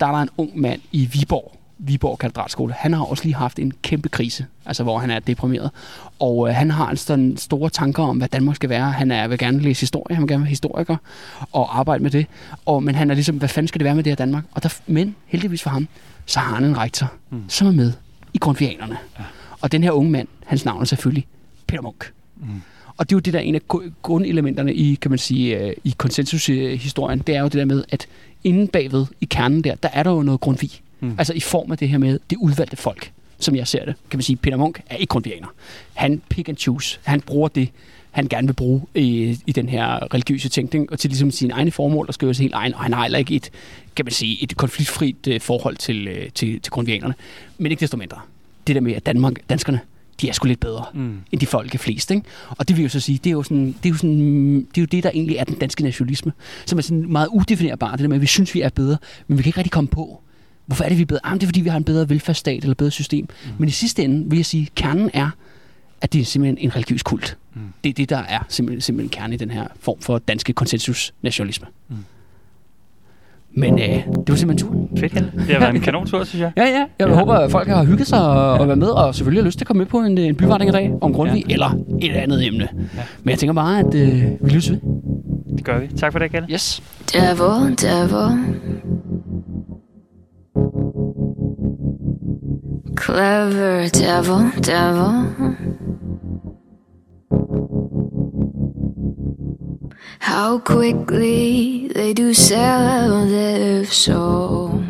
der 0.00 0.06
er 0.06 0.12
der 0.12 0.18
en 0.18 0.30
ung 0.36 0.60
mand 0.60 0.80
i 0.92 1.08
Viborg, 1.12 1.61
Viborg 1.84 2.18
Katedralskole. 2.18 2.74
Han 2.78 2.92
har 2.92 3.04
også 3.04 3.24
lige 3.24 3.34
haft 3.34 3.58
en 3.58 3.72
kæmpe 3.82 4.08
krise, 4.08 4.46
altså 4.66 4.82
hvor 4.82 4.98
han 4.98 5.10
er 5.10 5.18
deprimeret. 5.18 5.70
Og 6.18 6.48
øh, 6.48 6.54
han 6.54 6.70
har 6.70 6.86
altså 6.86 7.04
sådan 7.04 7.36
store 7.36 7.70
tanker 7.70 8.02
om, 8.02 8.16
hvad 8.16 8.28
Danmark 8.28 8.56
skal 8.56 8.68
være. 8.70 8.92
Han 8.92 9.10
er, 9.10 9.28
vil 9.28 9.38
gerne 9.38 9.60
læse 9.60 9.80
historie, 9.80 10.14
han 10.14 10.22
vil 10.22 10.28
gerne 10.28 10.42
være 10.42 10.48
historiker 10.48 10.96
og 11.52 11.78
arbejde 11.78 12.02
med 12.02 12.10
det. 12.10 12.26
Og, 12.66 12.82
men 12.82 12.94
han 12.94 13.10
er 13.10 13.14
ligesom, 13.14 13.36
hvad 13.36 13.48
fanden 13.48 13.68
skal 13.68 13.78
det 13.78 13.84
være 13.84 13.94
med 13.94 14.04
det 14.04 14.10
her 14.10 14.16
Danmark? 14.16 14.44
Og 14.52 14.62
der, 14.62 14.78
men 14.86 15.16
heldigvis 15.26 15.62
for 15.62 15.70
ham, 15.70 15.88
så 16.26 16.40
har 16.40 16.54
han 16.54 16.64
en 16.64 16.78
rektor, 16.78 17.12
mm. 17.30 17.44
som 17.48 17.66
er 17.66 17.72
med 17.72 17.92
i 18.34 18.38
grundvianerne. 18.38 18.96
Ja. 19.18 19.24
Og 19.60 19.72
den 19.72 19.84
her 19.84 19.90
unge 19.90 20.10
mand, 20.10 20.28
hans 20.46 20.64
navn 20.64 20.80
er 20.80 20.84
selvfølgelig 20.84 21.26
Peter 21.66 21.82
Munk. 21.82 22.12
Mm. 22.36 22.62
Og 22.96 23.10
det 23.10 23.14
er 23.14 23.16
jo 23.16 23.20
det 23.20 23.32
der 23.32 23.38
er 23.38 23.42
en 23.42 23.54
af 23.54 23.60
gru- 23.74 23.90
grundelementerne 24.02 24.74
i, 24.74 24.94
kan 24.94 25.10
man 25.10 25.18
sige, 25.18 25.58
øh, 25.58 25.72
i 25.84 25.94
konsensushistorien, 25.98 27.18
det 27.18 27.36
er 27.36 27.40
jo 27.40 27.44
det 27.44 27.52
der 27.52 27.64
med, 27.64 27.84
at 27.88 28.06
inde 28.44 28.66
bagved 28.66 29.06
i 29.20 29.24
kernen 29.24 29.64
der, 29.64 29.74
der 29.74 29.88
er 29.92 30.02
der 30.02 30.10
jo 30.10 30.22
noget 30.22 30.40
grundvig. 30.40 30.70
Mm. 31.02 31.14
Altså 31.18 31.32
i 31.32 31.40
form 31.40 31.72
af 31.72 31.78
det 31.78 31.88
her 31.88 31.98
med 31.98 32.18
det 32.30 32.36
udvalgte 32.36 32.76
folk, 32.76 33.12
som 33.38 33.56
jeg 33.56 33.68
ser 33.68 33.84
det. 33.84 33.94
Kan 34.10 34.18
man 34.18 34.22
sige, 34.22 34.36
Peter 34.36 34.56
Munk 34.56 34.80
er 34.86 34.96
ikke 34.96 35.10
grundvianer. 35.10 35.46
Han 35.94 36.22
pick 36.28 36.48
and 36.48 36.56
choose. 36.56 36.98
Han 37.02 37.20
bruger 37.20 37.48
det, 37.48 37.68
han 38.10 38.28
gerne 38.28 38.48
vil 38.48 38.54
bruge 38.54 38.82
i, 38.94 39.38
i 39.46 39.52
den 39.52 39.68
her 39.68 40.14
religiøse 40.14 40.48
tænkning, 40.48 40.92
og 40.92 40.98
til 40.98 41.10
ligesom 41.10 41.30
sine 41.30 41.52
egne 41.52 41.70
formål, 41.70 42.06
og 42.08 42.14
skrive 42.14 42.34
sin 42.34 42.42
helt 42.42 42.54
egen, 42.54 42.74
og 42.74 42.80
han 42.80 42.92
har 42.92 43.02
heller 43.02 43.18
ikke 43.18 43.34
et, 43.34 43.50
kan 43.96 44.04
man 44.04 44.12
sige, 44.12 44.42
et 44.42 44.56
konfliktfrit 44.56 45.26
øh, 45.28 45.40
forhold 45.40 45.76
til, 45.76 46.08
øh, 46.08 46.30
til, 46.34 46.60
til 46.60 46.70
grundvianerne. 46.70 47.14
Men 47.58 47.72
ikke 47.72 47.80
desto 47.80 47.96
mindre. 47.96 48.18
Det 48.66 48.74
der 48.74 48.80
med, 48.80 48.92
at 48.92 49.06
Danmark, 49.06 49.34
danskerne, 49.48 49.80
de 50.20 50.28
er 50.28 50.32
sgu 50.32 50.46
lidt 50.46 50.60
bedre 50.60 50.84
mm. 50.94 51.18
end 51.32 51.40
de 51.40 51.46
folk 51.46 51.74
er 51.74 51.78
flest. 51.78 52.10
Ikke? 52.10 52.22
Og 52.48 52.68
det 52.68 52.76
vil 52.76 52.82
jo 52.82 52.88
så 52.88 53.00
sige, 53.00 53.18
det 53.24 53.30
er 53.30 53.32
jo, 53.32 53.42
sådan, 53.42 53.66
det, 53.66 53.86
er 53.86 53.90
jo 53.90 53.96
sådan, 53.96 54.54
det 54.54 54.78
er 54.78 54.82
jo 54.82 54.86
det, 54.86 55.02
der 55.02 55.10
egentlig 55.10 55.36
er 55.36 55.44
den 55.44 55.58
danske 55.58 55.82
nationalisme, 55.82 56.32
som 56.66 56.78
er 56.78 56.82
sådan 56.82 57.12
meget 57.12 57.28
udefinerbar. 57.32 57.90
Det 57.90 58.00
der 58.00 58.08
med, 58.08 58.16
at 58.16 58.22
vi 58.22 58.26
synes, 58.26 58.54
vi 58.54 58.60
er 58.60 58.68
bedre, 58.68 58.96
men 59.26 59.38
vi 59.38 59.42
kan 59.42 59.48
ikke 59.48 59.58
rigtig 59.58 59.72
komme 59.72 59.88
på, 59.88 60.22
hvorfor 60.66 60.84
er 60.84 60.88
det, 60.88 60.98
vi 60.98 61.02
er 61.02 61.06
bedre? 61.06 61.20
Jamen, 61.24 61.40
det 61.40 61.44
er, 61.44 61.48
fordi 61.48 61.60
vi 61.60 61.68
har 61.68 61.76
en 61.76 61.84
bedre 61.84 62.08
velfærdsstat 62.08 62.62
eller 62.62 62.74
bedre 62.74 62.90
system. 62.90 63.28
Mm. 63.44 63.50
Men 63.58 63.68
i 63.68 63.72
sidste 63.72 64.04
ende 64.04 64.30
vil 64.30 64.36
jeg 64.36 64.46
sige, 64.46 64.68
kernen 64.74 65.10
er, 65.14 65.30
at 66.00 66.12
det 66.12 66.20
er 66.20 66.24
simpelthen 66.24 66.58
en 66.58 66.76
religiøs 66.76 67.02
kult. 67.02 67.36
Mm. 67.54 67.60
Det 67.84 67.90
er 67.90 67.94
det, 67.94 68.10
der 68.10 68.18
er 68.18 68.38
simpelthen, 68.48 68.80
simpelthen 68.80 69.10
kernen 69.10 69.32
i 69.32 69.36
den 69.36 69.50
her 69.50 69.66
form 69.80 70.00
for 70.00 70.18
danske 70.18 70.52
konsensusnationalisme. 70.52 71.66
Mm. 71.88 71.96
Men 73.54 73.78
øh, 73.78 73.88
det 73.88 74.28
var 74.28 74.34
simpelthen 74.34 74.68
turen. 74.68 74.88
Fedt, 74.98 75.12
Helle. 75.12 75.32
Det 75.36 75.46
har 75.46 75.58
været 75.58 75.74
en 75.74 75.80
kanontur, 75.80 76.24
synes 76.24 76.42
jeg. 76.42 76.52
Ja, 76.56 76.64
ja. 76.64 76.86
Jeg 76.98 77.08
ja. 77.08 77.14
håber, 77.14 77.34
at 77.34 77.50
folk 77.50 77.68
har 77.68 77.84
hygget 77.84 78.06
sig 78.06 78.28
og, 78.28 78.52
og 78.52 78.66
været 78.66 78.78
med, 78.78 78.88
og 78.88 79.14
selvfølgelig 79.14 79.42
har 79.42 79.46
lyst 79.46 79.58
til 79.58 79.64
at 79.64 79.66
komme 79.66 79.78
med 79.78 79.86
på 79.86 79.98
en, 79.98 80.18
en 80.18 80.34
byvandring 80.34 80.68
i 80.68 80.72
dag 80.72 80.92
om 81.00 81.14
Grundtvig, 81.14 81.44
ja. 81.48 81.52
eller 81.52 81.78
et 82.00 82.12
andet 82.12 82.46
emne. 82.46 82.68
Ja. 82.96 83.02
Men 83.22 83.30
jeg 83.30 83.38
tænker 83.38 83.54
bare, 83.54 83.78
at 83.78 83.94
øh, 83.94 84.22
vi 84.40 84.50
lyttes 84.50 84.70
ved. 84.70 84.78
Det 85.56 85.64
gør 85.64 85.78
vi. 85.78 85.86
Tak 85.96 86.12
for 86.12 86.18
det, 86.18 86.30
Kalle. 86.30 86.48
Yes. 86.50 86.82
Devil, 87.12 87.78
devil. 87.82 88.38
Clever 93.02 93.88
devil, 93.88 94.52
devil. 94.60 95.56
How 100.20 100.60
quickly 100.60 101.88
they 101.88 102.14
do 102.14 102.32
sell 102.32 103.26
their 103.26 103.84
souls 103.86 104.84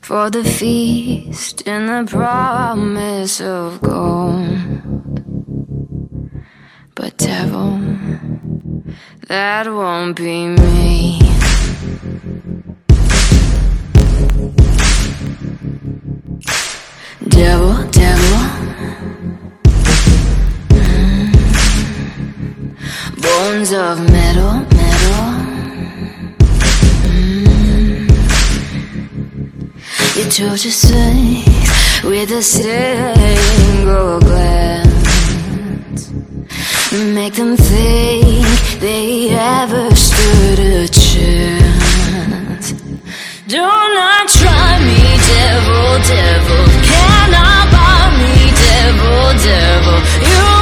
for 0.00 0.28
the 0.28 0.42
feast 0.42 1.62
and 1.68 1.88
the 1.88 2.10
promise 2.10 3.40
of 3.40 3.80
gold. 3.80 5.22
But 6.96 7.16
devil, 7.16 7.78
that 9.28 9.68
won't 9.68 10.16
be 10.16 10.48
me. 10.48 11.01
Bones 23.62 23.74
of 23.74 24.00
metal, 24.10 24.54
metal. 24.74 25.22
Mm. 27.06 28.08
You 30.16 30.24
told 30.30 30.64
your 30.64 30.72
strength 30.72 32.02
with 32.02 32.32
a 32.32 32.42
single 32.42 34.18
glance. 34.18 36.10
Make 37.14 37.34
them 37.34 37.56
think 37.56 38.46
they 38.80 39.30
ever 39.30 39.94
stood 39.94 40.58
a 40.58 40.88
chance. 40.88 42.72
Do 43.46 43.62
not 43.62 44.28
try 44.40 44.78
me, 44.88 45.18
devil, 45.38 46.00
devil. 46.10 46.66
Cannot 46.90 47.70
buy 47.70 48.10
me, 48.18 48.50
devil, 48.66 49.34
devil. 49.38 49.98
You 50.30 50.61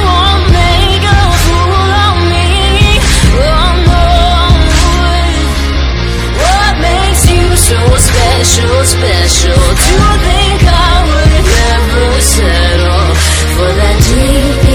special, 8.43 8.85
special? 8.85 9.53
To 9.53 9.97
think 10.25 10.61
I 10.65 11.05
would 11.05 11.45
never 11.45 12.21
settle 12.21 13.07
for 13.53 13.69
that 13.77 13.97
deep 14.09 14.70